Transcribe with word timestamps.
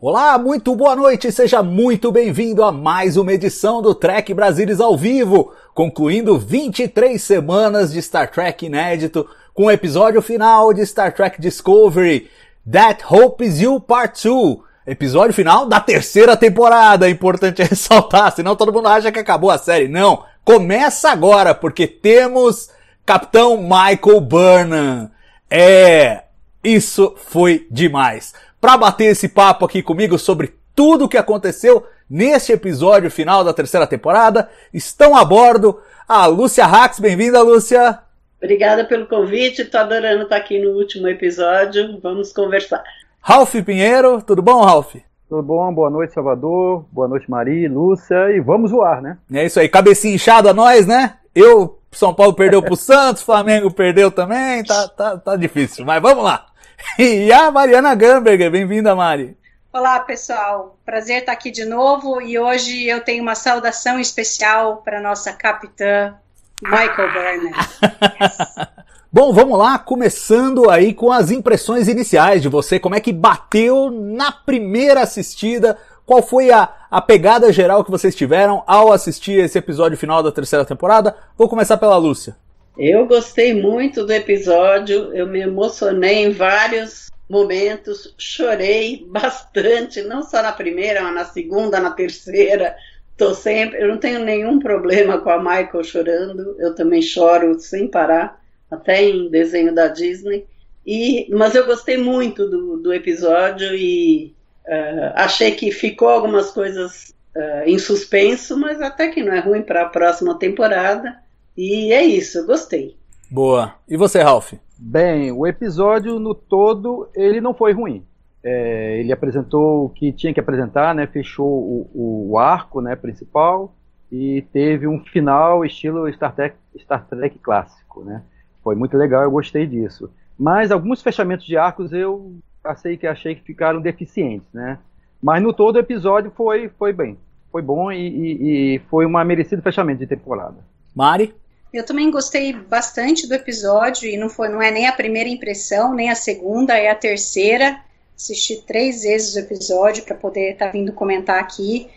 Olá, 0.00 0.38
muito 0.38 0.76
boa 0.76 0.94
noite, 0.94 1.30
seja 1.32 1.60
muito 1.60 2.12
bem-vindo 2.12 2.62
a 2.62 2.70
mais 2.70 3.16
uma 3.16 3.32
edição 3.32 3.82
do 3.82 3.94
Trek 3.94 4.32
Brasilis 4.32 4.80
ao 4.80 4.96
vivo, 4.96 5.52
concluindo 5.74 6.38
23 6.38 7.20
semanas 7.20 7.92
de 7.92 8.00
Star 8.00 8.30
Trek 8.30 8.64
inédito, 8.64 9.28
com 9.52 9.64
o 9.64 9.70
episódio 9.70 10.22
final 10.22 10.72
de 10.72 10.86
Star 10.86 11.12
Trek 11.12 11.40
Discovery, 11.40 12.30
That 12.70 13.04
Hope 13.10 13.44
Is 13.44 13.60
You 13.60 13.80
Part 13.80 14.22
2, 14.26 14.58
episódio 14.86 15.34
final 15.34 15.66
da 15.66 15.80
terceira 15.80 16.36
temporada, 16.36 17.08
é 17.08 17.10
importante 17.10 17.60
ressaltar, 17.66 18.32
senão 18.32 18.54
todo 18.54 18.72
mundo 18.72 18.86
acha 18.86 19.10
que 19.10 19.18
acabou 19.18 19.50
a 19.50 19.58
série. 19.58 19.88
Não, 19.88 20.24
começa 20.48 21.10
agora, 21.10 21.54
porque 21.54 21.86
temos 21.86 22.70
Capitão 23.04 23.58
Michael 23.58 24.18
Burnham. 24.18 25.10
É, 25.50 26.22
isso 26.64 27.14
foi 27.18 27.66
demais. 27.70 28.32
Para 28.58 28.78
bater 28.78 29.10
esse 29.10 29.28
papo 29.28 29.66
aqui 29.66 29.82
comigo 29.82 30.18
sobre 30.18 30.54
tudo 30.74 31.04
o 31.04 31.08
que 31.08 31.18
aconteceu 31.18 31.86
neste 32.08 32.50
episódio 32.50 33.10
final 33.10 33.44
da 33.44 33.52
terceira 33.52 33.86
temporada, 33.86 34.48
estão 34.72 35.14
a 35.14 35.22
bordo 35.22 35.82
a 36.08 36.24
Lúcia 36.24 36.64
Rax. 36.64 36.98
Bem-vinda, 36.98 37.42
Lúcia. 37.42 37.98
Obrigada 38.42 38.86
pelo 38.86 39.04
convite, 39.06 39.66
tô 39.66 39.76
adorando 39.76 40.22
estar 40.22 40.36
aqui 40.36 40.58
no 40.58 40.70
último 40.70 41.08
episódio. 41.08 42.00
Vamos 42.02 42.32
conversar. 42.32 42.82
Ralph 43.20 43.54
Pinheiro, 43.66 44.22
tudo 44.22 44.40
bom, 44.40 44.62
Ralph? 44.64 44.94
Tudo 45.28 45.42
bom? 45.42 45.74
Boa 45.74 45.90
noite, 45.90 46.14
Salvador. 46.14 46.86
Boa 46.90 47.06
noite, 47.06 47.30
Maria, 47.30 47.70
Lúcia. 47.70 48.30
E 48.30 48.40
vamos 48.40 48.70
voar, 48.70 49.02
né? 49.02 49.18
É 49.30 49.44
isso 49.44 49.60
aí, 49.60 49.68
cabecinha 49.68 50.14
inchada 50.14 50.54
nós, 50.54 50.86
né? 50.86 51.18
Eu, 51.34 51.78
São 51.92 52.14
Paulo 52.14 52.32
perdeu 52.32 52.62
pro 52.62 52.74
Santos, 52.76 53.22
Flamengo 53.22 53.70
perdeu 53.70 54.10
também, 54.10 54.64
tá, 54.64 54.88
tá, 54.88 55.18
tá 55.18 55.36
difícil, 55.36 55.84
mas 55.84 56.00
vamos 56.00 56.24
lá. 56.24 56.46
E 56.96 57.32
a 57.32 57.50
Mariana 57.50 57.92
Gamberger, 57.94 58.50
bem-vinda, 58.52 58.94
Mari. 58.94 59.36
Olá, 59.72 59.98
pessoal. 60.00 60.78
Prazer 60.86 61.18
estar 61.18 61.32
aqui 61.32 61.50
de 61.50 61.64
novo 61.64 62.22
e 62.22 62.38
hoje 62.38 62.86
eu 62.86 63.02
tenho 63.02 63.22
uma 63.22 63.34
saudação 63.34 63.98
especial 63.98 64.78
para 64.78 65.00
nossa 65.00 65.32
capitã 65.32 66.14
Michael 66.62 67.12
Burnham. 67.12 67.52
Bom, 69.10 69.32
vamos 69.32 69.58
lá, 69.58 69.78
começando 69.78 70.68
aí 70.68 70.92
com 70.92 71.10
as 71.10 71.30
impressões 71.30 71.88
iniciais 71.88 72.42
de 72.42 72.48
você, 72.48 72.78
como 72.78 72.94
é 72.94 73.00
que 73.00 73.10
bateu 73.10 73.90
na 73.90 74.30
primeira 74.30 75.00
assistida, 75.00 75.78
qual 76.04 76.22
foi 76.22 76.50
a, 76.50 76.68
a 76.90 77.00
pegada 77.00 77.50
geral 77.50 77.82
que 77.82 77.90
vocês 77.90 78.14
tiveram 78.14 78.62
ao 78.66 78.92
assistir 78.92 79.42
esse 79.42 79.56
episódio 79.56 79.96
final 79.96 80.22
da 80.22 80.30
terceira 80.30 80.62
temporada? 80.62 81.16
Vou 81.38 81.48
começar 81.48 81.78
pela 81.78 81.96
Lúcia. 81.96 82.36
Eu 82.76 83.06
gostei 83.06 83.54
muito 83.54 84.04
do 84.04 84.12
episódio, 84.12 85.10
eu 85.14 85.26
me 85.26 85.40
emocionei 85.40 86.26
em 86.26 86.30
vários 86.30 87.08
momentos, 87.30 88.14
chorei 88.18 89.06
bastante, 89.08 90.02
não 90.02 90.22
só 90.22 90.42
na 90.42 90.52
primeira, 90.52 91.00
mas 91.00 91.14
na 91.14 91.24
segunda, 91.24 91.80
na 91.80 91.92
terceira. 91.92 92.76
Tô 93.16 93.34
sempre, 93.34 93.82
eu 93.82 93.88
não 93.88 93.96
tenho 93.96 94.20
nenhum 94.20 94.58
problema 94.58 95.16
com 95.16 95.30
a 95.30 95.38
Michael 95.38 95.82
chorando, 95.82 96.56
eu 96.58 96.74
também 96.74 97.00
choro 97.00 97.58
sem 97.58 97.88
parar, 97.88 98.38
até 98.70 99.04
em 99.04 99.30
desenho 99.30 99.74
da 99.74 99.88
Disney. 99.88 100.46
E, 100.86 101.28
mas 101.34 101.54
eu 101.54 101.66
gostei 101.66 101.96
muito 101.96 102.48
do, 102.48 102.78
do 102.78 102.92
episódio 102.92 103.74
e 103.74 104.34
uh, 104.66 105.12
achei 105.14 105.52
que 105.52 105.70
ficou 105.70 106.08
algumas 106.08 106.50
coisas 106.50 107.14
uh, 107.36 107.62
em 107.66 107.78
suspenso, 107.78 108.58
mas 108.58 108.80
até 108.80 109.08
que 109.08 109.22
não 109.22 109.32
é 109.32 109.40
ruim 109.40 109.62
para 109.62 109.82
a 109.82 109.88
próxima 109.88 110.38
temporada. 110.38 111.18
E 111.56 111.92
é 111.92 112.02
isso, 112.04 112.38
eu 112.38 112.46
gostei. 112.46 112.96
Boa. 113.30 113.74
E 113.88 113.96
você, 113.96 114.22
Ralph? 114.22 114.54
Bem, 114.78 115.32
o 115.32 115.46
episódio 115.46 116.18
no 116.18 116.34
todo, 116.34 117.08
ele 117.14 117.40
não 117.40 117.52
foi 117.52 117.72
ruim. 117.72 118.04
É, 118.42 119.00
ele 119.00 119.12
apresentou 119.12 119.86
o 119.86 119.88
que 119.90 120.12
tinha 120.12 120.32
que 120.32 120.40
apresentar, 120.40 120.94
né? 120.94 121.06
Fechou 121.06 121.46
o, 121.46 122.30
o, 122.30 122.38
arco 122.38 122.80
né, 122.80 122.94
principal 122.94 123.74
e 124.10 124.42
teve 124.52 124.86
um 124.86 125.00
final 125.04 125.64
estilo 125.64 126.10
Star 126.12 126.34
Trek, 126.34 126.56
Star 126.78 127.06
Trek 127.06 127.38
clássico, 127.40 128.04
né? 128.04 128.22
Foi 128.68 128.76
muito 128.76 128.98
legal, 128.98 129.22
eu 129.22 129.30
gostei 129.30 129.66
disso. 129.66 130.10
Mas 130.38 130.70
alguns 130.70 131.00
fechamentos 131.00 131.46
de 131.46 131.56
arcos 131.56 131.90
eu 131.90 132.36
achei 132.62 132.98
que 132.98 133.06
achei 133.06 133.34
que 133.34 133.40
ficaram 133.40 133.80
deficientes, 133.80 134.46
né? 134.52 134.78
Mas 135.22 135.42
no 135.42 135.54
todo 135.54 135.76
o 135.76 135.78
episódio 135.78 136.30
foi, 136.36 136.68
foi 136.78 136.92
bem. 136.92 137.16
Foi 137.50 137.62
bom 137.62 137.90
e, 137.90 137.96
e, 137.96 138.74
e 138.74 138.78
foi 138.90 139.06
um 139.06 139.24
merecido 139.24 139.62
fechamento 139.62 140.00
de 140.00 140.06
temporada. 140.06 140.56
Mari? 140.94 141.34
Eu 141.72 141.82
também 141.82 142.10
gostei 142.10 142.52
bastante 142.52 143.26
do 143.26 143.32
episódio 143.32 144.06
e 144.06 144.18
não 144.18 144.28
foi, 144.28 144.50
não 144.50 144.60
é 144.60 144.70
nem 144.70 144.86
a 144.86 144.92
primeira 144.92 145.30
impressão, 145.30 145.94
nem 145.94 146.10
a 146.10 146.14
segunda, 146.14 146.76
é 146.76 146.90
a 146.90 146.94
terceira. 146.94 147.80
Assisti 148.14 148.62
três 148.66 149.00
vezes 149.00 149.34
o 149.34 149.38
episódio 149.38 150.04
para 150.04 150.14
poder 150.14 150.52
estar 150.52 150.66
tá 150.66 150.72
vindo 150.72 150.92
comentar 150.92 151.40
aqui. 151.40 151.88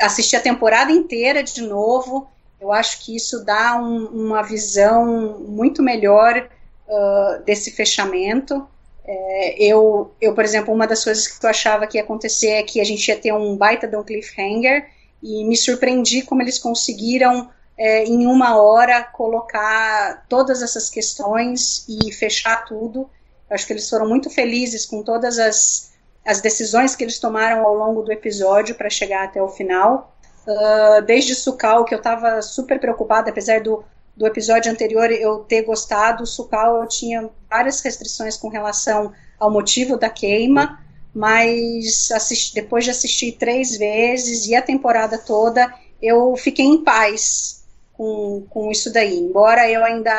Assisti 0.00 0.34
a 0.34 0.40
temporada 0.40 0.90
inteira 0.90 1.42
de 1.42 1.60
novo. 1.60 2.26
Eu 2.60 2.72
acho 2.72 3.04
que 3.04 3.14
isso 3.14 3.44
dá 3.44 3.80
um, 3.80 4.06
uma 4.06 4.42
visão 4.42 5.38
muito 5.40 5.82
melhor 5.82 6.48
uh, 6.88 7.42
desse 7.44 7.70
fechamento. 7.70 8.66
É, 9.04 9.62
eu, 9.62 10.12
eu, 10.20 10.34
por 10.34 10.44
exemplo, 10.44 10.74
uma 10.74 10.86
das 10.86 11.04
coisas 11.04 11.28
que 11.28 11.44
eu 11.44 11.50
achava 11.50 11.86
que 11.86 11.96
ia 11.96 12.02
acontecer 12.02 12.48
é 12.48 12.62
que 12.62 12.80
a 12.80 12.84
gente 12.84 13.06
ia 13.06 13.16
ter 13.16 13.32
um 13.32 13.56
baita 13.56 13.86
de 13.86 13.96
um 13.96 14.02
cliffhanger 14.02 14.88
e 15.22 15.44
me 15.44 15.56
surpreendi 15.56 16.22
como 16.22 16.42
eles 16.42 16.58
conseguiram 16.58 17.48
é, 17.78 18.04
em 18.04 18.26
uma 18.26 18.60
hora 18.60 19.02
colocar 19.04 20.24
todas 20.28 20.62
essas 20.62 20.88
questões 20.88 21.86
e 21.88 22.12
fechar 22.12 22.64
tudo. 22.64 23.08
Eu 23.48 23.54
acho 23.54 23.66
que 23.66 23.72
eles 23.72 23.88
foram 23.88 24.08
muito 24.08 24.30
felizes 24.30 24.86
com 24.86 25.02
todas 25.02 25.38
as, 25.38 25.92
as 26.24 26.40
decisões 26.40 26.96
que 26.96 27.04
eles 27.04 27.18
tomaram 27.18 27.64
ao 27.64 27.74
longo 27.74 28.02
do 28.02 28.10
episódio 28.10 28.74
para 28.74 28.90
chegar 28.90 29.24
até 29.24 29.40
o 29.40 29.48
final. 29.48 30.15
Uh, 30.46 31.02
desde 31.02 31.34
Sukal, 31.34 31.84
que 31.84 31.94
eu 31.94 31.98
estava 31.98 32.40
super 32.40 32.78
preocupada, 32.78 33.30
apesar 33.30 33.60
do, 33.60 33.84
do 34.16 34.26
episódio 34.26 34.70
anterior 34.70 35.10
eu 35.10 35.40
ter 35.40 35.62
gostado, 35.62 36.24
Sukal 36.24 36.82
eu 36.82 36.88
tinha 36.88 37.28
várias 37.50 37.80
restrições 37.80 38.36
com 38.36 38.48
relação 38.48 39.12
ao 39.38 39.50
motivo 39.50 39.96
da 39.98 40.08
queima, 40.08 40.78
mas 41.12 42.10
assisti, 42.12 42.54
depois 42.54 42.84
de 42.84 42.90
assistir 42.90 43.32
três 43.32 43.76
vezes 43.76 44.46
e 44.46 44.54
a 44.54 44.62
temporada 44.62 45.18
toda, 45.18 45.72
eu 46.00 46.36
fiquei 46.36 46.64
em 46.64 46.84
paz 46.84 47.64
com, 47.92 48.46
com 48.48 48.70
isso 48.70 48.92
daí. 48.92 49.18
Embora 49.18 49.68
eu 49.70 49.82
ainda 49.82 50.12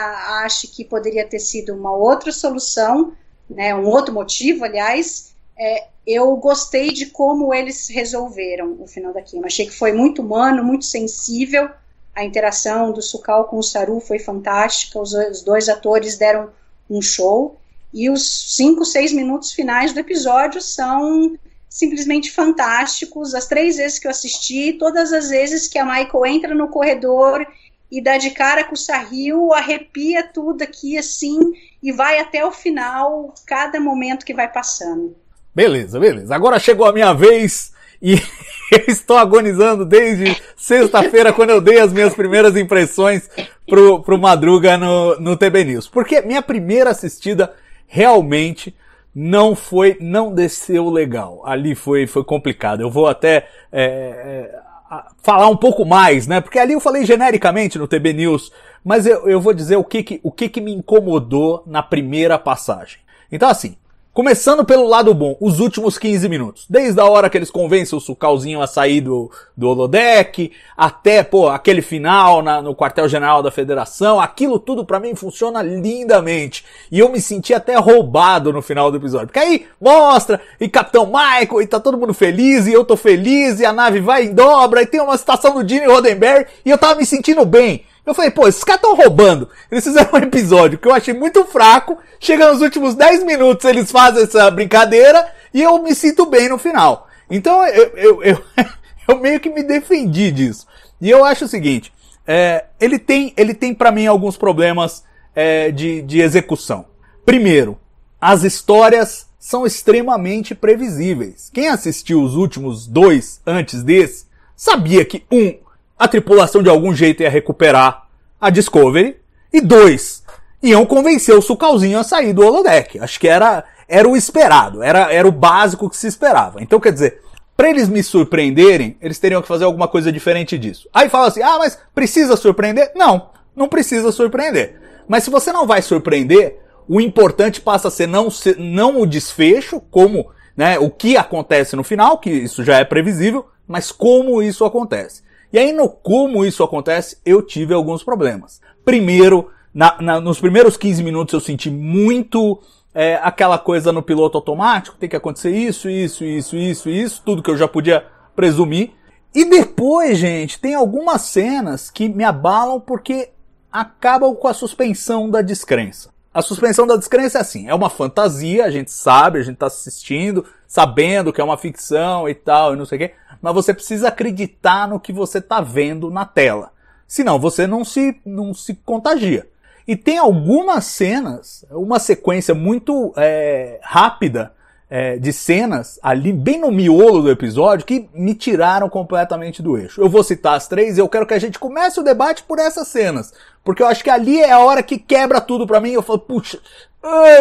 ache 0.44 0.68
que 0.68 0.84
poderia 0.84 1.26
ter 1.26 1.40
sido 1.40 1.74
uma 1.74 1.96
outra 1.96 2.32
solução, 2.32 3.14
né, 3.50 3.74
um 3.74 3.86
outro 3.86 4.14
motivo, 4.14 4.66
aliás, 4.66 5.36
é, 5.58 5.88
eu 6.06 6.36
gostei 6.38 6.92
de 6.92 7.08
como 7.08 7.54
eles 7.54 7.88
resolveram 7.90 8.78
o 8.80 8.88
final 8.88 9.14
da 9.14 9.22
queima. 9.22 9.48
Achei 9.48 9.66
que 9.66 9.76
foi 9.76 9.92
muito 9.92 10.22
humano, 10.22 10.64
muito 10.64 10.86
sensível. 10.86 11.70
A 12.16 12.24
interação 12.24 12.92
do 12.92 13.02
Sukal 13.02 13.46
com 13.46 13.58
o 13.58 13.64
Saru 13.64 14.00
foi 14.00 14.20
fantástica. 14.20 15.00
Os, 15.00 15.14
os 15.14 15.42
dois 15.42 15.68
atores 15.68 16.18
deram 16.18 16.50
um 16.90 17.02
show. 17.02 17.58
E 17.94 18.10
os 18.10 18.56
cinco, 18.56 18.86
seis 18.86 19.12
minutos 19.12 19.52
finais 19.54 19.94
do 19.94 20.00
episódio 20.00 20.62
são 20.62 21.38
simplesmente 21.70 22.32
fantásticos. 22.32 23.34
As 23.34 23.48
três 23.48 23.78
vezes 23.78 24.00
que 24.00 24.08
eu 24.08 24.12
assisti, 24.12 24.74
todas 24.74 25.12
as 25.12 25.30
vezes 25.30 25.68
que 25.68 25.80
a 25.80 25.86
Michael 25.86 26.26
entra 26.26 26.56
no 26.56 26.70
corredor 26.70 27.46
e 27.92 28.02
dá 28.02 28.18
de 28.18 28.32
cara 28.32 28.64
com 28.64 28.74
o 28.74 28.78
Sahil, 28.78 29.54
arrepia 29.54 30.24
tudo 30.24 30.62
aqui 30.62 30.98
assim 30.98 31.40
e 31.82 31.92
vai 31.92 32.20
até 32.20 32.46
o 32.46 32.52
final, 32.52 33.34
cada 33.46 33.80
momento 33.80 34.26
que 34.26 34.34
vai 34.34 34.52
passando. 34.52 35.16
Beleza, 35.58 36.00
beleza. 36.00 36.36
Agora 36.36 36.60
chegou 36.60 36.86
a 36.86 36.94
minha 36.94 37.12
vez 37.14 37.74
e 38.00 38.14
eu 38.72 38.84
estou 38.90 39.18
agonizando 39.18 39.84
desde 39.84 40.40
sexta-feira 40.56 41.34
quando 41.34 41.50
eu 41.50 41.60
dei 41.60 41.80
as 41.80 41.92
minhas 41.92 42.14
primeiras 42.14 42.56
impressões 42.56 43.28
pro, 43.68 44.04
pro 44.04 44.20
Madruga 44.20 44.78
no, 44.78 45.20
no 45.20 45.36
TB 45.36 45.64
News. 45.64 45.88
Porque 45.88 46.22
minha 46.22 46.44
primeira 46.44 46.92
assistida 46.92 47.56
realmente 47.88 48.76
não 49.16 49.56
foi, 49.56 49.98
não 50.00 50.32
desceu 50.32 50.92
legal. 50.92 51.42
Ali 51.44 51.74
foi, 51.74 52.06
foi 52.06 52.24
complicado. 52.24 52.82
Eu 52.82 52.92
vou 52.92 53.08
até 53.08 53.48
é, 53.72 54.60
a 54.88 55.08
falar 55.24 55.50
um 55.50 55.58
pouco 55.58 55.84
mais, 55.86 56.28
né? 56.28 56.40
Porque 56.40 56.60
ali 56.60 56.74
eu 56.74 56.80
falei 56.80 57.04
genericamente 57.04 57.80
no 57.80 57.88
TB 57.88 58.14
News, 58.14 58.52
mas 58.86 59.08
eu, 59.08 59.28
eu 59.28 59.42
vou 59.42 59.56
dizer 59.56 59.76
o 59.76 59.84
que 59.84 60.04
que, 60.04 60.20
o 60.22 60.32
que 60.32 60.50
que 60.50 60.62
me 60.62 60.72
incomodou 60.72 61.64
na 61.66 61.82
primeira 61.82 62.38
passagem. 62.38 63.00
Então 63.32 63.50
assim, 63.50 63.76
Começando 64.18 64.66
pelo 64.66 64.88
lado 64.88 65.14
bom, 65.14 65.38
os 65.40 65.60
últimos 65.60 66.00
15 66.00 66.28
minutos. 66.28 66.66
Desde 66.68 67.00
a 67.00 67.06
hora 67.06 67.30
que 67.30 67.38
eles 67.38 67.52
convencem 67.52 67.96
o 67.96 68.02
Sucalzinho 68.02 68.64
a 68.64 68.66
sair 68.66 69.00
do, 69.00 69.30
do 69.56 69.70
holodeck, 69.70 70.52
até, 70.76 71.22
pô, 71.22 71.48
aquele 71.48 71.84
final 71.84 72.42
na, 72.42 72.60
no 72.60 72.76
quartel-general 72.76 73.44
da 73.44 73.52
federação, 73.52 74.20
aquilo 74.20 74.58
tudo 74.58 74.84
para 74.84 75.00
mim 75.00 75.14
funciona 75.14 75.62
lindamente. 75.62 76.66
E 76.92 76.98
eu 76.98 77.10
me 77.10 77.22
senti 77.22 77.54
até 77.54 77.76
roubado 77.76 78.52
no 78.52 78.60
final 78.60 78.90
do 78.90 78.98
episódio. 78.98 79.28
Porque 79.28 79.38
aí 79.38 79.68
mostra, 79.80 80.42
e 80.60 80.68
Capitão 80.68 81.06
Michael, 81.06 81.62
e 81.62 81.68
tá 81.68 81.80
todo 81.80 81.96
mundo 81.96 82.16
feliz, 82.16 82.66
e 82.66 82.74
eu 82.74 82.84
tô 82.84 82.98
feliz, 82.98 83.60
e 83.60 83.68
a 83.68 83.72
nave 83.72 84.00
vai 84.00 84.24
em 84.24 84.34
dobra, 84.34 84.82
e 84.82 84.88
tem 84.88 85.00
uma 85.00 85.16
citação 85.16 85.54
do 85.54 85.70
Gene 85.70 85.86
Roddenberry, 85.86 86.48
e 86.66 86.72
eu 86.72 86.78
tava 86.80 86.96
me 86.96 87.06
sentindo 87.06 87.46
bem. 87.46 87.84
Eu 88.08 88.16
falei, 88.16 88.32
pô, 88.32 88.48
esses 88.48 88.64
caras 88.64 88.82
estão 88.82 88.96
roubando. 88.96 89.50
Eles 89.70 89.84
fizeram 89.84 90.10
um 90.14 90.18
episódio 90.18 90.78
que 90.78 90.88
eu 90.88 90.94
achei 90.94 91.14
muito 91.14 91.44
fraco. 91.44 91.98
Chega 92.22 92.50
nos 92.50 92.62
últimos 92.62 92.96
10 92.96 93.26
minutos, 93.26 93.66
eles 93.66 93.92
fazem 93.92 94.24
essa 94.24 94.50
brincadeira 94.50 95.30
e 95.54 95.62
eu 95.62 95.84
me 95.84 95.94
sinto 95.94 96.26
bem 96.26 96.48
no 96.48 96.58
final. 96.58 97.10
Então 97.30 97.66
eu, 97.66 97.92
eu, 97.96 98.24
eu, 98.24 98.44
eu 99.10 99.20
meio 99.20 99.42
que 99.42 99.50
me 99.50 99.62
defendi 99.62 100.32
disso. 100.32 100.66
E 101.02 101.10
eu 101.10 101.26
acho 101.26 101.44
o 101.44 101.50
seguinte, 101.50 101.92
é, 102.26 102.64
ele 102.80 102.98
tem, 102.98 103.34
ele 103.36 103.54
tem 103.54 103.74
para 103.74 103.92
mim 103.92 104.08
alguns 104.08 104.38
problemas 104.38 105.04
é, 105.36 105.70
de, 105.70 106.02
de 106.02 106.22
execução. 106.22 106.86
Primeiro, 107.26 107.78
as 108.22 108.44
histórias 108.44 109.28
são 109.38 109.66
extremamente 109.66 110.56
previsíveis. 110.56 111.50
Quem 111.54 111.68
assistiu 111.68 112.22
os 112.22 112.36
últimos 112.36 112.88
dois 112.88 113.42
antes 113.46 113.84
desse, 113.84 114.26
sabia 114.56 115.04
que 115.04 115.24
um, 115.30 115.58
a 115.98 116.08
tripulação 116.08 116.62
de 116.62 116.70
algum 116.70 116.94
jeito 116.94 117.24
ia 117.24 117.30
recuperar 117.30 118.08
a 118.40 118.50
Discovery. 118.50 119.18
E 119.52 119.62
dois, 119.62 120.24
iam 120.62 120.86
convencer 120.86 121.36
o 121.36 121.42
Sucalzinho 121.42 122.00
a 122.00 122.04
sair 122.04 122.34
do 122.34 122.46
holodeck. 122.46 123.00
Acho 123.00 123.20
que 123.20 123.28
era, 123.28 123.64
era 123.88 124.08
o 124.08 124.16
esperado, 124.16 124.84
era, 124.84 125.12
era 125.12 125.28
o 125.28 125.32
básico 125.32 125.90
que 125.90 125.98
se 125.98 126.08
esperava. 126.08 126.62
Então, 126.62 126.80
quer 126.80 126.92
dizer, 126.92 127.22
para 127.56 127.70
eles 127.70 127.90
me 127.90 128.04
surpreenderem, 128.04 128.98
eles 129.02 129.18
teriam 129.18 129.42
que 129.42 129.48
fazer 129.48 129.64
alguma 129.64 129.88
coisa 129.88 130.12
diferente 130.12 130.58
disso. 130.58 130.88
Aí 130.94 131.10
fala 131.10 131.28
assim, 131.28 131.42
ah, 131.42 131.58
mas 131.58 131.80
precisa 131.96 132.36
surpreender? 132.36 132.92
Não, 132.96 133.30
não 133.56 133.68
precisa 133.68 134.12
surpreender. 134.12 134.80
Mas 135.08 135.24
se 135.24 135.30
você 135.30 135.52
não 135.52 135.66
vai 135.66 135.82
surpreender, 135.82 136.60
o 136.88 137.02
importante 137.02 137.60
passa 137.60 137.88
a 137.88 137.92
ser 137.92 138.08
não, 138.08 138.28
não 138.58 139.02
o 139.02 139.08
desfecho, 139.08 139.80
como, 139.80 140.30
né, 140.56 140.78
o 140.78 140.90
que 140.90 141.18
acontece 141.18 141.76
no 141.76 141.84
final, 141.84 142.20
que 142.20 142.30
isso 142.30 142.64
já 142.64 142.78
é 142.78 142.86
previsível, 142.86 143.48
mas 143.68 143.92
como 143.92 144.42
isso 144.42 144.64
acontece. 144.64 145.24
E 145.52 145.58
aí, 145.58 145.72
no 145.72 145.90
como 145.90 146.46
isso 146.46 146.64
acontece, 146.64 147.18
eu 147.26 147.42
tive 147.42 147.74
alguns 147.74 148.04
problemas. 148.04 148.62
Primeiro, 148.84 149.50
na, 149.74 149.96
na, 150.02 150.20
nos 150.20 150.40
primeiros 150.40 150.76
15 150.76 151.04
minutos 151.04 151.34
eu 151.34 151.40
senti 151.40 151.70
muito 151.70 152.62
é, 152.94 153.20
aquela 153.22 153.58
coisa 153.58 153.92
no 153.92 154.02
piloto 154.02 154.38
automático, 154.38 154.98
tem 154.98 155.08
que 155.08 155.16
acontecer 155.16 155.52
isso, 155.52 155.90
isso, 155.90 156.24
isso, 156.26 156.58
isso, 156.58 156.90
isso, 156.90 157.22
tudo 157.24 157.44
que 157.44 157.50
eu 157.52 157.58
já 157.58 157.68
podia 157.68 158.06
presumir. 158.36 158.92
E 159.36 159.46
depois, 159.46 160.18
gente, 160.18 160.60
tem 160.60 160.74
algumas 160.74 161.22
cenas 161.22 161.92
que 161.92 162.10
me 162.10 162.24
abalam 162.24 162.80
porque 162.80 163.30
acabam 163.72 164.34
com 164.34 164.48
a 164.48 164.54
suspensão 164.54 165.30
da 165.30 165.42
descrença. 165.42 166.10
A 166.34 166.42
suspensão 166.42 166.88
da 166.88 166.96
descrença 166.96 167.38
é 167.38 167.42
assim, 167.42 167.68
é 167.68 167.74
uma 167.74 167.90
fantasia, 167.90 168.66
a 168.66 168.72
gente 168.72 168.92
sabe, 168.92 169.40
a 169.40 169.44
gente 169.44 169.58
tá 169.58 169.68
assistindo, 169.68 170.46
sabendo 170.68 171.32
que 171.32 171.40
é 171.40 171.44
uma 171.44 171.58
ficção 171.58 172.28
e 172.28 172.36
tal, 172.36 172.74
e 172.74 172.78
não 172.78 172.86
sei 172.86 172.98
o 172.98 173.00
quê 173.00 173.14
mas 173.42 173.54
você 173.54 173.74
precisa 173.74 174.10
acreditar 174.10 174.88
no 174.88 175.00
que 175.00 175.14
você 175.14 175.38
está 175.38 175.62
vendo 175.62 176.10
na 176.10 176.26
tela. 176.26 176.72
Senão 177.08 177.40
você 177.40 177.66
não 177.66 177.86
se, 177.86 178.20
não 178.26 178.54
se 178.54 178.76
contagia. 178.76 179.48
E 179.88 179.96
tem 179.96 180.18
algumas 180.18 180.86
cenas, 180.86 181.66
uma 181.72 182.00
sequência 182.00 182.54
muito 182.54 183.14
é, 183.16 183.80
rápida 183.82 184.52
é, 184.90 185.18
de 185.18 185.32
cenas 185.32 185.98
ali 186.04 186.34
bem 186.34 186.60
no 186.60 186.72
miolo 186.72 187.22
do 187.22 187.32
episódio 187.32 187.86
que 187.86 188.10
me 188.14 188.34
tiraram 188.34 188.90
completamente 188.90 189.62
do 189.62 189.78
eixo. 189.78 190.02
Eu 190.02 190.10
vou 190.10 190.24
citar 190.24 190.56
as 190.56 190.68
três 190.68 190.98
e 190.98 191.02
eu 191.02 191.08
quero 191.08 191.26
que 191.26 191.34
a 191.34 191.40
gente 191.40 191.58
comece 191.58 192.00
o 192.00 192.04
debate 192.04 192.44
por 192.44 192.60
essas 192.60 192.90
cenas. 192.90 193.34
Porque 193.64 193.82
eu 193.82 193.88
acho 193.88 194.04
que 194.04 194.10
ali 194.10 194.42
é 194.42 194.52
a 194.52 194.60
hora 194.60 194.84
que 194.84 194.98
quebra 194.98 195.40
tudo 195.40 195.66
para 195.66 195.80
mim. 195.80 195.92
Eu 195.92 196.02
falo, 196.02 196.20
puxa, 196.20 196.60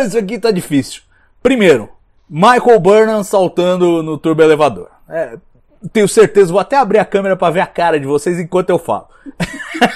isso 0.06 0.16
aqui 0.16 0.38
tá 0.38 0.52
difícil. 0.52 1.02
Primeiro, 1.42 1.95
Michael 2.28 2.80
Burnham 2.80 3.22
saltando 3.22 4.02
no 4.02 4.18
turbo 4.18 4.42
elevador. 4.42 4.88
É, 5.08 5.36
tenho 5.92 6.08
certeza, 6.08 6.52
vou 6.52 6.60
até 6.60 6.76
abrir 6.76 6.98
a 6.98 7.04
câmera 7.04 7.36
para 7.36 7.52
ver 7.52 7.60
a 7.60 7.66
cara 7.66 8.00
de 8.00 8.06
vocês 8.06 8.38
enquanto 8.38 8.70
eu 8.70 8.78
falo. 8.78 9.06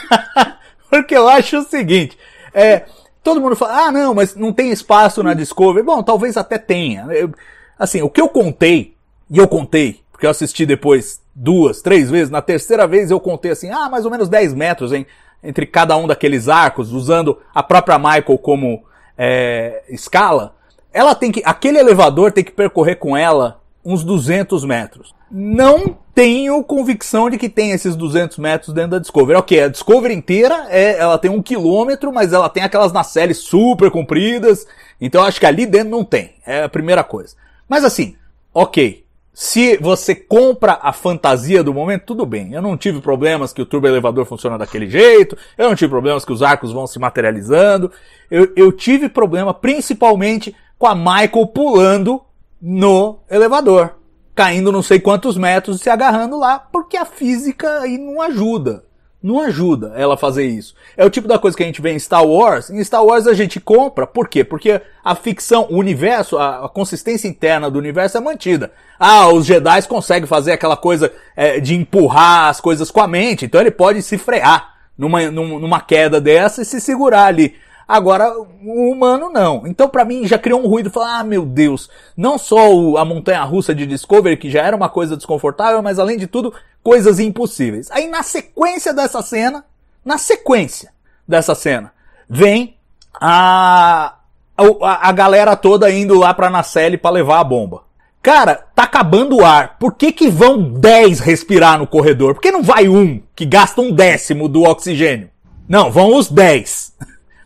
Porque 0.89 1.17
eu 1.17 1.29
acho 1.29 1.59
o 1.59 1.65
seguinte, 1.65 2.19
é, 2.53 2.85
todo 3.23 3.41
mundo 3.41 3.57
fala, 3.57 3.87
ah 3.87 3.93
não, 3.93 4.15
mas 4.15 4.35
não 4.35 4.53
tem 4.53 4.71
espaço 4.71 5.23
na 5.23 5.35
Discovery. 5.35 5.85
Bom, 5.85 6.03
talvez 6.03 6.37
até 6.37 6.59
tenha. 6.59 7.07
Eu, 7.11 7.33
assim, 7.79 8.03
o 8.03 8.11
que 8.11 8.21
eu 8.21 8.29
contei, 8.29 8.95
e 9.29 9.39
eu 9.39 9.49
contei, 9.49 10.01
porque 10.11 10.27
eu 10.27 10.31
assisti 10.31 10.67
depois 10.67 11.21
duas, 11.35 11.81
três 11.81 12.11
vezes, 12.11 12.31
na 12.31 12.43
terceira 12.43 12.87
vez 12.87 13.11
eu 13.11 13.21
contei 13.21 13.53
assim, 13.53 13.71
ah, 13.71 13.89
mais 13.89 14.05
ou 14.05 14.11
menos 14.11 14.29
10 14.29 14.55
metros 14.55 14.93
hein, 14.93 15.07
entre 15.43 15.65
cada 15.65 15.97
um 15.97 16.07
daqueles 16.07 16.49
arcos, 16.49 16.93
usando 16.93 17.39
a 17.55 17.63
própria 17.63 17.99
Michael 17.99 18.39
como 18.39 18.85
é, 19.17 19.85
escala. 19.89 20.55
Ela 20.93 21.15
tem 21.15 21.31
que, 21.31 21.43
aquele 21.45 21.79
elevador 21.79 22.33
tem 22.33 22.45
que 22.45 22.53
percorrer 22.53 22.97
com 22.97 23.17
ela 23.17 23.61
uns 23.85 24.05
200 24.05 24.65
metros 24.65 25.15
não 25.31 25.97
tenho 26.13 26.63
convicção 26.65 27.31
de 27.31 27.39
que 27.39 27.49
tem 27.49 27.71
esses 27.71 27.95
200 27.95 28.37
metros 28.39 28.75
dentro 28.75 28.91
da 28.91 28.99
Discovery. 28.99 29.39
Ok, 29.39 29.63
a 29.63 29.69
Discovery 29.69 30.13
inteira, 30.13 30.67
é, 30.69 30.99
ela 30.99 31.17
tem 31.17 31.31
um 31.31 31.41
quilômetro, 31.43 32.13
mas 32.13 32.33
ela 32.33 32.49
tem 32.49 32.65
aquelas 32.65 32.93
nacelles 32.93 33.39
super 33.39 33.91
compridas, 33.91 34.67
então 35.01 35.23
acho 35.23 35.39
que 35.39 35.47
ali 35.47 35.67
dentro 35.67 35.91
não 35.91 36.05
tem. 36.05 36.33
É 36.45 36.65
a 36.65 36.69
primeira 36.69 37.05
coisa. 37.05 37.37
Mas 37.69 37.85
assim, 37.85 38.17
ok. 38.53 39.05
Se 39.33 39.79
você 39.79 40.15
compra 40.15 40.81
a 40.83 40.93
fantasia 40.93 41.63
do 41.63 41.73
momento, 41.73 42.05
tudo 42.05 42.27
bem. 42.27 42.53
Eu 42.53 42.61
não 42.61 42.77
tive 42.77 43.01
problemas 43.01 43.53
que 43.53 43.63
o 43.63 43.65
turbo 43.65 43.87
elevador 43.87 44.27
funciona 44.27 44.59
daquele 44.59 44.91
jeito. 44.91 45.37
Eu 45.57 45.69
não 45.69 45.77
tive 45.77 45.89
problemas 45.89 46.25
que 46.25 46.33
os 46.33 46.43
arcos 46.43 46.73
vão 46.73 46.87
se 46.87 46.99
materializando. 46.99 47.91
Eu, 48.29 48.53
eu 48.57 48.73
tive 48.73 49.09
problema 49.09 49.55
principalmente 49.55 50.55
com 50.81 50.89
a 50.89 50.97
Michael 50.97 51.47
pulando 51.47 52.21
no 52.61 53.21
elevador 53.31 54.01
caindo 54.41 54.73
não 54.73 54.83
sei 54.83 54.99
quantos 54.99 55.37
metros 55.37 55.77
e 55.77 55.83
se 55.83 55.91
agarrando 55.91 56.39
lá, 56.39 56.59
porque 56.59 56.97
a 56.97 57.05
física 57.05 57.81
aí 57.81 57.99
não 57.99 58.23
ajuda. 58.23 58.85
Não 59.23 59.39
ajuda 59.39 59.93
ela 59.97 60.15
a 60.15 60.17
fazer 60.17 60.47
isso. 60.47 60.75
É 60.97 61.05
o 61.05 61.11
tipo 61.11 61.29
da 61.29 61.39
coisa 61.39 61.55
que 61.55 61.63
a 61.63 61.67
gente 61.67 61.83
vê 61.83 61.93
em 61.93 61.99
Star 61.99 62.25
Wars. 62.25 62.71
Em 62.71 62.83
Star 62.83 63.05
Wars 63.05 63.27
a 63.27 63.35
gente 63.35 63.61
compra, 63.61 64.07
por 64.07 64.29
quê? 64.29 64.43
Porque 64.43 64.81
a 65.05 65.15
ficção, 65.15 65.67
o 65.69 65.77
universo, 65.77 66.39
a, 66.39 66.65
a 66.65 66.69
consistência 66.71 67.29
interna 67.29 67.71
do 67.71 67.79
universo 67.79 68.17
é 68.17 68.21
mantida. 68.21 68.73
Ah, 68.99 69.29
os 69.29 69.45
Jedi 69.45 69.87
conseguem 69.87 70.27
fazer 70.27 70.53
aquela 70.53 70.77
coisa 70.77 71.13
é, 71.37 71.61
de 71.61 71.75
empurrar 71.75 72.49
as 72.49 72.63
coisas 72.63 72.91
com 72.91 73.03
a 73.03 73.07
mente, 73.07 73.45
então 73.45 73.61
ele 73.61 73.71
pode 73.71 74.01
se 74.01 74.17
frear 74.17 74.75
numa, 74.97 75.31
numa 75.31 75.83
queda 75.83 76.19
dessa 76.19 76.63
e 76.63 76.65
se 76.65 76.81
segurar 76.81 77.27
ali. 77.27 77.55
Agora, 77.91 78.33
o 78.39 78.93
humano 78.93 79.31
não. 79.31 79.67
Então, 79.67 79.89
para 79.89 80.05
mim, 80.05 80.25
já 80.25 80.39
criou 80.39 80.63
um 80.63 80.69
ruído. 80.69 80.93
Falar, 80.93 81.19
ah, 81.19 81.25
meu 81.25 81.45
Deus, 81.45 81.91
não 82.17 82.39
só 82.39 82.73
o, 82.73 82.97
a 82.97 83.05
montanha 83.05 83.43
russa 83.43 83.75
de 83.75 83.85
Discovery, 83.85 84.37
que 84.37 84.49
já 84.49 84.63
era 84.63 84.77
uma 84.77 84.89
coisa 84.89 85.17
desconfortável, 85.17 85.83
mas 85.83 85.99
além 85.99 86.17
de 86.17 86.29
tudo, 86.29 86.55
coisas 86.85 87.19
impossíveis. 87.19 87.91
Aí, 87.91 88.07
na 88.07 88.23
sequência 88.23 88.95
dessa 88.95 89.21
cena, 89.23 89.65
na 90.05 90.19
sequência 90.19 90.93
dessa 91.27 91.53
cena, 91.53 91.93
vem 92.29 92.77
a, 93.21 94.15
a, 94.57 95.09
a 95.09 95.11
galera 95.11 95.57
toda 95.57 95.91
indo 95.91 96.17
lá 96.17 96.33
pra 96.33 96.49
Nacelle 96.49 96.97
para 96.97 97.11
levar 97.11 97.41
a 97.41 97.45
bomba. 97.45 97.83
Cara, 98.23 98.67
tá 98.73 98.85
acabando 98.85 99.39
o 99.39 99.45
ar. 99.45 99.79
Por 99.81 99.97
que 99.97 100.13
que 100.13 100.29
vão 100.29 100.63
10 100.63 101.19
respirar 101.19 101.77
no 101.77 101.89
corredor? 101.89 102.35
Por 102.35 102.41
que 102.41 102.53
não 102.53 102.63
vai 102.63 102.89
um 102.89 103.21
que 103.35 103.45
gasta 103.45 103.81
um 103.81 103.91
décimo 103.91 104.49
do 104.49 104.63
oxigênio? 104.63 105.29
Não, 105.69 105.91
vão 105.91 106.15
os 106.17 106.31
10. 106.31 106.90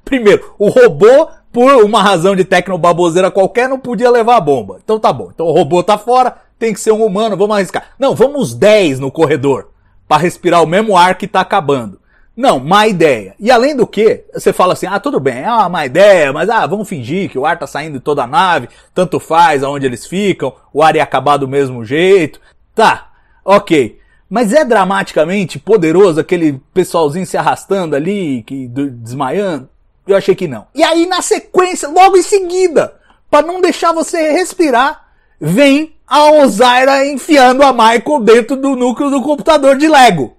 Primeiro, 0.05 0.55
o 0.59 0.69
robô, 0.69 1.29
por 1.53 1.85
uma 1.85 2.03
razão 2.03 2.37
de 2.37 2.45
tecnobaboseira 2.45 3.31
qualquer, 3.31 3.69
não 3.69 3.79
podia 3.79 4.11
levar 4.11 4.37
a 4.37 4.41
bomba. 4.41 4.81
Então 4.83 4.99
tá 4.99 5.13
bom. 5.13 5.31
Então 5.35 5.47
o 5.47 5.53
robô 5.53 5.83
tá 5.83 5.97
fora, 5.97 6.37
tem 6.59 6.73
que 6.73 6.81
ser 6.81 6.93
um 6.93 7.05
humano, 7.05 7.37
vamos 7.37 7.57
arriscar. 7.57 7.91
Não, 7.99 8.15
vamos 8.15 8.55
10 8.55 9.01
no 9.01 9.11
corredor. 9.11 9.69
para 10.07 10.23
respirar 10.23 10.63
o 10.63 10.67
mesmo 10.67 10.97
ar 10.97 11.17
que 11.17 11.27
tá 11.27 11.41
acabando. 11.41 11.99
Não, 12.37 12.59
má 12.59 12.87
ideia. 12.87 13.35
E 13.39 13.51
além 13.51 13.77
do 13.77 13.87
que, 13.87 14.25
você 14.33 14.53
fala 14.53 14.73
assim, 14.73 14.87
ah, 14.87 14.99
tudo 14.99 15.21
bem, 15.21 15.43
é 15.43 15.49
uma 15.49 15.69
má 15.69 15.87
ideia, 15.87 16.33
mas 16.33 16.51
ah, 16.51 16.67
vamos 16.67 16.89
fingir 16.89 17.31
que 17.31 17.39
o 17.39 17.47
ar 17.47 17.59
tá 17.59 17.67
saindo 17.67 17.95
de 17.95 18.01
toda 18.01 18.25
a 18.25 18.27
nave, 18.27 18.69
tanto 18.93 19.21
faz 19.21 19.63
aonde 19.63 19.87
eles 19.87 20.05
ficam, 20.05 20.53
o 20.73 20.83
ar 20.83 20.97
ia 20.97 21.03
acabar 21.03 21.37
do 21.37 21.47
mesmo 21.47 21.85
jeito. 21.85 22.41
Tá, 22.75 23.13
ok. 23.45 24.01
Mas 24.29 24.53
é 24.53 24.65
dramaticamente 24.65 25.61
poderoso 25.61 26.19
aquele 26.19 26.61
pessoalzinho 26.73 27.27
se 27.27 27.37
arrastando 27.37 27.95
ali, 27.95 28.43
que, 28.43 28.67
desmaiando? 28.67 29.69
Eu 30.07 30.17
achei 30.17 30.35
que 30.35 30.49
não. 30.49 30.67
E 30.75 30.83
aí, 30.83 31.07
na 31.07 31.23
sequência, 31.23 31.89
logo 31.89 32.17
em 32.17 32.23
seguida, 32.23 32.95
para 33.31 33.47
não 33.47 33.61
deixar 33.61 33.93
você 33.93 34.33
respirar, 34.33 35.09
vem 35.41 35.95
a 36.07 36.31
Ozaira 36.31 37.07
enfiando 37.07 37.63
a 37.63 37.73
Michael 37.73 38.21
dentro 38.21 38.57
do 38.57 38.77
núcleo 38.77 39.11
do 39.11 39.23
computador 39.23 39.77
de 39.77 39.89
Lego. 39.89 40.37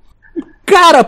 Cara, 0.65 1.07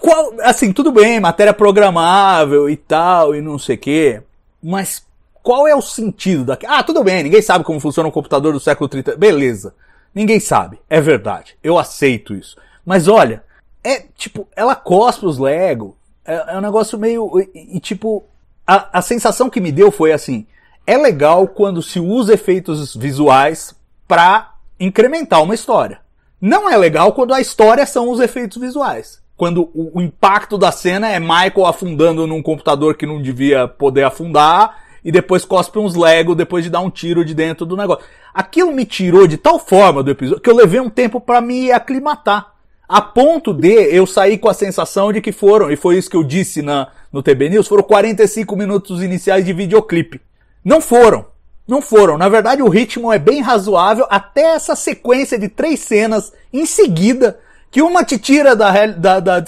qual, 0.00 0.34
assim, 0.42 0.72
tudo 0.72 0.90
bem, 0.90 1.20
matéria 1.20 1.52
programável 1.52 2.68
e 2.68 2.76
tal, 2.76 3.34
e 3.34 3.40
não 3.40 3.58
sei 3.58 3.76
o 3.76 3.78
quê, 3.78 4.22
mas 4.62 5.04
qual 5.42 5.68
é 5.68 5.76
o 5.76 5.80
sentido 5.80 6.44
daqui? 6.44 6.66
Ah, 6.66 6.82
tudo 6.82 7.04
bem, 7.04 7.22
ninguém 7.22 7.40
sabe 7.40 7.64
como 7.64 7.78
funciona 7.78 8.08
um 8.08 8.12
computador 8.12 8.52
do 8.52 8.58
século 8.58 8.88
30. 8.88 9.16
Beleza. 9.16 9.74
Ninguém 10.12 10.40
sabe. 10.40 10.80
É 10.90 11.00
verdade. 11.00 11.56
Eu 11.62 11.78
aceito 11.78 12.34
isso. 12.34 12.56
Mas 12.84 13.06
olha, 13.06 13.44
é 13.84 14.06
tipo, 14.16 14.48
ela 14.56 14.74
cospe 14.74 15.26
os 15.26 15.38
Lego. 15.38 15.96
É, 16.26 16.54
é 16.54 16.58
um 16.58 16.60
negócio 16.60 16.98
meio. 16.98 17.30
E, 17.54 17.78
tipo, 17.80 18.24
a, 18.66 18.98
a 18.98 19.02
sensação 19.02 19.48
que 19.48 19.60
me 19.60 19.70
deu 19.70 19.90
foi 19.90 20.12
assim: 20.12 20.46
é 20.86 20.96
legal 20.96 21.46
quando 21.48 21.82
se 21.82 22.00
usa 22.00 22.34
efeitos 22.34 22.94
visuais 22.94 23.74
para 24.06 24.54
incrementar 24.78 25.42
uma 25.42 25.54
história. 25.54 26.00
Não 26.40 26.68
é 26.68 26.76
legal 26.76 27.12
quando 27.12 27.32
a 27.32 27.40
história 27.40 27.86
são 27.86 28.10
os 28.10 28.20
efeitos 28.20 28.58
visuais. 28.58 29.20
Quando 29.36 29.70
o, 29.74 29.98
o 29.98 30.02
impacto 30.02 30.56
da 30.58 30.72
cena 30.72 31.08
é 31.08 31.18
Michael 31.18 31.66
afundando 31.66 32.26
num 32.26 32.42
computador 32.42 32.94
que 32.96 33.06
não 33.06 33.20
devia 33.20 33.68
poder 33.68 34.04
afundar 34.04 34.78
e 35.04 35.12
depois 35.12 35.44
cospe 35.44 35.78
uns 35.78 35.94
Lego 35.94 36.34
depois 36.34 36.64
de 36.64 36.70
dar 36.70 36.80
um 36.80 36.90
tiro 36.90 37.24
de 37.24 37.34
dentro 37.34 37.64
do 37.64 37.76
negócio. 37.76 38.04
Aquilo 38.34 38.72
me 38.72 38.84
tirou 38.84 39.26
de 39.26 39.36
tal 39.36 39.58
forma 39.58 40.02
do 40.02 40.10
episódio 40.10 40.42
que 40.42 40.50
eu 40.50 40.56
levei 40.56 40.80
um 40.80 40.90
tempo 40.90 41.20
para 41.20 41.40
me 41.40 41.70
aclimatar. 41.70 42.55
A 42.88 43.00
ponto 43.00 43.52
de 43.52 43.68
eu 43.68 44.06
sair 44.06 44.38
com 44.38 44.48
a 44.48 44.54
sensação 44.54 45.12
de 45.12 45.20
que 45.20 45.32
foram, 45.32 45.70
e 45.70 45.76
foi 45.76 45.98
isso 45.98 46.10
que 46.10 46.16
eu 46.16 46.22
disse 46.22 46.62
na, 46.62 46.88
no 47.12 47.22
TB 47.22 47.48
News, 47.50 47.66
foram 47.66 47.82
45 47.82 48.54
minutos 48.54 49.02
iniciais 49.02 49.44
de 49.44 49.52
videoclipe. 49.52 50.20
Não 50.64 50.80
foram. 50.80 51.26
Não 51.66 51.82
foram. 51.82 52.16
Na 52.16 52.28
verdade, 52.28 52.62
o 52.62 52.68
ritmo 52.68 53.12
é 53.12 53.18
bem 53.18 53.40
razoável 53.40 54.06
até 54.08 54.54
essa 54.54 54.76
sequência 54.76 55.36
de 55.36 55.48
três 55.48 55.80
cenas 55.80 56.32
em 56.52 56.64
seguida 56.64 57.40
que 57.70 57.82
uma 57.82 58.04
te 58.04 58.18
tira 58.18 58.54
da, 58.54 58.86
da, 58.86 59.20
da 59.20 59.44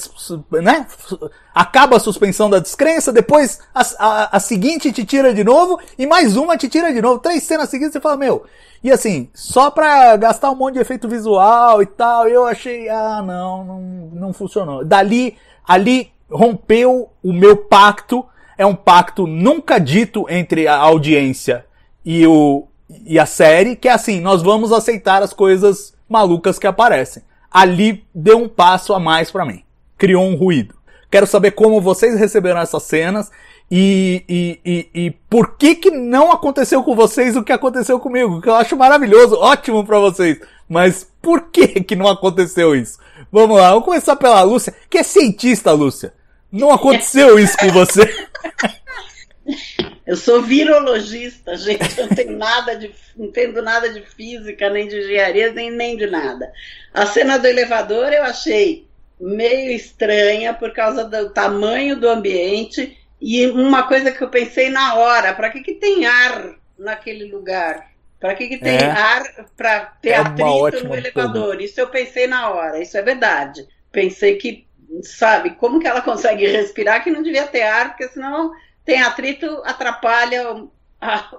né? 0.61 0.87
Acaba 1.59 1.97
a 1.97 1.99
suspensão 2.01 2.49
da 2.49 2.61
descrença, 2.61 3.13
depois 3.13 3.59
a, 3.75 3.83
a, 3.99 4.37
a, 4.37 4.39
seguinte 4.39 4.93
te 4.93 5.05
tira 5.05 5.35
de 5.35 5.43
novo 5.43 5.81
e 5.99 6.07
mais 6.07 6.37
uma 6.37 6.57
te 6.57 6.69
tira 6.69 6.93
de 6.93 7.03
novo. 7.03 7.19
Três 7.19 7.43
cenas 7.43 7.69
seguidas 7.69 7.93
você 7.93 8.01
fala, 8.01 8.17
meu. 8.17 8.45
E 8.81 8.93
assim, 8.93 9.29
só 9.35 9.69
pra 9.69 10.17
gastar 10.17 10.53
um 10.53 10.55
monte 10.55 10.75
de 10.75 10.81
efeito 10.83 11.09
visual 11.09 11.83
e 11.83 11.87
tal, 11.87 12.29
eu 12.29 12.47
achei, 12.47 12.89
ah, 12.89 13.21
não, 13.27 13.65
não, 13.65 13.81
não 14.13 14.33
funcionou. 14.33 14.85
Dali, 14.85 15.37
ali 15.67 16.13
rompeu 16.31 17.11
o 17.25 17.33
meu 17.33 17.57
pacto. 17.57 18.25
É 18.57 18.65
um 18.65 18.77
pacto 18.77 19.27
nunca 19.27 19.81
dito 19.81 20.27
entre 20.31 20.69
a 20.69 20.77
audiência 20.77 21.67
e, 22.05 22.25
o, 22.25 22.69
e 23.05 23.19
a 23.19 23.27
série, 23.27 23.75
que 23.75 23.89
é 23.89 23.93
assim, 23.93 24.21
nós 24.21 24.43
vamos 24.43 24.71
aceitar 24.71 25.25
as 25.25 25.33
coisas 25.33 25.93
malucas 26.09 26.57
que 26.57 26.69
aparecem. 26.69 27.25
Ali 27.51 28.07
deu 28.15 28.39
um 28.39 28.49
passo 28.49 28.95
a 28.95 29.01
mais 29.01 29.29
para 29.33 29.45
mim. 29.45 29.65
Criou 29.97 30.23
um 30.23 30.37
ruído. 30.37 30.78
Quero 31.11 31.27
saber 31.27 31.53
como 31.53 31.81
vocês 31.81 32.19
receberam 32.19 32.61
essas 32.61 32.83
cenas 32.83 33.31
e, 33.71 34.25
e, 34.29 34.61
e, 34.65 34.91
e, 34.95 35.11
por 35.29 35.57
que 35.57 35.75
que 35.75 35.91
não 35.91 36.33
aconteceu 36.33 36.83
com 36.83 36.95
vocês 36.95 37.37
o 37.37 37.45
que 37.45 37.53
aconteceu 37.53 38.01
comigo, 38.01 38.41
que 38.41 38.49
eu 38.49 38.55
acho 38.55 38.77
maravilhoso, 38.77 39.37
ótimo 39.37 39.85
para 39.85 39.99
vocês. 39.99 40.39
Mas 40.69 41.07
por 41.21 41.51
que 41.51 41.83
que 41.83 41.97
não 41.97 42.09
aconteceu 42.09 42.75
isso? 42.75 42.99
Vamos 43.31 43.59
lá, 43.59 43.71
vamos 43.71 43.85
começar 43.85 44.17
pela 44.17 44.43
Lúcia, 44.43 44.75
que 44.89 44.99
é 44.99 45.03
cientista, 45.03 45.73
Lúcia. 45.73 46.15
Não 46.51 46.71
aconteceu 46.71 47.39
isso 47.39 47.57
com 47.59 47.69
você? 47.69 48.03
Eu 50.07 50.17
sou 50.17 50.41
virologista, 50.43 51.55
gente. 51.55 51.99
Eu 51.99 52.07
não 52.07 52.17
tenho 52.17 52.33
nada 52.33 52.75
de, 52.75 52.91
não 53.15 53.27
entendo 53.27 53.61
nada 53.61 53.91
de 53.91 54.01
física, 54.01 54.71
nem 54.71 54.89
de 54.89 54.99
engenharia, 54.99 55.53
nem, 55.53 55.71
nem 55.71 55.97
de 55.99 56.07
nada. 56.07 56.51
A 56.95 57.05
cena 57.05 57.39
do 57.39 57.47
elevador 57.47 58.11
eu 58.11 58.23
achei 58.23 58.88
meio 59.21 59.73
estranha 59.73 60.55
por 60.55 60.73
causa 60.73 61.05
do 61.05 61.31
tamanho 61.31 61.97
do 61.97 62.09
ambiente 62.09 62.97
e 63.21 63.47
uma 63.47 63.83
coisa 63.83 64.13
que 64.13 64.23
eu 64.23 64.29
pensei 64.29 64.71
na 64.71 64.95
hora: 64.95 65.35
para 65.35 65.51
que, 65.51 65.61
que 65.61 65.75
tem 65.75 66.07
ar 66.07 66.55
naquele 66.79 67.31
lugar? 67.31 67.89
Para 68.21 68.35
que, 68.35 68.49
que 68.49 68.59
tem 68.59 68.77
é. 68.77 68.85
ar 68.85 69.23
para 69.57 69.81
ter 70.03 70.11
é 70.11 70.17
atrito 70.17 70.87
no 70.87 70.95
elevador? 70.95 71.61
Isso 71.61 71.81
eu 71.81 71.89
pensei 71.89 72.27
na 72.27 72.51
hora, 72.51 72.81
isso 72.81 72.97
é 72.97 73.03
verdade. 73.03 73.67
Pensei 73.93 74.37
que, 74.37 74.67
sabe, 75.03 75.51
como 75.51 75.79
que 75.79 75.87
ela 75.87 76.01
consegue 76.01 76.47
respirar 76.47 77.03
que 77.03 77.11
não 77.11 77.23
devia 77.23 77.47
ter 77.47 77.63
ar, 77.63 77.91
porque 77.91 78.09
senão 78.09 78.53
tem 78.85 79.01
atrito, 79.03 79.63
atrapalha 79.65 80.67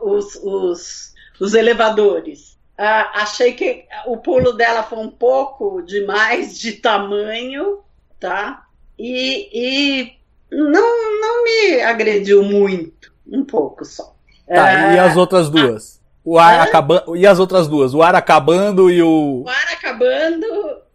os, 0.01 0.35
os, 0.35 1.13
os 1.39 1.53
elevadores. 1.53 2.48
Ah, 2.81 3.11
achei 3.23 3.51
que 3.51 3.83
o 4.05 4.15
pulo 4.15 4.53
dela 4.53 4.83
foi 4.83 4.99
um 4.99 5.09
pouco 5.09 5.81
demais 5.81 6.57
de 6.57 6.71
tamanho, 6.71 7.79
tá? 8.17 8.63
E, 8.97 9.49
e 9.51 10.13
não, 10.49 11.19
não 11.19 11.43
me 11.43 11.81
agrediu 11.81 12.41
muito, 12.41 13.11
um 13.29 13.43
pouco 13.43 13.83
só. 13.83 14.15
Tá, 14.47 14.93
e 14.93 14.97
as 14.97 15.17
ah, 15.17 15.19
outras 15.19 15.49
duas? 15.49 15.99
O 16.23 16.39
ar 16.39 16.61
acabando. 16.61 17.17
E 17.17 17.27
as 17.27 17.37
outras 17.37 17.67
duas? 17.67 17.93
O 17.93 18.01
ar 18.01 18.15
acabando 18.15 18.89
e 18.89 19.01
o. 19.01 19.43
O 19.43 19.49
ar 19.49 19.73
acabando 19.73 20.45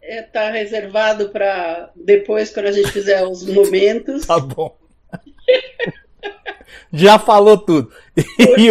está 0.01 0.45
é, 0.45 0.51
reservado 0.53 1.29
para 1.29 1.91
depois, 1.95 2.51
quando 2.51 2.65
a 2.65 2.71
gente 2.71 2.91
fizer 2.91 3.23
os 3.23 3.45
momentos. 3.47 4.25
tá 4.25 4.39
bom. 4.39 4.75
Já 6.91 7.19
falou 7.19 7.57
tudo. 7.57 7.91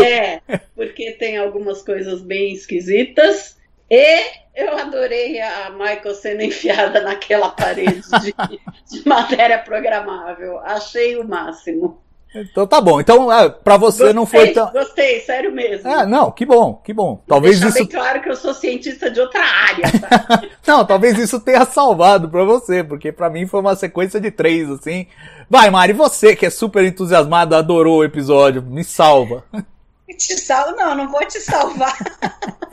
É, 0.05 0.41
porque 0.75 1.13
tem 1.13 1.37
algumas 1.37 1.83
coisas 1.83 2.23
bem 2.23 2.53
esquisitas. 2.53 3.57
E 3.91 4.25
eu 4.55 4.77
adorei 4.79 5.41
a 5.41 5.71
Michael 5.71 6.15
sendo 6.15 6.43
enfiada 6.43 7.01
naquela 7.01 7.51
parede 7.51 8.03
de, 8.23 8.35
de 8.91 9.09
matéria 9.09 9.59
programável. 9.59 10.59
Achei 10.61 11.17
o 11.17 11.27
máximo. 11.27 12.03
Então 12.35 12.67
tá 12.67 12.81
bom. 12.81 13.01
Então, 13.01 13.33
é, 13.33 13.49
para 13.49 13.77
você 13.77 13.99
gostei, 13.99 14.13
não 14.13 14.27
foi 14.27 14.51
tão. 14.51 14.71
Gostei, 14.73 15.21
sério 15.21 15.53
mesmo. 15.53 15.89
É, 15.89 16.05
não, 16.05 16.33
que 16.33 16.45
bom, 16.45 16.81
que 16.85 16.93
bom. 16.93 17.23
Talvez 17.29 17.61
Deixar 17.61 17.69
isso. 17.69 17.79
bem 17.79 17.87
claro 17.87 18.21
que 18.21 18.29
eu 18.29 18.37
sou 18.37 18.53
cientista 18.53 19.09
de 19.09 19.21
outra 19.21 19.41
área. 19.41 19.85
Tá? 20.01 20.43
não, 20.67 20.85
talvez 20.85 21.17
isso 21.17 21.39
tenha 21.39 21.65
salvado 21.65 22.29
para 22.29 22.43
você, 22.43 22.83
porque 22.83 23.13
para 23.13 23.31
mim 23.31 23.47
foi 23.47 23.61
uma 23.61 23.77
sequência 23.77 24.21
de 24.21 24.33
três, 24.33 24.69
assim. 24.69 25.07
Vai, 25.49 25.71
Mari, 25.71 25.93
você 25.93 26.35
que 26.35 26.47
é 26.47 26.51
super 26.51 26.85
entusiasmada, 26.85 27.59
adorou 27.59 27.99
o 27.99 28.05
episódio, 28.05 28.63
me 28.63 28.85
salva. 28.85 29.45
Te 30.17 30.39
salvo? 30.39 30.77
Não, 30.77 30.95
não 30.95 31.11
vou 31.11 31.27
te 31.27 31.41
salvar. 31.41 31.97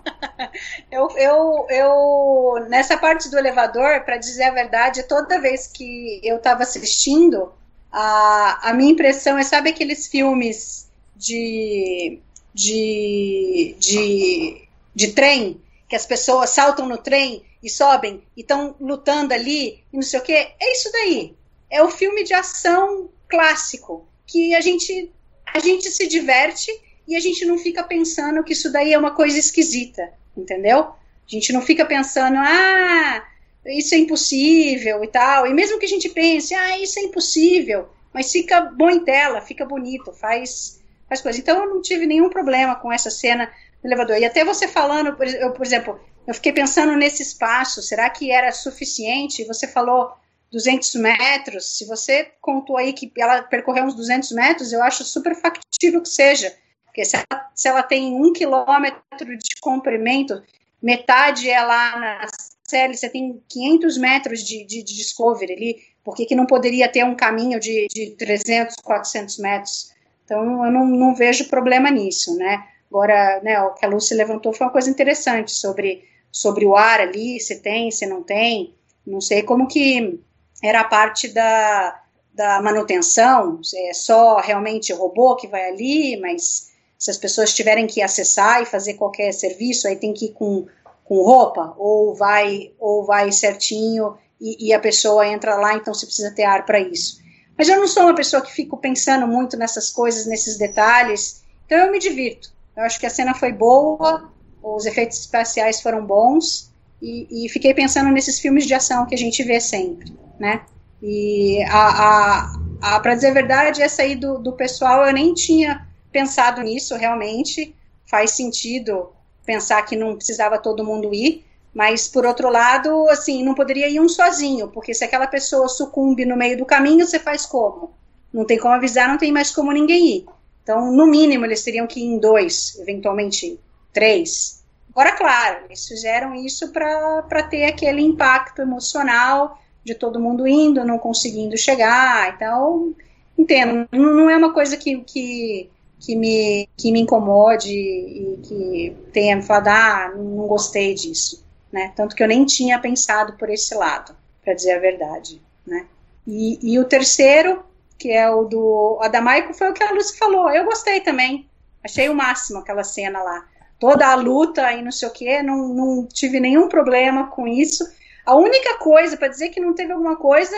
eu, 0.91 1.09
eu, 1.17 1.65
eu, 1.69 2.65
nessa 2.69 2.97
parte 2.97 3.29
do 3.29 3.37
elevador, 3.37 4.01
para 4.01 4.17
dizer 4.17 4.43
a 4.43 4.51
verdade, 4.51 5.03
toda 5.03 5.41
vez 5.41 5.65
que 5.65 6.19
eu 6.23 6.37
estava 6.37 6.61
assistindo, 6.63 7.51
a, 7.91 8.69
a 8.69 8.73
minha 8.73 8.91
impressão 8.91 9.37
é, 9.37 9.43
sabe 9.43 9.69
aqueles 9.69 10.07
filmes 10.07 10.91
de, 11.15 12.19
de, 12.53 13.75
de, 13.79 14.67
de 14.93 15.07
trem, 15.13 15.59
que 15.87 15.95
as 15.95 16.05
pessoas 16.05 16.51
saltam 16.51 16.87
no 16.87 16.97
trem 16.97 17.43
e 17.63 17.69
sobem 17.69 18.23
e 18.35 18.41
estão 18.41 18.75
lutando 18.79 19.33
ali 19.33 19.83
e 19.91 19.95
não 19.95 20.03
sei 20.03 20.19
o 20.19 20.23
que? 20.23 20.33
É 20.33 20.73
isso 20.73 20.91
daí. 20.91 21.35
É 21.71 21.81
o 21.81 21.89
filme 21.89 22.23
de 22.23 22.33
ação 22.33 23.09
clássico, 23.29 24.05
que 24.27 24.53
a 24.53 24.59
gente, 24.59 25.09
a 25.53 25.59
gente 25.59 25.89
se 25.89 26.05
diverte 26.05 26.69
e 27.07 27.15
a 27.15 27.19
gente 27.19 27.45
não 27.45 27.57
fica 27.57 27.83
pensando 27.83 28.43
que 28.43 28.53
isso 28.53 28.71
daí 28.71 28.93
é 28.93 28.97
uma 28.97 29.15
coisa 29.15 29.39
esquisita, 29.39 30.11
entendeu? 30.35 30.79
A 30.79 30.95
gente 31.27 31.53
não 31.53 31.61
fica 31.61 31.85
pensando, 31.85 32.37
ah, 32.37 33.25
isso 33.65 33.95
é 33.95 33.97
impossível 33.97 35.03
e 35.03 35.07
tal. 35.07 35.47
E 35.47 35.53
mesmo 35.53 35.79
que 35.79 35.85
a 35.85 35.89
gente 35.89 36.09
pense, 36.09 36.53
ah, 36.53 36.77
isso 36.77 36.99
é 36.99 37.03
impossível, 37.03 37.87
mas 38.13 38.31
fica 38.31 38.61
bom 38.61 38.89
em 38.89 39.03
tela, 39.03 39.41
fica 39.41 39.65
bonito, 39.65 40.11
faz, 40.11 40.81
faz 41.07 41.21
coisa. 41.21 41.39
Então 41.39 41.63
eu 41.63 41.69
não 41.69 41.81
tive 41.81 42.05
nenhum 42.05 42.29
problema 42.29 42.75
com 42.75 42.91
essa 42.91 43.09
cena 43.09 43.51
do 43.81 43.87
elevador. 43.87 44.17
E 44.17 44.25
até 44.25 44.43
você 44.43 44.67
falando, 44.67 45.15
eu, 45.23 45.51
por 45.51 45.65
exemplo, 45.65 45.99
eu 46.27 46.33
fiquei 46.33 46.51
pensando 46.51 46.95
nesse 46.95 47.23
espaço, 47.23 47.81
será 47.81 48.09
que 48.09 48.31
era 48.31 48.51
suficiente? 48.51 49.45
Você 49.45 49.67
falou 49.67 50.11
200 50.51 50.95
metros, 50.95 51.77
se 51.77 51.85
você 51.85 52.29
contou 52.41 52.77
aí 52.77 52.91
que 52.91 53.11
ela 53.17 53.41
percorreu 53.43 53.85
uns 53.85 53.95
200 53.95 54.31
metros, 54.33 54.73
eu 54.73 54.83
acho 54.83 55.03
super 55.03 55.33
factível 55.35 56.01
que 56.01 56.09
seja. 56.09 56.53
Porque 56.85 57.05
se 57.05 57.15
ela, 57.15 57.49
se 57.55 57.67
ela 57.69 57.83
tem 57.83 58.13
um 58.13 58.33
quilômetro 58.33 59.37
de 59.37 59.55
comprimento, 59.61 60.43
metade 60.81 61.49
é 61.49 61.61
lá 61.61 61.97
na 61.97 62.27
série, 62.67 62.97
você 62.97 63.09
tem 63.09 63.41
500 63.47 63.97
metros 63.97 64.43
de, 64.43 64.65
de, 64.65 64.83
de 64.83 64.95
Discovery 64.95 65.53
ali, 65.53 65.75
por 66.03 66.15
que, 66.15 66.35
não 66.35 66.45
poderia 66.45 66.89
ter 66.89 67.05
um 67.05 67.15
caminho 67.15 67.59
de, 67.59 67.87
de 67.87 68.11
300, 68.17 68.75
400 68.83 69.37
metros? 69.37 69.91
Então, 70.25 70.65
eu 70.65 70.71
não, 70.71 70.85
não 70.85 71.15
vejo 71.15 71.47
problema 71.47 71.89
nisso, 71.89 72.35
né? 72.35 72.65
Agora, 72.89 73.39
né, 73.41 73.61
o 73.61 73.73
que 73.73 73.85
a 73.85 73.89
Lúcia 73.89 74.17
levantou 74.17 74.51
foi 74.51 74.65
uma 74.65 74.73
coisa 74.73 74.89
interessante 74.89 75.51
sobre, 75.51 76.03
sobre 76.31 76.65
o 76.65 76.75
ar 76.75 76.99
ali, 76.99 77.39
se 77.39 77.61
tem, 77.61 77.91
se 77.91 78.05
não 78.05 78.23
tem. 78.23 78.73
Não 79.05 79.21
sei 79.21 79.43
como 79.43 79.67
que 79.67 80.19
era 80.61 80.81
a 80.81 80.83
parte 80.83 81.27
da, 81.27 81.99
da 82.33 82.61
manutenção, 82.61 83.59
é 83.75 83.93
só 83.93 84.37
realmente 84.37 84.93
robô 84.93 85.35
que 85.35 85.47
vai 85.47 85.69
ali, 85.69 86.19
mas 86.19 86.71
Se 87.01 87.09
as 87.09 87.17
pessoas 87.17 87.51
tiverem 87.51 87.87
que 87.87 87.99
acessar 87.99 88.61
e 88.61 88.65
fazer 88.67 88.93
qualquer 88.93 89.31
serviço, 89.31 89.87
aí 89.87 89.95
tem 89.95 90.13
que 90.13 90.25
ir 90.25 90.33
com, 90.33 90.67
com 91.03 91.23
roupa, 91.23 91.73
ou 91.79 92.13
vai, 92.13 92.73
ou 92.79 93.03
vai 93.03 93.31
certinho 93.31 94.15
e, 94.39 94.67
e 94.67 94.73
a 94.73 94.79
pessoa 94.79 95.27
entra 95.27 95.55
lá, 95.55 95.73
então 95.73 95.95
você 95.95 96.05
precisa 96.05 96.29
ter 96.35 96.43
ar 96.43 96.63
para 96.63 96.79
isso. 96.79 97.19
Mas 97.57 97.67
eu 97.69 97.77
não 97.77 97.87
sou 97.87 98.03
uma 98.03 98.13
pessoa 98.13 98.43
que 98.43 98.51
fico 98.51 98.77
pensando 98.77 99.27
muito 99.27 99.57
nessas 99.57 99.89
coisas, 99.89 100.27
nesses 100.27 100.59
detalhes, 100.59 101.43
então 101.65 101.79
eu 101.79 101.91
me 101.91 101.97
divirto. 101.97 102.53
Eu 102.77 102.83
acho 102.83 102.99
que 102.99 103.07
a 103.07 103.09
cena 103.09 103.33
foi 103.33 103.51
boa, 103.51 104.31
os 104.61 104.85
efeitos 104.85 105.19
especiais 105.19 105.81
foram 105.81 106.05
bons, 106.05 106.70
e, 107.01 107.45
e 107.45 107.49
fiquei 107.49 107.73
pensando 107.73 108.11
nesses 108.11 108.39
filmes 108.39 108.65
de 108.65 108.73
ação 108.73 109.05
que 109.05 109.15
a 109.15 109.17
gente 109.17 109.41
vê 109.43 109.59
sempre, 109.59 110.13
né? 110.39 110.61
E 111.01 111.63
a, 111.63 111.87
a, 111.87 112.53
a 112.81 112.99
para 112.99 113.15
dizer 113.15 113.29
a 113.29 113.33
verdade, 113.33 113.81
essa 113.81 114.03
aí 114.03 114.15
do, 114.15 114.37
do 114.37 114.53
pessoal 114.53 115.05
eu 115.05 115.13
nem 115.13 115.33
tinha 115.33 115.87
pensado 116.11 116.61
nisso 116.61 116.95
realmente. 116.95 117.75
Faz 118.05 118.31
sentido 118.31 119.09
pensar 119.45 119.81
que 119.83 119.95
não 119.95 120.15
precisava 120.15 120.59
todo 120.59 120.85
mundo 120.85 121.13
ir, 121.13 121.45
mas 121.73 122.07
por 122.07 122.25
outro 122.25 122.49
lado, 122.49 123.07
assim, 123.09 123.43
não 123.43 123.55
poderia 123.55 123.89
ir 123.89 123.99
um 123.99 124.09
sozinho, 124.09 124.67
porque 124.67 124.93
se 124.93 125.03
aquela 125.03 125.27
pessoa 125.27 125.67
sucumbe 125.67 126.25
no 126.25 126.35
meio 126.35 126.57
do 126.57 126.65
caminho, 126.65 127.05
você 127.05 127.17
faz 127.17 127.45
como? 127.45 127.91
Não 128.31 128.45
tem 128.45 128.59
como 128.59 128.73
avisar, 128.73 129.07
não 129.07 129.17
tem 129.17 129.31
mais 129.31 129.51
como 129.51 129.71
ninguém 129.71 130.17
ir. 130.17 130.25
Então, 130.61 130.91
no 130.91 131.07
mínimo, 131.07 131.45
eles 131.45 131.63
teriam 131.63 131.87
que 131.87 131.99
ir 131.99 132.03
em 132.03 132.19
dois, 132.19 132.77
eventualmente 132.79 133.59
três. 133.91 134.60
Agora, 134.91 135.13
claro, 135.13 135.65
eles 135.65 135.87
fizeram 135.87 136.35
isso 136.35 136.71
para 136.71 137.43
ter 137.49 137.63
aquele 137.63 138.01
impacto 138.01 138.61
emocional 138.61 139.57
de 139.83 139.95
todo 139.95 140.19
mundo 140.19 140.45
indo, 140.45 140.85
não 140.85 140.99
conseguindo 140.99 141.57
chegar. 141.57 142.33
Então, 142.35 142.93
entendo, 143.37 143.87
não 143.91 144.29
é 144.29 144.35
uma 144.35 144.53
coisa 144.53 144.75
que, 144.75 144.97
que, 145.01 145.69
que, 145.97 146.15
me, 146.15 146.69
que 146.75 146.91
me 146.91 146.99
incomode 146.99 147.71
e 147.71 148.39
que 148.43 148.97
tenha 149.13 149.37
me 149.37 149.41
falado, 149.41 149.67
ah, 149.69 150.13
não 150.13 150.45
gostei 150.47 150.93
disso. 150.93 151.43
Né? 151.71 151.93
Tanto 151.95 152.13
que 152.13 152.21
eu 152.21 152.27
nem 152.27 152.45
tinha 152.45 152.77
pensado 152.77 153.33
por 153.37 153.49
esse 153.49 153.73
lado, 153.73 154.13
para 154.43 154.53
dizer 154.53 154.73
a 154.73 154.79
verdade. 154.79 155.41
Né? 155.65 155.87
E, 156.27 156.73
e 156.73 156.77
o 156.77 156.83
terceiro, 156.83 157.63
que 157.97 158.11
é 158.11 158.29
o 158.29 158.43
do 158.43 158.99
Adamaico, 159.01 159.53
foi 159.53 159.69
o 159.69 159.73
que 159.73 159.83
a 159.83 159.93
Lucy 159.93 160.17
falou. 160.17 160.49
Eu 160.49 160.65
gostei 160.65 160.99
também. 160.99 161.49
Achei 161.81 162.09
o 162.09 162.13
máximo 162.13 162.59
aquela 162.59 162.83
cena 162.83 163.23
lá 163.23 163.47
toda 163.81 164.07
a 164.07 164.15
luta 164.15 164.71
e 164.73 164.81
não 164.83 164.91
sei 164.91 165.07
o 165.07 165.11
que, 165.11 165.41
não, 165.41 165.69
não 165.69 166.05
tive 166.05 166.39
nenhum 166.39 166.69
problema 166.69 167.31
com 167.31 167.47
isso. 167.47 167.83
A 168.23 168.35
única 168.35 168.77
coisa, 168.77 169.17
para 169.17 169.27
dizer 169.27 169.49
que 169.49 169.59
não 169.59 169.73
teve 169.73 169.91
alguma 169.91 170.15
coisa, 170.15 170.55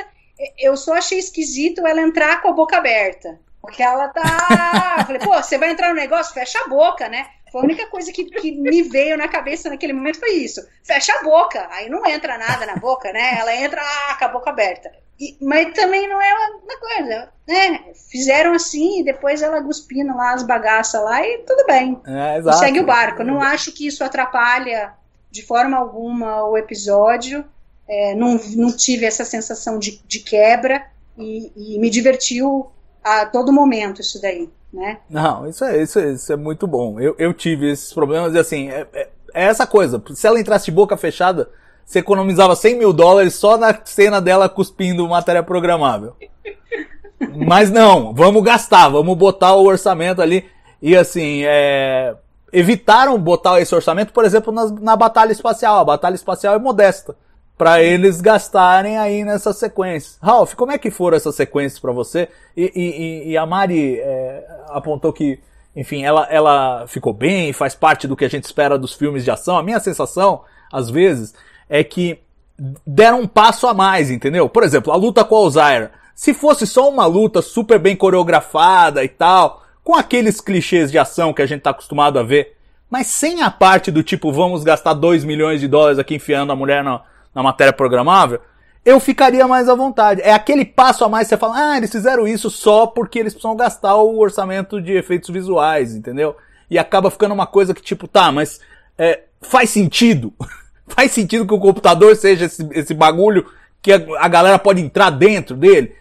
eu 0.59 0.75
só 0.75 0.95
achei 0.95 1.17
esquisito 1.17 1.87
ela 1.87 2.01
entrar 2.01 2.41
com 2.41 2.49
a 2.49 2.51
boca 2.53 2.75
aberta. 2.75 3.39
Porque 3.61 3.81
ela 3.81 4.09
tá. 4.09 5.05
Falei, 5.07 5.19
pô, 5.19 5.33
você 5.41 5.57
vai 5.57 5.71
entrar 5.71 5.87
no 5.87 5.95
negócio? 5.95 6.33
Fecha 6.33 6.59
a 6.65 6.67
boca, 6.67 7.07
né? 7.07 7.25
Foi 7.53 7.61
a 7.61 7.65
única 7.65 7.85
coisa 7.85 8.11
que, 8.11 8.23
que 8.25 8.51
me 8.51 8.81
veio 8.81 9.15
na 9.15 9.27
cabeça 9.27 9.69
naquele 9.69 9.93
momento 9.93 10.19
foi 10.19 10.31
isso. 10.31 10.59
Fecha 10.83 11.13
a 11.13 11.23
boca. 11.23 11.67
Aí 11.69 11.87
não 11.87 12.03
entra 12.03 12.35
nada 12.35 12.65
na 12.65 12.77
boca, 12.77 13.13
né? 13.13 13.37
Ela 13.39 13.55
entra 13.55 13.79
ah, 13.79 14.15
com 14.17 14.25
a 14.25 14.29
boca 14.29 14.49
aberta. 14.49 14.91
E, 15.19 15.37
mas 15.39 15.71
também 15.73 16.09
não 16.09 16.19
é 16.19 16.33
uma 16.33 16.79
coisa, 16.79 17.29
né? 17.47 17.93
Fizeram 18.09 18.53
assim 18.53 19.01
e 19.01 19.03
depois 19.03 19.43
ela 19.43 19.61
cuspindo 19.61 20.17
lá 20.17 20.33
as 20.33 20.41
bagaças 20.41 20.99
lá 21.03 21.23
e 21.23 21.43
tudo 21.45 21.63
bem. 21.67 22.01
É, 22.07 22.39
e 22.39 22.53
segue 22.53 22.79
o 22.79 22.85
barco. 22.87 23.23
Não 23.23 23.39
acho 23.39 23.71
que 23.71 23.85
isso 23.85 24.03
atrapalha 24.03 24.95
de 25.29 25.45
forma 25.45 25.77
alguma 25.77 26.47
o 26.47 26.57
episódio. 26.57 27.45
É, 27.87 28.15
não, 28.15 28.39
não 28.55 28.75
tive 28.75 29.05
essa 29.05 29.23
sensação 29.23 29.77
de, 29.77 30.01
de 30.07 30.21
quebra 30.21 30.87
e, 31.15 31.51
e, 31.55 31.79
me 31.79 31.91
divertiu 31.91 32.71
a 33.03 33.27
todo 33.27 33.53
momento 33.53 34.01
isso 34.01 34.19
daí, 34.19 34.49
né? 34.73 34.97
Não, 35.07 35.47
isso 35.47 35.63
é, 35.63 35.81
isso 35.81 35.99
é, 35.99 36.11
isso 36.13 36.33
é 36.33 36.35
muito 36.35 36.65
bom. 36.65 36.99
Eu, 36.99 37.15
eu 37.19 37.31
tive 37.31 37.69
esses 37.69 37.93
problemas 37.93 38.33
e 38.33 38.39
assim, 38.39 38.69
é, 38.69 38.87
é, 38.91 39.09
é 39.33 39.43
essa 39.45 39.67
coisa. 39.67 40.01
Se 40.15 40.25
ela 40.25 40.39
entrasse 40.39 40.65
de 40.65 40.71
boca 40.71 40.97
fechada, 40.97 41.49
você 41.85 41.99
economizava 41.99 42.55
100 42.55 42.79
mil 42.79 42.91
dólares 42.91 43.35
só 43.35 43.55
na 43.55 43.77
cena 43.85 44.19
dela 44.19 44.49
cuspindo 44.49 45.07
matéria 45.07 45.43
programável. 45.43 46.15
Mas 47.45 47.69
não, 47.69 48.13
vamos 48.13 48.43
gastar, 48.43 48.89
vamos 48.89 49.15
botar 49.15 49.53
o 49.53 49.65
orçamento 49.65 50.21
ali. 50.21 50.45
E 50.81 50.97
assim, 50.97 51.43
é... 51.45 52.15
evitaram 52.51 53.17
botar 53.19 53.61
esse 53.61 53.73
orçamento, 53.73 54.11
por 54.11 54.25
exemplo, 54.25 54.51
na, 54.51 54.65
na 54.65 54.95
batalha 54.95 55.31
espacial. 55.31 55.77
A 55.77 55.85
batalha 55.85 56.15
espacial 56.15 56.55
é 56.55 56.59
modesta. 56.59 57.15
Para 57.57 57.81
eles 57.81 58.19
gastarem 58.19 58.97
aí 58.97 59.23
nessa 59.23 59.53
sequência. 59.53 60.17
Ralph, 60.21 60.53
como 60.55 60.71
é 60.71 60.77
que 60.77 60.89
foram 60.89 61.15
essas 61.15 61.35
sequências 61.35 61.79
para 61.79 61.91
você? 61.91 62.27
E, 62.57 62.71
e, 62.75 63.31
e, 63.31 63.37
a 63.37 63.45
Mari 63.45 63.99
é, 63.99 64.45
apontou 64.69 65.13
que, 65.13 65.39
enfim, 65.75 66.03
ela, 66.03 66.27
ela 66.29 66.85
ficou 66.87 67.13
bem, 67.13 67.53
faz 67.53 67.75
parte 67.75 68.07
do 68.07 68.15
que 68.15 68.25
a 68.25 68.29
gente 68.29 68.45
espera 68.45 68.77
dos 68.77 68.93
filmes 68.93 69.23
de 69.23 69.31
ação. 69.31 69.57
A 69.57 69.63
minha 69.63 69.79
sensação, 69.79 70.41
às 70.71 70.89
vezes, 70.89 71.33
é 71.69 71.83
que 71.83 72.19
deram 72.85 73.21
um 73.21 73.27
passo 73.27 73.67
a 73.67 73.73
mais, 73.73 74.09
entendeu? 74.09 74.49
Por 74.49 74.63
exemplo, 74.63 74.91
a 74.91 74.95
luta 74.95 75.23
com 75.23 75.35
o 75.35 75.37
Alzheimer. 75.39 75.91
Se 76.15 76.33
fosse 76.33 76.67
só 76.67 76.89
uma 76.89 77.05
luta 77.05 77.41
super 77.41 77.79
bem 77.79 77.95
coreografada 77.95 79.03
e 79.03 79.09
tal, 79.09 79.63
com 79.83 79.95
aqueles 79.95 80.39
clichês 80.39 80.91
de 80.91 80.97
ação 80.97 81.33
que 81.33 81.41
a 81.41 81.45
gente 81.45 81.61
tá 81.61 81.71
acostumado 81.71 82.19
a 82.19 82.23
ver, 82.23 82.55
mas 82.89 83.07
sem 83.07 83.41
a 83.41 83.49
parte 83.49 83.91
do 83.91 84.03
tipo, 84.03 84.31
vamos 84.31 84.63
gastar 84.63 84.93
2 84.93 85.23
milhões 85.23 85.59
de 85.59 85.67
dólares 85.67 85.97
aqui 85.97 86.15
enfiando 86.15 86.51
a 86.51 86.55
mulher 86.55 86.83
na, 86.83 87.01
na 87.33 87.43
matéria 87.43 87.73
programável, 87.73 88.39
eu 88.85 88.99
ficaria 88.99 89.47
mais 89.47 89.69
à 89.69 89.75
vontade. 89.75 90.21
É 90.21 90.33
aquele 90.33 90.65
passo 90.65 91.05
a 91.05 91.09
mais 91.09 91.27
que 91.27 91.29
você 91.29 91.37
fala, 91.37 91.71
ah, 91.71 91.77
eles 91.77 91.91
fizeram 91.91 92.27
isso 92.27 92.49
só 92.49 92.85
porque 92.85 93.19
eles 93.19 93.33
precisam 93.33 93.55
gastar 93.55 93.95
o 93.95 94.19
orçamento 94.19 94.81
de 94.81 94.91
efeitos 94.93 95.29
visuais, 95.29 95.95
entendeu? 95.95 96.35
E 96.69 96.77
acaba 96.77 97.09
ficando 97.09 97.33
uma 97.33 97.47
coisa 97.47 97.73
que 97.73 97.81
tipo, 97.81 98.07
tá, 98.07 98.31
mas 98.31 98.59
é, 98.97 99.21
faz 99.41 99.69
sentido. 99.69 100.33
Faz 100.85 101.13
sentido 101.13 101.47
que 101.47 101.53
o 101.53 101.59
computador 101.59 102.13
seja 102.13 102.45
esse, 102.45 102.67
esse 102.73 102.93
bagulho 102.93 103.49
que 103.81 103.91
a, 103.91 104.01
a 104.19 104.27
galera 104.27 104.59
pode 104.59 104.81
entrar 104.81 105.09
dentro 105.09 105.55
dele? 105.55 105.95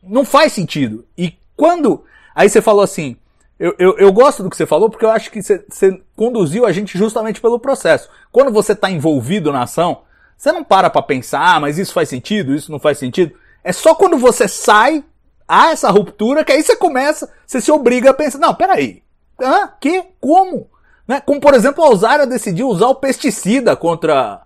Não 0.00 0.24
faz 0.24 0.52
sentido. 0.52 1.04
E 1.18 1.36
quando. 1.56 2.04
Aí 2.32 2.48
você 2.48 2.62
falou 2.62 2.82
assim. 2.82 3.16
Eu, 3.58 3.74
eu, 3.78 3.98
eu 3.98 4.12
gosto 4.12 4.42
do 4.42 4.48
que 4.48 4.56
você 4.56 4.66
falou 4.66 4.88
porque 4.88 5.04
eu 5.04 5.10
acho 5.10 5.30
que 5.30 5.42
você, 5.42 5.64
você 5.68 6.00
conduziu 6.16 6.64
a 6.64 6.72
gente 6.72 6.96
justamente 6.96 7.40
pelo 7.40 7.58
processo. 7.58 8.08
Quando 8.30 8.52
você 8.52 8.72
está 8.72 8.90
envolvido 8.90 9.52
na 9.52 9.62
ação, 9.62 10.02
você 10.44 10.52
não 10.52 10.62
para 10.62 10.90
para 10.90 11.00
pensar, 11.00 11.54
ah, 11.54 11.58
mas 11.58 11.78
isso 11.78 11.94
faz 11.94 12.10
sentido, 12.10 12.54
isso 12.54 12.70
não 12.70 12.78
faz 12.78 12.98
sentido. 12.98 13.34
É 13.64 13.72
só 13.72 13.94
quando 13.94 14.18
você 14.18 14.46
sai, 14.46 15.02
há 15.48 15.70
essa 15.70 15.90
ruptura, 15.90 16.44
que 16.44 16.52
aí 16.52 16.62
você 16.62 16.76
começa, 16.76 17.32
você 17.46 17.62
se 17.62 17.72
obriga 17.72 18.10
a 18.10 18.14
pensar, 18.14 18.38
não, 18.38 18.54
peraí. 18.54 19.02
Hã? 19.40 19.70
Que? 19.80 20.04
Como? 20.20 20.68
Né? 21.08 21.22
Como, 21.24 21.40
por 21.40 21.54
exemplo, 21.54 21.82
a 21.82 21.86
Alzara 21.86 22.26
decidiu 22.26 22.68
usar 22.68 22.88
o 22.88 22.94
pesticida 22.94 23.74
contra. 23.74 24.42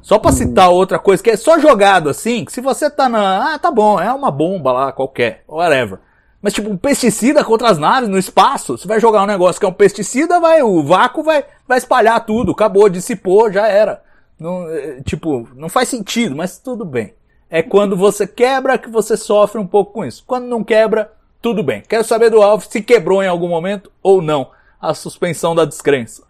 Só 0.00 0.18
pra 0.18 0.32
citar 0.32 0.70
outra 0.70 0.98
coisa, 0.98 1.22
que 1.22 1.28
é 1.28 1.36
só 1.36 1.58
jogado 1.58 2.08
assim, 2.08 2.46
que 2.46 2.52
se 2.52 2.62
você 2.62 2.88
tá 2.88 3.06
na. 3.06 3.54
Ah, 3.54 3.58
tá 3.58 3.70
bom, 3.70 4.00
é 4.00 4.10
uma 4.10 4.30
bomba 4.30 4.72
lá 4.72 4.90
qualquer, 4.90 5.44
whatever. 5.46 5.98
Mas 6.40 6.54
tipo, 6.54 6.70
um 6.70 6.78
pesticida 6.78 7.44
contra 7.44 7.68
as 7.68 7.76
naves 7.76 8.08
no 8.08 8.18
espaço, 8.18 8.78
você 8.78 8.88
vai 8.88 8.98
jogar 8.98 9.22
um 9.22 9.26
negócio 9.26 9.60
que 9.60 9.66
é 9.66 9.68
um 9.68 9.74
pesticida, 9.74 10.40
vai, 10.40 10.62
o 10.62 10.82
vácuo 10.82 11.22
vai, 11.22 11.44
vai 11.68 11.76
espalhar 11.76 12.24
tudo, 12.24 12.52
acabou, 12.52 12.88
dissipou, 12.88 13.52
já 13.52 13.68
era. 13.68 14.02
Não, 14.42 14.68
é, 14.68 15.00
tipo, 15.02 15.48
não 15.54 15.68
faz 15.68 15.88
sentido, 15.88 16.34
mas 16.34 16.58
tudo 16.58 16.84
bem. 16.84 17.14
É 17.48 17.62
quando 17.62 17.96
você 17.96 18.26
quebra 18.26 18.76
que 18.76 18.90
você 18.90 19.16
sofre 19.16 19.60
um 19.60 19.66
pouco 19.66 19.92
com 19.92 20.04
isso. 20.04 20.24
Quando 20.26 20.46
não 20.46 20.64
quebra, 20.64 21.12
tudo 21.40 21.62
bem. 21.62 21.82
Quero 21.88 22.02
saber 22.02 22.30
do 22.30 22.42
Alf 22.42 22.66
se 22.66 22.82
quebrou 22.82 23.22
em 23.22 23.28
algum 23.28 23.48
momento 23.48 23.90
ou 24.02 24.20
não 24.20 24.50
a 24.80 24.92
suspensão 24.94 25.54
da 25.54 25.64
descrença? 25.64 26.24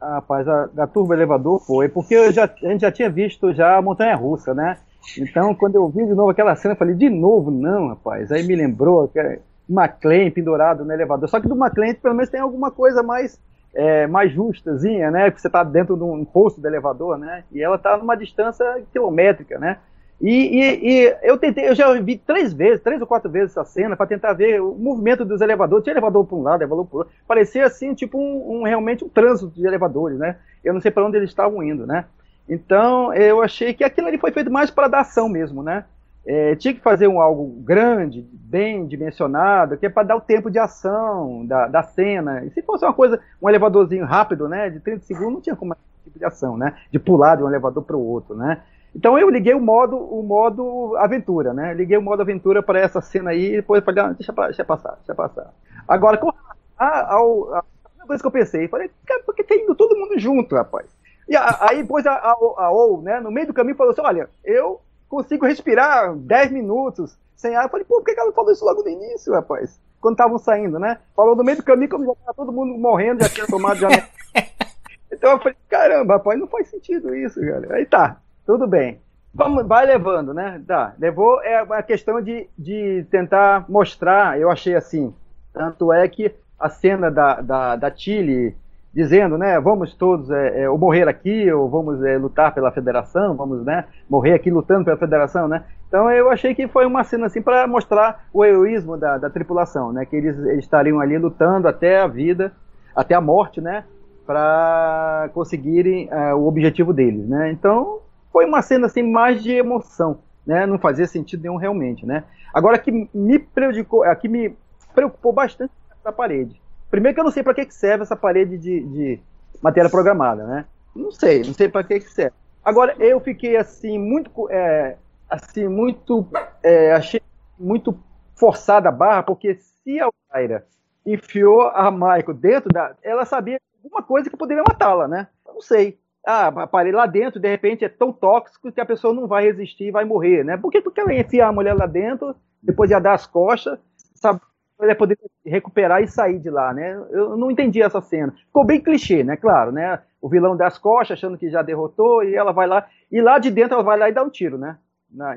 Ah, 0.00 0.14
rapaz, 0.14 0.48
a, 0.48 0.66
da 0.66 0.86
turbo 0.86 1.14
elevador 1.14 1.60
foi, 1.60 1.88
porque 1.88 2.32
já, 2.32 2.44
a 2.44 2.68
gente 2.68 2.80
já 2.80 2.90
tinha 2.90 3.08
visto 3.08 3.52
já 3.52 3.76
a 3.76 3.82
montanha 3.82 4.16
russa, 4.16 4.52
né? 4.52 4.78
Então, 5.16 5.54
quando 5.54 5.76
eu 5.76 5.88
vi 5.88 6.04
de 6.06 6.14
novo 6.14 6.30
aquela 6.30 6.56
cena, 6.56 6.74
eu 6.74 6.78
falei, 6.78 6.94
de 6.94 7.08
novo, 7.08 7.50
não, 7.50 7.88
rapaz. 7.88 8.32
Aí 8.32 8.42
me 8.42 8.56
lembrou 8.56 9.08
que 9.08 9.18
é 9.18 9.40
McLean 9.68 10.30
pendurado 10.30 10.84
no 10.84 10.92
elevador. 10.92 11.28
Só 11.28 11.40
que 11.40 11.48
do 11.48 11.54
McLean, 11.54 11.94
pelo 11.94 12.14
menos, 12.14 12.30
tem 12.30 12.40
alguma 12.40 12.70
coisa 12.70 13.02
mais, 13.02 13.38
é, 13.74 14.06
mais 14.06 14.32
justazinha, 14.32 15.10
né? 15.10 15.30
Que 15.30 15.40
você 15.40 15.46
está 15.46 15.62
dentro 15.62 15.96
de 15.96 16.02
um 16.02 16.24
posto 16.24 16.60
do 16.60 16.66
elevador, 16.66 17.18
né? 17.18 17.44
E 17.52 17.62
ela 17.62 17.76
está 17.76 17.96
numa 17.96 18.16
distância 18.16 18.82
quilométrica, 18.92 19.58
né? 19.58 19.78
E, 20.20 20.30
e, 20.30 20.90
e, 20.90 21.16
eu 21.22 21.38
tentei, 21.38 21.66
eu 21.66 21.74
já 21.74 21.98
vi 21.98 22.18
três 22.18 22.52
vezes, 22.52 22.82
três 22.82 23.00
ou 23.00 23.06
quatro 23.06 23.30
vezes 23.30 23.52
essa 23.52 23.64
cena 23.64 23.96
para 23.96 24.06
tentar 24.06 24.34
ver 24.34 24.60
o 24.60 24.74
movimento 24.74 25.24
dos 25.24 25.40
elevadores. 25.40 25.82
Tinha 25.82 25.94
elevador 25.94 26.26
para 26.26 26.36
um 26.36 26.42
lado, 26.42 26.60
elevador 26.60 26.84
para 26.86 26.98
outro. 26.98 27.12
Parecia 27.26 27.64
assim, 27.64 27.94
tipo 27.94 28.18
um, 28.18 28.58
um, 28.58 28.62
realmente 28.64 29.02
um 29.02 29.08
trânsito 29.08 29.50
de 29.54 29.66
elevadores, 29.66 30.18
né? 30.18 30.36
Eu 30.62 30.74
não 30.74 30.80
sei 30.80 30.90
para 30.90 31.06
onde 31.06 31.16
eles 31.16 31.30
estavam 31.30 31.62
indo, 31.62 31.86
né? 31.86 32.04
Então 32.46 33.14
eu 33.14 33.40
achei 33.40 33.72
que 33.72 33.82
aquilo 33.82 34.08
ali 34.08 34.18
foi 34.18 34.30
feito 34.30 34.50
mais 34.50 34.70
para 34.70 34.88
dar 34.88 35.00
ação 35.00 35.26
mesmo, 35.28 35.62
né? 35.62 35.84
É, 36.26 36.54
tinha 36.54 36.74
que 36.74 36.80
fazer 36.80 37.08
um 37.08 37.20
algo 37.20 37.46
grande, 37.62 38.26
bem 38.32 38.86
dimensionado, 38.86 39.76
que 39.76 39.86
é 39.86 39.88
para 39.88 40.06
dar 40.08 40.16
o 40.16 40.20
tempo 40.20 40.50
de 40.50 40.58
ação 40.58 41.46
da, 41.46 41.66
da 41.66 41.82
cena. 41.82 42.44
E 42.44 42.50
se 42.50 42.62
fosse 42.62 42.84
uma 42.84 42.92
coisa, 42.92 43.18
um 43.40 43.48
elevadorzinho 43.48 44.04
rápido, 44.04 44.48
né, 44.48 44.68
de 44.68 44.80
30 44.80 45.04
segundos, 45.04 45.32
não 45.32 45.40
tinha 45.40 45.56
como 45.56 45.74
tipo 46.04 46.18
de 46.18 46.24
ação, 46.24 46.56
né? 46.56 46.76
De 46.90 46.98
pular 46.98 47.36
de 47.36 47.42
um 47.42 47.48
elevador 47.48 47.82
para 47.82 47.96
o 47.96 48.04
outro, 48.04 48.34
né? 48.34 48.62
Então 48.94 49.18
eu 49.18 49.30
liguei 49.30 49.54
o 49.54 49.60
modo, 49.60 49.96
o 49.96 50.22
modo 50.22 50.96
aventura, 50.96 51.54
né? 51.54 51.72
Liguei 51.72 51.96
o 51.96 52.02
modo 52.02 52.22
aventura 52.22 52.62
para 52.62 52.80
essa 52.80 53.00
cena 53.00 53.30
aí 53.30 53.52
e 53.52 53.56
depois 53.56 53.84
falei, 53.84 54.02
ah, 54.02 54.12
deixa, 54.12 54.32
deixa 54.32 54.64
passar, 54.64 54.96
deixa 54.96 55.14
passar. 55.14 55.52
Agora, 55.86 56.16
com 56.16 56.32
a, 56.76 57.14
ao, 57.14 57.54
a 57.54 57.64
coisa 58.06 58.22
que 58.22 58.26
eu 58.26 58.32
pensei, 58.32 58.66
falei, 58.66 58.90
cara, 59.06 59.22
por 59.22 59.34
que 59.34 59.44
tá 59.44 59.54
todo 59.76 59.96
mundo 59.96 60.18
junto, 60.18 60.56
rapaz? 60.56 60.86
E 61.28 61.36
a, 61.36 61.58
aí 61.60 61.82
depois 61.82 62.04
a, 62.06 62.12
a, 62.12 62.32
a 62.32 62.70
OU, 62.72 63.02
né, 63.02 63.20
no 63.20 63.30
meio 63.30 63.46
do 63.46 63.54
caminho, 63.54 63.76
falou 63.76 63.92
assim, 63.92 64.00
olha, 64.00 64.28
eu 64.44 64.80
consigo 65.10 65.44
respirar 65.44 66.14
10 66.14 66.52
minutos 66.52 67.18
sem 67.36 67.56
ar. 67.56 67.64
Eu 67.64 67.68
falei, 67.68 67.84
pô, 67.84 67.96
por 67.96 68.04
que 68.04 68.12
ela 68.12 68.26
não 68.26 68.32
falou 68.32 68.52
isso 68.52 68.64
logo 68.64 68.82
no 68.82 68.88
início, 68.88 69.34
rapaz? 69.34 69.78
Quando 70.00 70.14
estavam 70.14 70.38
saindo, 70.38 70.78
né? 70.78 70.98
Falou 71.14 71.36
no 71.36 71.44
meio 71.44 71.58
do 71.58 71.64
caminho, 71.64 71.90
quando 71.90 72.06
já 72.06 72.12
estava 72.12 72.34
todo 72.34 72.52
mundo 72.52 72.78
morrendo, 72.78 73.22
já 73.22 73.28
tinha 73.28 73.46
tomado 73.46 73.76
já. 73.76 73.88
então 75.12 75.32
eu 75.32 75.38
falei, 75.38 75.56
caramba, 75.68 76.14
rapaz, 76.14 76.38
não 76.38 76.46
faz 76.46 76.68
sentido 76.68 77.14
isso, 77.14 77.40
cara. 77.40 77.74
Aí 77.74 77.84
tá, 77.84 78.18
tudo 78.46 78.66
bem. 78.66 79.02
Vamos, 79.34 79.66
vai 79.66 79.84
levando, 79.84 80.32
né? 80.32 80.62
Tá, 80.66 80.94
levou 80.98 81.42
é 81.42 81.58
a 81.58 81.82
questão 81.82 82.20
de, 82.20 82.48
de 82.58 83.04
tentar 83.10 83.64
mostrar, 83.68 84.40
eu 84.40 84.50
achei 84.50 84.74
assim. 84.74 85.14
Tanto 85.52 85.92
é 85.92 86.08
que 86.08 86.34
a 86.58 86.68
cena 86.68 87.10
da, 87.10 87.40
da, 87.40 87.76
da 87.76 87.94
Chile 87.94 88.56
dizendo, 88.92 89.38
né, 89.38 89.58
vamos 89.60 89.94
todos 89.94 90.30
é, 90.30 90.62
é, 90.62 90.70
ou 90.70 90.76
morrer 90.76 91.08
aqui, 91.08 91.50
ou 91.52 91.68
vamos 91.68 92.02
é, 92.02 92.18
lutar 92.18 92.52
pela 92.52 92.72
federação, 92.72 93.36
vamos, 93.36 93.64
né, 93.64 93.84
morrer 94.08 94.34
aqui 94.34 94.50
lutando 94.50 94.84
pela 94.84 94.96
federação, 94.96 95.46
né. 95.46 95.64
Então 95.86 96.10
eu 96.10 96.30
achei 96.30 96.54
que 96.54 96.66
foi 96.66 96.86
uma 96.86 97.04
cena 97.04 97.26
assim 97.26 97.40
para 97.40 97.66
mostrar 97.66 98.24
o 98.32 98.44
heroísmo 98.44 98.96
da, 98.96 99.16
da 99.16 99.30
tripulação, 99.30 99.92
né, 99.92 100.04
que 100.04 100.16
eles, 100.16 100.36
eles, 100.38 100.64
estariam 100.64 101.00
ali 101.00 101.16
lutando 101.18 101.68
até 101.68 102.00
a 102.00 102.06
vida, 102.08 102.52
até 102.94 103.14
a 103.14 103.20
morte, 103.20 103.60
né, 103.60 103.84
para 104.26 105.30
conseguirem 105.34 106.08
uh, 106.08 106.36
o 106.36 106.46
objetivo 106.48 106.92
deles, 106.92 107.28
né. 107.28 107.50
Então 107.52 108.00
foi 108.32 108.44
uma 108.44 108.60
cena 108.60 108.86
assim 108.86 109.02
mais 109.02 109.40
de 109.40 109.52
emoção, 109.52 110.18
né, 110.44 110.66
não 110.66 110.78
fazia 110.78 111.06
sentido 111.06 111.42
nenhum 111.42 111.56
realmente, 111.56 112.04
né. 112.04 112.24
Agora 112.52 112.76
que 112.76 113.08
me 113.14 113.38
prejudicou, 113.38 114.02
aqui 114.02 114.26
me 114.26 114.56
preocupou 114.92 115.32
bastante 115.32 115.72
a 116.04 116.10
parede 116.10 116.60
Primeiro 116.90 117.14
que 117.14 117.20
eu 117.20 117.24
não 117.24 117.30
sei 117.30 117.42
para 117.42 117.54
que, 117.54 117.70
serve 117.70 118.02
essa 118.02 118.16
parede 118.16 118.58
de, 118.58 118.80
de 118.80 119.20
matéria 119.62 119.88
programada, 119.88 120.44
né? 120.44 120.64
Não 120.94 121.10
sei, 121.10 121.42
não 121.42 121.54
sei 121.54 121.68
para 121.68 121.84
que, 121.84 122.00
serve. 122.00 122.34
Agora, 122.64 122.94
eu 122.98 123.20
fiquei 123.20 123.56
assim, 123.56 123.98
muito. 123.98 124.50
É, 124.50 124.96
assim, 125.28 125.68
muito. 125.68 126.26
É, 126.62 126.92
achei 126.92 127.20
muito 127.58 127.96
forçada 128.34 128.88
a 128.88 128.92
barra, 128.92 129.22
porque 129.22 129.54
se 129.54 130.00
a 130.00 130.08
Mayra 130.32 130.66
enfiou 131.06 131.62
a 131.62 131.90
Michael 131.90 132.34
dentro 132.34 132.70
da. 132.72 132.94
Ela 133.02 133.24
sabia 133.24 133.60
alguma 133.82 134.02
coisa 134.02 134.28
que 134.28 134.36
poderia 134.36 134.62
matá-la, 134.66 135.06
né? 135.08 135.28
Eu 135.46 135.54
não 135.54 135.60
sei. 135.60 135.98
Ah, 136.26 136.66
parei 136.66 136.92
lá 136.92 137.06
dentro, 137.06 137.40
de 137.40 137.48
repente 137.48 137.82
é 137.82 137.88
tão 137.88 138.12
tóxico 138.12 138.70
que 138.70 138.80
a 138.80 138.84
pessoa 138.84 139.14
não 139.14 139.26
vai 139.26 139.44
resistir 139.44 139.84
e 139.84 139.90
vai 139.90 140.04
morrer, 140.04 140.44
né? 140.44 140.56
Por 140.56 140.70
que, 140.70 140.82
porque 140.82 141.00
ela 141.00 141.14
ia 141.14 141.22
enfiar 141.22 141.48
a 141.48 141.52
mulher 141.52 141.72
lá 141.72 141.86
dentro, 141.86 142.36
depois 142.62 142.90
ia 142.90 143.00
dar 143.00 143.14
as 143.14 143.26
costas, 143.26 143.78
sabe, 144.14 144.38
ele 144.82 144.94
poder 144.94 145.18
recuperar 145.44 146.02
e 146.02 146.08
sair 146.08 146.38
de 146.38 146.50
lá, 146.50 146.72
né? 146.72 147.00
Eu 147.10 147.36
não 147.36 147.50
entendi 147.50 147.82
essa 147.82 148.00
cena. 148.00 148.32
Ficou 148.46 148.64
bem 148.64 148.80
clichê, 148.80 149.22
né? 149.24 149.36
Claro, 149.36 149.72
né? 149.72 150.00
O 150.20 150.28
vilão 150.28 150.56
das 150.56 150.78
costas 150.78 151.18
achando 151.18 151.38
que 151.38 151.50
já 151.50 151.62
derrotou 151.62 152.22
e 152.22 152.34
ela 152.34 152.52
vai 152.52 152.66
lá 152.66 152.86
e 153.10 153.20
lá 153.20 153.38
de 153.38 153.50
dentro 153.50 153.74
ela 153.74 153.82
vai 153.82 153.98
lá 153.98 154.08
e 154.08 154.12
dá 154.12 154.22
um 154.22 154.30
tiro, 154.30 154.58
né? 154.58 154.76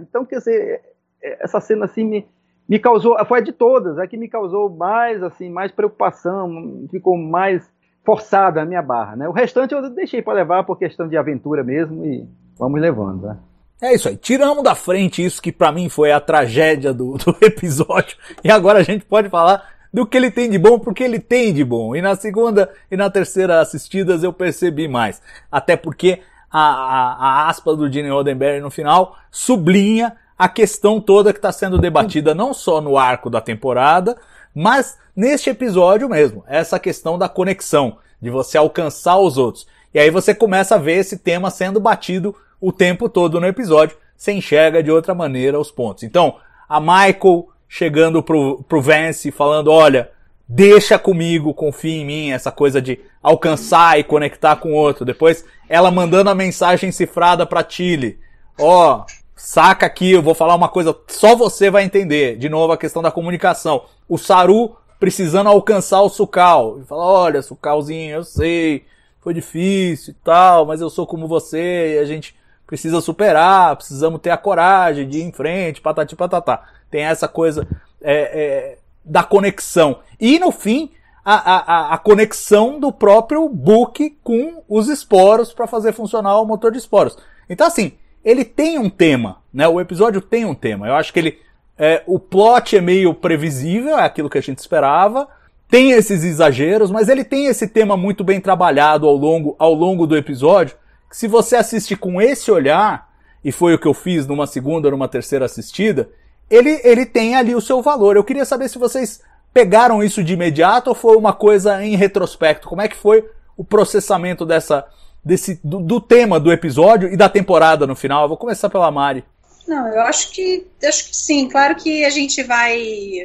Então, 0.01 0.25
quer 0.25 0.37
dizer, 0.37 0.81
é, 1.21 1.43
essa 1.43 1.59
cena 1.59 1.85
assim 1.85 2.03
me, 2.03 2.27
me 2.67 2.79
causou, 2.79 3.17
foi 3.25 3.39
a 3.39 3.43
de 3.43 3.51
todas, 3.51 3.97
é 3.97 4.07
que 4.07 4.17
me 4.17 4.27
causou 4.27 4.69
mais 4.69 5.23
assim, 5.23 5.49
mais 5.49 5.71
preocupação, 5.71 6.85
ficou 6.91 7.17
mais 7.17 7.71
forçada 8.05 8.61
a 8.61 8.65
minha 8.65 8.81
barra, 8.81 9.15
né? 9.15 9.27
O 9.27 9.31
restante 9.31 9.73
eu 9.73 9.89
deixei 9.89 10.21
para 10.21 10.33
levar 10.33 10.63
por 10.63 10.77
questão 10.77 11.07
de 11.07 11.17
aventura 11.17 11.63
mesmo 11.63 12.05
e 12.05 12.27
vamos 12.57 12.79
levando, 12.79 13.27
né? 13.27 13.37
É 13.81 13.93
isso 13.93 14.07
aí, 14.07 14.15
tiramos 14.15 14.63
da 14.63 14.75
frente 14.75 15.23
isso 15.23 15.41
que 15.41 15.51
para 15.51 15.71
mim 15.71 15.89
foi 15.89 16.11
a 16.11 16.19
tragédia 16.19 16.93
do, 16.93 17.17
do 17.19 17.35
episódio 17.41 18.17
e 18.43 18.49
agora 18.49 18.79
a 18.79 18.83
gente 18.83 19.03
pode 19.05 19.29
falar 19.29 19.73
do 19.93 20.07
que 20.07 20.17
ele 20.17 20.31
tem 20.31 20.49
de 20.49 20.57
bom, 20.57 20.79
porque 20.79 21.03
ele 21.03 21.19
tem 21.19 21.53
de 21.53 21.63
bom. 21.63 21.95
E 21.95 22.01
na 22.01 22.15
segunda 22.15 22.71
e 22.89 22.97
na 22.97 23.09
terceira 23.11 23.61
assistidas 23.61 24.23
eu 24.23 24.33
percebi 24.33 24.87
mais. 24.87 25.21
Até 25.51 25.77
porque 25.77 26.21
a, 26.51 26.59
a, 26.59 27.13
a 27.13 27.49
aspa 27.49 27.75
do 27.75 27.91
Gene 27.91 28.09
Roddenberry 28.09 28.59
no 28.59 28.71
final 28.71 29.17
sublinha 29.29 30.15
a 30.37 30.49
questão 30.49 30.99
toda 30.99 31.31
que 31.31 31.37
está 31.37 31.51
sendo 31.51 31.77
debatida 31.77 32.33
não 32.33 32.53
só 32.53 32.81
no 32.81 32.97
arco 32.97 33.29
da 33.29 33.39
temporada, 33.39 34.17
mas 34.53 34.97
neste 35.15 35.51
episódio 35.51 36.09
mesmo. 36.09 36.43
Essa 36.47 36.79
questão 36.79 37.17
da 37.17 37.29
conexão, 37.29 37.97
de 38.19 38.31
você 38.31 38.57
alcançar 38.57 39.19
os 39.19 39.37
outros. 39.37 39.67
E 39.93 39.99
aí 39.99 40.09
você 40.09 40.33
começa 40.33 40.73
a 40.75 40.79
ver 40.79 40.93
esse 40.93 41.19
tema 41.19 41.51
sendo 41.51 41.79
batido 41.79 42.35
o 42.63 42.71
tempo 42.71 43.09
todo 43.09 43.41
no 43.41 43.45
episódio, 43.45 43.97
você 44.15 44.31
enxerga 44.31 44.81
de 44.81 44.89
outra 44.89 45.13
maneira 45.13 45.59
os 45.59 45.69
pontos. 45.69 46.03
Então, 46.03 46.37
a 46.69 46.79
Michael 46.79 47.49
chegando 47.67 48.23
pro, 48.23 48.63
pro 48.63 48.81
Vance 48.81 49.31
falando, 49.31 49.69
olha, 49.69 50.09
deixa 50.47 50.97
comigo, 50.97 51.53
confia 51.53 52.01
em 52.01 52.05
mim, 52.05 52.31
essa 52.31 52.53
coisa 52.53 52.81
de 52.81 53.01
alcançar 53.21 53.99
e 53.99 54.03
conectar 54.05 54.55
com 54.55 54.71
o 54.71 54.75
outro. 54.77 55.03
Depois, 55.03 55.43
ela 55.67 55.91
mandando 55.91 56.29
a 56.29 56.35
mensagem 56.35 56.89
cifrada 56.89 57.45
pra 57.45 57.65
Tilly. 57.65 58.17
Ó, 58.57 58.95
oh, 58.95 59.05
saca 59.35 59.85
aqui, 59.85 60.11
eu 60.11 60.21
vou 60.21 60.33
falar 60.33 60.55
uma 60.55 60.69
coisa, 60.69 60.95
só 61.09 61.35
você 61.35 61.69
vai 61.69 61.83
entender. 61.83 62.37
De 62.37 62.47
novo, 62.47 62.71
a 62.71 62.77
questão 62.77 63.01
da 63.01 63.11
comunicação. 63.11 63.83
O 64.07 64.17
Saru 64.17 64.77
precisando 65.01 65.49
alcançar 65.49 66.01
o 66.01 66.07
Sukal. 66.07 66.79
E 66.79 66.85
fala, 66.85 67.03
olha, 67.03 67.41
Sukalzinho, 67.41 68.15
eu 68.15 68.23
sei, 68.23 68.85
foi 69.19 69.33
difícil 69.33 70.13
e 70.13 70.17
tal, 70.23 70.65
mas 70.65 70.79
eu 70.79 70.89
sou 70.89 71.05
como 71.05 71.27
você 71.27 71.95
e 71.95 71.99
a 71.99 72.05
gente 72.05 72.41
precisa 72.73 73.01
superar, 73.01 73.75
precisamos 73.75 74.19
ter 74.19 74.31
a 74.31 74.37
coragem 74.37 75.07
de 75.07 75.19
ir 75.19 75.21
em 75.21 75.31
frente, 75.31 75.79
patati 75.79 76.15
patatá. 76.15 76.63
Tem 76.89 77.03
essa 77.03 77.27
coisa 77.27 77.67
é, 78.01 78.13
é, 78.13 78.77
da 79.05 79.21
conexão. 79.21 79.99
E 80.19 80.39
no 80.39 80.51
fim, 80.51 80.89
a, 81.23 81.35
a, 81.35 81.93
a 81.93 81.97
conexão 81.99 82.79
do 82.79 82.91
próprio 82.91 83.47
book 83.47 84.17
com 84.23 84.63
os 84.67 84.89
esporos 84.89 85.53
para 85.53 85.67
fazer 85.67 85.93
funcionar 85.93 86.41
o 86.41 86.47
motor 86.47 86.71
de 86.71 86.79
esporos. 86.79 87.15
Então 87.47 87.67
assim, 87.67 87.91
ele 88.25 88.43
tem 88.43 88.79
um 88.79 88.89
tema, 88.89 89.37
né? 89.53 89.67
O 89.67 89.79
episódio 89.79 90.19
tem 90.19 90.43
um 90.43 90.55
tema. 90.55 90.87
Eu 90.87 90.95
acho 90.95 91.13
que 91.13 91.19
ele, 91.19 91.39
é, 91.77 92.01
o 92.07 92.17
plot 92.17 92.75
é 92.75 92.81
meio 92.81 93.13
previsível, 93.13 93.99
é 93.99 94.03
aquilo 94.03 94.31
que 94.31 94.39
a 94.39 94.41
gente 94.41 94.57
esperava. 94.57 95.27
Tem 95.69 95.91
esses 95.91 96.23
exageros, 96.23 96.89
mas 96.89 97.07
ele 97.07 97.23
tem 97.23 97.45
esse 97.45 97.67
tema 97.67 97.95
muito 97.95 98.23
bem 98.23 98.41
trabalhado 98.41 99.07
ao 99.07 99.15
longo, 99.15 99.55
ao 99.59 99.75
longo 99.75 100.07
do 100.07 100.17
episódio 100.17 100.75
se 101.13 101.27
você 101.27 101.55
assiste 101.55 101.95
com 101.95 102.19
esse 102.19 102.49
olhar, 102.49 103.07
e 103.45 103.51
foi 103.51 103.75
o 103.75 103.79
que 103.79 103.87
eu 103.87 103.93
fiz 103.93 104.25
numa 104.25 104.47
segunda 104.47 104.87
ou 104.87 104.91
numa 104.93 105.07
terceira 105.07 105.45
assistida, 105.45 106.09
ele, 106.49 106.81
ele 106.83 107.05
tem 107.05 107.35
ali 107.35 107.53
o 107.53 107.61
seu 107.61 107.83
valor. 107.83 108.15
Eu 108.15 108.23
queria 108.23 108.43
saber 108.45 108.67
se 108.67 108.79
vocês 108.79 109.21
pegaram 109.53 110.03
isso 110.03 110.23
de 110.23 110.33
imediato 110.33 110.89
ou 110.89 110.95
foi 110.95 111.15
uma 111.15 111.31
coisa 111.31 111.85
em 111.85 111.95
retrospecto. 111.95 112.67
Como 112.67 112.81
é 112.81 112.87
que 112.87 112.95
foi 112.95 113.29
o 113.55 113.63
processamento 113.63 114.43
dessa, 114.43 114.87
desse, 115.23 115.59
do, 115.63 115.79
do 115.79 116.01
tema 116.01 116.39
do 116.39 116.51
episódio 116.51 117.13
e 117.13 117.15
da 117.15 117.29
temporada 117.29 117.85
no 117.85 117.95
final? 117.95 118.23
Eu 118.23 118.29
vou 118.29 118.37
começar 118.37 118.67
pela 118.67 118.89
Mari. 118.89 119.23
Não, 119.67 119.87
eu 119.89 120.01
acho 120.01 120.31
que 120.31 120.65
acho 120.83 121.09
que 121.09 121.15
sim. 121.15 121.47
Claro 121.47 121.75
que 121.75 122.03
a 122.03 122.09
gente 122.09 122.41
vai 122.41 122.75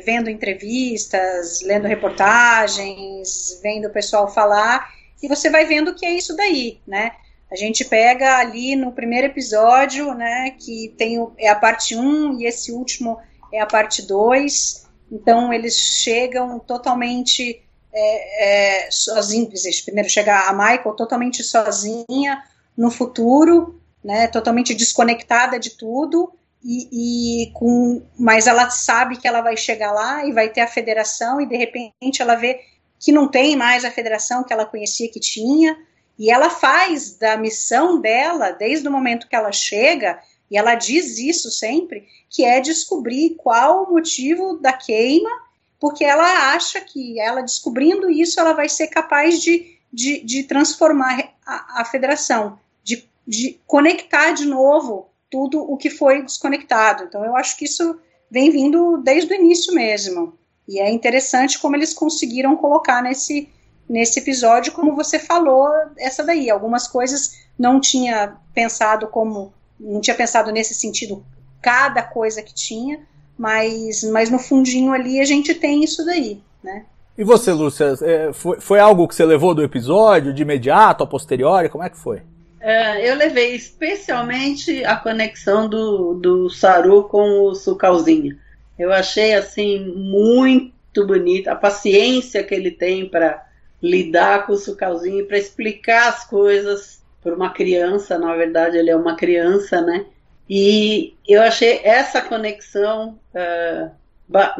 vendo 0.04 0.28
entrevistas, 0.28 1.62
lendo 1.62 1.88
reportagens, 1.88 3.58
vendo 3.62 3.88
o 3.88 3.92
pessoal 3.92 4.28
falar, 4.28 4.90
e 5.22 5.26
você 5.26 5.48
vai 5.48 5.64
vendo 5.64 5.94
que 5.94 6.04
é 6.04 6.12
isso 6.12 6.36
daí, 6.36 6.80
né? 6.86 7.12
A 7.50 7.56
gente 7.56 7.84
pega 7.84 8.36
ali 8.36 8.76
no 8.76 8.92
primeiro 8.92 9.26
episódio, 9.26 10.12
né, 10.14 10.50
que 10.58 10.94
tem 10.98 11.18
o, 11.18 11.32
é 11.38 11.48
a 11.48 11.54
parte 11.54 11.96
1 11.96 12.40
e 12.40 12.46
esse 12.46 12.70
último 12.70 13.18
é 13.52 13.60
a 13.60 13.66
parte 13.66 14.06
2. 14.06 14.86
Então 15.10 15.52
eles 15.52 15.76
chegam 15.76 16.58
totalmente 16.58 17.62
é, 17.92 18.84
é, 18.86 18.90
sozinhos. 18.90 19.62
Primeiro 19.84 20.10
chega 20.10 20.48
a 20.48 20.52
Michael 20.52 20.94
totalmente 20.94 21.42
sozinha 21.42 22.42
no 22.76 22.90
futuro, 22.90 23.80
né, 24.04 24.26
totalmente 24.26 24.74
desconectada 24.74 25.58
de 25.58 25.70
tudo. 25.70 26.30
E, 26.62 27.44
e, 27.44 27.52
com, 27.52 28.02
mas 28.18 28.46
ela 28.46 28.68
sabe 28.68 29.16
que 29.16 29.28
ela 29.28 29.40
vai 29.40 29.56
chegar 29.56 29.92
lá 29.92 30.26
e 30.26 30.32
vai 30.32 30.48
ter 30.50 30.60
a 30.60 30.66
federação 30.66 31.40
e 31.40 31.46
de 31.46 31.56
repente 31.56 32.20
ela 32.20 32.34
vê 32.34 32.60
que 32.98 33.12
não 33.12 33.28
tem 33.28 33.56
mais 33.56 33.84
a 33.84 33.90
federação 33.92 34.42
que 34.42 34.52
ela 34.52 34.66
conhecia 34.66 35.10
que 35.10 35.20
tinha 35.20 35.78
e 36.18 36.30
ela 36.30 36.50
faz 36.50 37.16
da 37.16 37.36
missão 37.36 38.00
dela, 38.00 38.50
desde 38.50 38.88
o 38.88 38.90
momento 38.90 39.28
que 39.28 39.36
ela 39.36 39.52
chega, 39.52 40.20
e 40.50 40.56
ela 40.56 40.74
diz 40.74 41.18
isso 41.18 41.50
sempre, 41.50 42.08
que 42.28 42.44
é 42.44 42.60
descobrir 42.60 43.36
qual 43.36 43.84
o 43.84 43.92
motivo 43.92 44.58
da 44.58 44.72
queima, 44.72 45.30
porque 45.78 46.04
ela 46.04 46.54
acha 46.54 46.80
que 46.80 47.20
ela 47.20 47.40
descobrindo 47.40 48.10
isso, 48.10 48.40
ela 48.40 48.52
vai 48.52 48.68
ser 48.68 48.88
capaz 48.88 49.40
de, 49.40 49.78
de, 49.92 50.20
de 50.24 50.42
transformar 50.42 51.32
a, 51.46 51.82
a 51.82 51.84
federação, 51.84 52.58
de, 52.82 53.08
de 53.26 53.60
conectar 53.66 54.32
de 54.32 54.44
novo 54.44 55.08
tudo 55.30 55.60
o 55.60 55.76
que 55.76 55.90
foi 55.90 56.22
desconectado. 56.22 57.04
Então, 57.04 57.24
eu 57.24 57.36
acho 57.36 57.56
que 57.56 57.66
isso 57.66 58.00
vem 58.30 58.50
vindo 58.50 58.98
desde 58.98 59.32
o 59.32 59.36
início 59.36 59.72
mesmo. 59.72 60.36
E 60.66 60.80
é 60.80 60.90
interessante 60.90 61.58
como 61.58 61.76
eles 61.76 61.94
conseguiram 61.94 62.56
colocar 62.56 63.02
nesse, 63.02 63.48
nesse 63.88 64.20
episódio, 64.20 64.72
como 64.72 64.94
você 64.94 65.18
falou, 65.18 65.68
essa 65.98 66.24
daí. 66.24 66.50
Algumas 66.50 66.86
coisas 66.86 67.38
não 67.58 67.80
tinha 67.80 68.36
pensado 68.54 69.06
como. 69.08 69.52
Não 69.78 70.00
tinha 70.00 70.16
pensado 70.16 70.50
nesse 70.50 70.74
sentido, 70.74 71.24
cada 71.62 72.02
coisa 72.02 72.42
que 72.42 72.52
tinha, 72.52 73.00
mas, 73.38 74.02
mas 74.02 74.28
no 74.28 74.38
fundinho 74.38 74.92
ali 74.92 75.20
a 75.20 75.24
gente 75.24 75.54
tem 75.54 75.84
isso 75.84 76.04
daí, 76.04 76.40
né? 76.62 76.84
E 77.16 77.24
você, 77.24 77.52
Lúcia, 77.52 77.94
é, 78.02 78.32
foi, 78.32 78.60
foi 78.60 78.80
algo 78.80 79.06
que 79.06 79.14
você 79.14 79.24
levou 79.24 79.54
do 79.54 79.62
episódio 79.62 80.32
de 80.32 80.42
imediato, 80.42 81.02
a 81.02 81.06
posteriori? 81.06 81.68
Como 81.68 81.82
é 81.84 81.90
que 81.90 81.96
foi? 81.96 82.22
É, 82.60 83.08
eu 83.08 83.14
levei 83.16 83.54
especialmente 83.54 84.84
a 84.84 84.96
conexão 84.96 85.68
do, 85.68 86.14
do 86.14 86.50
Saru 86.50 87.04
com 87.04 87.42
o 87.42 87.54
Sucalzinho. 87.54 88.36
Eu 88.78 88.92
achei 88.92 89.34
assim 89.34 89.84
muito 89.96 91.06
bonita 91.06 91.52
a 91.52 91.56
paciência 91.56 92.42
que 92.42 92.54
ele 92.54 92.70
tem 92.70 93.08
para 93.08 93.47
lidar 93.82 94.46
com 94.46 94.52
o 94.52 94.56
Sucalzinho, 94.56 95.26
para 95.26 95.38
explicar 95.38 96.08
as 96.08 96.24
coisas 96.24 97.02
para 97.22 97.34
uma 97.34 97.50
criança. 97.50 98.18
Na 98.18 98.34
verdade, 98.34 98.76
ele 98.76 98.90
é 98.90 98.96
uma 98.96 99.16
criança, 99.16 99.80
né? 99.80 100.06
E 100.48 101.14
eu 101.28 101.42
achei 101.42 101.80
essa 101.84 102.22
conexão 102.22 103.18
uh, 103.34 103.90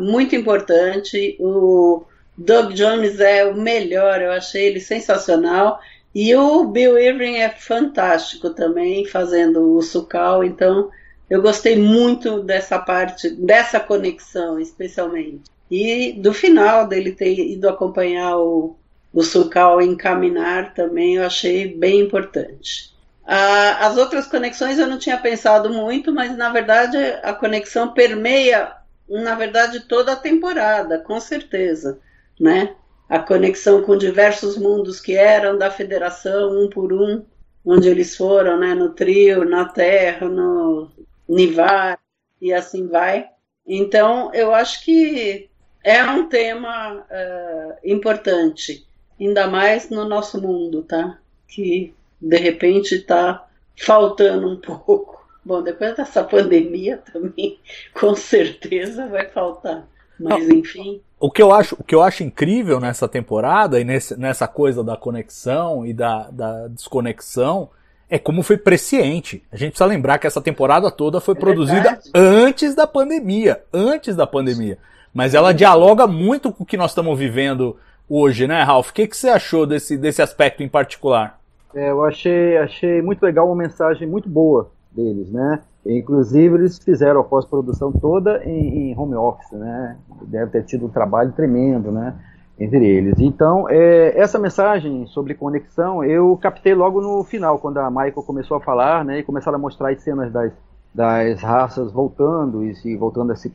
muito 0.01 0.37
importante. 0.37 1.37
O 1.41 2.05
Doug 2.37 2.73
Jones 2.73 3.21
é 3.21 3.45
o 3.45 3.57
melhor, 3.57 4.21
eu 4.21 4.33
achei 4.33 4.67
ele 4.67 4.81
sensacional. 4.81 5.81
E 6.15 6.35
o 6.35 6.67
Bill 6.67 6.99
Irving 6.99 7.37
é 7.37 7.49
fantástico 7.49 8.51
também, 8.51 9.05
fazendo 9.07 9.77
o 9.77 9.83
Sucal, 9.83 10.43
então 10.43 10.91
eu 11.29 11.43
gostei 11.43 11.77
muito 11.77 12.43
dessa 12.43 12.79
parte, 12.79 13.29
dessa 13.31 13.79
conexão, 13.79 14.59
especialmente. 14.59 15.43
E 15.71 16.15
do 16.15 16.33
final 16.33 16.89
dele 16.89 17.13
ter 17.13 17.35
ido 17.39 17.69
acompanhar 17.69 18.39
o, 18.39 18.77
o 19.19 19.23
Sucal 19.25 19.83
em 19.83 19.97
Caminar 19.97 20.75
também 20.75 21.17
eu 21.17 21.27
achei 21.27 21.77
bem 21.77 21.99
importante. 21.99 22.95
Ah, 23.27 23.89
as 23.89 23.97
outras 23.97 24.29
conexões 24.29 24.79
eu 24.79 24.87
não 24.87 24.97
tinha 24.97 25.19
pensado 25.19 25.71
muito, 25.71 26.15
mas 26.15 26.37
na 26.37 26.51
verdade 26.51 26.97
a 27.25 27.33
conexão 27.33 27.93
permeia, 27.93 28.73
na 29.09 29.35
verdade, 29.35 29.81
toda 29.81 30.13
a 30.13 30.17
temporada, 30.17 31.01
com 31.01 31.19
certeza, 31.19 31.99
né? 32.39 32.77
A 33.09 33.19
conexão 33.19 33.83
com 33.83 33.99
diversos 33.99 34.57
mundos 34.57 35.01
que 35.01 35.17
eram 35.17 35.59
da 35.59 35.69
Federação, 35.69 36.57
um 36.57 36.71
por 36.71 36.93
um, 36.93 37.25
onde 37.65 37.89
eles 37.89 38.17
foram, 38.17 38.57
né? 38.57 38.73
No 38.73 38.91
trio, 38.91 39.45
na 39.45 39.65
Terra, 39.65 40.29
no 40.29 40.93
Nivar 41.29 41.99
e 42.41 42.53
assim 42.53 42.87
vai. 42.87 43.29
Então, 43.67 44.31
eu 44.33 44.55
acho 44.55 44.85
que 44.85 45.51
é 45.83 46.05
um 46.05 46.29
tema 46.29 46.99
uh, 46.99 47.75
importante, 47.83 48.88
ainda 49.21 49.47
mais 49.47 49.91
no 49.91 50.05
nosso 50.05 50.41
mundo, 50.41 50.83
tá? 50.83 51.19
Que 51.47 51.95
de 52.21 52.37
repente 52.37 52.95
está 52.97 53.47
faltando 53.77 54.49
um 54.49 54.57
pouco. 54.61 55.19
Bom, 55.45 55.63
depois 55.63 55.97
dessa 55.97 56.23
pandemia 56.23 57.03
também, 57.13 57.59
com 57.95 58.15
certeza 58.15 59.07
vai 59.07 59.27
faltar. 59.29 59.87
Mas 60.19 60.49
enfim. 60.49 61.01
O 61.21 61.31
que 61.31 61.41
eu 61.41 61.53
acho, 61.53 61.77
o 61.79 61.85
que 61.85 61.95
eu 61.95 62.03
acho 62.03 62.23
incrível 62.23 62.81
nessa 62.81 63.09
temporada 63.09 63.81
e 63.81 63.85
nesse, 63.85 64.19
nessa 64.19 64.47
coisa 64.49 64.83
da 64.83 64.97
conexão 64.97 65.87
e 65.87 65.93
da, 65.93 66.29
da 66.31 66.69
desconexão 66.69 67.71
é 68.11 68.19
como 68.19 68.43
foi 68.43 68.57
presciente. 68.57 69.43
A 69.53 69.57
gente 69.57 69.71
precisa 69.71 69.89
lembrar 69.89 70.19
que 70.19 70.27
essa 70.27 70.41
temporada 70.41 70.91
toda 70.91 71.21
foi 71.21 71.35
é 71.35 71.39
produzida 71.39 71.83
verdade. 71.83 72.11
antes 72.15 72.75
da 72.75 72.87
pandemia, 72.87 73.63
antes 73.73 74.17
da 74.17 74.27
pandemia. 74.27 74.79
Mas 75.13 75.35
ela 75.35 75.53
dialoga 75.53 76.07
muito 76.07 76.53
com 76.53 76.63
o 76.63 76.67
que 76.67 76.77
nós 76.77 76.91
estamos 76.91 77.19
vivendo 77.19 77.77
hoje, 78.09 78.47
né, 78.47 78.63
Ralph? 78.63 78.91
O 78.91 78.95
que, 78.95 79.07
que 79.07 79.17
você 79.17 79.29
achou 79.29 79.67
desse, 79.67 79.97
desse 79.97 80.23
aspecto 80.23 80.63
em 80.63 80.69
particular? 80.69 81.39
É, 81.75 81.91
eu 81.91 82.05
achei, 82.05 82.57
achei 82.57 83.03
muito 83.03 83.23
legal 83.23 83.47
uma 83.47 83.57
mensagem 83.57 84.09
muito 84.09 84.29
boa 84.29 84.71
deles, 84.91 85.31
né? 85.31 85.61
Inclusive 85.87 86.55
eles 86.57 86.79
fizeram 86.79 87.21
a 87.21 87.25
pós-produção 87.25 87.93
toda 87.93 88.43
em, 88.45 88.91
em, 88.91 88.99
home 88.99 89.15
office, 89.15 89.53
né? 89.53 89.97
Deve 90.23 90.51
ter 90.51 90.65
tido 90.65 90.87
um 90.87 90.89
trabalho 90.89 91.33
tremendo, 91.33 91.93
né? 91.93 92.15
Entre 92.59 92.85
eles. 92.85 93.15
Então, 93.21 93.69
é, 93.69 94.19
essa 94.19 94.39
mensagem 94.39 95.07
sobre 95.07 95.35
conexão 95.35 96.03
eu 96.03 96.37
captei 96.37 96.75
logo 96.75 97.01
no 97.01 97.23
final, 97.23 97.59
quando 97.59 97.79
a 97.79 97.91
Michael 97.91 98.15
começou 98.15 98.57
a 98.57 98.61
falar, 98.61 99.05
né? 99.05 99.21
E 99.21 99.23
começaram 99.23 99.57
a 99.57 99.61
mostrar 99.61 99.91
as 99.91 100.03
cenas 100.03 100.33
das, 100.33 100.53
das 100.93 101.41
raças 101.41 101.93
voltando 101.93 102.65
e 102.65 102.75
se, 102.75 102.97
voltando 102.97 103.33
a 103.33 103.37
se, 103.37 103.53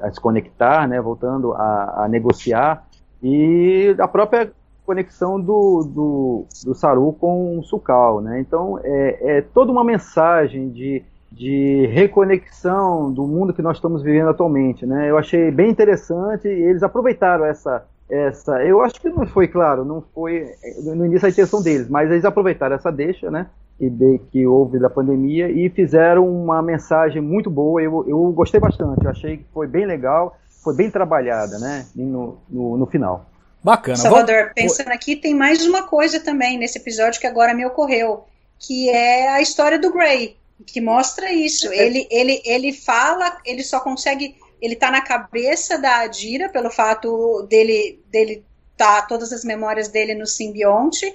a 0.00 0.10
se 0.10 0.20
conectar, 0.20 0.88
né? 0.88 1.00
Voltando 1.00 1.52
a, 1.52 2.04
a 2.04 2.08
negociar 2.08 2.86
e 3.22 3.94
a 3.98 4.08
própria 4.08 4.52
conexão 4.84 5.40
do, 5.40 5.84
do, 5.84 6.46
do 6.64 6.74
Saru 6.74 7.12
com 7.12 7.58
o 7.58 7.62
Sukal, 7.62 8.20
né? 8.20 8.40
Então 8.40 8.80
é, 8.82 9.38
é 9.38 9.40
toda 9.40 9.70
uma 9.70 9.84
mensagem 9.84 10.68
de, 10.70 11.02
de 11.30 11.86
reconexão 11.92 13.12
do 13.12 13.26
mundo 13.26 13.52
que 13.52 13.62
nós 13.62 13.76
estamos 13.76 14.02
vivendo 14.02 14.30
atualmente, 14.30 14.84
né? 14.84 15.10
Eu 15.10 15.16
achei 15.16 15.50
bem 15.50 15.70
interessante 15.70 16.48
e 16.48 16.62
eles 16.62 16.82
aproveitaram 16.82 17.44
essa 17.44 17.84
essa, 18.10 18.62
eu 18.64 18.82
acho 18.82 19.00
que 19.00 19.08
não 19.08 19.24
foi 19.24 19.46
claro, 19.46 19.84
não 19.84 20.02
foi 20.12 20.48
no 20.82 21.06
início 21.06 21.26
a 21.26 21.30
intenção 21.30 21.62
deles, 21.62 21.88
mas 21.88 22.10
eles 22.10 22.24
aproveitaram 22.24 22.74
essa 22.74 22.90
deixa, 22.90 23.30
né? 23.30 23.46
Que, 23.78 24.20
que 24.32 24.46
houve 24.46 24.78
da 24.78 24.90
pandemia 24.90 25.48
e 25.48 25.70
fizeram 25.70 26.28
uma 26.28 26.60
mensagem 26.60 27.22
muito 27.22 27.48
boa. 27.48 27.80
Eu, 27.80 28.04
eu 28.06 28.32
gostei 28.32 28.60
bastante, 28.60 29.04
eu 29.04 29.10
achei 29.10 29.38
que 29.38 29.44
foi 29.54 29.66
bem 29.66 29.86
legal, 29.86 30.36
foi 30.62 30.74
bem 30.74 30.90
trabalhada, 30.90 31.58
né? 31.58 31.86
No, 31.94 32.38
no, 32.48 32.76
no 32.76 32.86
final. 32.86 33.26
Bacana. 33.62 33.96
Salvador, 33.96 34.36
Vamos... 34.36 34.52
pensando 34.54 34.92
aqui, 34.92 35.16
tem 35.16 35.34
mais 35.34 35.66
uma 35.66 35.82
coisa 35.82 36.20
também 36.20 36.58
nesse 36.58 36.78
episódio 36.78 37.20
que 37.20 37.26
agora 37.26 37.54
me 37.54 37.64
ocorreu, 37.66 38.24
que 38.58 38.88
é 38.88 39.28
a 39.28 39.40
história 39.40 39.78
do 39.78 39.92
Gray, 39.92 40.36
que 40.66 40.80
mostra 40.80 41.32
isso. 41.32 41.68
É. 41.68 41.76
Ele, 41.76 42.06
ele, 42.10 42.42
ele 42.44 42.72
fala, 42.72 43.38
ele 43.44 43.62
só 43.62 43.80
consegue, 43.80 44.36
ele 44.60 44.76
tá 44.76 44.90
na 44.90 45.02
cabeça 45.02 45.78
da 45.78 46.00
Adira 46.00 46.48
pelo 46.48 46.70
fato 46.70 47.46
dele, 47.48 48.02
dele 48.10 48.44
tá 48.76 49.02
todas 49.02 49.32
as 49.32 49.44
memórias 49.44 49.88
dele 49.88 50.14
no 50.14 50.26
simbionte. 50.26 51.06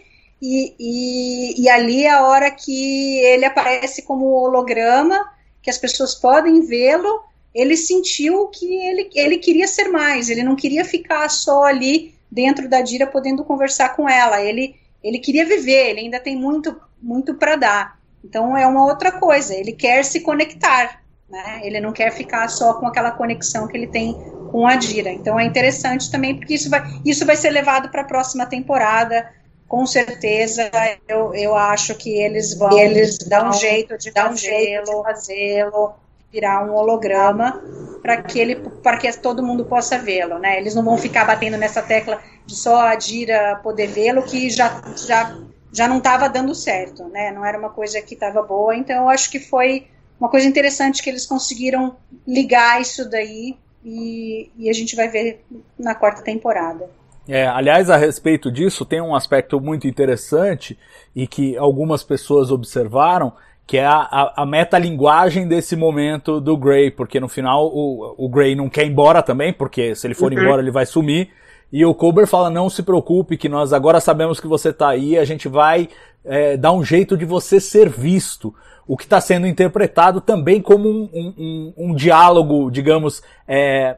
E, 0.41 0.75
e, 0.79 1.63
e 1.63 1.69
ali 1.69 2.03
é 2.03 2.11
a 2.11 2.23
hora 2.27 2.51
que 2.51 3.19
ele 3.19 3.45
aparece 3.45 4.03
como 4.03 4.25
holograma, 4.25 5.31
que 5.61 5.69
as 5.69 5.77
pessoas 5.77 6.13
podem 6.13 6.61
vê-lo, 6.61 7.23
ele 7.55 7.77
sentiu 7.77 8.47
que 8.47 8.65
ele, 8.65 9.09
ele 9.15 9.37
queria 9.37 9.65
ser 9.65 9.87
mais, 9.87 10.29
ele 10.29 10.43
não 10.43 10.57
queria 10.57 10.83
ficar 10.83 11.29
só 11.29 11.63
ali 11.63 12.13
dentro 12.29 12.67
da 12.67 12.81
Dira 12.81 13.07
podendo 13.07 13.45
conversar 13.45 13.95
com 13.95 14.09
ela. 14.09 14.41
Ele, 14.41 14.75
ele 15.01 15.19
queria 15.19 15.45
viver, 15.45 15.91
ele 15.91 16.01
ainda 16.01 16.19
tem 16.19 16.35
muito, 16.35 16.75
muito 17.01 17.33
para 17.35 17.55
dar. 17.55 17.99
Então 18.21 18.57
é 18.57 18.67
uma 18.67 18.83
outra 18.85 19.09
coisa, 19.13 19.55
ele 19.55 19.71
quer 19.71 20.03
se 20.03 20.19
conectar, 20.19 21.01
né? 21.29 21.61
Ele 21.63 21.79
não 21.79 21.93
quer 21.93 22.11
ficar 22.11 22.49
só 22.49 22.73
com 22.73 22.87
aquela 22.87 23.11
conexão 23.11 23.67
que 23.69 23.77
ele 23.77 23.87
tem 23.87 24.13
com 24.51 24.67
a 24.67 24.75
Dira. 24.75 25.11
Então 25.11 25.39
é 25.39 25.45
interessante 25.45 26.11
também 26.11 26.35
porque 26.35 26.55
isso 26.55 26.69
vai, 26.69 26.83
isso 27.05 27.25
vai 27.25 27.37
ser 27.37 27.51
levado 27.51 27.87
para 27.89 28.01
a 28.01 28.05
próxima 28.05 28.45
temporada. 28.45 29.31
Com 29.65 29.85
certeza, 29.85 30.69
eu, 31.07 31.33
eu 31.33 31.55
acho 31.55 31.95
que 31.95 32.17
eles 32.17 32.53
vão 32.53 32.77
eles 32.77 33.17
dão 33.17 33.49
um 33.49 33.53
jeito 33.53 33.97
de 33.97 34.11
dar 34.11 34.31
um 34.31 34.35
jeito 34.35 34.83
de 34.83 35.03
fazê-lo 35.03 35.95
virar 36.35 36.65
um 36.65 36.75
holograma 36.75 37.63
para 38.01 38.21
que 38.21 38.37
ele 38.37 38.55
para 38.83 38.97
que 38.97 39.11
todo 39.19 39.41
mundo 39.41 39.63
possa 39.63 39.97
vê-lo, 39.97 40.37
né? 40.37 40.59
Eles 40.59 40.75
não 40.75 40.83
vão 40.83 40.97
ficar 40.97 41.23
batendo 41.23 41.57
nessa 41.57 41.81
tecla 41.81 42.19
de 42.45 42.55
só 42.55 42.87
a 42.87 42.95
Dira 42.95 43.59
poder 43.63 43.87
vê-lo 43.87 44.21
que 44.21 44.49
já 44.49 44.81
já 45.07 45.33
já 45.71 45.87
não 45.87 45.97
estava 45.97 46.27
dando 46.27 46.53
certo, 46.53 47.05
né? 47.05 47.31
Não 47.31 47.45
era 47.45 47.57
uma 47.57 47.69
coisa 47.69 48.01
que 48.01 48.13
estava 48.13 48.41
boa, 48.43 48.75
então 48.75 49.03
eu 49.03 49.09
acho 49.09 49.31
que 49.31 49.39
foi 49.39 49.87
uma 50.19 50.29
coisa 50.29 50.45
interessante 50.45 51.01
que 51.01 51.09
eles 51.09 51.25
conseguiram 51.25 51.95
ligar 52.27 52.81
isso 52.81 53.09
daí 53.09 53.57
e, 53.83 54.51
e 54.57 54.69
a 54.69 54.73
gente 54.73 54.95
vai 54.95 55.07
ver 55.07 55.45
na 55.79 55.95
quarta 55.95 56.21
temporada. 56.21 56.89
É, 57.27 57.47
aliás, 57.47 57.89
a 57.89 57.97
respeito 57.97 58.51
disso, 58.51 58.85
tem 58.85 59.01
um 59.01 59.15
aspecto 59.15 59.59
muito 59.59 59.87
interessante 59.87 60.77
e 61.15 61.25
que 61.25 61.57
algumas 61.57 62.03
pessoas 62.03 62.51
observaram, 62.51 63.33
que 63.67 63.77
é 63.77 63.85
a, 63.85 63.95
a, 63.95 64.43
a 64.43 64.45
metalinguagem 64.45 65.47
desse 65.47 65.75
momento 65.75 66.39
do 66.39 66.55
Gray, 66.55 66.91
porque 66.91 67.19
no 67.19 67.27
final 67.27 67.65
o, 67.65 68.15
o 68.17 68.29
Gray 68.29 68.55
não 68.55 68.69
quer 68.69 68.85
ir 68.85 68.91
embora 68.91 69.23
também, 69.23 69.51
porque 69.51 69.95
se 69.95 70.05
ele 70.05 70.13
for 70.13 70.31
uhum. 70.31 70.39
embora 70.39 70.61
ele 70.61 70.71
vai 70.71 70.85
sumir. 70.85 71.29
E 71.71 71.83
o 71.83 71.93
Colbert 71.93 72.27
fala, 72.27 72.49
não 72.49 72.69
se 72.69 72.83
preocupe, 72.83 73.37
que 73.37 73.49
nós 73.49 73.73
agora 73.73 73.99
sabemos 73.99 74.39
que 74.39 74.47
você 74.47 74.69
está 74.69 74.89
aí, 74.89 75.17
a 75.17 75.25
gente 75.25 75.47
vai 75.47 75.89
é, 76.23 76.55
dar 76.55 76.71
um 76.71 76.83
jeito 76.83 77.17
de 77.17 77.25
você 77.25 77.59
ser 77.59 77.89
visto. 77.89 78.53
O 78.87 78.95
que 78.95 79.03
está 79.03 79.19
sendo 79.19 79.47
interpretado 79.47 80.21
também 80.21 80.61
como 80.61 80.87
um, 80.87 81.09
um, 81.11 81.33
um, 81.37 81.73
um 81.89 81.95
diálogo, 81.95 82.69
digamos, 82.69 83.23
é, 83.47 83.97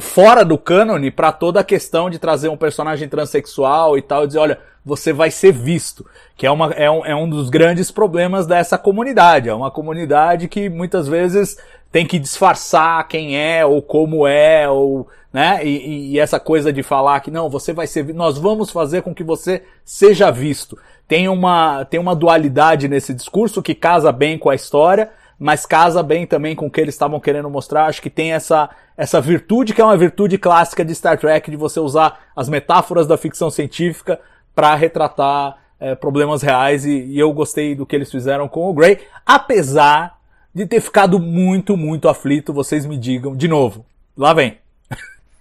fora 0.00 0.44
do 0.44 0.58
cânone 0.58 1.10
para 1.10 1.32
toda 1.32 1.60
a 1.60 1.64
questão 1.64 2.10
de 2.10 2.18
trazer 2.18 2.48
um 2.48 2.56
personagem 2.56 3.08
transexual 3.08 3.96
e 3.96 4.02
tal, 4.02 4.24
e 4.24 4.26
dizer, 4.26 4.38
olha, 4.38 4.58
você 4.84 5.12
vai 5.12 5.30
ser 5.30 5.52
visto, 5.52 6.06
que 6.36 6.46
é, 6.46 6.50
uma, 6.50 6.72
é, 6.72 6.90
um, 6.90 7.04
é 7.04 7.14
um 7.14 7.28
dos 7.28 7.50
grandes 7.50 7.90
problemas 7.90 8.46
dessa 8.46 8.78
comunidade. 8.78 9.48
É 9.48 9.54
uma 9.54 9.70
comunidade 9.70 10.48
que 10.48 10.68
muitas 10.68 11.06
vezes 11.06 11.58
tem 11.92 12.06
que 12.06 12.18
disfarçar 12.18 13.06
quem 13.08 13.36
é 13.36 13.64
ou 13.64 13.82
como 13.82 14.26
é, 14.26 14.68
ou, 14.68 15.08
né, 15.32 15.64
e, 15.64 16.12
e 16.12 16.18
essa 16.18 16.38
coisa 16.38 16.72
de 16.72 16.82
falar 16.82 17.20
que 17.20 17.30
não, 17.30 17.50
você 17.50 17.72
vai 17.72 17.86
ser, 17.86 18.14
nós 18.14 18.38
vamos 18.38 18.70
fazer 18.70 19.02
com 19.02 19.14
que 19.14 19.24
você 19.24 19.62
seja 19.84 20.30
visto. 20.30 20.78
Tem 21.08 21.28
uma, 21.28 21.84
tem 21.84 21.98
uma 21.98 22.14
dualidade 22.14 22.86
nesse 22.86 23.12
discurso 23.12 23.62
que 23.62 23.74
casa 23.74 24.12
bem 24.12 24.38
com 24.38 24.48
a 24.48 24.54
história, 24.54 25.10
mas 25.40 25.64
casa 25.64 26.02
bem 26.02 26.26
também 26.26 26.54
com 26.54 26.66
o 26.66 26.70
que 26.70 26.78
eles 26.78 26.94
estavam 26.94 27.18
querendo 27.18 27.48
mostrar. 27.48 27.86
Acho 27.86 28.02
que 28.02 28.10
tem 28.10 28.32
essa, 28.32 28.68
essa 28.94 29.22
virtude 29.22 29.72
que 29.72 29.80
é 29.80 29.84
uma 29.84 29.96
virtude 29.96 30.36
clássica 30.36 30.84
de 30.84 30.94
Star 30.94 31.18
Trek, 31.18 31.50
de 31.50 31.56
você 31.56 31.80
usar 31.80 32.26
as 32.36 32.46
metáforas 32.50 33.06
da 33.06 33.16
ficção 33.16 33.50
científica 33.50 34.20
para 34.54 34.74
retratar 34.74 35.56
é, 35.80 35.94
problemas 35.94 36.42
reais, 36.42 36.84
e, 36.84 37.06
e 37.06 37.18
eu 37.18 37.32
gostei 37.32 37.74
do 37.74 37.86
que 37.86 37.96
eles 37.96 38.10
fizeram 38.10 38.46
com 38.46 38.68
o 38.68 38.74
Grey, 38.74 38.98
apesar 39.24 40.18
de 40.54 40.66
ter 40.66 40.80
ficado 40.80 41.18
muito, 41.18 41.74
muito 41.74 42.06
aflito, 42.06 42.52
vocês 42.52 42.84
me 42.84 42.98
digam, 42.98 43.34
de 43.34 43.48
novo, 43.48 43.86
lá 44.14 44.34
vem. 44.34 44.58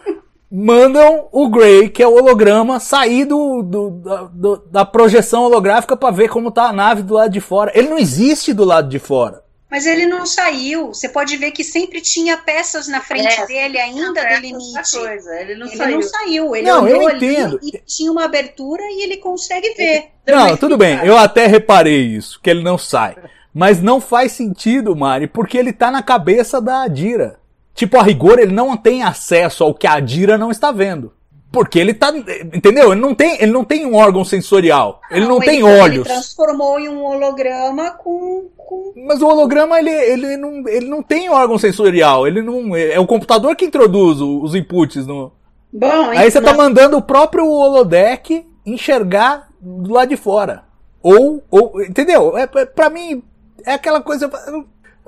mandam 0.51 1.29
o 1.31 1.49
Grey, 1.49 1.89
que 1.89 2.03
é 2.03 2.07
o 2.09 2.15
holograma, 2.15 2.81
sair 2.81 3.25
do, 3.25 3.63
do, 3.63 3.91
do 4.33 4.57
da 4.71 4.85
projeção 4.85 5.43
holográfica 5.43 5.97
para 5.97 6.15
ver 6.15 6.29
como 6.29 6.51
tá 6.51 6.65
a 6.65 6.73
nave 6.73 7.03
do 7.03 7.15
lado 7.15 7.31
de 7.31 7.41
fora. 7.41 7.73
Ele 7.75 7.89
não 7.89 7.99
existe 7.99 8.53
do 8.53 8.65
lado 8.65 8.89
de 8.89 8.99
fora. 8.99 9.43
Mas 9.71 9.85
ele 9.85 10.07
não 10.07 10.25
saiu. 10.25 10.89
Você 10.89 11.11
pode 11.11 11.37
ver 11.37 11.51
que 11.51 11.63
sempre 11.63 12.01
tinha 12.01 12.39
peças 12.39 12.89
na 12.89 13.03
frente 13.03 13.39
é, 13.39 13.47
dele 13.47 13.79
ainda 13.79 14.25
do 14.25 14.41
limite. 14.41 14.99
Coisa. 14.99 15.41
Ele 15.41 15.57
não 15.57 15.67
ele 15.67 15.77
saiu. 15.77 15.95
Não 15.95 16.03
saiu. 16.03 16.57
Ele 16.57 16.67
não, 16.67 16.89
eu 16.89 17.11
entendo. 17.11 17.61
e 17.63 17.79
tinha 17.87 18.11
uma 18.11 18.25
abertura 18.25 18.83
e 18.83 19.03
ele 19.03 19.19
consegue 19.19 19.75
ver. 19.75 20.07
Não, 20.27 20.57
tudo 20.57 20.79
bem. 20.79 20.99
Eu 21.05 21.19
até 21.19 21.47
reparei 21.47 22.01
isso, 22.01 22.41
que 22.43 22.49
ele 22.49 22.63
não 22.63 22.79
sai. 22.79 23.17
Mas 23.53 23.83
não 23.83 24.01
faz 24.01 24.33
sentido, 24.33 24.97
Mari, 24.97 25.27
porque 25.27 25.59
ele 25.59 25.73
tá 25.73 25.91
na 25.91 26.03
cabeça 26.03 26.61
da 26.61 26.83
Adira. 26.83 27.39
Tipo, 27.79 27.97
a 27.97 28.03
rigor, 28.03 28.41
ele 28.41 28.53
não 28.53 28.77
tem 28.77 29.05
acesso 29.05 29.63
ao 29.63 29.73
que 29.73 29.87
a 29.87 29.93
Adira 29.93 30.37
não 30.37 30.51
está 30.51 30.73
vendo. 30.73 31.13
Porque 31.53 31.79
ele 31.79 31.95
tá. 31.95 32.13
Entendeu? 32.53 32.91
Ele 32.91 33.01
não 33.01 33.15
tem, 33.15 33.41
ele 33.41 33.53
não 33.53 33.63
tem 33.63 33.87
um 33.87 33.95
órgão 33.95 34.25
sensorial. 34.25 35.01
Não, 35.09 35.17
ele 35.17 35.27
não 35.29 35.37
ele, 35.37 35.47
tem 35.47 35.63
olhos. 35.63 36.05
Ele 36.05 36.15
transformou 36.15 36.81
em 36.81 36.89
um 36.89 37.05
holograma 37.05 37.93
com. 37.93 38.49
com... 38.57 38.95
Mas 39.07 39.23
o 39.23 39.29
holograma, 39.29 39.79
ele, 39.79 39.93
ele, 39.93 40.37
não, 40.37 40.67
ele 40.67 40.89
não 40.89 41.05
tem 41.05 41.31
órgão 41.31 41.57
sensorial. 41.57 42.27
Ele 42.27 42.43
não. 42.43 42.75
É 42.75 42.99
o 42.99 43.07
computador 43.07 43.55
que 43.55 43.67
introduz 43.67 44.21
os 44.21 44.57
inputs 44.57 45.07
no. 45.07 45.31
Bom, 45.73 46.11
Aí 46.11 46.29
você 46.29 46.41
tá 46.41 46.53
mandando 46.53 46.97
o 46.97 47.03
próprio 47.03 47.47
holodeck 47.47 48.45
enxergar 48.67 49.51
do 49.61 49.93
lado 49.93 50.09
de 50.09 50.17
fora. 50.17 50.65
Ou. 51.01 51.45
ou 51.49 51.81
entendeu? 51.81 52.37
É, 52.37 52.43
é, 52.43 52.65
pra 52.67 52.91
mim, 52.91 53.23
é 53.65 53.75
aquela 53.75 54.01
coisa. 54.01 54.29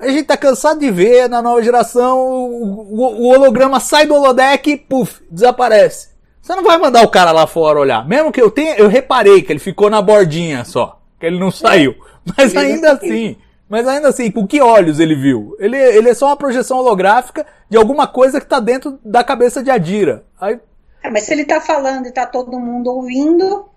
A 0.01 0.07
gente 0.07 0.23
tá 0.23 0.35
cansado 0.35 0.79
de 0.79 0.89
ver 0.89 1.29
na 1.29 1.43
nova 1.43 1.61
geração 1.61 2.17
o, 2.19 2.95
o, 2.95 3.27
holograma 3.27 3.79
sai 3.79 4.07
do 4.07 4.15
holodeck 4.15 4.71
e 4.71 4.75
puf, 4.75 5.21
desaparece. 5.29 6.09
Você 6.41 6.55
não 6.55 6.63
vai 6.63 6.75
mandar 6.79 7.03
o 7.03 7.07
cara 7.07 7.31
lá 7.31 7.45
fora 7.45 7.79
olhar. 7.79 8.07
Mesmo 8.07 8.31
que 8.31 8.41
eu 8.41 8.49
tenha, 8.49 8.75
eu 8.77 8.87
reparei 8.87 9.43
que 9.43 9.53
ele 9.53 9.59
ficou 9.59 9.91
na 9.91 10.01
bordinha 10.01 10.65
só, 10.65 10.99
que 11.19 11.25
ele 11.27 11.39
não 11.39 11.51
saiu. 11.51 11.95
Mas 12.35 12.55
ainda 12.55 12.93
assim, 12.93 13.35
mas 13.69 13.87
ainda 13.87 14.09
assim, 14.09 14.29
com 14.31 14.47
que 14.47 14.59
olhos 14.59 14.99
ele 14.99 15.15
viu? 15.15 15.55
Ele, 15.59 15.77
ele 15.77 16.09
é 16.09 16.13
só 16.15 16.27
uma 16.27 16.35
projeção 16.35 16.77
holográfica 16.79 17.45
de 17.69 17.77
alguma 17.77 18.07
coisa 18.07 18.41
que 18.41 18.47
tá 18.47 18.59
dentro 18.59 18.99
da 19.05 19.23
cabeça 19.23 19.63
de 19.63 19.69
Adira. 19.69 20.23
Aí... 20.39 20.59
É, 21.03 21.09
mas 21.09 21.23
se 21.23 21.33
ele 21.33 21.45
tá 21.45 21.61
falando 21.61 22.07
e 22.07 22.11
tá 22.11 22.25
todo 22.25 22.59
mundo 22.59 22.91
ouvindo, 22.91 23.69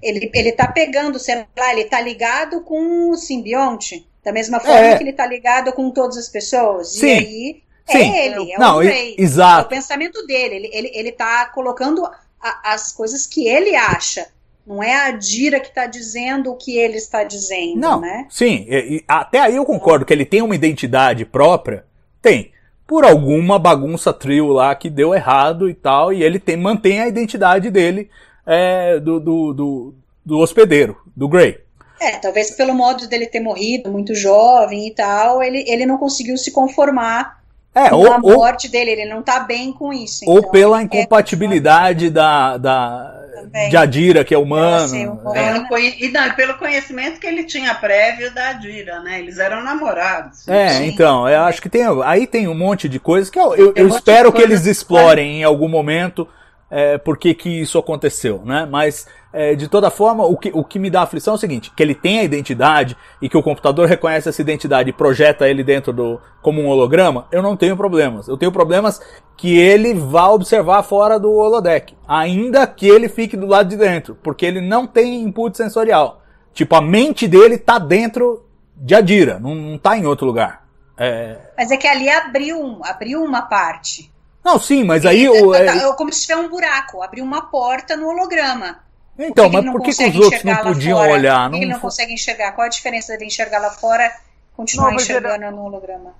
ele, 0.00 0.30
ele 0.32 0.52
tá 0.52 0.68
pegando, 0.68 1.18
sei 1.18 1.44
lá, 1.58 1.72
ele 1.72 1.84
tá 1.84 2.00
ligado 2.00 2.60
com 2.62 3.10
o 3.10 3.16
simbionte. 3.16 4.08
Da 4.24 4.32
mesma 4.32 4.60
forma 4.60 4.86
é. 4.86 4.96
que 4.96 5.02
ele 5.02 5.10
está 5.10 5.26
ligado 5.26 5.72
com 5.72 5.90
todas 5.90 6.16
as 6.16 6.28
pessoas. 6.28 6.92
Sim. 6.92 7.06
E 7.06 7.10
aí 7.10 7.62
é 7.88 7.92
Sim. 7.92 8.16
ele, 8.16 8.52
é 8.52 8.58
Não, 8.58 8.76
o 8.76 8.80
rei. 8.80 9.16
Exato. 9.18 9.62
É 9.62 9.66
o 9.66 9.68
pensamento 9.68 10.26
dele. 10.26 10.56
Ele, 10.56 10.70
ele, 10.72 10.90
ele 10.94 11.12
tá 11.12 11.46
colocando 11.46 12.04
a, 12.40 12.72
as 12.72 12.92
coisas 12.92 13.26
que 13.26 13.48
ele 13.48 13.74
acha. 13.74 14.26
Não 14.66 14.82
é 14.82 14.94
a 14.94 15.10
Dira 15.10 15.58
que 15.58 15.68
está 15.68 15.86
dizendo 15.86 16.52
o 16.52 16.56
que 16.56 16.76
ele 16.78 16.96
está 16.96 17.24
dizendo, 17.24 17.80
Não, 17.80 18.00
né? 18.00 18.26
Sim, 18.30 18.64
e, 18.68 18.96
e, 18.96 19.04
até 19.08 19.40
aí 19.40 19.56
eu 19.56 19.64
concordo 19.64 20.04
que 20.04 20.12
ele 20.12 20.24
tem 20.24 20.40
uma 20.40 20.54
identidade 20.54 21.24
própria. 21.24 21.84
Tem. 22.20 22.52
Por 22.86 23.04
alguma 23.04 23.58
bagunça 23.58 24.12
trio 24.12 24.48
lá 24.48 24.74
que 24.76 24.88
deu 24.88 25.14
errado 25.14 25.68
e 25.68 25.74
tal, 25.74 26.12
e 26.12 26.22
ele 26.22 26.38
tem, 26.38 26.56
mantém 26.56 27.00
a 27.00 27.08
identidade 27.08 27.70
dele 27.70 28.08
é, 28.46 29.00
do, 29.00 29.18
do, 29.18 29.52
do, 29.52 29.94
do 30.24 30.38
hospedeiro, 30.38 30.96
do 31.16 31.28
Grey. 31.28 31.58
É, 32.02 32.12
talvez 32.12 32.50
pelo 32.50 32.74
modo 32.74 33.06
dele 33.06 33.26
ter 33.26 33.38
morrido 33.38 33.90
muito 33.90 34.12
jovem 34.12 34.88
e 34.88 34.90
tal, 34.90 35.40
ele, 35.40 35.64
ele 35.68 35.86
não 35.86 35.96
conseguiu 35.96 36.36
se 36.36 36.50
conformar 36.50 37.40
é, 37.72 37.88
com 37.88 37.96
ou, 37.96 38.12
a 38.12 38.18
morte 38.18 38.66
ou, 38.66 38.72
dele, 38.72 38.90
ele 38.90 39.04
não 39.04 39.22
tá 39.22 39.38
bem 39.40 39.72
com 39.72 39.92
isso. 39.92 40.24
Ou 40.26 40.38
então, 40.38 40.50
pela 40.50 40.82
incompatibilidade 40.82 42.06
é, 42.06 42.10
da, 42.10 42.56
da 42.56 43.22
de 43.68 43.76
Adira, 43.76 44.24
que 44.24 44.34
é 44.34 44.38
humano. 44.38 44.84
Assim, 44.84 45.06
é. 45.34 46.04
E 46.04 46.08
não, 46.10 46.34
pelo 46.34 46.54
conhecimento 46.54 47.20
que 47.20 47.26
ele 47.26 47.44
tinha 47.44 47.74
prévio 47.74 48.32
da 48.34 48.50
Adira, 48.50 49.00
né? 49.00 49.20
Eles 49.20 49.38
eram 49.38 49.62
namorados. 49.62 50.46
É, 50.48 50.70
Sim. 50.70 50.86
então, 50.86 51.28
eu 51.28 51.42
acho 51.42 51.62
que 51.62 51.68
tem. 51.68 51.82
Aí 52.04 52.26
tem 52.26 52.48
um 52.48 52.54
monte 52.54 52.88
de 52.88 52.98
coisas 52.98 53.30
que 53.30 53.38
eu, 53.38 53.54
eu, 53.54 53.72
eu 53.76 53.88
espero 53.88 54.32
que 54.32 54.42
eles 54.42 54.66
explorem 54.66 55.40
em 55.40 55.44
algum 55.44 55.68
momento 55.68 56.26
é, 56.74 56.96
por 56.96 57.18
que, 57.18 57.36
isso 57.44 57.78
aconteceu, 57.78 58.40
né? 58.46 58.66
Mas, 58.68 59.06
é, 59.30 59.54
de 59.54 59.68
toda 59.68 59.90
forma, 59.90 60.24
o 60.24 60.38
que, 60.38 60.50
o 60.54 60.64
que 60.64 60.78
me 60.78 60.88
dá 60.88 61.02
aflição 61.02 61.34
é 61.34 61.36
o 61.36 61.38
seguinte, 61.38 61.70
que 61.76 61.82
ele 61.82 61.94
tem 61.94 62.20
a 62.20 62.24
identidade 62.24 62.96
e 63.20 63.28
que 63.28 63.36
o 63.36 63.42
computador 63.42 63.86
reconhece 63.86 64.30
essa 64.30 64.40
identidade 64.40 64.88
e 64.88 64.92
projeta 64.92 65.46
ele 65.46 65.62
dentro 65.62 65.92
do, 65.92 66.18
como 66.40 66.62
um 66.62 66.68
holograma, 66.68 67.28
eu 67.30 67.42
não 67.42 67.58
tenho 67.58 67.76
problemas. 67.76 68.26
Eu 68.26 68.38
tenho 68.38 68.50
problemas 68.50 69.02
que 69.36 69.58
ele 69.58 69.92
vá 69.92 70.28
observar 70.28 70.82
fora 70.82 71.20
do 71.20 71.30
holodeck, 71.30 71.94
ainda 72.08 72.66
que 72.66 72.88
ele 72.88 73.06
fique 73.06 73.36
do 73.36 73.46
lado 73.46 73.68
de 73.68 73.76
dentro, 73.76 74.14
porque 74.22 74.46
ele 74.46 74.62
não 74.62 74.86
tem 74.86 75.20
input 75.20 75.54
sensorial. 75.54 76.22
Tipo, 76.54 76.74
a 76.76 76.80
mente 76.80 77.28
dele 77.28 77.58
tá 77.58 77.78
dentro 77.78 78.46
de 78.74 78.94
Adira, 78.94 79.38
não, 79.38 79.54
não 79.54 79.76
tá 79.76 79.98
em 79.98 80.06
outro 80.06 80.26
lugar. 80.26 80.66
É... 80.96 81.36
Mas 81.56 81.70
é 81.70 81.76
que 81.76 81.86
ali 81.86 82.08
abriu, 82.08 82.80
abriu 82.82 83.22
uma 83.22 83.42
parte. 83.42 84.11
Não, 84.44 84.58
sim, 84.58 84.84
mas 84.84 85.06
aí 85.06 85.28
o. 85.28 85.54
É, 85.54 85.66
é 85.66 85.92
como 85.92 86.12
se 86.12 86.22
tiver 86.22 86.36
um 86.36 86.48
buraco, 86.48 87.02
abriu 87.02 87.24
uma 87.24 87.42
porta 87.42 87.96
no 87.96 88.08
holograma. 88.08 88.80
Então, 89.18 89.50
por 89.50 89.62
mas 89.62 89.72
por 89.72 89.82
que, 89.82 89.94
que 89.94 90.04
os 90.04 90.16
outros 90.16 90.42
não 90.42 90.56
podiam 90.56 90.98
fora? 90.98 91.12
olhar? 91.12 91.50
Não, 91.50 91.58
ele 91.58 91.72
não 91.72 91.78
consegue 91.78 92.12
enxergar? 92.12 92.52
Qual 92.52 92.64
a 92.64 92.70
diferença 92.70 93.12
dele 93.12 93.26
enxergar 93.26 93.58
lá 93.58 93.70
fora 93.70 94.06
e 94.06 94.56
continuar 94.56 94.88
não, 94.88 94.96
enxergando 94.96 95.50
no 95.50 95.64
holograma? 95.64 96.14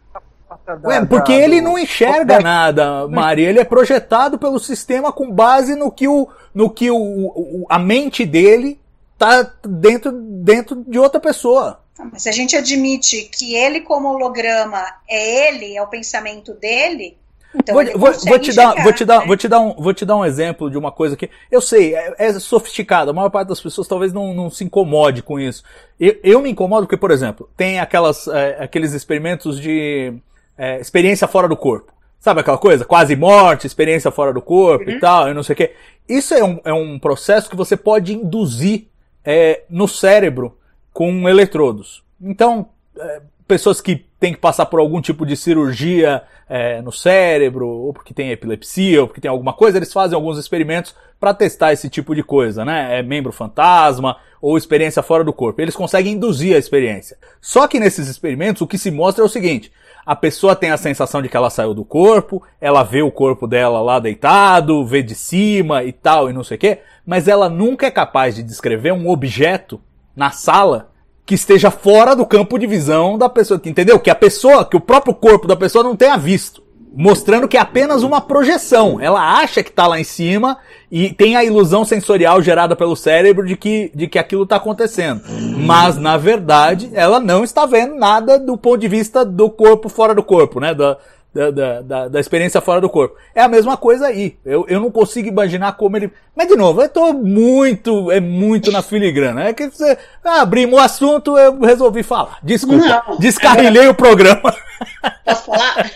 Ué, 0.85 1.05
porque 1.07 1.33
ele 1.33 1.61
não 1.61 1.79
enxerga 1.79 2.39
nada, 2.39 3.09
Maria. 3.09 3.49
Ele 3.49 3.61
é 3.61 3.65
projetado 3.65 4.39
pelo 4.39 4.59
sistema 4.59 5.11
com 5.11 5.31
base 5.31 5.75
no 5.75 5.91
que, 5.91 6.07
o, 6.07 6.29
no 6.55 6.69
que 6.69 6.91
o, 6.91 6.97
o 6.97 7.67
a 7.71 7.79
mente 7.79 8.27
dele 8.27 8.79
tá 9.17 9.51
dentro, 9.67 10.13
dentro 10.13 10.85
de 10.87 10.99
outra 10.99 11.19
pessoa. 11.19 11.81
Mas 12.11 12.23
se 12.23 12.29
a 12.29 12.33
gente 12.33 12.57
admite 12.57 13.31
que 13.33 13.55
ele, 13.55 13.81
como 13.81 14.09
holograma, 14.09 14.85
é 15.09 15.49
ele, 15.49 15.77
é 15.77 15.83
o 15.83 15.87
pensamento 15.87 16.53
dele, 16.55 17.17
então, 17.55 17.75
vou, 17.75 17.85
vou, 17.99 18.13
vou, 18.13 18.39
te 18.39 18.53
dar, 18.55 18.83
vou 18.83 18.93
te 18.93 19.05
dar, 19.05 19.21
né? 19.21 19.27
vou 19.27 19.37
te 19.37 19.49
dar 19.49 19.61
um, 19.61 19.75
vou 19.75 19.93
te 19.93 20.05
dar 20.05 20.17
um 20.17 20.25
exemplo 20.25 20.71
de 20.71 20.79
uma 20.79 20.91
coisa 20.91 21.17
que 21.17 21.29
eu 21.51 21.61
sei 21.61 21.95
é, 21.95 22.15
é 22.19 22.33
sofisticado. 22.39 23.11
A 23.11 23.15
maior 23.15 23.29
parte 23.29 23.49
das 23.49 23.61
pessoas 23.61 23.87
talvez 23.87 24.13
não, 24.13 24.33
não 24.33 24.51
se 24.51 24.65
incomode 24.65 25.23
com 25.23 25.39
isso. 25.39 25.63
Eu, 26.01 26.17
eu 26.23 26.41
me 26.41 26.51
incomodo 26.51 26.87
porque, 26.87 26.97
por 26.97 27.11
exemplo, 27.11 27.49
tem 27.57 27.79
aquelas, 27.79 28.27
é, 28.29 28.63
aqueles 28.63 28.93
experimentos 28.93 29.61
de 29.61 30.15
é, 30.57 30.81
experiência 30.81 31.29
fora 31.29 31.49
do 31.49 31.57
corpo. 31.57 31.93
Sabe 32.19 32.41
aquela 32.41 32.59
coisa? 32.59 32.85
Quase 32.85 33.17
morte, 33.17 33.67
experiência 33.67 34.11
fora 34.11 34.33
do 34.33 34.41
corpo 34.41 34.89
uhum. 34.89 34.97
e 34.97 35.01
tal, 35.01 35.29
e 35.29 35.35
não 35.35 35.43
sei 35.43 35.55
o 35.55 35.57
quê. 35.57 35.73
Isso 36.09 36.35
é 36.35 36.45
um, 36.45 36.61
é 36.65 36.73
um 36.73 36.99
processo 36.99 37.51
que 37.51 37.57
você 37.57 37.77
pode 37.77 38.15
induzir 38.15 38.87
é, 39.25 39.63
no 39.69 39.89
cérebro 39.89 40.57
com 40.93 41.29
eletrodos. 41.29 42.03
Então, 42.21 42.69
é, 42.99 43.23
pessoas 43.53 43.83
que 43.83 44.07
têm 44.19 44.33
que 44.33 44.41
passar 44.41 44.65
por 44.65 44.81
algum 44.81 44.99
tipo 44.99 45.27
de 45.27 45.37
cirurgia 45.37 46.23
é, 46.49 46.81
no 46.81 46.91
cérebro, 46.91 47.69
ou 47.69 47.93
porque 47.93 48.15
tem 48.15 48.31
epilepsia, 48.31 49.03
ou 49.03 49.07
porque 49.07 49.21
tem 49.21 49.31
alguma 49.31 49.53
coisa, 49.53 49.77
eles 49.77 49.93
fazem 49.93 50.17
alguns 50.17 50.39
experimentos 50.39 50.95
para 51.21 51.35
testar 51.35 51.71
esse 51.71 51.91
tipo 51.91 52.15
de 52.15 52.23
coisa, 52.23 52.65
né? 52.65 52.99
É 52.99 53.03
membro 53.03 53.31
fantasma 53.31 54.17
ou 54.41 54.57
experiência 54.57 55.03
fora 55.03 55.23
do 55.23 55.35
corpo. 55.35 55.61
Eles 55.61 55.77
conseguem 55.77 56.15
induzir 56.15 56.57
a 56.57 56.59
experiência. 56.59 57.19
Só 57.43 57.69
que 57.69 57.79
nesses 57.79 58.09
experimentos 58.09 58.63
o 58.63 58.67
que 58.67 58.79
se 58.79 58.91
mostra 58.91 59.23
é 59.23 59.27
o 59.27 59.29
seguinte: 59.29 59.71
a 60.07 60.17
pessoa 60.17 60.57
tem 60.57 60.71
a 60.71 60.79
sensação 60.79 61.21
de 61.21 61.29
que 61.29 61.37
ela 61.37 61.51
saiu 61.51 61.75
do 61.75 61.85
corpo, 61.85 62.43
ela 62.59 62.83
vê 62.83 63.03
o 63.03 63.11
corpo 63.11 63.47
dela 63.47 63.83
lá 63.83 63.99
deitado, 63.99 64.87
vê 64.87 65.03
de 65.03 65.15
cima 65.15 65.85
e 65.85 65.93
tal 65.93 66.31
e 66.31 66.33
não 66.33 66.43
sei 66.43 66.57
o 66.57 66.61
quê, 66.61 66.79
mas 67.05 67.29
ela 67.29 67.51
nunca 67.51 67.85
é 67.85 67.91
capaz 67.91 68.35
de 68.35 68.43
descrever 68.43 68.93
um 68.93 69.11
objeto 69.11 69.79
na 70.17 70.31
sala 70.31 70.92
que 71.25 71.35
esteja 71.35 71.71
fora 71.71 72.15
do 72.15 72.27
campo 72.27 72.59
de 72.59 72.67
visão 72.67 73.17
da 73.17 73.29
pessoa, 73.29 73.61
entendeu? 73.65 73.99
Que 73.99 74.11
a 74.11 74.15
pessoa, 74.15 74.65
que 74.65 74.77
o 74.77 74.81
próprio 74.81 75.15
corpo 75.15 75.47
da 75.47 75.57
pessoa 75.57 75.85
não 75.85 75.97
tenha 75.97 76.17
visto. 76.17 76.63
Mostrando 76.95 77.49
que 77.49 77.57
é 77.57 77.61
apenas 77.61 78.03
uma 78.03 78.21
projeção. 78.21 79.01
Ela 79.01 79.39
acha 79.39 79.63
que 79.63 79.71
está 79.71 79.87
lá 79.87 79.99
em 79.99 80.05
cima 80.05 80.59
e 80.91 81.11
tem 81.11 81.37
a 81.37 81.45
ilusão 81.45 81.87
sensorial 81.87 82.43
gerada 82.43 82.77
pelo 82.77 82.95
cérebro 82.95 83.47
de 83.47 83.57
que, 83.57 83.91
de 83.95 84.07
que 84.07 84.19
aquilo 84.19 84.43
está 84.43 84.57
acontecendo. 84.57 85.23
Mas, 85.57 85.97
na 85.97 86.19
verdade, 86.19 86.91
ela 86.93 87.19
não 87.19 87.45
está 87.45 87.65
vendo 87.65 87.95
nada 87.95 88.39
do 88.39 88.59
ponto 88.59 88.79
de 88.79 88.89
vista 88.89 89.25
do 89.25 89.49
corpo 89.49 89.89
fora 89.89 90.15
do 90.15 90.23
corpo, 90.23 90.61
né? 90.61 90.75
Da, 90.75 90.99
da, 91.35 91.81
da, 91.81 92.09
da, 92.09 92.21
experiência 92.21 92.61
fora 92.61 92.81
do 92.81 92.91
corpo. 92.91 93.17
É 93.35 93.41
a 93.41 93.49
mesma 93.49 93.77
coisa 93.77 94.07
aí. 94.07 94.37
Eu, 94.45 94.67
eu 94.69 94.79
não 94.79 94.91
consigo 94.91 95.29
imaginar 95.29 95.73
como 95.73 95.97
ele. 95.97 96.13
Mas 96.37 96.49
de 96.49 96.57
novo, 96.57 96.83
eu 96.83 96.89
tô 96.89 97.13
muito, 97.15 98.11
é 98.11 98.21
muito 98.21 98.71
na 98.71 98.83
filigrana. 98.83 99.49
É 99.49 99.53
que 99.55 99.69
você 99.69 99.97
abrimos 100.23 100.79
o 100.79 100.83
assunto, 100.83 101.39
eu 101.39 101.59
resolvi 101.61 102.03
falar. 102.03 102.39
Desculpa. 102.43 103.05
Não. 103.09 103.19
Descarrilhei 103.19 103.89
o 103.89 103.95
programa. 103.95 104.55
Posso 105.25 105.47
falar? 105.47 105.91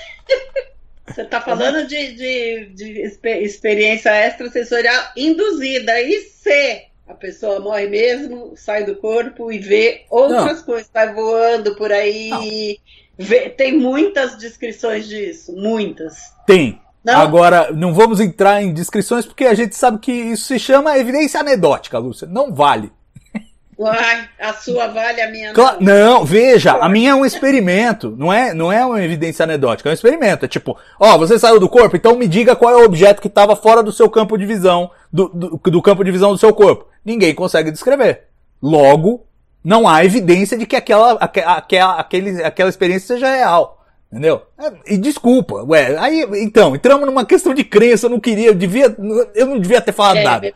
Você 1.07 1.23
está 1.23 1.41
falando 1.41 1.87
de, 1.87 2.13
de, 2.13 2.67
de 2.75 3.01
exper- 3.03 3.43
experiência 3.43 4.11
extrasensorial 4.27 5.03
induzida. 5.17 6.01
E 6.01 6.21
se 6.23 6.83
a 7.07 7.15
pessoa 7.15 7.61
morre 7.61 7.87
mesmo, 7.89 8.55
sai 8.57 8.85
do 8.85 8.97
corpo 8.97 9.53
e 9.53 9.59
vê 9.59 10.05
outras 10.11 10.63
coisas, 10.63 10.91
vai 10.93 11.13
voando 11.13 11.77
por 11.77 11.93
aí. 11.93 12.31
vê- 12.31 12.79
tem 13.57 13.79
muitas 13.79 14.37
descrições 14.37 15.07
disso, 15.07 15.55
muitas. 15.55 16.17
Tem. 16.47 16.81
Não? 17.05 17.21
Agora, 17.21 17.71
não 17.73 17.95
vamos 17.95 18.19
entrar 18.21 18.63
em 18.63 18.73
descrições 18.73 19.25
porque 19.25 19.45
a 19.45 19.55
gente 19.55 19.77
sabe 19.77 19.99
que 19.99 20.13
isso 20.13 20.47
se 20.47 20.59
chama 20.59 20.99
evidência 20.99 21.39
anedótica, 21.41 21.99
Lúcia. 21.99 22.27
Não 22.27 22.53
vale. 22.53 22.91
Uai, 23.79 24.27
a 24.41 24.55
sua 24.55 24.87
vale, 24.87 25.21
a 25.21 25.31
minha 25.31 25.53
não. 25.53 25.81
não, 25.81 26.25
veja, 26.25 26.73
a 26.73 26.89
minha 26.89 27.11
é 27.11 27.15
um 27.15 27.27
experimento, 27.27 28.15
não 28.17 28.33
é, 28.33 28.55
não 28.55 28.73
é 28.73 28.85
uma 28.85 29.05
evidência 29.05 29.43
anedótica, 29.43 29.89
é 29.89 29.93
um 29.93 29.95
experimento. 29.95 30.47
É 30.47 30.49
tipo, 30.49 30.79
ó, 30.99 31.19
você 31.19 31.39
saiu 31.39 31.61
do 31.61 31.69
corpo, 31.69 31.95
então 31.95 32.17
me 32.17 32.27
diga 32.27 32.57
qual 32.57 32.73
é 32.73 32.77
o 32.77 32.87
objeto 32.87 33.21
que 33.21 33.29
estava 33.29 33.55
fora 33.55 33.83
do 33.83 33.93
seu 33.93 34.09
campo 34.09 34.39
de 34.39 34.47
visão, 34.47 34.91
do, 35.13 35.29
do, 35.29 35.61
do 35.63 35.83
campo 35.83 36.03
de 36.03 36.11
visão 36.11 36.33
do 36.33 36.39
seu 36.39 36.55
corpo. 36.55 36.89
Ninguém 37.05 37.35
consegue 37.35 37.71
descrever. 37.71 38.25
Logo, 38.63 39.27
não 39.69 39.89
há 39.89 40.05
evidência 40.05 40.57
de 40.57 40.65
que 40.65 40.77
aquela, 40.77 41.15
aque- 41.15 41.41
aquela, 41.41 41.95
aquele, 41.99 42.45
aquela 42.45 42.71
experiência 42.71 43.17
seja 43.17 43.29
real. 43.29 43.85
Entendeu? 44.13 44.43
É, 44.57 44.95
E 44.95 44.97
desculpa, 44.97 45.65
ué, 45.65 45.97
aí, 45.99 46.25
então, 46.37 46.77
entramos 46.77 47.05
numa 47.07 47.25
questão 47.27 47.53
de 47.53 47.65
crença, 47.65 48.07
eu 48.07 48.11
não 48.11 48.21
queria, 48.21 48.47
eu 48.47 48.55
devia, 48.55 48.95
eu 49.35 49.47
não 49.47 49.59
devia 49.59 49.81
ter 49.81 49.91
falado 49.91 50.19
É, 50.19 50.23
nada. 50.23 50.53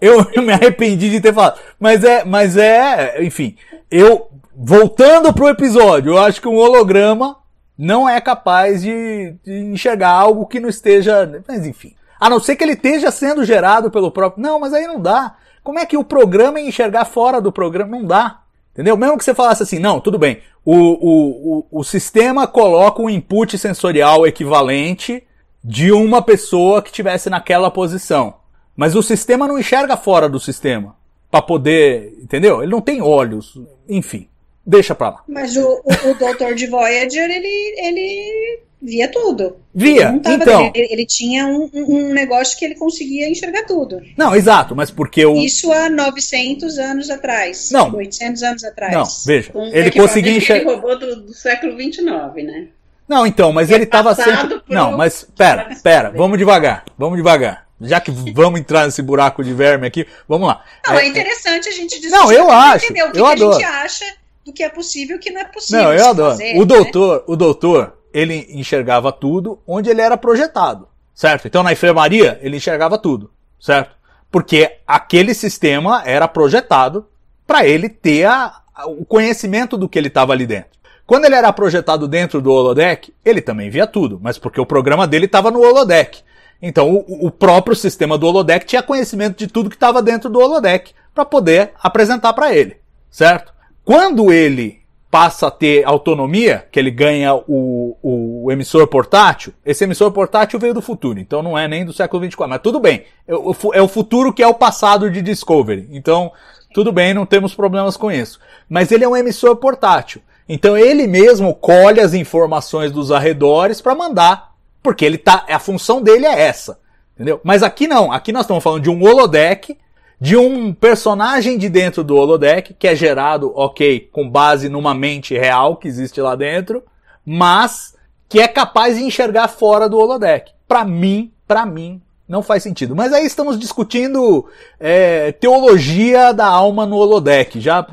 Eu, 0.00 0.26
eu 0.34 0.42
me 0.42 0.52
arrependi 0.52 1.08
de 1.08 1.20
ter 1.20 1.32
falado. 1.32 1.60
Mas 1.78 2.02
é, 2.02 2.24
mas 2.24 2.56
é, 2.56 3.22
enfim, 3.22 3.54
eu, 3.88 4.28
voltando 4.52 5.32
pro 5.32 5.48
episódio, 5.48 6.14
eu 6.14 6.18
acho 6.18 6.40
que 6.40 6.48
um 6.48 6.56
holograma 6.56 7.36
não 7.78 8.08
é 8.08 8.20
capaz 8.20 8.82
de, 8.82 9.36
de 9.44 9.52
enxergar 9.60 10.10
algo 10.10 10.44
que 10.46 10.58
não 10.58 10.68
esteja, 10.68 11.40
mas 11.46 11.64
enfim. 11.64 11.94
A 12.18 12.28
não 12.28 12.40
ser 12.40 12.56
que 12.56 12.64
ele 12.64 12.72
esteja 12.72 13.12
sendo 13.12 13.44
gerado 13.44 13.92
pelo 13.92 14.10
próprio, 14.10 14.42
não, 14.42 14.58
mas 14.58 14.74
aí 14.74 14.88
não 14.88 15.00
dá. 15.00 15.36
Como 15.62 15.78
é 15.78 15.86
que 15.86 15.96
o 15.96 16.02
programa 16.02 16.58
enxergar 16.60 17.04
fora 17.04 17.40
do 17.40 17.52
programa? 17.52 17.96
Não 17.96 18.04
dá. 18.04 18.40
Entendeu? 18.78 18.96
Mesmo 18.96 19.18
que 19.18 19.24
você 19.24 19.34
falasse 19.34 19.60
assim, 19.60 19.80
não, 19.80 20.00
tudo 20.00 20.20
bem. 20.20 20.38
O, 20.64 20.72
o, 20.72 21.58
o, 21.72 21.80
o 21.80 21.82
sistema 21.82 22.46
coloca 22.46 23.02
um 23.02 23.10
input 23.10 23.58
sensorial 23.58 24.24
equivalente 24.24 25.24
de 25.64 25.90
uma 25.90 26.22
pessoa 26.22 26.80
que 26.80 26.90
estivesse 26.90 27.28
naquela 27.28 27.72
posição. 27.72 28.34
Mas 28.76 28.94
o 28.94 29.02
sistema 29.02 29.48
não 29.48 29.58
enxerga 29.58 29.96
fora 29.96 30.28
do 30.28 30.38
sistema. 30.38 30.94
Pra 31.28 31.42
poder. 31.42 32.16
Entendeu? 32.22 32.62
Ele 32.62 32.70
não 32.70 32.80
tem 32.80 33.02
olhos. 33.02 33.60
Enfim. 33.88 34.28
Deixa 34.64 34.94
pra 34.94 35.10
lá. 35.10 35.24
Mas 35.26 35.56
o, 35.56 35.82
o, 35.84 36.10
o 36.10 36.14
doutor 36.14 36.54
de 36.54 36.68
Voyager, 36.68 37.28
ele, 37.28 37.74
ele 37.84 38.60
via 38.80 39.08
tudo. 39.08 39.56
Via, 39.74 40.08
Ele 40.24 40.34
então. 40.34 40.72
Ele, 40.74 40.88
ele 40.90 41.06
tinha 41.06 41.46
um, 41.46 41.70
um 41.72 42.12
negócio 42.12 42.58
que 42.58 42.64
ele 42.64 42.74
conseguia 42.74 43.28
enxergar 43.28 43.64
tudo. 43.64 44.00
Não, 44.16 44.34
exato, 44.34 44.74
mas 44.74 44.90
porque 44.90 45.24
o. 45.24 45.36
Isso 45.36 45.72
há 45.72 45.88
900 45.88 46.78
anos 46.78 47.10
atrás. 47.10 47.70
Não. 47.70 47.94
800 47.94 48.42
anos 48.42 48.64
atrás. 48.64 48.92
Não, 48.92 49.04
veja. 49.26 49.50
Um 49.54 49.66
Ele 49.66 49.90
conseguia 49.90 50.36
enxergar. 50.36 50.62
Ele 50.62 50.80
roubou 50.80 50.98
do, 50.98 51.22
do 51.22 51.34
século 51.34 51.72
XXIX, 51.72 52.04
né? 52.44 52.68
Não, 53.08 53.26
então, 53.26 53.52
mas 53.52 53.70
É 53.70 53.74
ele 53.74 53.86
tava 53.86 54.14
passado 54.14 54.50
sempre. 54.50 54.62
Não, 54.68 54.96
mas 54.96 55.26
pera, 55.36 55.70
pera, 55.82 56.10
vamos 56.10 56.36
devagar, 56.36 56.84
vamos 56.96 57.16
devagar. 57.16 57.66
Já 57.80 58.00
que 58.00 58.10
vamos 58.10 58.58
entrar 58.58 58.84
nesse 58.84 59.00
buraco 59.00 59.42
de 59.42 59.54
verme 59.54 59.86
aqui, 59.86 60.06
vamos 60.28 60.48
lá. 60.48 60.64
Não, 60.86 60.98
É, 60.98 61.04
é, 61.04 61.06
interessante 61.06 61.68
a 61.68 61.72
gente 61.72 62.00
discutir. 62.00 62.10
Não, 62.10 62.32
eu 62.32 62.50
acho, 62.50 62.84
entender 62.84 63.04
o 63.04 63.12
que, 63.12 63.18
eu 63.18 63.24
que 63.24 63.30
a 63.30 63.32
adoro. 63.32 63.52
gente 63.52 63.64
acha 63.64 64.04
do 64.44 64.52
que 64.52 64.62
é 64.62 64.68
possível 64.68 65.16
e 65.16 65.18
o 65.18 65.20
que 65.20 65.30
não 65.30 65.40
é 65.40 65.44
possível. 65.44 65.84
Não, 65.84 65.92
eu 65.94 66.08
adoro. 66.08 66.30
fazer, 66.32 66.56
o 66.56 66.60
né? 66.60 66.64
doutor, 66.66 67.24
o 67.26 67.36
doutor, 67.36 67.97
ele 68.12 68.46
enxergava 68.50 69.12
tudo 69.12 69.60
onde 69.66 69.90
ele 69.90 70.00
era 70.00 70.16
projetado, 70.16 70.88
certo? 71.14 71.46
Então 71.46 71.62
na 71.62 71.72
enfermaria 71.72 72.38
ele 72.42 72.56
enxergava 72.56 72.98
tudo, 72.98 73.30
certo? 73.60 73.96
Porque 74.30 74.76
aquele 74.86 75.34
sistema 75.34 76.02
era 76.04 76.28
projetado 76.28 77.06
para 77.46 77.66
ele 77.66 77.88
ter 77.88 78.24
a- 78.26 78.60
a- 78.74 78.86
o 78.86 79.04
conhecimento 79.04 79.76
do 79.76 79.88
que 79.88 79.98
ele 79.98 80.08
estava 80.08 80.32
ali 80.32 80.46
dentro. 80.46 80.78
Quando 81.06 81.24
ele 81.24 81.34
era 81.34 81.50
projetado 81.52 82.06
dentro 82.06 82.42
do 82.42 82.52
holodeck, 82.52 83.14
ele 83.24 83.40
também 83.40 83.70
via 83.70 83.86
tudo, 83.86 84.20
mas 84.22 84.36
porque 84.38 84.60
o 84.60 84.66
programa 84.66 85.06
dele 85.06 85.24
estava 85.24 85.50
no 85.50 85.60
holodeck. 85.62 86.20
Então 86.60 86.90
o, 86.92 87.26
o 87.26 87.30
próprio 87.30 87.74
sistema 87.74 88.18
do 88.18 88.26
holodeck 88.26 88.66
tinha 88.66 88.82
conhecimento 88.82 89.38
de 89.38 89.46
tudo 89.46 89.70
que 89.70 89.76
estava 89.76 90.02
dentro 90.02 90.28
do 90.28 90.38
holodeck 90.38 90.92
para 91.14 91.24
poder 91.24 91.72
apresentar 91.82 92.32
para 92.34 92.54
ele, 92.54 92.76
certo? 93.10 93.52
Quando 93.84 94.30
ele 94.30 94.77
passa 95.10 95.46
a 95.46 95.50
ter 95.50 95.86
autonomia, 95.86 96.66
que 96.70 96.78
ele 96.78 96.90
ganha 96.90 97.34
o, 97.34 97.96
o 98.02 98.52
emissor 98.52 98.86
portátil, 98.86 99.54
esse 99.64 99.84
emissor 99.84 100.10
portátil 100.12 100.58
veio 100.58 100.74
do 100.74 100.82
futuro, 100.82 101.18
então 101.18 101.42
não 101.42 101.56
é 101.56 101.66
nem 101.66 101.84
do 101.84 101.92
século 101.92 102.20
24, 102.20 102.50
mas 102.50 102.62
tudo 102.62 102.78
bem. 102.78 103.04
É 103.26 103.32
é 103.32 103.82
o 103.82 103.88
futuro 103.88 104.32
que 104.32 104.42
é 104.42 104.46
o 104.46 104.54
passado 104.54 105.10
de 105.10 105.22
Discovery. 105.22 105.88
Então, 105.92 106.30
tudo 106.74 106.92
bem, 106.92 107.14
não 107.14 107.24
temos 107.24 107.54
problemas 107.54 107.96
com 107.96 108.12
isso. 108.12 108.38
Mas 108.68 108.92
ele 108.92 109.04
é 109.04 109.08
um 109.08 109.16
emissor 109.16 109.56
portátil. 109.56 110.20
Então 110.48 110.76
ele 110.76 111.06
mesmo 111.06 111.54
colhe 111.54 112.00
as 112.00 112.14
informações 112.14 112.90
dos 112.90 113.12
arredores 113.12 113.80
para 113.80 113.94
mandar, 113.94 114.54
porque 114.82 115.04
ele 115.04 115.18
tá, 115.18 115.44
a 115.48 115.58
função 115.58 116.00
dele 116.00 116.24
é 116.24 116.40
essa, 116.40 116.78
entendeu? 117.14 117.38
Mas 117.44 117.62
aqui 117.62 117.86
não, 117.86 118.10
aqui 118.10 118.32
nós 118.32 118.42
estamos 118.42 118.64
falando 118.64 118.82
de 118.82 118.88
um 118.88 119.02
holodeck, 119.02 119.76
de 120.20 120.36
um 120.36 120.72
personagem 120.72 121.56
de 121.56 121.68
dentro 121.68 122.02
do 122.02 122.16
holodeck 122.16 122.74
que 122.74 122.88
é 122.88 122.94
gerado, 122.94 123.52
OK, 123.54 124.08
com 124.12 124.28
base 124.28 124.68
numa 124.68 124.94
mente 124.94 125.36
real 125.36 125.76
que 125.76 125.86
existe 125.86 126.20
lá 126.20 126.34
dentro, 126.34 126.82
mas 127.24 127.94
que 128.28 128.40
é 128.40 128.48
capaz 128.48 128.96
de 128.96 129.04
enxergar 129.04 129.48
fora 129.48 129.88
do 129.88 129.98
holodeck. 129.98 130.52
Para 130.66 130.84
mim, 130.84 131.32
para 131.46 131.64
mim, 131.64 132.02
não 132.28 132.42
faz 132.42 132.62
sentido. 132.62 132.94
Mas 132.94 133.12
aí 133.12 133.24
estamos 133.24 133.58
discutindo 133.58 134.46
é, 134.78 135.32
teologia 135.32 136.32
da 136.32 136.46
alma 136.46 136.84
no 136.84 136.96
holodeck. 136.96 137.58
Já 137.60 137.86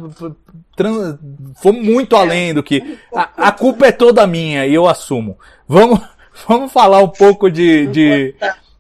trans, 0.76 1.18
fomos 1.56 1.84
muito 1.84 2.16
além 2.16 2.54
do 2.54 2.62
que. 2.62 2.98
A, 3.14 3.48
a 3.48 3.52
culpa 3.52 3.88
é 3.88 3.92
toda 3.92 4.28
minha 4.28 4.66
e 4.66 4.74
eu 4.74 4.88
assumo. 4.88 5.38
Vamos, 5.68 6.02
vamos 6.48 6.72
falar 6.72 7.02
um 7.02 7.08
pouco 7.08 7.50
de, 7.50 7.88
de, 7.88 8.36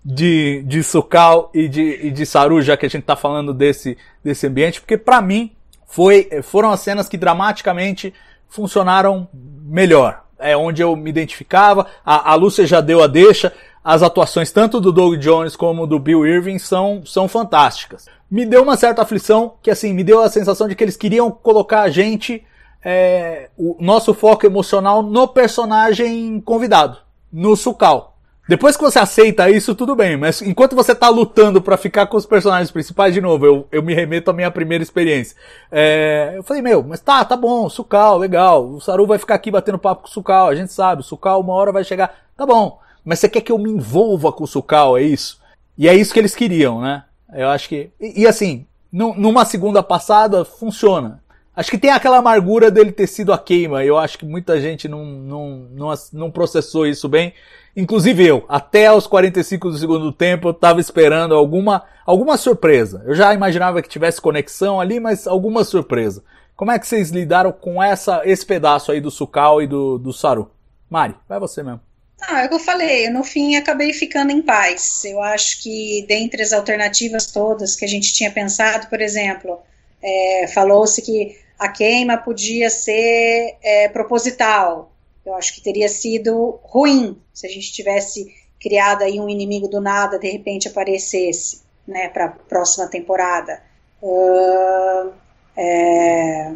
de, 0.05 0.61
de 0.67 0.83
Sukal 0.83 1.49
e 1.51 1.67
de, 1.67 1.81
e 1.81 2.11
de 2.11 2.25
Saru, 2.27 2.61
já 2.61 2.77
que 2.77 2.85
a 2.85 2.89
gente 2.89 3.01
está 3.01 3.15
falando 3.15 3.51
desse, 3.51 3.97
desse 4.23 4.45
ambiente, 4.45 4.79
porque 4.79 4.99
para 4.99 5.19
mim 5.19 5.51
foi, 5.87 6.29
foram 6.43 6.69
as 6.69 6.81
cenas 6.81 7.09
que 7.09 7.17
dramaticamente 7.17 8.13
funcionaram 8.47 9.27
melhor. 9.33 10.23
É 10.37 10.55
onde 10.55 10.83
eu 10.83 10.95
me 10.95 11.09
identificava. 11.09 11.87
A, 12.05 12.31
a 12.31 12.35
Lúcia 12.35 12.67
já 12.67 12.81
deu 12.81 13.01
a 13.01 13.07
deixa. 13.07 13.51
As 13.83 14.03
atuações 14.03 14.51
tanto 14.51 14.79
do 14.79 14.91
Doug 14.91 15.17
Jones 15.17 15.55
como 15.55 15.87
do 15.87 15.97
Bill 15.97 16.25
Irving 16.25 16.59
são, 16.59 17.03
são 17.05 17.27
fantásticas. 17.27 18.05
Me 18.29 18.45
deu 18.45 18.61
uma 18.61 18.75
certa 18.75 19.01
aflição, 19.01 19.53
que 19.61 19.71
assim, 19.71 19.93
me 19.93 20.03
deu 20.03 20.21
a 20.21 20.29
sensação 20.29 20.67
de 20.67 20.75
que 20.75 20.83
eles 20.83 20.97
queriam 20.97 21.31
colocar 21.31 21.81
a 21.81 21.89
gente, 21.89 22.43
é, 22.83 23.49
o 23.57 23.77
nosso 23.79 24.13
foco 24.13 24.45
emocional 24.45 25.01
no 25.01 25.27
personagem 25.27 26.39
convidado, 26.41 26.97
no 27.31 27.55
Sukal. 27.55 28.14
Depois 28.47 28.77
que 28.77 28.83
você 28.83 28.99
aceita 28.99 29.49
isso, 29.49 29.73
tudo 29.73 29.95
bem, 29.95 30.17
mas 30.17 30.41
enquanto 30.41 30.75
você 30.75 30.93
tá 30.93 31.09
lutando 31.09 31.59
pra 31.61 31.77
ficar 31.77 32.05
com 32.05 32.15
os 32.15 32.27
personagens 32.27 32.69
principais, 32.69 33.13
de 33.13 33.19
novo, 33.19 33.43
eu, 33.45 33.67
eu 33.71 33.81
me 33.81 33.93
remeto 33.93 34.29
à 34.29 34.33
minha 34.33 34.51
primeira 34.51 34.83
experiência. 34.83 35.35
É, 35.71 36.33
eu 36.35 36.43
falei, 36.43 36.61
meu, 36.61 36.83
mas 36.83 36.99
tá, 36.99 37.25
tá 37.25 37.35
bom, 37.35 37.67
Sukal, 37.69 38.19
legal, 38.19 38.67
o 38.67 38.79
Saru 38.79 39.07
vai 39.07 39.17
ficar 39.17 39.33
aqui 39.35 39.49
batendo 39.49 39.79
papo 39.79 40.03
com 40.03 40.07
o 40.07 40.11
Sukal, 40.11 40.47
a 40.47 40.55
gente 40.55 40.71
sabe, 40.71 41.01
o 41.01 41.03
Sukal 41.03 41.41
uma 41.41 41.53
hora 41.53 41.71
vai 41.71 41.83
chegar, 41.83 42.13
tá 42.37 42.45
bom, 42.45 42.79
mas 43.03 43.19
você 43.19 43.27
quer 43.27 43.41
que 43.41 43.51
eu 43.51 43.57
me 43.57 43.71
envolva 43.71 44.31
com 44.31 44.43
o 44.43 44.47
Sukal, 44.47 44.95
é 44.95 45.01
isso? 45.01 45.39
E 45.75 45.87
é 45.89 45.95
isso 45.95 46.13
que 46.13 46.19
eles 46.19 46.35
queriam, 46.35 46.79
né? 46.79 47.03
Eu 47.33 47.49
acho 47.49 47.67
que, 47.67 47.89
e, 47.99 48.21
e 48.21 48.27
assim, 48.27 48.67
nu- 48.91 49.15
numa 49.17 49.43
segunda 49.43 49.81
passada, 49.81 50.45
funciona. 50.45 51.19
Acho 51.55 51.71
que 51.71 51.77
tem 51.77 51.89
aquela 51.89 52.17
amargura 52.17 52.69
dele 52.69 52.91
ter 52.91 53.07
sido 53.07 53.31
a 53.31 53.37
queima. 53.37 53.83
Eu 53.83 53.97
acho 53.97 54.17
que 54.17 54.25
muita 54.25 54.59
gente 54.59 54.89
não, 54.89 55.05
não, 55.05 55.67
não, 55.71 55.93
não 56.11 56.29
processou 56.31 56.85
isso 56.85 57.07
bem. 57.07 57.33
Inclusive 57.75 58.25
eu. 58.25 58.45
Até 58.47 58.91
os 58.91 59.05
45 59.05 59.69
do 59.69 59.77
segundo 59.77 60.11
tempo 60.11 60.49
eu 60.49 60.53
tava 60.53 60.79
esperando 60.79 61.35
alguma, 61.35 61.83
alguma 62.05 62.37
surpresa. 62.37 63.03
Eu 63.05 63.13
já 63.13 63.33
imaginava 63.33 63.81
que 63.81 63.89
tivesse 63.89 64.21
conexão 64.21 64.79
ali, 64.79 64.99
mas 64.99 65.27
alguma 65.27 65.63
surpresa. 65.63 66.23
Como 66.55 66.71
é 66.71 66.79
que 66.79 66.87
vocês 66.87 67.09
lidaram 67.09 67.51
com 67.51 67.83
essa, 67.83 68.21
esse 68.23 68.45
pedaço 68.45 68.91
aí 68.91 69.01
do 69.01 69.11
Sukal 69.11 69.61
e 69.61 69.67
do, 69.67 69.97
do 69.97 70.13
Saru? 70.13 70.49
Mari, 70.89 71.15
vai 71.27 71.39
você 71.39 71.61
mesmo. 71.61 71.81
Ah, 72.21 72.43
é 72.43 72.45
o 72.45 72.49
que 72.49 72.55
eu 72.55 72.59
falei, 72.59 73.09
no 73.09 73.23
fim 73.23 73.55
acabei 73.55 73.91
ficando 73.91 74.31
em 74.31 74.41
paz. 74.41 75.03
Eu 75.03 75.21
acho 75.21 75.61
que 75.61 76.05
dentre 76.07 76.41
as 76.41 76.53
alternativas 76.53 77.27
todas 77.27 77.75
que 77.75 77.83
a 77.83 77.87
gente 77.87 78.13
tinha 78.13 78.31
pensado, 78.31 78.87
por 78.87 79.01
exemplo, 79.01 79.59
é, 80.01 80.47
falou-se 80.47 81.01
que 81.01 81.37
a 81.59 81.67
queima 81.67 82.17
podia 82.17 82.69
ser 82.69 83.57
é, 83.61 83.89
proposital. 83.89 84.91
Eu 85.25 85.33
acho 85.33 85.55
que 85.55 85.61
teria 85.61 85.89
sido 85.89 86.59
ruim 86.63 87.19
se 87.33 87.47
a 87.47 87.49
gente 87.49 87.71
tivesse 87.71 88.33
criado 88.59 89.03
aí 89.03 89.19
um 89.19 89.29
inimigo 89.29 89.67
do 89.67 89.81
nada, 89.81 90.19
de 90.19 90.29
repente 90.29 90.67
aparecesse, 90.67 91.61
né, 91.87 92.09
para 92.09 92.25
a 92.25 92.29
próxima 92.29 92.87
temporada. 92.87 93.61
Uh, 94.01 95.11
é, 95.57 96.51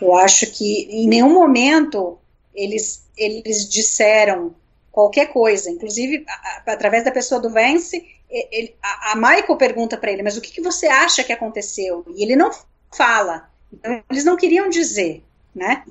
eu 0.00 0.14
acho 0.16 0.50
que 0.52 0.88
em 0.90 1.08
nenhum 1.08 1.32
momento 1.32 2.18
eles, 2.54 3.06
eles 3.16 3.68
disseram 3.68 4.54
qualquer 4.90 5.32
coisa, 5.32 5.70
inclusive 5.70 6.24
através 6.66 7.04
da 7.04 7.10
pessoa 7.10 7.40
do 7.40 7.50
Vance, 7.50 8.04
ele, 8.30 8.74
a, 8.82 9.12
a, 9.12 9.16
Michael 9.16 9.56
pergunta 9.56 9.96
para 9.96 10.10
ele, 10.10 10.22
mas 10.22 10.36
o 10.36 10.40
que, 10.40 10.52
que, 10.52 10.60
você 10.60 10.86
acha 10.86 11.22
que 11.22 11.32
aconteceu? 11.32 12.04
E 12.16 12.22
ele 12.22 12.34
não 12.34 12.50
fala. 12.90 13.50
Então, 13.72 14.02
eles 14.10 14.24
não 14.24 14.36
queriam 14.36 14.68
dizer, 14.68 15.22
né? 15.54 15.84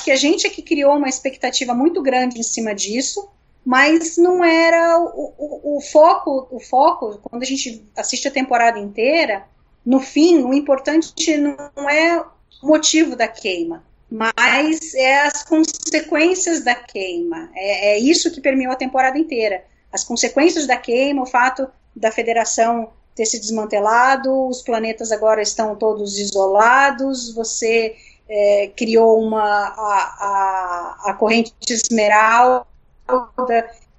Acho 0.00 0.04
que 0.06 0.10
a 0.10 0.16
gente 0.16 0.46
é 0.46 0.50
que 0.50 0.62
criou 0.62 0.96
uma 0.96 1.10
expectativa 1.10 1.74
muito 1.74 2.00
grande 2.00 2.40
em 2.40 2.42
cima 2.42 2.74
disso, 2.74 3.28
mas 3.62 4.16
não 4.16 4.42
era 4.42 4.98
o, 4.98 5.34
o, 5.36 5.76
o 5.76 5.80
foco. 5.82 6.48
O 6.50 6.58
foco, 6.58 7.20
quando 7.22 7.42
a 7.42 7.46
gente 7.46 7.84
assiste 7.94 8.26
a 8.26 8.30
temporada 8.30 8.78
inteira, 8.78 9.44
no 9.84 10.00
fim, 10.00 10.42
o 10.42 10.54
importante 10.54 11.36
não 11.36 11.90
é 11.90 12.18
o 12.62 12.66
motivo 12.66 13.14
da 13.14 13.28
queima 13.28 13.84
mas 14.12 14.92
é 14.96 15.20
as 15.20 15.44
consequências 15.44 16.64
da 16.64 16.74
queima. 16.74 17.48
É, 17.54 17.92
é, 17.92 17.98
isso 18.00 18.32
que 18.32 18.40
permeou 18.40 18.72
a 18.72 18.76
temporada 18.76 19.16
inteira. 19.16 19.62
As 19.92 20.02
consequências 20.02 20.66
da 20.66 20.76
queima, 20.76 21.22
o 21.22 21.26
fato 21.26 21.68
da 21.94 22.10
federação 22.10 22.90
ter 23.14 23.24
se 23.24 23.38
desmantelado, 23.38 24.48
os 24.48 24.62
planetas 24.62 25.12
agora 25.12 25.40
estão 25.40 25.76
todos 25.76 26.18
isolados, 26.18 27.32
você 27.32 27.94
é, 28.30 28.72
criou 28.76 29.20
uma 29.20 29.42
a, 29.42 31.00
a, 31.04 31.10
a, 31.10 31.14
corrente 31.14 31.52
esmeralda, 31.68 32.64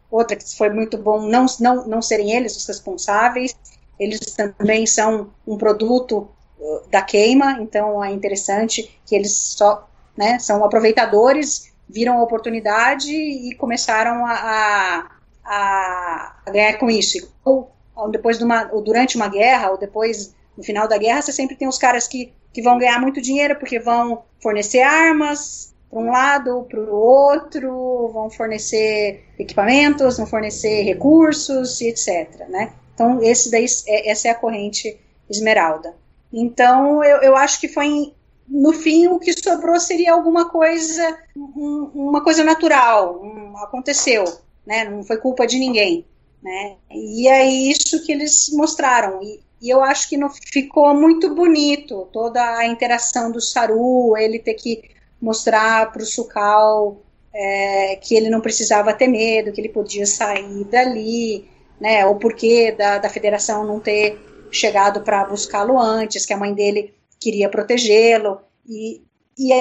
outra 0.09 0.35
que 0.37 0.55
foi 0.57 0.69
muito 0.69 0.97
bom 0.97 1.27
não, 1.27 1.45
não, 1.59 1.85
não 1.85 2.01
serem 2.01 2.31
eles 2.31 2.55
os 2.55 2.65
responsáveis, 2.65 3.55
eles 3.99 4.19
também 4.19 4.87
são 4.87 5.29
um 5.45 5.57
produto 5.57 6.29
uh, 6.59 6.81
da 6.89 7.01
queima, 7.01 7.57
então 7.59 8.03
é 8.03 8.11
interessante 8.11 8.99
que 9.05 9.13
eles 9.13 9.35
só 9.35 9.87
né? 10.15 10.39
São 10.39 10.63
aproveitadores, 10.63 11.71
viram 11.87 12.19
a 12.19 12.23
oportunidade 12.23 13.11
e 13.11 13.55
começaram 13.55 14.25
a, 14.25 15.09
a, 15.43 16.35
a 16.45 16.51
ganhar 16.51 16.77
com 16.77 16.89
isso. 16.89 17.33
Ou, 17.43 17.71
ou 17.95 18.09
depois 18.09 18.37
de 18.37 18.43
uma, 18.43 18.69
ou 18.71 18.81
durante 18.81 19.15
uma 19.15 19.27
guerra, 19.27 19.71
ou 19.71 19.77
depois 19.77 20.35
no 20.57 20.63
final 20.63 20.87
da 20.87 20.97
guerra, 20.97 21.21
você 21.21 21.31
sempre 21.31 21.55
tem 21.55 21.67
os 21.67 21.77
caras 21.77 22.07
que, 22.07 22.33
que 22.53 22.61
vão 22.61 22.77
ganhar 22.77 22.99
muito 22.99 23.21
dinheiro 23.21 23.55
porque 23.57 23.79
vão 23.79 24.23
fornecer 24.41 24.81
armas 24.81 25.73
para 25.89 25.99
um 25.99 26.09
lado, 26.09 26.65
para 26.69 26.79
o 26.79 26.95
outro, 26.95 28.09
vão 28.13 28.29
fornecer 28.29 29.25
equipamentos, 29.37 30.17
vão 30.17 30.25
fornecer 30.25 30.83
recursos 30.83 31.81
e 31.81 31.89
etc. 31.89 32.47
Né? 32.47 32.73
Então, 32.93 33.21
esse 33.21 33.51
daí, 33.51 33.65
é, 33.87 34.09
essa 34.09 34.29
é 34.29 34.31
a 34.31 34.35
corrente 34.35 34.97
esmeralda. 35.29 35.93
Então, 36.31 37.03
eu, 37.03 37.17
eu 37.17 37.35
acho 37.35 37.59
que 37.59 37.67
foi 37.67 38.13
no 38.47 38.73
fim 38.73 39.07
o 39.07 39.19
que 39.19 39.33
sobrou 39.33 39.79
seria 39.79 40.13
alguma 40.13 40.49
coisa, 40.49 41.17
um, 41.35 41.89
uma 41.93 42.23
coisa 42.23 42.43
natural, 42.43 43.21
um, 43.21 43.57
aconteceu, 43.57 44.23
né? 44.65 44.85
Não 44.85 45.03
foi 45.03 45.17
culpa 45.17 45.47
de 45.47 45.57
ninguém, 45.57 46.05
né? 46.41 46.75
E 46.89 47.27
é 47.27 47.45
isso 47.45 48.03
que 48.05 48.11
eles 48.11 48.49
mostraram. 48.53 49.21
E, 49.21 49.41
e 49.61 49.69
eu 49.69 49.83
acho 49.83 50.09
que 50.09 50.17
não 50.17 50.29
ficou 50.29 50.93
muito 50.95 51.35
bonito 51.35 52.07
toda 52.11 52.41
a 52.57 52.65
interação 52.65 53.31
do 53.31 53.39
Saru, 53.39 54.17
ele 54.17 54.39
ter 54.39 54.55
que 54.55 54.89
mostrar 55.21 55.91
para 55.91 56.01
o 56.01 56.05
Sukal 56.05 57.01
é, 57.33 57.95
que 57.97 58.15
ele 58.15 58.29
não 58.29 58.41
precisava 58.41 58.93
ter 58.93 59.07
medo, 59.07 59.51
que 59.51 59.61
ele 59.61 59.69
podia 59.69 60.05
sair 60.05 60.63
dali, 60.65 61.47
né? 61.79 62.05
O 62.05 62.15
porquê 62.15 62.71
da, 62.71 62.97
da 62.97 63.09
federação 63.09 63.63
não 63.63 63.79
ter 63.79 64.19
chegado 64.51 65.01
para 65.01 65.25
buscá-lo 65.25 65.79
antes, 65.79 66.25
que 66.25 66.33
a 66.33 66.37
mãe 66.37 66.53
dele 66.53 66.93
queria 67.19 67.47
protegê-lo. 67.47 68.41
E, 68.67 69.01
e 69.37 69.51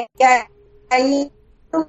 aí, 0.90 1.30
no 1.72 1.86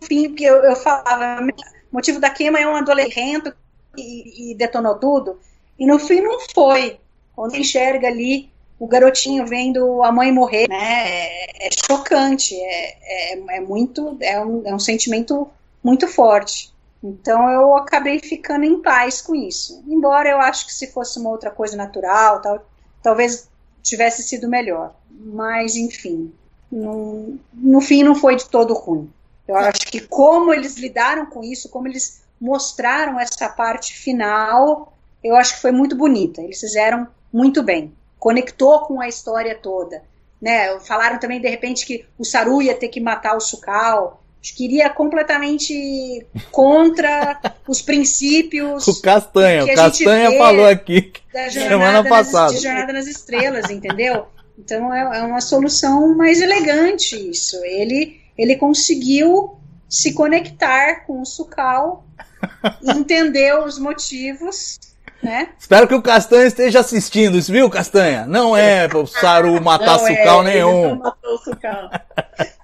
fim, 0.00 0.34
que 0.34 0.44
eu, 0.44 0.56
eu 0.56 0.74
falava, 0.74 1.44
o 1.44 1.94
motivo 1.94 2.18
da 2.18 2.30
queima 2.30 2.58
é 2.58 2.66
um 2.66 2.76
adolescente 2.76 3.52
e, 3.96 4.52
e 4.52 4.54
detonou 4.54 4.96
tudo. 4.96 5.38
E 5.78 5.86
no 5.86 5.98
fim 5.98 6.20
não 6.20 6.40
foi. 6.54 6.98
Quando 7.34 7.56
enxerga 7.56 8.08
ali 8.08 8.50
o 8.78 8.86
garotinho 8.86 9.46
vendo 9.46 10.02
a 10.02 10.10
mãe 10.10 10.32
morrer, 10.32 10.68
né? 10.68 11.08
É, 11.08 11.68
é 11.68 11.70
chocante, 11.86 12.54
é, 12.54 13.32
é, 13.32 13.56
é 13.56 13.60
muito, 13.60 14.16
é 14.20 14.44
um, 14.44 14.62
é 14.66 14.74
um 14.74 14.78
sentimento 14.78 15.48
muito 15.84 16.08
forte. 16.08 16.72
Então 17.02 17.48
eu 17.50 17.76
acabei 17.76 18.18
ficando 18.20 18.64
em 18.64 18.80
paz 18.80 19.20
com 19.20 19.34
isso. 19.34 19.82
Embora 19.88 20.28
eu 20.28 20.40
acho 20.40 20.66
que 20.66 20.74
se 20.74 20.88
fosse 20.88 21.18
uma 21.18 21.30
outra 21.30 21.50
coisa 21.50 21.76
natural, 21.76 22.40
tal, 22.40 22.64
talvez 23.02 23.48
tivesse 23.82 24.22
sido 24.22 24.48
melhor. 24.48 24.94
Mas, 25.10 25.76
enfim, 25.76 26.32
no, 26.70 27.38
no 27.52 27.80
fim 27.80 28.02
não 28.02 28.14
foi 28.14 28.36
de 28.36 28.48
todo 28.48 28.74
ruim. 28.74 29.12
Eu 29.46 29.56
acho 29.56 29.86
que 29.86 30.00
como 30.00 30.52
eles 30.52 30.76
lidaram 30.76 31.26
com 31.26 31.42
isso, 31.42 31.68
como 31.68 31.88
eles 31.88 32.22
mostraram 32.40 33.18
essa 33.18 33.48
parte 33.48 33.94
final, 33.94 34.92
eu 35.22 35.36
acho 35.36 35.54
que 35.54 35.62
foi 35.62 35.72
muito 35.72 35.96
bonita. 35.96 36.40
Eles 36.40 36.60
fizeram 36.60 37.06
muito 37.32 37.62
bem. 37.62 37.92
Conectou 38.18 38.80
com 38.80 39.00
a 39.00 39.08
história 39.08 39.54
toda. 39.54 40.02
Né? 40.40 40.78
Falaram 40.80 41.18
também, 41.18 41.40
de 41.40 41.48
repente, 41.48 41.86
que 41.86 42.04
o 42.18 42.24
Saru 42.24 42.60
ia 42.60 42.74
ter 42.74 42.88
que 42.88 43.00
matar 43.00 43.36
o 43.36 43.40
Sukal. 43.40 44.22
Queria 44.56 44.90
completamente 44.90 46.26
contra 46.50 47.40
os 47.66 47.80
princípios. 47.80 48.86
O 48.88 49.00
Castanha, 49.00 49.64
o 49.64 49.74
Castanha 49.74 50.36
falou 50.36 50.66
aqui 50.66 51.12
semana 51.50 52.02
passada. 52.08 52.52
Nas, 52.52 52.56
de 52.56 52.62
Jornada 52.62 52.92
nas 52.92 53.06
Estrelas, 53.06 53.70
entendeu? 53.70 54.26
Então 54.58 54.92
é, 54.92 55.20
é 55.20 55.22
uma 55.22 55.40
solução 55.40 56.16
mais 56.16 56.40
elegante 56.40 57.16
isso. 57.30 57.56
Ele, 57.64 58.20
ele 58.36 58.56
conseguiu 58.56 59.56
se 59.88 60.12
conectar 60.12 61.06
com 61.06 61.20
o 61.20 61.26
Sucal, 61.26 62.04
entender 62.82 63.56
os 63.58 63.78
motivos 63.78 64.78
né? 65.22 65.48
Espero 65.58 65.86
que 65.86 65.94
o 65.94 66.02
Castanha 66.02 66.46
esteja 66.46 66.80
assistindo 66.80 67.38
isso, 67.38 67.52
viu, 67.52 67.70
Castanha? 67.70 68.26
Não 68.26 68.56
é 68.56 68.88
o 68.92 69.06
Saru 69.06 69.60
matar 69.62 69.98
não 69.98 70.06
Sucal 70.06 70.40
é, 70.40 70.44
nenhum. 70.44 70.80
Ele 70.80 70.88
não 70.88 70.98
matou 70.98 71.34
o 71.34 71.38
Sucal. 71.38 71.90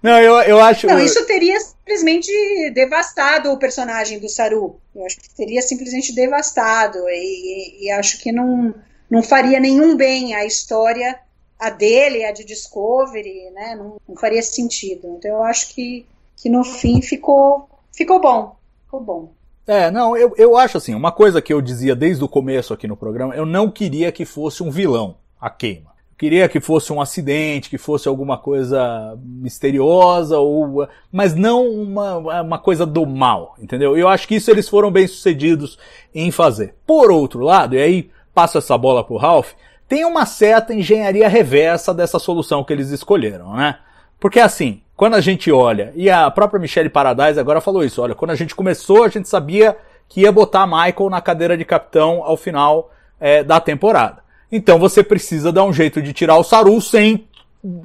Não, 0.00 0.16
eu, 0.20 0.34
eu 0.42 0.60
acho. 0.60 0.86
Não, 0.86 1.00
isso 1.00 1.26
teria 1.26 1.58
simplesmente 1.58 2.30
devastado 2.70 3.50
o 3.50 3.58
personagem 3.58 4.20
do 4.20 4.28
Saru. 4.28 4.78
Eu 4.94 5.04
acho 5.04 5.18
que 5.18 5.28
teria 5.34 5.60
simplesmente 5.60 6.14
devastado. 6.14 6.98
E, 7.08 7.80
e, 7.80 7.86
e 7.86 7.90
acho 7.90 8.20
que 8.20 8.30
não, 8.30 8.72
não 9.10 9.22
faria 9.22 9.58
nenhum 9.58 9.96
bem 9.96 10.34
à 10.34 10.44
história, 10.44 11.18
a 11.58 11.70
dele, 11.70 12.24
a 12.24 12.30
de 12.30 12.44
Discovery, 12.44 13.50
né? 13.50 13.74
Não, 13.74 13.96
não 14.08 14.16
faria 14.16 14.42
sentido. 14.42 15.16
Então 15.18 15.32
eu 15.32 15.42
acho 15.42 15.74
que, 15.74 16.06
que 16.36 16.48
no 16.48 16.62
fim 16.62 17.02
ficou, 17.02 17.68
ficou 17.92 18.20
bom. 18.20 18.56
Ficou 18.84 19.00
bom. 19.00 19.32
É, 19.68 19.90
não, 19.90 20.16
eu, 20.16 20.34
eu 20.36 20.56
acho 20.56 20.78
assim, 20.78 20.94
uma 20.94 21.12
coisa 21.12 21.40
que 21.40 21.52
eu 21.52 21.60
dizia 21.60 21.94
desde 21.94 22.24
o 22.24 22.28
começo 22.28 22.74
aqui 22.74 22.88
no 22.88 22.96
programa, 22.96 23.36
eu 23.36 23.46
não 23.46 23.70
queria 23.70 24.10
que 24.10 24.24
fosse 24.24 24.62
um 24.62 24.70
vilão, 24.70 25.16
a 25.40 25.50
queima 25.50 25.88
queria 26.18 26.48
que 26.48 26.58
fosse 26.58 26.92
um 26.92 27.00
acidente, 27.00 27.70
que 27.70 27.78
fosse 27.78 28.08
alguma 28.08 28.36
coisa 28.36 29.16
misteriosa, 29.22 30.36
ou, 30.38 30.88
mas 31.12 31.34
não 31.34 31.68
uma, 31.68 32.42
uma 32.42 32.58
coisa 32.58 32.84
do 32.84 33.06
mal, 33.06 33.54
entendeu? 33.58 33.96
Eu 33.96 34.08
acho 34.08 34.26
que 34.26 34.34
isso 34.34 34.50
eles 34.50 34.68
foram 34.68 34.90
bem 34.90 35.06
sucedidos 35.06 35.78
em 36.12 36.32
fazer. 36.32 36.74
Por 36.84 37.12
outro 37.12 37.40
lado, 37.40 37.76
e 37.76 37.78
aí 37.78 38.10
passo 38.34 38.58
essa 38.58 38.76
bola 38.76 39.04
pro 39.04 39.16
Ralph, 39.16 39.52
tem 39.86 40.04
uma 40.04 40.26
certa 40.26 40.74
engenharia 40.74 41.28
reversa 41.28 41.94
dessa 41.94 42.18
solução 42.18 42.64
que 42.64 42.72
eles 42.72 42.90
escolheram, 42.90 43.54
né? 43.54 43.78
Porque 44.18 44.40
assim, 44.40 44.82
quando 44.98 45.14
a 45.14 45.20
gente 45.20 45.52
olha, 45.52 45.92
e 45.94 46.10
a 46.10 46.28
própria 46.28 46.58
Michelle 46.58 46.90
Paradise 46.90 47.38
agora 47.38 47.60
falou 47.60 47.84
isso, 47.84 48.02
olha, 48.02 48.16
quando 48.16 48.32
a 48.32 48.34
gente 48.34 48.52
começou 48.52 49.04
a 49.04 49.08
gente 49.08 49.28
sabia 49.28 49.76
que 50.08 50.22
ia 50.22 50.32
botar 50.32 50.66
Michael 50.66 51.08
na 51.08 51.20
cadeira 51.20 51.56
de 51.56 51.64
capitão 51.64 52.20
ao 52.24 52.36
final 52.36 52.90
é, 53.20 53.44
da 53.44 53.60
temporada. 53.60 54.24
Então 54.50 54.76
você 54.76 55.04
precisa 55.04 55.52
dar 55.52 55.62
um 55.62 55.72
jeito 55.72 56.02
de 56.02 56.12
tirar 56.12 56.36
o 56.36 56.42
Saru 56.42 56.80
sem 56.80 57.28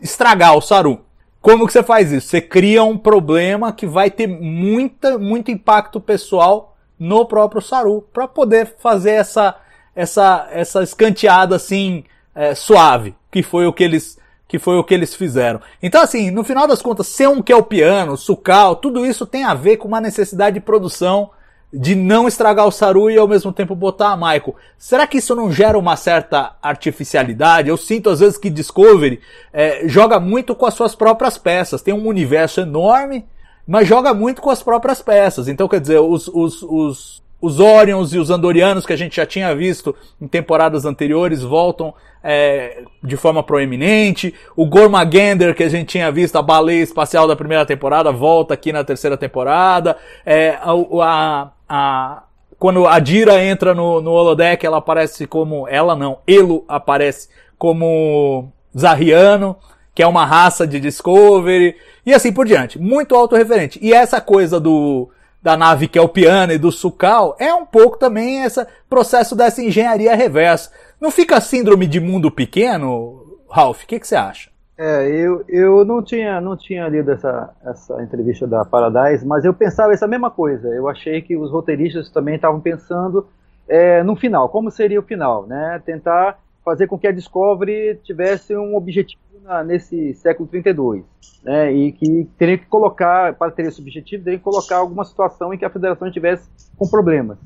estragar 0.01 0.57
o 0.57 0.61
Saru. 0.61 1.01
Como 1.39 1.67
que 1.67 1.73
você 1.73 1.83
faz 1.83 2.11
isso? 2.11 2.29
Você 2.29 2.41
cria 2.41 2.83
um 2.83 2.97
problema 2.97 3.71
que 3.71 3.85
vai 3.85 4.09
ter 4.09 4.25
muita, 4.25 5.15
muito 5.19 5.51
impacto 5.51 6.01
pessoal 6.01 6.75
no 6.97 7.27
próprio 7.27 7.61
Saru 7.61 8.01
para 8.11 8.27
poder 8.27 8.73
fazer 8.79 9.11
essa 9.11 9.55
essa 9.95 10.47
essa 10.51 10.81
escanteada 10.81 11.55
assim 11.55 12.05
é, 12.33 12.55
suave, 12.55 13.13
que 13.29 13.43
foi 13.43 13.67
o 13.67 13.73
que 13.73 13.83
eles 13.83 14.17
que 14.53 14.59
foi 14.59 14.77
o 14.77 14.83
que 14.83 14.93
eles 14.93 15.15
fizeram. 15.15 15.59
Então 15.81 15.99
assim, 15.99 16.29
no 16.29 16.43
final 16.43 16.67
das 16.67 16.79
contas, 16.79 17.07
ser 17.07 17.27
um 17.27 17.41
que 17.41 17.51
é 17.51 17.55
o 17.55 17.63
piano, 17.63 18.15
sucal, 18.15 18.75
tudo 18.75 19.03
isso 19.03 19.25
tem 19.25 19.43
a 19.43 19.55
ver 19.55 19.77
com 19.77 19.87
uma 19.87 19.99
necessidade 19.99 20.53
de 20.53 20.59
produção 20.59 21.31
de 21.73 21.95
não 21.95 22.27
estragar 22.27 22.67
o 22.67 22.71
Saru 22.71 23.09
e 23.09 23.17
ao 23.17 23.27
mesmo 23.27 23.51
tempo 23.51 23.73
botar 23.73 24.09
a 24.09 24.15
Michael. 24.15 24.55
Será 24.77 25.07
que 25.07 25.17
isso 25.17 25.33
não 25.33 25.51
gera 25.51 25.75
uma 25.75 25.95
certa 25.95 26.55
artificialidade? 26.61 27.67
Eu 27.67 27.77
sinto 27.77 28.11
às 28.11 28.19
vezes 28.19 28.37
que 28.37 28.47
Discovery 28.47 29.19
é, 29.51 29.87
joga 29.87 30.19
muito 30.19 30.53
com 30.53 30.67
as 30.67 30.75
suas 30.75 30.93
próprias 30.93 31.35
peças. 31.35 31.81
Tem 31.81 31.91
um 31.91 32.05
universo 32.05 32.61
enorme 32.61 33.25
mas 33.65 33.87
joga 33.87 34.13
muito 34.13 34.41
com 34.41 34.49
as 34.49 34.61
próprias 34.61 35.01
peças. 35.01 35.47
Então, 35.47 35.69
quer 35.69 35.79
dizer, 35.79 35.99
os, 35.99 36.27
os, 36.27 36.61
os, 36.63 37.22
os 37.43 37.59
Orions 37.59 38.13
e 38.13 38.19
os 38.19 38.29
Andorianos 38.29 38.85
que 38.85 38.93
a 38.93 38.95
gente 38.95 39.17
já 39.17 39.25
tinha 39.25 39.53
visto 39.53 39.93
em 40.21 40.29
temporadas 40.29 40.85
anteriores 40.85 41.41
voltam 41.41 41.93
é, 42.23 42.83
de 43.03 43.17
forma 43.17 43.43
proeminente. 43.43 44.33
O 44.55 44.65
Gormagander 44.65 45.53
que 45.53 45.61
a 45.61 45.67
gente 45.67 45.89
tinha 45.89 46.09
visto, 46.09 46.37
a 46.37 46.41
baleia 46.41 46.81
espacial 46.81 47.27
da 47.27 47.35
primeira 47.35 47.65
temporada, 47.65 48.13
volta 48.13 48.53
aqui 48.53 48.71
na 48.71 48.81
terceira 48.85 49.17
temporada. 49.17 49.97
É, 50.25 50.51
a, 50.51 50.71
a, 51.01 51.51
a, 51.67 52.23
quando 52.57 52.87
a 52.87 52.97
Dira 52.99 53.43
entra 53.43 53.73
no, 53.73 53.99
no 53.99 54.11
holodeck, 54.11 54.65
ela 54.65 54.77
aparece 54.77 55.27
como. 55.27 55.67
Ela 55.67 55.97
não, 55.97 56.19
Elo 56.25 56.63
aparece 56.65 57.27
como 57.57 58.53
Zariano, 58.73 59.57
que 59.93 60.01
é 60.01 60.07
uma 60.07 60.25
raça 60.25 60.65
de 60.65 60.79
Discovery, 60.79 61.75
e 62.05 62.13
assim 62.13 62.31
por 62.31 62.45
diante. 62.45 62.79
Muito 62.79 63.13
autorreferente. 63.13 63.79
E 63.81 63.91
essa 63.91 64.21
coisa 64.21 64.61
do 64.61 65.09
da 65.43 65.57
nave 65.57 65.89
Kelpiana 65.89 66.53
e 66.53 66.57
do 66.57 66.71
Sukal 66.71 67.35
é 67.37 67.53
um 67.53 67.65
pouco 67.65 67.97
também 67.97 68.43
esse 68.43 68.65
processo 68.89 69.35
dessa 69.35 69.61
engenharia 69.61 70.15
reversa. 70.15 70.71
Não 71.01 71.11
fica 71.11 71.41
síndrome 71.41 71.85
de 71.85 71.99
mundo 71.99 72.31
pequeno, 72.31 73.41
Ralph? 73.51 73.83
O 73.83 73.87
que, 73.87 73.99
que 73.99 74.07
você 74.07 74.15
acha? 74.15 74.49
É, 74.77 75.07
eu, 75.07 75.43
eu 75.49 75.85
não 75.85 76.01
tinha 76.01 76.41
não 76.41 76.57
tinha 76.57 76.87
lido 76.87 77.11
essa, 77.11 77.53
essa 77.63 78.01
entrevista 78.01 78.47
da 78.47 78.65
Paradise, 78.65 79.25
mas 79.25 79.43
eu 79.43 79.53
pensava 79.53 79.91
essa 79.91 80.07
mesma 80.07 80.31
coisa. 80.31 80.69
Eu 80.69 80.87
achei 80.87 81.21
que 81.21 81.35
os 81.35 81.51
roteiristas 81.51 82.09
também 82.09 82.35
estavam 82.35 82.61
pensando 82.61 83.27
é, 83.67 84.01
no 84.01 84.15
final, 84.15 84.47
como 84.49 84.71
seria 84.71 84.99
o 84.99 85.03
final, 85.03 85.45
né? 85.45 85.81
Tentar 85.85 86.39
fazer 86.63 86.87
com 86.87 86.97
que 86.97 87.07
a 87.07 87.11
Discovery 87.11 87.99
tivesse 88.03 88.55
um 88.55 88.75
objetivo 88.75 89.21
na, 89.43 89.63
nesse 89.63 90.13
século 90.15 90.47
32, 90.47 91.03
né? 91.43 91.71
E 91.71 91.91
que 91.91 92.29
teria 92.37 92.57
que 92.57 92.65
colocar, 92.65 93.35
para 93.35 93.51
ter 93.51 93.65
esse 93.65 93.81
objetivo, 93.81 94.23
teria 94.23 94.39
que 94.39 94.43
colocar 94.43 94.77
alguma 94.77 95.03
situação 95.03 95.53
em 95.53 95.57
que 95.57 95.65
a 95.65 95.69
Federação 95.69 96.07
estivesse 96.07 96.49
com 96.77 96.87
problemas, 96.87 97.39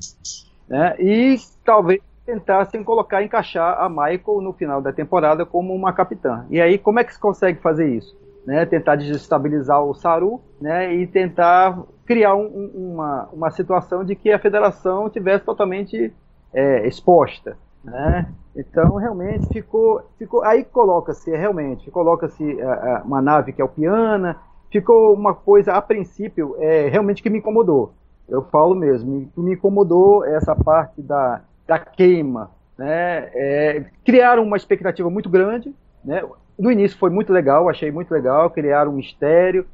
né? 0.68 0.94
E 0.98 1.36
talvez 1.64 2.00
tentassem 2.24 2.84
colocar, 2.84 3.22
encaixar 3.22 3.80
a 3.80 3.88
Michael 3.88 4.42
no 4.42 4.52
final 4.52 4.82
da 4.82 4.92
temporada 4.92 5.46
como 5.46 5.74
uma 5.74 5.94
capitã. 5.94 6.44
E 6.50 6.60
aí, 6.60 6.76
como 6.76 7.00
é 7.00 7.04
que 7.04 7.14
se 7.14 7.18
consegue 7.18 7.58
fazer 7.60 7.88
isso? 7.88 8.16
Né, 8.46 8.64
tentar 8.64 8.96
desestabilizar 8.96 9.82
o 9.82 9.92
Saru 9.92 10.40
né, 10.58 10.94
e 10.94 11.06
tentar 11.06 11.82
criar 12.06 12.34
um, 12.34 12.46
uma, 12.74 13.28
uma 13.30 13.50
situação 13.50 14.02
de 14.02 14.14
que 14.14 14.32
a 14.32 14.38
federação 14.38 15.10
tivesse 15.10 15.44
totalmente 15.44 16.14
é, 16.54 16.86
exposta. 16.86 17.58
Né? 17.84 18.26
Então, 18.58 18.96
realmente, 18.96 19.46
ficou. 19.52 20.02
ficou 20.18 20.42
aí 20.42 20.64
coloca-se, 20.64 21.30
realmente, 21.30 21.88
coloca-se 21.92 22.58
uma 23.04 23.22
nave 23.22 23.52
que 23.52 23.62
é 23.62 23.64
o 23.64 23.68
Piana, 23.68 24.36
ficou 24.68 25.14
uma 25.14 25.32
coisa, 25.32 25.74
a 25.74 25.80
princípio, 25.80 26.56
é, 26.58 26.88
realmente 26.88 27.22
que 27.22 27.30
me 27.30 27.38
incomodou. 27.38 27.92
Eu 28.28 28.42
falo 28.42 28.74
mesmo, 28.74 29.10
me, 29.10 29.32
me 29.36 29.52
incomodou 29.52 30.24
essa 30.24 30.56
parte 30.56 31.00
da, 31.00 31.40
da 31.68 31.78
queima. 31.78 32.50
Né? 32.76 33.30
É, 33.32 33.84
criaram 34.04 34.42
uma 34.42 34.56
expectativa 34.56 35.08
muito 35.08 35.30
grande. 35.30 35.72
Né? 36.04 36.22
No 36.58 36.72
início 36.72 36.98
foi 36.98 37.10
muito 37.10 37.32
legal, 37.32 37.68
achei 37.68 37.92
muito 37.92 38.10
legal, 38.10 38.50
criaram 38.50 38.90
um 38.90 38.96
mistério, 38.96 39.64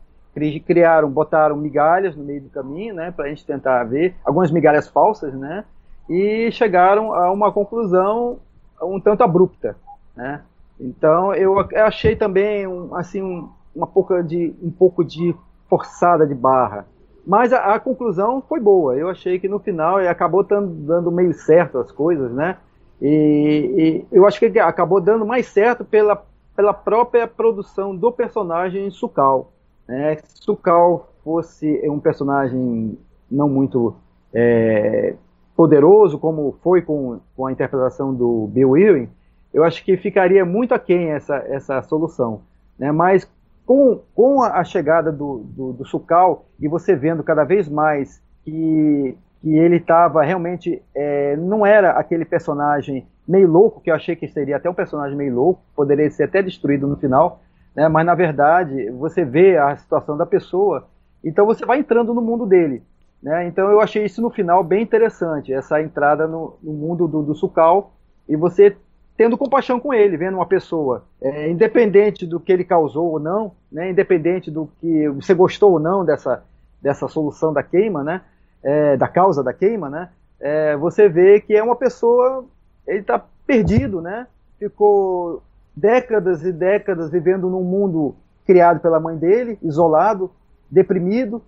criaram, 0.66 1.10
botaram 1.10 1.56
migalhas 1.56 2.14
no 2.14 2.22
meio 2.22 2.42
do 2.42 2.50
caminho, 2.50 2.94
né, 2.94 3.12
para 3.12 3.26
a 3.26 3.28
gente 3.28 3.46
tentar 3.46 3.84
ver, 3.84 4.16
algumas 4.24 4.50
migalhas 4.50 4.88
falsas, 4.88 5.32
né, 5.32 5.64
e 6.10 6.50
chegaram 6.50 7.14
a 7.14 7.30
uma 7.30 7.52
conclusão 7.52 8.40
um 8.82 9.00
tanto 9.00 9.22
abrupta, 9.22 9.76
né? 10.16 10.42
Então 10.78 11.34
eu 11.34 11.58
achei 11.58 12.16
também 12.16 12.66
um, 12.66 12.94
assim 12.94 13.22
um, 13.22 13.48
uma 13.74 13.86
pouca 13.86 14.22
de 14.22 14.54
um 14.62 14.70
pouco 14.70 15.04
de 15.04 15.34
forçada 15.68 16.26
de 16.26 16.34
barra, 16.34 16.86
mas 17.26 17.52
a, 17.52 17.74
a 17.74 17.80
conclusão 17.80 18.42
foi 18.48 18.60
boa. 18.60 18.96
Eu 18.96 19.08
achei 19.08 19.38
que 19.38 19.48
no 19.48 19.58
final 19.58 19.98
acabou 19.98 20.42
dando 20.42 21.10
meio 21.10 21.32
certo 21.32 21.78
as 21.78 21.92
coisas, 21.92 22.32
né? 22.32 22.58
E, 23.00 24.04
e 24.10 24.16
eu 24.16 24.26
acho 24.26 24.38
que 24.38 24.58
acabou 24.58 25.00
dando 25.00 25.24
mais 25.26 25.46
certo 25.46 25.84
pela 25.84 26.24
pela 26.54 26.72
própria 26.72 27.26
produção 27.26 27.94
do 27.96 28.12
personagem 28.12 28.90
Sukal. 28.90 29.52
Né? 29.86 30.18
Sukal 30.34 31.12
fosse 31.22 31.80
um 31.88 31.98
personagem 31.98 32.98
não 33.30 33.48
muito 33.48 33.96
é, 34.32 35.16
poderoso, 35.56 36.18
como 36.18 36.56
foi 36.62 36.82
com, 36.82 37.20
com 37.36 37.46
a 37.46 37.52
interpretação 37.52 38.12
do 38.12 38.48
Bill 38.48 38.76
Ewing, 38.76 39.08
eu 39.52 39.62
acho 39.62 39.84
que 39.84 39.96
ficaria 39.96 40.44
muito 40.44 40.74
aquém 40.74 41.10
essa, 41.10 41.36
essa 41.36 41.80
solução. 41.82 42.42
Né? 42.78 42.90
Mas 42.90 43.28
com, 43.64 44.00
com 44.14 44.42
a 44.42 44.62
chegada 44.64 45.10
do, 45.10 45.38
do, 45.44 45.72
do 45.72 45.84
Sukal 45.86 46.44
e 46.60 46.68
você 46.68 46.94
vendo 46.94 47.22
cada 47.22 47.44
vez 47.44 47.68
mais 47.68 48.22
que, 48.44 49.16
que 49.40 49.56
ele 49.56 49.76
estava 49.76 50.22
realmente. 50.22 50.82
É, 50.94 51.36
não 51.36 51.64
era 51.64 51.92
aquele 51.92 52.24
personagem 52.24 53.06
meio 53.26 53.48
louco, 53.48 53.80
que 53.80 53.90
eu 53.90 53.94
achei 53.94 54.14
que 54.14 54.28
seria 54.28 54.56
até 54.56 54.68
um 54.68 54.74
personagem 54.74 55.16
meio 55.16 55.34
louco, 55.34 55.62
poderia 55.74 56.10
ser 56.10 56.24
até 56.24 56.42
destruído 56.42 56.86
no 56.86 56.96
final, 56.96 57.40
né? 57.74 57.88
mas 57.88 58.04
na 58.04 58.14
verdade 58.14 58.90
você 58.90 59.24
vê 59.24 59.56
a 59.56 59.74
situação 59.76 60.16
da 60.16 60.26
pessoa, 60.26 60.86
então 61.22 61.46
você 61.46 61.64
vai 61.64 61.78
entrando 61.78 62.12
no 62.12 62.20
mundo 62.20 62.44
dele. 62.44 62.82
Né? 63.24 63.46
Então 63.46 63.70
eu 63.70 63.80
achei 63.80 64.04
isso 64.04 64.20
no 64.20 64.28
final 64.28 64.62
bem 64.62 64.82
interessante, 64.82 65.50
essa 65.50 65.80
entrada 65.80 66.28
no, 66.28 66.58
no 66.62 66.74
mundo 66.74 67.08
do, 67.08 67.22
do 67.22 67.34
Sucal 67.34 67.94
e 68.28 68.36
você 68.36 68.76
tendo 69.16 69.38
compaixão 69.38 69.80
com 69.80 69.94
ele, 69.94 70.18
vendo 70.18 70.34
uma 70.34 70.44
pessoa, 70.44 71.06
é, 71.22 71.48
independente 71.48 72.26
do 72.26 72.38
que 72.38 72.52
ele 72.52 72.64
causou 72.64 73.12
ou 73.12 73.18
não, 73.18 73.52
né, 73.72 73.90
independente 73.90 74.50
do 74.50 74.68
que 74.78 75.08
você 75.08 75.32
gostou 75.32 75.72
ou 75.72 75.80
não 75.80 76.04
dessa, 76.04 76.44
dessa 76.82 77.08
solução 77.08 77.50
da 77.50 77.62
queima, 77.62 78.04
né, 78.04 78.20
é, 78.62 78.96
da 78.96 79.08
causa 79.08 79.42
da 79.42 79.54
queima, 79.54 79.88
né, 79.88 80.10
é, 80.38 80.76
você 80.76 81.08
vê 81.08 81.40
que 81.40 81.54
é 81.54 81.62
uma 81.62 81.76
pessoa, 81.76 82.44
ele 82.86 83.00
está 83.00 83.24
perdido, 83.46 84.02
né, 84.02 84.26
ficou 84.58 85.42
décadas 85.74 86.44
e 86.44 86.52
décadas 86.52 87.10
vivendo 87.10 87.48
num 87.48 87.62
mundo 87.62 88.16
criado 88.44 88.80
pela 88.80 89.00
mãe 89.00 89.16
dele, 89.16 89.58
isolado, 89.62 90.30
deprimido, 90.74 91.40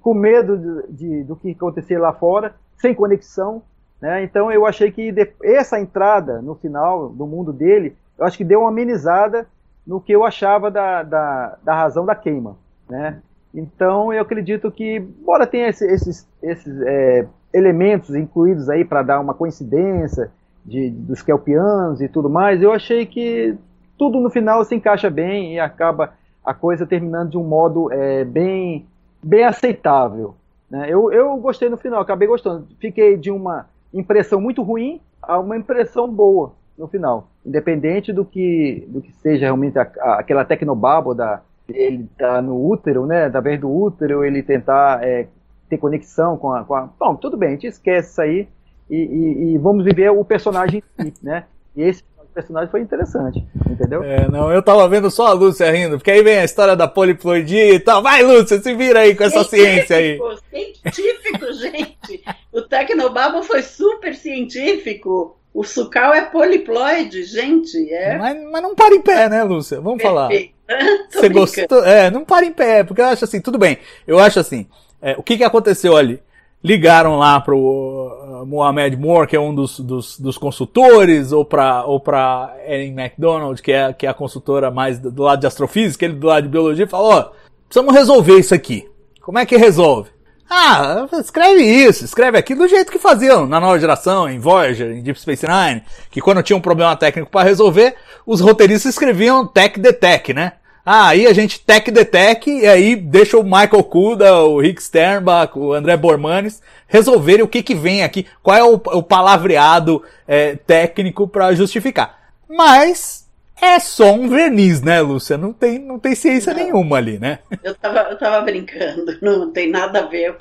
com 0.00 0.14
medo 0.14 0.56
de, 0.56 0.92
de, 0.92 1.24
do 1.24 1.36
que 1.36 1.50
acontecia 1.50 1.98
lá 1.98 2.12
fora, 2.12 2.54
sem 2.76 2.94
conexão. 2.94 3.62
Né? 4.00 4.22
Então 4.22 4.50
eu 4.52 4.64
achei 4.64 4.92
que 4.92 5.10
de, 5.10 5.28
essa 5.42 5.80
entrada 5.80 6.40
no 6.40 6.54
final 6.54 7.08
do 7.08 7.26
mundo 7.26 7.52
dele, 7.52 7.96
eu 8.16 8.24
acho 8.24 8.38
que 8.38 8.44
deu 8.44 8.60
uma 8.60 8.68
amenizada 8.68 9.46
no 9.84 10.00
que 10.00 10.12
eu 10.12 10.24
achava 10.24 10.70
da, 10.70 11.02
da, 11.02 11.58
da 11.62 11.74
razão 11.74 12.06
da 12.06 12.14
queima. 12.14 12.56
Né? 12.88 13.20
Então 13.52 14.12
eu 14.12 14.22
acredito 14.22 14.70
que, 14.70 14.96
embora 14.96 15.46
tenha 15.46 15.68
esse, 15.68 15.84
esses, 15.84 16.28
esses 16.40 16.80
é, 16.82 17.26
elementos 17.52 18.14
incluídos 18.14 18.70
aí 18.70 18.84
para 18.84 19.02
dar 19.02 19.20
uma 19.20 19.34
coincidência 19.34 20.30
de, 20.64 20.90
dos 20.90 21.20
kelpianos 21.22 22.00
e 22.00 22.08
tudo 22.08 22.30
mais, 22.30 22.62
eu 22.62 22.72
achei 22.72 23.06
que 23.06 23.56
tudo 23.98 24.20
no 24.20 24.30
final 24.30 24.64
se 24.64 24.76
encaixa 24.76 25.10
bem 25.10 25.54
e 25.54 25.58
acaba 25.60 26.12
a 26.48 26.54
coisa 26.54 26.86
terminando 26.86 27.30
de 27.30 27.36
um 27.36 27.44
modo 27.44 27.92
é, 27.92 28.24
bem 28.24 28.86
bem 29.22 29.44
aceitável. 29.44 30.34
Né? 30.70 30.86
Eu, 30.88 31.12
eu 31.12 31.36
gostei 31.36 31.68
no 31.68 31.76
final, 31.76 32.00
acabei 32.00 32.26
gostando. 32.26 32.66
Fiquei 32.80 33.18
de 33.18 33.30
uma 33.30 33.66
impressão 33.92 34.40
muito 34.40 34.62
ruim 34.62 34.98
a 35.20 35.38
uma 35.38 35.58
impressão 35.58 36.08
boa 36.08 36.52
no 36.78 36.88
final. 36.88 37.28
Independente 37.44 38.14
do 38.14 38.24
que, 38.24 38.86
do 38.88 39.02
que 39.02 39.12
seja 39.12 39.44
realmente 39.44 39.78
a, 39.78 39.82
a, 40.00 40.20
aquela 40.20 40.44
tecnobabo 40.44 41.14
da 41.14 41.42
ele 41.68 42.08
tá 42.16 42.40
no 42.40 42.66
útero, 42.66 43.04
né? 43.04 43.26
Através 43.26 43.60
do 43.60 43.70
útero 43.70 44.24
ele 44.24 44.42
tentar 44.42 45.04
é, 45.04 45.28
ter 45.68 45.76
conexão 45.76 46.38
com 46.38 46.50
a, 46.50 46.64
com 46.64 46.74
a. 46.74 46.88
Bom, 46.98 47.14
tudo 47.14 47.36
bem, 47.36 47.50
a 47.50 47.52
gente 47.52 47.66
esquece 47.66 48.10
isso 48.10 48.22
aí 48.22 48.48
e, 48.88 48.96
e, 48.96 49.54
e 49.54 49.58
vamos 49.58 49.84
viver 49.84 50.08
o 50.08 50.24
personagem, 50.24 50.82
né? 51.22 51.44
E 51.76 51.82
esse 51.82 52.02
personagem 52.38 52.70
foi 52.70 52.80
interessante, 52.80 53.44
entendeu? 53.68 54.04
É, 54.04 54.28
não, 54.30 54.52
eu 54.52 54.62
tava 54.62 54.88
vendo 54.88 55.10
só 55.10 55.26
a 55.26 55.32
Lúcia 55.32 55.70
rindo, 55.72 55.98
porque 55.98 56.12
aí 56.12 56.22
vem 56.22 56.38
a 56.38 56.44
história 56.44 56.76
da 56.76 56.86
poliploidia 56.86 57.74
e 57.74 57.80
tal. 57.80 58.00
Vai, 58.00 58.22
Lúcia, 58.22 58.60
se 58.60 58.74
vira 58.74 59.00
aí 59.00 59.16
com 59.16 59.24
essa 59.24 59.42
ciência 59.42 59.96
aí. 59.96 60.20
Científico, 60.52 61.52
gente. 61.60 62.22
O 62.52 62.62
Tecnobabo 62.62 63.42
foi 63.42 63.62
super 63.62 64.14
científico. 64.14 65.36
O 65.52 65.64
sucal 65.64 66.14
é 66.14 66.22
poliploide, 66.22 67.24
gente. 67.24 67.92
É... 67.92 68.16
Mas, 68.16 68.40
mas 68.52 68.62
não 68.62 68.76
para 68.76 68.94
em 68.94 69.02
pé, 69.02 69.28
né, 69.28 69.42
Lúcia? 69.42 69.80
Vamos 69.80 70.00
falar. 70.00 70.28
Você 71.10 71.28
gostou? 71.28 71.84
É, 71.84 72.08
não 72.08 72.24
para 72.24 72.46
em 72.46 72.52
pé, 72.52 72.84
porque 72.84 73.00
eu 73.00 73.06
acho 73.06 73.24
assim, 73.24 73.40
tudo 73.40 73.58
bem. 73.58 73.78
Eu 74.06 74.20
acho 74.20 74.38
assim, 74.38 74.68
é, 75.02 75.16
o 75.18 75.22
que, 75.24 75.36
que 75.36 75.44
aconteceu 75.44 75.96
ali? 75.96 76.20
Ligaram 76.62 77.16
lá 77.16 77.40
pro 77.40 77.58
uh, 77.58 78.46
Mohamed 78.46 78.96
Moore, 78.96 79.28
que 79.28 79.36
é 79.36 79.40
um 79.40 79.54
dos, 79.54 79.78
dos, 79.78 80.18
dos 80.18 80.36
consultores, 80.36 81.32
ou 81.32 81.44
para 81.44 81.84
ou 81.84 82.00
pra 82.00 82.54
Erin 82.66 82.98
McDonald, 82.98 83.60
que 83.62 83.72
é, 83.72 83.92
que 83.92 84.06
é 84.06 84.10
a 84.10 84.14
consultora 84.14 84.70
mais 84.70 84.98
do, 84.98 85.10
do 85.10 85.22
lado 85.22 85.40
de 85.40 85.46
astrofísica, 85.46 86.04
ele 86.04 86.14
do 86.14 86.26
lado 86.26 86.42
de 86.42 86.48
biologia, 86.48 86.86
falou, 86.86 87.12
ó, 87.12 87.30
precisamos 87.68 87.94
resolver 87.94 88.38
isso 88.38 88.54
aqui. 88.54 88.88
Como 89.20 89.38
é 89.38 89.46
que 89.46 89.56
resolve? 89.56 90.10
Ah, 90.50 91.06
escreve 91.20 91.62
isso, 91.62 92.06
escreve 92.06 92.38
aqui 92.38 92.54
do 92.54 92.66
jeito 92.66 92.90
que 92.90 92.98
faziam 92.98 93.46
na 93.46 93.60
nova 93.60 93.78
geração, 93.78 94.26
em 94.28 94.38
Voyager, 94.38 94.92
em 94.92 95.02
Deep 95.02 95.20
Space 95.20 95.46
Nine, 95.46 95.82
que 96.10 96.22
quando 96.22 96.42
tinha 96.42 96.56
um 96.56 96.60
problema 96.60 96.96
técnico 96.96 97.30
para 97.30 97.46
resolver, 97.46 97.94
os 98.24 98.40
roteiristas 98.40 98.94
escreviam 98.94 99.46
tech 99.46 99.78
de 99.78 99.92
tech, 99.92 100.32
né? 100.32 100.54
Ah, 100.90 101.08
aí 101.08 101.26
a 101.26 101.34
gente 101.34 101.60
tech 101.60 101.92
the 101.92 102.02
tech 102.02 102.50
e 102.50 102.66
aí 102.66 102.96
deixa 102.96 103.36
o 103.36 103.44
Michael 103.44 103.84
Kuda, 103.84 104.36
o 104.36 104.58
Rick 104.58 104.82
Sternbach, 104.82 105.52
o 105.54 105.74
André 105.74 105.98
Bormanes 105.98 106.62
resolverem 106.86 107.44
o 107.44 107.46
que 107.46 107.62
que 107.62 107.74
vem 107.74 108.02
aqui, 108.02 108.26
qual 108.42 108.56
é 108.56 108.64
o, 108.64 108.72
o 108.72 109.02
palavreado 109.02 110.02
é, 110.26 110.56
técnico 110.56 111.28
para 111.28 111.52
justificar. 111.52 112.32
Mas 112.48 113.28
é 113.60 113.78
só 113.78 114.14
um 114.14 114.30
verniz, 114.30 114.80
né, 114.80 115.02
Lúcia? 115.02 115.36
Não 115.36 115.52
tem, 115.52 115.78
não 115.78 115.98
tem 115.98 116.14
ciência 116.14 116.54
não. 116.54 116.62
nenhuma 116.62 116.96
ali, 116.96 117.18
né? 117.18 117.40
Eu 117.62 117.74
tava, 117.74 117.98
eu 118.08 118.18
tava 118.18 118.40
brincando, 118.40 119.14
não 119.20 119.50
tem 119.50 119.68
nada 119.68 119.98
a 119.98 120.06
ver, 120.06 120.38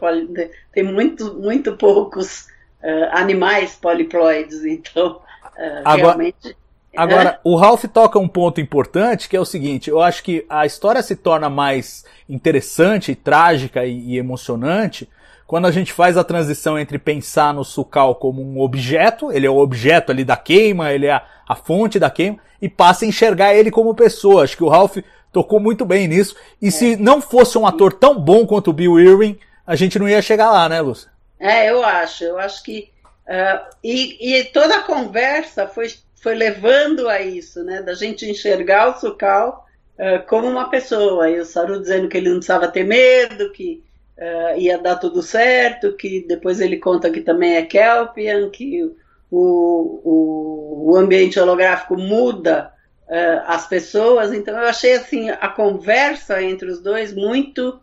tem 0.72 0.82
muito, 0.82 1.34
muito 1.34 1.76
poucos 1.76 2.48
uh, 2.82 3.10
animais 3.12 3.76
poliploides, 3.76 4.64
então 4.64 5.20
uh, 5.44 5.82
Agora... 5.84 5.98
realmente 5.98 6.56
Agora, 6.98 7.40
o 7.46 7.56
Ralph 7.56 7.86
toca 7.86 8.20
um 8.20 8.28
ponto 8.28 8.60
importante, 8.60 9.30
que 9.30 9.38
é 9.38 9.40
o 9.40 9.46
seguinte, 9.46 9.90
eu 9.90 10.02
acho 10.02 10.24
que 10.24 10.46
a 10.50 10.66
história 10.66 11.02
se 11.02 11.16
torna 11.16 11.50
mais 11.50 12.04
interessante, 12.28 13.16
trágica 13.16 13.86
e, 13.86 14.14
e 14.14 14.18
emocionante 14.18 15.08
quando 15.48 15.66
a 15.66 15.72
gente 15.72 15.94
faz 15.94 16.18
a 16.18 16.26
transição 16.26 16.78
entre 16.78 17.00
pensar 17.00 17.54
no 17.54 17.64
Sukal 17.64 18.16
como 18.16 18.44
um 18.44 18.60
objeto, 18.60 19.32
ele 19.32 19.48
é 19.48 19.50
o 19.50 19.58
objeto 19.58 20.12
ali 20.12 20.26
da 20.26 20.36
queima, 20.36 20.92
ele 20.92 21.06
é 21.06 21.14
a, 21.14 21.24
a 21.48 21.56
fonte 21.56 21.98
da 21.98 22.10
queima, 22.10 22.38
e 22.62 22.68
passa 22.68 23.06
a 23.06 23.08
enxergar 23.08 23.56
ele 23.56 23.72
como 23.72 23.96
pessoa. 23.96 24.44
Acho 24.44 24.58
que 24.58 24.64
o 24.64 24.68
Ralph 24.68 24.98
tocou 25.32 25.60
muito 25.60 25.86
bem 25.86 26.06
nisso. 26.06 26.36
E 26.62 26.68
é. 26.68 26.72
se 26.72 26.98
não 26.98 27.22
fosse 27.22 27.58
um 27.58 27.66
ator 27.66 27.94
tão 27.94 28.20
bom 28.20 28.46
quanto 28.46 28.72
o 28.72 28.74
Bill 28.74 29.00
Irwin, 29.00 29.40
a 29.66 29.74
gente 29.76 29.98
não 29.98 30.10
ia 30.10 30.22
chegar 30.22 30.52
lá, 30.52 30.68
né, 30.68 30.82
Lúcia? 30.82 31.10
É, 31.40 31.70
eu 31.70 31.82
acho. 31.82 32.26
Eu 32.26 32.38
acho 32.38 32.62
que. 32.62 32.90
Uh, 33.26 33.76
e, 33.82 34.40
e 34.40 34.44
toda 34.46 34.78
a 34.78 34.84
conversa 34.84 35.66
foi 35.68 35.88
foi 36.22 36.36
levando 36.36 37.08
a 37.08 37.22
isso, 37.22 37.64
né? 37.64 37.82
Da 37.82 37.94
gente 37.94 38.30
enxergar 38.30 38.90
o 38.90 39.00
Sukal 39.00 39.66
uh, 39.98 40.26
como 40.28 40.48
uma 40.48 40.70
pessoa. 40.70 41.30
E 41.30 41.40
o 41.40 41.46
Saru 41.46 41.80
dizendo 41.80 42.10
que 42.10 42.18
ele 42.18 42.30
não 42.30 42.38
precisava 42.38 42.68
ter 42.68 42.84
medo, 42.84 43.52
que 43.52 43.84
uh, 44.18 44.60
ia 44.60 44.78
dar 44.78 44.98
tudo 44.98 45.22
certo, 45.22 45.96
que 45.96 46.26
depois 46.28 46.60
ele 46.60 46.78
conta 46.78 47.12
que 47.12 47.22
também 47.22 47.56
é 47.56 47.62
Kelpian, 47.64 48.50
que 48.50 48.84
o, 48.84 50.02
o, 50.04 50.92
o 50.92 50.98
ambiente 50.98 51.40
holográfico 51.40 51.96
muda 51.96 52.74
uh, 53.08 53.44
as 53.46 53.68
pessoas. 53.68 54.34
Então 54.34 54.58
eu 54.58 54.68
achei 54.68 54.94
assim 54.94 55.30
a 55.30 55.48
conversa 55.48 56.42
entre 56.42 56.70
os 56.70 56.82
dois 56.82 57.14
muito 57.14 57.80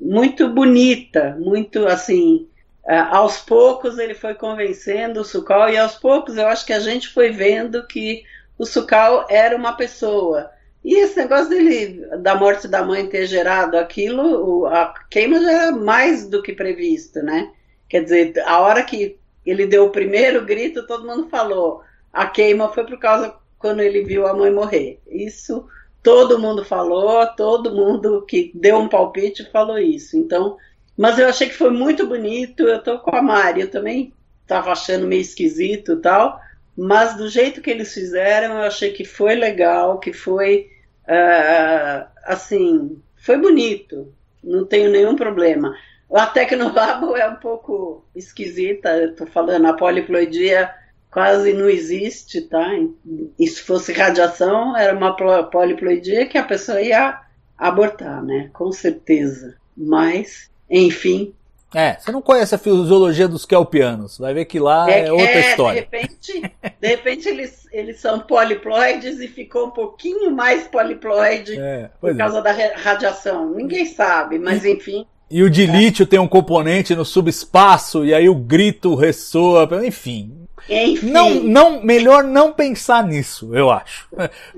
muito 0.00 0.48
bonita, 0.50 1.36
muito 1.40 1.84
assim 1.84 2.46
aos 2.86 3.38
poucos 3.38 3.98
ele 3.98 4.14
foi 4.14 4.34
convencendo 4.34 5.20
o 5.20 5.24
Sukal 5.24 5.68
e 5.68 5.76
aos 5.76 5.94
poucos 5.94 6.36
eu 6.36 6.46
acho 6.46 6.64
que 6.64 6.72
a 6.72 6.80
gente 6.80 7.08
foi 7.08 7.30
vendo 7.30 7.86
que 7.86 8.24
o 8.58 8.66
Sukal 8.66 9.26
era 9.28 9.56
uma 9.56 9.74
pessoa. 9.76 10.50
E 10.82 10.94
esse 10.94 11.16
negócio 11.18 11.50
dele, 11.50 12.06
da 12.18 12.34
morte 12.34 12.66
da 12.66 12.82
mãe 12.82 13.06
ter 13.06 13.26
gerado 13.26 13.76
aquilo, 13.76 14.66
a 14.66 14.94
queima 15.10 15.40
já 15.40 15.50
era 15.50 15.72
mais 15.72 16.26
do 16.26 16.42
que 16.42 16.54
previsto, 16.54 17.22
né? 17.22 17.52
Quer 17.88 18.04
dizer, 18.04 18.38
a 18.46 18.60
hora 18.60 18.82
que 18.82 19.18
ele 19.44 19.66
deu 19.66 19.86
o 19.86 19.90
primeiro 19.90 20.44
grito, 20.44 20.86
todo 20.86 21.06
mundo 21.06 21.28
falou. 21.28 21.82
A 22.12 22.26
queima 22.26 22.68
foi 22.72 22.84
por 22.84 22.98
causa 22.98 23.34
quando 23.58 23.80
ele 23.80 24.02
viu 24.04 24.26
a 24.26 24.34
mãe 24.34 24.50
morrer. 24.50 25.00
Isso 25.06 25.66
todo 26.02 26.38
mundo 26.38 26.64
falou, 26.64 27.26
todo 27.36 27.74
mundo 27.74 28.24
que 28.26 28.50
deu 28.54 28.78
um 28.78 28.88
palpite 28.88 29.50
falou 29.50 29.78
isso. 29.78 30.16
Então, 30.16 30.56
mas 31.00 31.18
eu 31.18 31.26
achei 31.26 31.48
que 31.48 31.54
foi 31.54 31.70
muito 31.70 32.06
bonito. 32.06 32.64
Eu 32.64 32.82
tô 32.82 32.98
com 32.98 33.16
a 33.16 33.22
Mari, 33.22 33.62
eu 33.62 33.70
também 33.70 34.12
estava 34.42 34.70
achando 34.70 35.06
meio 35.06 35.22
esquisito 35.22 35.94
e 35.94 35.96
tal. 35.96 36.38
Mas 36.76 37.16
do 37.16 37.26
jeito 37.26 37.62
que 37.62 37.70
eles 37.70 37.94
fizeram, 37.94 38.58
eu 38.58 38.64
achei 38.64 38.92
que 38.92 39.02
foi 39.02 39.34
legal, 39.34 39.98
que 39.98 40.12
foi 40.12 40.68
uh, 41.08 42.06
assim, 42.22 43.00
foi 43.16 43.38
bonito. 43.38 44.12
Não 44.44 44.66
tenho 44.66 44.90
nenhum 44.90 45.16
problema. 45.16 45.74
A 46.12 46.26
Tecnobabble 46.26 47.18
é 47.18 47.26
um 47.30 47.36
pouco 47.36 48.04
esquisita, 48.14 48.90
eu 48.90 49.16
tô 49.16 49.24
falando, 49.24 49.68
a 49.68 49.72
poliploidia 49.72 50.70
quase 51.10 51.54
não 51.54 51.70
existe, 51.70 52.42
tá? 52.42 52.72
E 53.38 53.46
se 53.46 53.62
fosse 53.62 53.94
radiação, 53.94 54.76
era 54.76 54.94
uma 54.94 55.16
poliploidia 55.50 56.26
que 56.26 56.36
a 56.36 56.44
pessoa 56.44 56.82
ia 56.82 57.22
abortar, 57.56 58.22
né? 58.22 58.50
Com 58.52 58.70
certeza. 58.70 59.56
Mas 59.74 60.49
enfim. 60.70 61.34
É, 61.74 61.96
você 61.98 62.10
não 62.10 62.20
conhece 62.20 62.54
a 62.54 62.58
fisiologia 62.58 63.28
dos 63.28 63.46
kelpianos, 63.46 64.18
vai 64.18 64.34
ver 64.34 64.44
que 64.44 64.58
lá 64.58 64.90
é, 64.90 65.06
é 65.06 65.12
outra 65.12 65.26
é, 65.26 65.50
história. 65.50 65.86
De 65.88 65.96
repente, 65.96 66.52
de 66.80 66.88
repente 66.88 67.28
eles, 67.28 67.68
eles 67.72 68.00
são 68.00 68.18
poliploides 68.20 69.20
e 69.20 69.28
ficou 69.28 69.66
um 69.66 69.70
pouquinho 69.70 70.32
mais 70.32 70.66
poliploide 70.66 71.56
é, 71.56 71.90
por 72.00 72.16
causa 72.16 72.38
é. 72.38 72.42
da 72.42 72.52
radiação. 72.76 73.50
Ninguém 73.54 73.86
sabe, 73.86 74.38
mas 74.38 74.64
enfim. 74.64 75.06
E 75.30 75.44
o 75.44 75.50
de 75.50 75.64
lítio 75.64 76.04
tem 76.04 76.18
um 76.18 76.26
componente 76.26 76.92
no 76.96 77.04
subespaço 77.04 78.04
e 78.04 78.12
aí 78.12 78.28
o 78.28 78.34
grito 78.34 78.96
ressoa, 78.96 79.68
enfim. 79.86 80.39
Enfim. 80.70 81.10
Não, 81.10 81.34
não, 81.34 81.82
melhor 81.82 82.22
não 82.22 82.52
pensar 82.52 83.04
nisso, 83.04 83.54
eu 83.54 83.70
acho. 83.70 84.06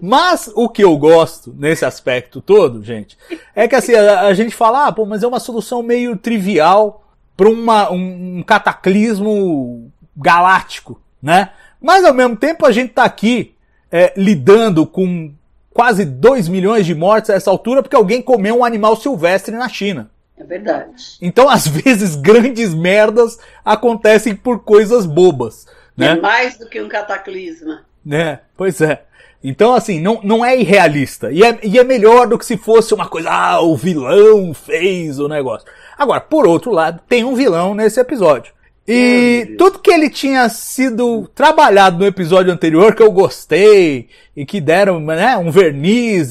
Mas 0.00 0.50
o 0.54 0.68
que 0.68 0.84
eu 0.84 0.96
gosto 0.98 1.54
nesse 1.56 1.86
aspecto 1.86 2.42
todo, 2.42 2.84
gente, 2.84 3.16
é 3.54 3.66
que 3.66 3.74
assim, 3.74 3.94
a, 3.94 4.20
a 4.20 4.34
gente 4.34 4.54
fala, 4.54 4.88
ah, 4.88 4.92
pô, 4.92 5.06
mas 5.06 5.22
é 5.22 5.26
uma 5.26 5.40
solução 5.40 5.82
meio 5.82 6.14
trivial 6.16 7.02
para 7.34 7.48
um, 7.48 7.66
um 7.90 8.42
cataclismo 8.42 9.90
galáctico, 10.14 11.00
né? 11.22 11.50
Mas 11.80 12.04
ao 12.04 12.12
mesmo 12.12 12.36
tempo 12.36 12.66
a 12.66 12.70
gente 12.70 12.92
tá 12.92 13.04
aqui 13.04 13.54
é, 13.90 14.12
lidando 14.14 14.86
com 14.86 15.32
quase 15.72 16.04
2 16.04 16.46
milhões 16.48 16.84
de 16.84 16.94
mortes 16.94 17.30
a 17.30 17.34
essa 17.34 17.50
altura 17.50 17.82
porque 17.82 17.96
alguém 17.96 18.20
comeu 18.20 18.58
um 18.58 18.64
animal 18.64 18.96
silvestre 18.96 19.56
na 19.56 19.68
China. 19.68 20.10
É 20.36 20.44
verdade. 20.44 21.16
Então, 21.20 21.48
às 21.48 21.66
vezes, 21.68 22.16
grandes 22.16 22.74
merdas 22.74 23.38
acontecem 23.64 24.34
por 24.34 24.60
coisas 24.60 25.06
bobas. 25.06 25.66
Né? 26.02 26.12
É 26.12 26.20
mais 26.20 26.58
do 26.58 26.68
que 26.68 26.80
um 26.80 26.88
cataclisma. 26.88 27.84
É, 28.10 28.38
pois 28.56 28.80
é. 28.80 29.04
Então, 29.44 29.74
assim, 29.74 30.00
não, 30.00 30.20
não 30.22 30.44
é 30.44 30.56
irrealista. 30.58 31.32
E 31.32 31.42
é, 31.42 31.58
e 31.62 31.78
é 31.78 31.84
melhor 31.84 32.26
do 32.26 32.38
que 32.38 32.46
se 32.46 32.56
fosse 32.56 32.94
uma 32.94 33.08
coisa, 33.08 33.30
ah, 33.30 33.60
o 33.60 33.76
vilão 33.76 34.54
fez 34.54 35.18
o 35.18 35.28
negócio. 35.28 35.66
Agora, 35.98 36.20
por 36.20 36.46
outro 36.46 36.70
lado, 36.70 37.00
tem 37.08 37.24
um 37.24 37.34
vilão 37.34 37.74
nesse 37.74 38.00
episódio. 38.00 38.52
E 38.86 39.54
tudo 39.58 39.78
que 39.78 39.90
ele 39.92 40.10
tinha 40.10 40.48
sido 40.48 41.28
trabalhado 41.34 41.98
no 41.98 42.06
episódio 42.06 42.52
anterior, 42.52 42.94
que 42.94 43.02
eu 43.02 43.12
gostei, 43.12 44.08
e 44.36 44.44
que 44.44 44.60
deram 44.60 44.98
né, 44.98 45.36
um 45.36 45.50
verniz, 45.50 46.30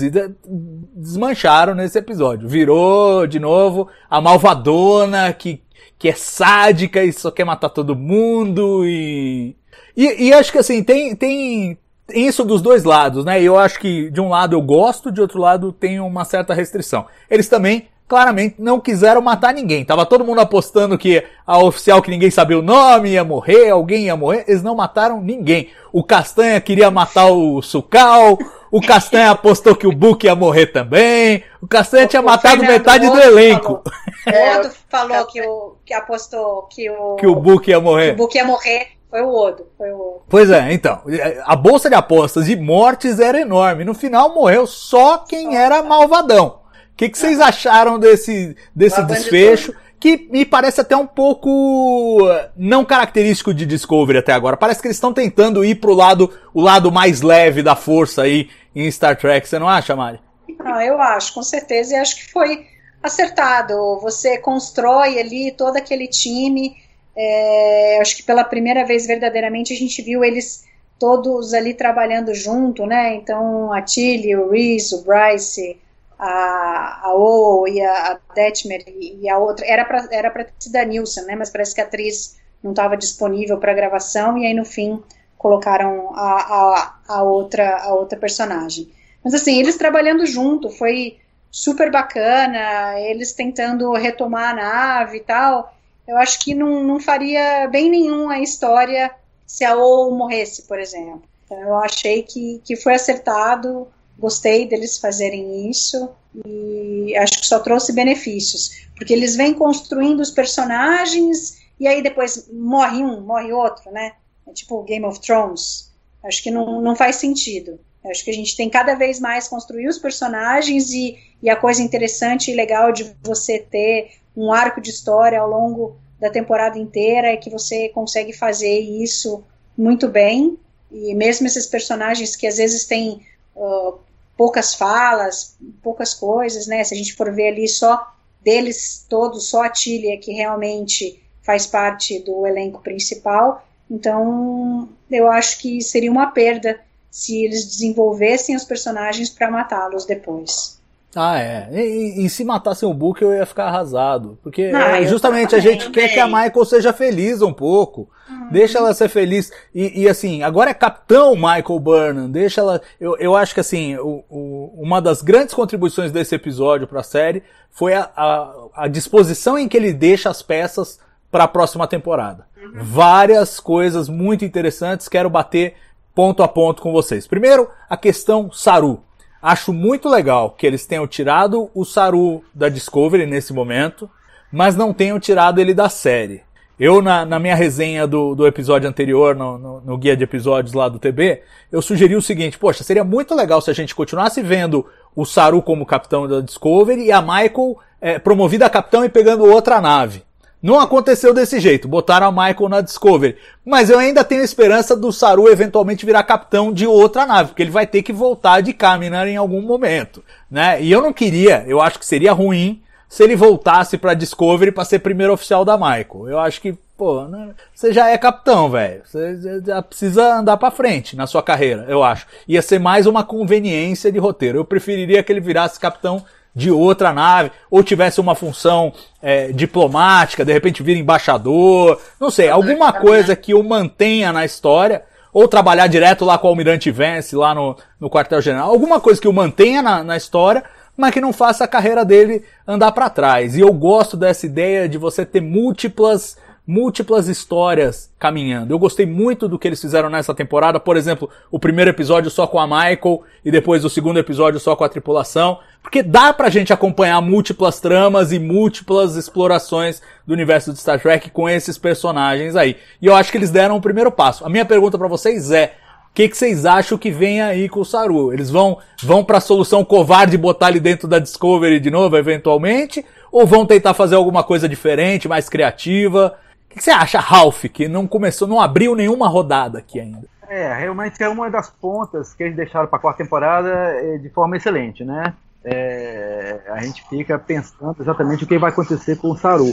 desmancharam 0.94 1.74
nesse 1.74 1.98
episódio. 1.98 2.50
Virou, 2.50 3.26
de 3.26 3.40
novo, 3.40 3.88
a 4.10 4.20
malvadona 4.20 5.32
que 5.32 5.62
que 6.02 6.10
é 6.10 6.14
sádica 6.14 7.04
e 7.04 7.14
só 7.14 7.30
quer 7.30 7.44
matar 7.44 7.70
todo 7.70 7.96
mundo 7.96 8.84
e. 8.88 9.56
E, 9.96 10.28
e 10.28 10.34
acho 10.34 10.52
que 10.52 10.58
assim, 10.58 10.84
tem, 10.84 11.16
tem 11.16 11.78
isso 12.14 12.44
dos 12.44 12.62
dois 12.62 12.84
lados, 12.84 13.26
né? 13.26 13.42
Eu 13.42 13.58
acho 13.58 13.80
que 13.80 14.10
de 14.10 14.22
um 14.22 14.30
lado 14.30 14.56
eu 14.56 14.62
gosto, 14.62 15.12
de 15.12 15.22
outro 15.22 15.40
lado 15.40 15.72
tem 15.72 16.00
uma 16.00 16.26
certa 16.26 16.54
restrição. 16.54 17.06
Eles 17.30 17.48
também 17.48 17.88
claramente 18.12 18.56
não 18.60 18.78
quiseram 18.78 19.22
matar 19.22 19.54
ninguém. 19.54 19.86
Tava 19.86 20.06
todo 20.06 20.26
mundo 20.26 20.42
apostando 20.42 20.98
que 20.98 21.24
a 21.48 21.58
oficial 21.60 22.02
que 22.02 22.12
ninguém 22.12 22.30
sabia 22.30 22.60
o 22.60 22.62
nome 22.62 23.12
ia 23.12 23.24
morrer, 23.24 23.70
alguém 23.70 24.08
ia 24.08 24.18
morrer. 24.18 24.44
Eles 24.50 24.62
não 24.62 24.76
mataram 24.76 25.22
ninguém. 25.22 25.70
O 25.94 26.04
Castanha 26.04 26.60
queria 26.60 26.92
matar 26.92 27.28
o 27.28 27.62
Sucal, 27.62 28.38
o 28.70 28.82
Castanha 28.82 29.32
apostou 29.32 29.78
que 29.78 29.88
o 29.88 29.94
Book 29.94 30.26
ia 30.26 30.36
morrer 30.36 30.68
também. 30.68 31.46
O 31.62 31.68
Castanha 31.68 32.04
o, 32.04 32.08
tinha 32.10 32.22
matado 32.22 32.62
metade 32.64 33.10
do 33.10 33.18
elenco. 33.18 33.82
O 34.28 34.60
Odo 34.60 34.72
falou 34.90 35.26
que, 35.32 35.42
o, 35.42 35.78
que 35.86 35.94
apostou 35.94 36.64
que 36.64 36.90
o. 36.90 37.16
Que 37.16 37.28
o 37.28 37.36
Book 37.36 37.70
ia 37.70 37.80
morrer. 37.80 38.12
o 38.12 38.18
Book 38.18 38.36
ia 38.36 38.44
morrer. 38.44 38.90
Foi 39.12 39.22
o 39.22 39.30
Odo, 39.30 39.68
foi 39.78 39.92
o 39.92 39.96
Odo. 39.96 40.22
Pois 40.28 40.50
é, 40.50 40.74
então. 40.74 41.02
A 41.44 41.56
bolsa 41.56 41.90
de 41.90 41.96
apostas 41.96 42.46
de 42.46 42.56
mortes 42.56 43.20
era 43.20 43.42
enorme. 43.42 43.84
No 43.84 43.94
final 43.94 44.34
morreu 44.34 44.66
só 44.66 45.20
quem 45.20 45.58
era 45.58 45.84
malvadão. 45.84 46.62
O 46.94 46.96
que, 46.96 47.10
que 47.10 47.18
vocês 47.18 47.40
acharam 47.40 48.00
desse, 48.00 48.56
desse 48.74 49.04
desfecho? 49.04 49.76
que 50.02 50.28
me 50.32 50.44
parece 50.44 50.82
até 50.82 50.98
um 50.98 51.06
pouco 51.06 52.28
não 52.58 52.84
característico 52.84 53.54
de 53.54 53.68
Discovery 53.68 54.18
até 54.18 54.34
agora. 54.34 54.58
Parece 54.58 54.82
que 54.82 54.88
eles 54.88 54.98
estão 54.98 55.14
tentando 55.14 55.64
ir 55.64 55.76
pro 55.76 55.94
lado, 55.94 56.34
o 56.56 56.60
lado 56.60 56.92
mais 56.92 57.22
leve 57.22 57.62
da 57.62 57.76
força 57.76 58.24
aí 58.24 58.50
em 58.76 58.90
Star 58.90 59.16
Trek, 59.16 59.48
você 59.48 59.60
não 59.60 59.70
acha, 59.70 59.96
Mari? 59.96 60.20
Não, 60.58 60.82
eu 60.82 61.00
acho, 61.00 61.32
com 61.36 61.44
certeza, 61.44 61.94
e 61.94 61.98
acho 61.98 62.16
que 62.16 62.32
foi 62.32 62.66
acertado. 63.04 64.00
Você 64.02 64.40
constrói 64.40 65.20
ali 65.20 65.52
todo 65.52 65.78
aquele 65.78 66.08
time. 66.08 66.76
É, 67.16 68.00
acho 68.02 68.16
que 68.18 68.24
pela 68.24 68.44
primeira 68.44 68.86
vez 68.86 69.06
verdadeiramente 69.06 69.74
a 69.74 69.76
gente 69.76 70.02
viu 70.02 70.24
eles 70.24 70.66
todos 70.98 71.54
ali 71.54 71.74
trabalhando 71.74 72.34
junto, 72.34 72.86
né? 72.86 73.16
Então 73.16 73.74
a 73.74 73.82
Tilly, 73.82 74.36
o 74.36 74.50
Reese, 74.50 74.96
o 74.96 75.02
Bryce, 75.02 75.80
a, 76.18 77.08
a 77.08 77.16
O 77.16 77.68
e 77.68 77.82
a, 77.82 78.12
a 78.14 78.34
Detmer 78.36 78.84
e 78.88 79.28
a 79.28 79.38
outra. 79.38 79.66
Era 79.66 79.84
para 79.84 80.08
era 80.12 80.30
pra 80.30 80.44
ter 80.46 80.54
sido 80.60 80.76
a 80.76 80.86
Nilsson, 80.86 81.22
né? 81.24 81.36
Mas 81.36 81.50
parece 81.50 81.74
que 81.74 81.82
a 81.82 81.86
atriz 81.86 82.40
não 82.64 82.72
estava 82.72 82.96
disponível 82.96 83.58
para 83.58 83.74
gravação 83.74 84.38
e 84.38 84.46
aí 84.46 84.54
no 84.54 84.64
fim 84.64 85.02
colocaram 85.38 86.12
a, 86.14 86.36
a, 86.36 86.96
a, 87.08 87.24
outra, 87.24 87.78
a 87.78 87.96
outra 87.96 88.20
personagem. 88.20 88.92
Mas 89.24 89.34
assim, 89.34 89.60
eles 89.60 89.76
trabalhando 89.76 90.24
junto, 90.24 90.70
foi 90.70 91.18
super 91.50 91.92
bacana, 91.92 93.00
eles 93.00 93.34
tentando 93.34 93.92
retomar 93.94 94.52
a 94.52 94.54
nave 94.54 95.18
e 95.18 95.22
tal. 95.22 95.76
Eu 96.08 96.18
acho 96.18 96.40
que 96.40 96.54
não, 96.54 96.84
não 96.84 97.00
faria 97.00 97.68
bem 97.68 97.90
nenhum 97.90 98.30
a 98.30 98.40
história 98.40 99.12
se 99.46 99.64
a 99.64 99.76
O 99.76 100.12
morresse, 100.12 100.64
por 100.64 100.80
exemplo. 100.80 101.24
Então, 101.46 101.60
eu 101.60 101.76
achei 101.78 102.24
que, 102.24 102.62
que 102.64 102.76
foi 102.76 102.96
acertado, 102.96 103.88
gostei 104.18 104.68
deles 104.68 104.98
fazerem 104.98 105.70
isso 105.70 106.10
e 106.46 107.16
acho 107.18 107.40
que 107.40 107.46
só 107.46 107.60
trouxe 107.60 107.92
benefícios, 107.92 108.88
porque 108.96 109.14
eles 109.14 109.36
vêm 109.36 109.54
construindo 109.54 110.22
os 110.22 110.32
personagens 110.32 111.60
e 111.80 111.88
aí 111.88 112.02
depois 112.02 112.48
morre 112.52 113.04
um, 113.04 113.22
morre 113.22 113.52
outro, 113.52 113.92
né? 113.92 114.14
É 114.48 114.54
tipo 114.54 114.84
Game 114.84 115.06
of 115.06 115.20
Thrones. 115.20 115.92
Acho 116.24 116.44
que 116.44 116.52
não, 116.52 116.82
não 116.82 116.96
faz 116.96 117.18
sentido. 117.18 117.80
Acho 118.06 118.24
que 118.24 118.32
a 118.32 118.34
gente 118.34 118.56
tem 118.56 118.70
cada 118.70 118.96
vez 118.96 119.20
mais 119.20 119.48
construir 119.48 119.88
os 119.88 119.98
personagens 119.98 120.92
e, 120.92 121.18
e 121.42 121.50
a 121.50 121.56
coisa 121.56 121.82
interessante 121.82 122.52
e 122.52 122.56
legal 122.56 122.92
de 122.92 123.16
você 123.24 123.60
ter 123.60 124.12
um 124.36 124.52
arco 124.52 124.82
de 124.82 124.90
história 124.90 125.40
ao 125.40 125.50
longo 125.50 125.96
da 126.20 126.30
temporada 126.30 126.78
inteira 126.78 127.28
é 127.28 127.38
que 127.38 127.50
você 127.50 127.90
consegue 127.90 128.34
fazer 128.34 128.80
isso 128.80 129.44
muito 129.78 130.08
bem. 130.08 130.58
E 130.92 131.14
mesmo 131.16 131.48
esses 131.48 131.66
personagens 131.66 132.36
que 132.36 132.46
às 132.46 132.58
vezes 132.58 132.86
têm 132.86 133.26
uh, 133.56 133.98
poucas 134.38 134.74
falas, 134.74 135.56
poucas 135.82 136.14
coisas, 136.14 136.68
né? 136.68 136.84
Se 136.84 136.94
a 136.94 136.98
gente 136.98 137.16
for 137.16 137.34
ver 137.34 137.50
ali 137.50 137.68
só 137.68 138.14
deles 138.44 139.06
todos, 139.10 139.50
só 139.50 139.64
a 139.64 139.70
Tília 139.70 140.18
que 140.18 140.32
realmente 140.32 141.22
faz 141.42 141.66
parte 141.66 142.20
do 142.20 142.46
elenco 142.46 142.82
principal. 142.82 143.66
Então, 143.90 144.90
eu 145.10 145.30
acho 145.30 145.60
que 145.60 145.82
seria 145.82 146.12
uma 146.12 146.28
perda 146.32 146.80
se 147.10 147.44
eles 147.44 147.66
desenvolvessem 147.66 148.56
os 148.56 148.64
personagens 148.64 149.30
para 149.30 149.52
matá-los 149.52 150.06
depois. 150.06 150.81
Ah, 151.16 151.40
é. 151.40 151.70
E, 151.72 152.26
e, 152.26 152.30
se 152.30 152.44
matassem 152.46 152.88
o 152.88 152.94
Book 152.94 153.22
eu 153.22 153.34
ia 153.34 153.46
ficar 153.46 153.66
arrasado. 153.66 154.40
Porque 154.42 154.64
é, 154.64 155.06
justamente 155.06 155.56
a 155.56 155.60
gente 155.60 155.90
quer 155.90 156.08
que 156.10 156.20
a 156.20 156.26
Michael 156.26 156.66
seja 156.66 156.94
feliz 156.94 157.42
um 157.42 157.52
pouco. 157.52 158.10
Uhum. 158.30 158.50
Deixa 158.50 158.78
ela 158.78 158.94
ser 158.94 159.10
feliz. 159.10 159.52
E, 159.76 160.04
e, 160.04 160.10
assim, 160.10 160.42
agora 160.42 160.72
é 160.72 160.74
capitão 160.74 161.36
Michael 161.36 161.80
Burnham. 161.80 162.32
Deixa 162.32 162.62
ela. 162.62 162.82
Eu, 163.00 163.18
eu 163.18 163.36
acho 163.36 163.54
que 163.54 163.60
assim, 163.60 163.98
o, 163.98 164.24
o, 164.30 164.74
uma 164.78 165.02
das 165.02 165.22
grandes 165.22 165.54
contribuições 165.54 166.12
desse 166.12 166.34
episódio 166.34 166.88
para 166.88 167.02
a 167.02 167.04
série 167.04 167.44
foi 167.70 167.94
a, 167.94 168.10
a, 168.16 168.54
a, 168.74 168.88
disposição 168.88 169.58
em 169.58 169.68
que 169.68 169.76
ele 169.76 169.92
deixa 169.92 170.30
as 170.30 170.42
peças 170.42 171.00
para 171.30 171.44
a 171.44 171.48
próxima 171.48 171.88
temporada. 171.88 172.46
Uhum. 172.58 172.72
Várias 172.84 173.60
coisas 173.60 174.08
muito 174.08 174.46
interessantes. 174.46 175.10
Quero 175.10 175.30
bater 175.30 175.76
ponto 176.16 176.42
a 176.42 176.48
ponto 176.48 176.82
com 176.82 176.92
vocês. 176.94 177.28
Primeiro, 177.28 177.68
a 177.90 177.98
questão 177.98 178.50
Saru. 178.52 179.04
Acho 179.42 179.74
muito 179.74 180.08
legal 180.08 180.52
que 180.52 180.68
eles 180.68 180.86
tenham 180.86 181.08
tirado 181.08 181.72
o 181.74 181.84
Saru 181.84 182.44
da 182.54 182.70
Discovery 182.70 183.26
nesse 183.26 183.54
momento, 183.54 184.10
mas 184.52 184.76
não 184.76 184.94
tenham 184.94 185.20
tirado 185.20 185.60
ele 185.60 185.74
da 185.74 185.90
série. 185.90 186.44
Eu, 186.80 187.02
na, 187.02 187.26
na 187.26 187.40
minha 187.40 187.56
resenha 187.56 188.08
do, 188.08 188.34
do 188.34 188.48
episódio 188.48 188.90
anterior, 188.90 189.36
no, 189.36 189.58
no, 189.58 189.82
no, 189.82 189.98
guia 189.98 190.18
de 190.18 190.24
episódios 190.24 190.74
lá 190.74 190.90
do 190.90 190.98
TB, 190.98 191.42
eu 191.72 191.82
sugeri 191.82 192.16
o 192.16 192.22
seguinte, 192.22 192.58
poxa, 192.58 192.84
seria 192.84 193.04
muito 193.04 193.36
legal 193.36 193.62
se 193.62 193.70
a 193.70 193.74
gente 193.74 193.94
continuasse 193.94 194.42
vendo 194.42 194.86
o 195.16 195.26
Saru 195.26 195.62
como 195.62 195.86
capitão 195.86 196.28
da 196.28 196.42
Discovery 196.42 197.06
e 197.06 197.12
a 197.12 197.22
Michael 197.22 197.78
é, 198.00 198.18
promovida 198.18 198.66
a 198.66 198.70
capitão 198.70 199.06
e 199.06 199.10
pegando 199.10 199.46
outra 199.46 199.80
nave. 199.80 200.24
Não 200.62 200.80
aconteceu 200.80 201.34
desse 201.34 201.60
jeito, 201.60 201.88
botaram 201.88 202.28
a 202.28 202.32
Michael 202.32 202.70
na 202.70 202.82
Discovery. 202.82 203.36
Mas 203.66 203.90
eu 203.90 203.98
ainda 203.98 204.24
tenho 204.24 204.44
esperança 204.44 204.96
do 204.96 205.12
Saru 205.12 205.50
eventualmente 205.50 206.06
virar 206.06 206.24
capitão 206.24 206.72
de 206.72 206.86
outra 206.86 207.26
nave, 207.26 207.50
porque 207.50 207.64
ele 207.64 207.72
vai 207.72 207.88
ter 207.88 208.04
que 208.04 208.14
voltar 208.14 208.62
de 208.62 208.72
Kaminar 208.72 209.28
em 209.28 209.38
algum 209.38 209.62
momento, 209.62 210.24
né? 210.50 210.82
E 210.82 210.92
eu 210.92 211.02
não 211.02 211.12
queria, 211.12 211.64
eu 211.68 211.82
acho 211.82 211.98
que 211.98 212.06
seria 212.06 212.32
ruim 212.32 212.82
se 213.10 213.24
ele 213.24 213.36
voltasse 213.36 213.98
para 213.98 214.14
Discovery 214.14 214.72
para 214.72 214.86
ser 214.86 215.00
primeiro 215.00 215.34
oficial 215.34 215.66
da 215.66 215.76
Michael. 215.76 216.30
Eu 216.30 216.40
acho 216.40 216.62
que, 216.62 216.74
pô, 216.96 217.24
né? 217.26 217.50
você 217.74 217.92
já 217.92 218.10
é 218.10 218.18
capitão, 218.18 218.70
velho. 218.70 219.02
Você 219.04 219.62
já 219.66 219.82
precisa 219.82 220.36
andar 220.36 220.58
para 220.58 220.72
frente 220.72 221.16
na 221.16 221.28
sua 221.28 221.44
carreira, 221.44 221.86
eu 221.90 222.04
acho. 222.04 222.26
Ia 222.48 222.62
ser 222.62 222.80
mais 222.80 223.08
uma 223.08 223.24
conveniência 223.24 224.12
de 224.12 224.20
roteiro. 224.20 224.60
Eu 224.60 224.66
preferiria 224.66 225.22
que 225.24 225.32
ele 225.32 225.42
virasse 225.42 225.80
capitão 225.80 226.24
de 226.54 226.70
outra 226.70 227.14
nave, 227.14 227.52
ou 227.70 227.84
tivesse 227.84 228.20
uma 228.20 228.36
função 228.36 228.94
é, 229.22 229.52
diplomática, 229.52 230.44
de 230.44 230.52
repente 230.52 230.84
vira 230.84 231.00
embaixador, 231.00 232.00
não 232.20 232.30
sei, 232.30 232.50
alguma 232.50 232.92
coisa 232.92 233.36
que 233.36 233.54
o 233.54 233.64
mantenha 233.64 234.34
na 234.34 234.44
história, 234.44 235.04
ou 235.34 235.48
trabalhar 235.48 235.88
direto 235.88 236.26
lá 236.26 236.38
com 236.38 236.48
o 236.48 236.50
Almirante 236.50 236.92
Vance, 236.92 237.36
lá 237.36 237.56
no, 237.56 237.78
no 238.00 238.10
quartel-general, 238.10 238.70
alguma 238.70 239.00
coisa 239.00 239.22
que 239.22 239.28
o 239.28 239.34
mantenha 239.34 239.82
na, 239.82 240.04
na 240.04 240.18
história, 240.18 240.64
mas 240.98 241.14
que 241.14 241.22
não 241.22 241.32
faça 241.32 241.64
a 241.64 241.68
carreira 241.68 242.04
dele 242.04 242.44
andar 242.68 242.92
para 242.92 243.10
trás. 243.10 243.56
E 243.56 243.62
eu 243.62 243.72
gosto 243.72 244.18
dessa 244.18 244.46
ideia 244.46 244.90
de 244.90 244.98
você 244.98 245.26
ter 245.26 245.42
múltiplas 245.42 246.38
múltiplas 246.72 247.28
histórias 247.28 248.10
caminhando. 248.18 248.74
Eu 248.74 248.80
gostei 248.80 249.06
muito 249.06 249.46
do 249.46 249.60
que 249.60 249.68
eles 249.68 249.82
fizeram 249.82 250.10
nessa 250.10 250.34
temporada, 250.34 250.80
por 250.80 250.96
exemplo, 250.96 251.30
o 251.52 251.60
primeiro 251.60 251.92
episódio 251.92 252.32
só 252.32 252.48
com 252.48 252.58
a 252.58 252.66
Michael 252.66 253.24
e 253.44 253.52
depois 253.52 253.84
o 253.84 253.90
segundo 253.90 254.20
episódio 254.20 254.58
só 254.58 254.74
com 254.74 254.86
a 254.86 254.90
tripulação, 254.90 255.60
porque 255.84 256.02
dá 256.02 256.32
pra 256.32 256.50
gente 256.50 256.72
acompanhar 256.72 257.20
múltiplas 257.20 257.82
tramas 257.82 258.32
e 258.32 258.40
múltiplas 258.40 259.18
explorações 259.18 260.02
do 260.26 260.32
universo 260.32 260.72
de 260.72 260.80
Star 260.80 260.98
Trek 260.98 261.30
com 261.32 261.50
esses 261.50 261.78
personagens 261.78 262.56
aí. 262.56 262.78
E 263.02 263.06
eu 263.06 263.16
acho 263.16 263.32
que 263.32 263.38
eles 263.38 263.52
deram 263.52 263.76
o 263.76 263.82
primeiro 263.82 264.10
passo. 264.10 264.46
A 264.46 264.50
minha 264.50 264.64
pergunta 264.64 264.98
para 264.98 265.10
vocês 265.10 265.52
é: 265.52 265.74
o 266.10 266.14
que, 266.14 266.30
que, 266.30 266.38
vocês 266.38 266.66
acham 266.66 266.98
que 266.98 267.12
vem 267.12 267.42
aí 267.42 267.68
com 267.68 267.82
o 267.82 267.86
Saru? 267.86 268.32
Eles 268.32 268.50
vão 268.50 268.78
vão 269.04 269.26
para 269.26 269.40
a 269.40 269.42
solução 269.42 269.84
covarde 269.84 270.38
botar 270.38 270.70
ele 270.70 270.80
dentro 270.80 271.06
da 271.06 271.20
Discovery 271.20 271.82
de 271.82 271.92
novo, 271.92 272.16
eventualmente? 272.16 273.06
Ou 273.30 273.46
vão 273.46 273.66
tentar 273.66 273.94
fazer 273.94 274.16
alguma 274.16 274.42
coisa 274.42 274.70
diferente, 274.70 275.28
mais 275.28 275.50
criativa? 275.50 276.38
O 276.72 276.76
que 276.76 276.84
você 276.84 276.92
acha, 276.92 277.20
Ralph, 277.20 277.66
que 277.66 277.88
não 277.88 278.08
começou, 278.08 278.48
não 278.48 278.62
abriu 278.62 278.96
nenhuma 278.96 279.28
rodada 279.28 279.80
aqui 279.80 280.00
ainda? 280.00 280.26
É, 280.48 280.74
realmente 280.74 281.22
é 281.22 281.30
uma 281.30 281.50
das 281.50 281.70
pontas 281.70 282.34
que 282.34 282.44
eles 282.44 282.56
deixaram 282.56 282.88
para 282.88 282.98
a 282.98 283.02
quarta 283.02 283.24
temporada 283.24 283.70
é, 283.70 284.18
de 284.18 284.30
forma 284.30 284.58
excelente, 284.58 285.04
né? 285.04 285.34
É, 285.64 286.62
a 286.70 286.82
gente 286.82 287.08
fica 287.08 287.38
pensando 287.38 287.96
exatamente 288.00 288.44
o 288.44 288.48
que 288.48 288.58
vai 288.58 288.72
acontecer 288.72 289.18
com 289.18 289.32
o 289.32 289.38
Saru. 289.38 289.72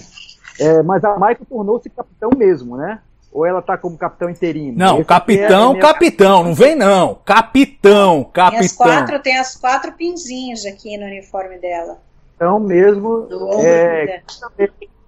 É, 0.60 0.82
mas 0.82 1.02
a 1.04 1.14
Michael 1.14 1.46
tornou-se 1.48 1.88
capitão 1.88 2.30
mesmo, 2.36 2.76
né? 2.76 3.00
Ou 3.32 3.46
ela 3.46 3.62
tá 3.62 3.76
como 3.76 3.96
capitão 3.96 4.28
interino? 4.28 4.76
Não, 4.76 4.96
Esse 4.96 5.04
capitão, 5.04 5.76
é 5.76 5.80
capitão, 5.80 6.44
não 6.44 6.54
vem 6.54 6.74
não. 6.74 7.14
Capitão, 7.24 8.24
capitão. 8.24 8.58
Tem 8.58 8.66
as 8.66 8.72
quatro, 8.72 9.18
tem 9.20 9.38
as 9.38 9.56
quatro 9.56 9.92
pinzinhos 9.92 10.64
aqui 10.66 10.96
no 10.96 11.06
uniforme 11.06 11.58
dela. 11.58 11.98
Então 12.36 12.58
mesmo 12.60 13.22
Do 13.22 13.50
é, 13.60 14.22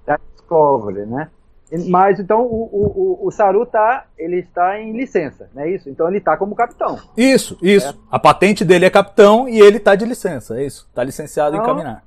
da 0.07 0.19
Discovery, 0.35 1.07
né? 1.07 1.29
Mas 1.89 2.19
então 2.19 2.43
o, 2.43 3.21
o, 3.23 3.27
o 3.27 3.31
Saru 3.31 3.65
tá, 3.65 4.05
ele 4.19 4.41
está 4.41 4.81
em 4.81 4.93
licença, 4.93 5.49
não 5.55 5.63
é 5.63 5.71
isso? 5.71 5.89
Então 5.89 6.09
ele 6.09 6.19
está 6.19 6.37
como 6.37 6.55
capitão. 6.55 6.99
Isso, 7.17 7.57
isso. 7.63 7.89
É. 7.89 7.95
A 8.11 8.19
patente 8.19 8.65
dele 8.65 8.87
é 8.87 8.91
capitão 8.91 9.49
e 9.49 9.61
ele 9.61 9.77
está 9.77 9.95
de 9.95 10.05
licença, 10.05 10.59
é 10.59 10.65
isso. 10.65 10.87
Está 10.89 11.05
licenciado 11.05 11.57
então, 11.57 11.65
em 11.65 11.69
caminhar. 11.69 12.05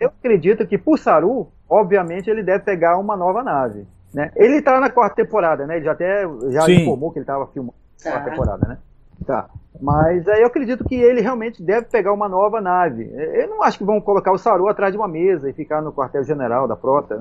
Eu 0.00 0.08
acredito 0.08 0.66
que 0.66 0.78
por 0.78 0.98
Saru, 0.98 1.48
obviamente 1.68 2.30
ele 2.30 2.42
deve 2.42 2.64
pegar 2.64 2.96
uma 2.96 3.16
nova 3.16 3.42
nave. 3.42 3.86
Né? 4.14 4.30
Ele 4.36 4.56
está 4.58 4.78
na 4.80 4.90
quarta 4.90 5.16
temporada, 5.16 5.66
né? 5.66 5.76
Ele 5.76 5.84
já 5.84 5.92
até 5.92 6.22
já 6.50 6.70
informou 6.70 7.10
que 7.10 7.18
ele 7.18 7.24
estava 7.24 7.46
filmando 7.46 7.74
a 8.00 8.02
quarta 8.02 8.24
tá. 8.24 8.30
temporada, 8.30 8.68
né? 8.68 8.78
Tá. 9.26 9.48
Mas 9.80 10.28
aí 10.28 10.42
eu 10.42 10.46
acredito 10.46 10.84
que 10.84 10.94
ele 10.94 11.20
realmente 11.20 11.62
deve 11.62 11.86
pegar 11.86 12.12
uma 12.12 12.28
nova 12.28 12.60
nave. 12.60 13.10
Eu 13.14 13.48
não 13.48 13.62
acho 13.62 13.78
que 13.78 13.84
vão 13.84 14.00
colocar 14.00 14.32
o 14.32 14.38
Saru 14.38 14.68
atrás 14.68 14.92
de 14.92 14.98
uma 14.98 15.08
mesa 15.08 15.48
e 15.48 15.52
ficar 15.52 15.80
no 15.80 15.92
quartel-general 15.92 16.68
da 16.68 16.76
frota 16.76 17.20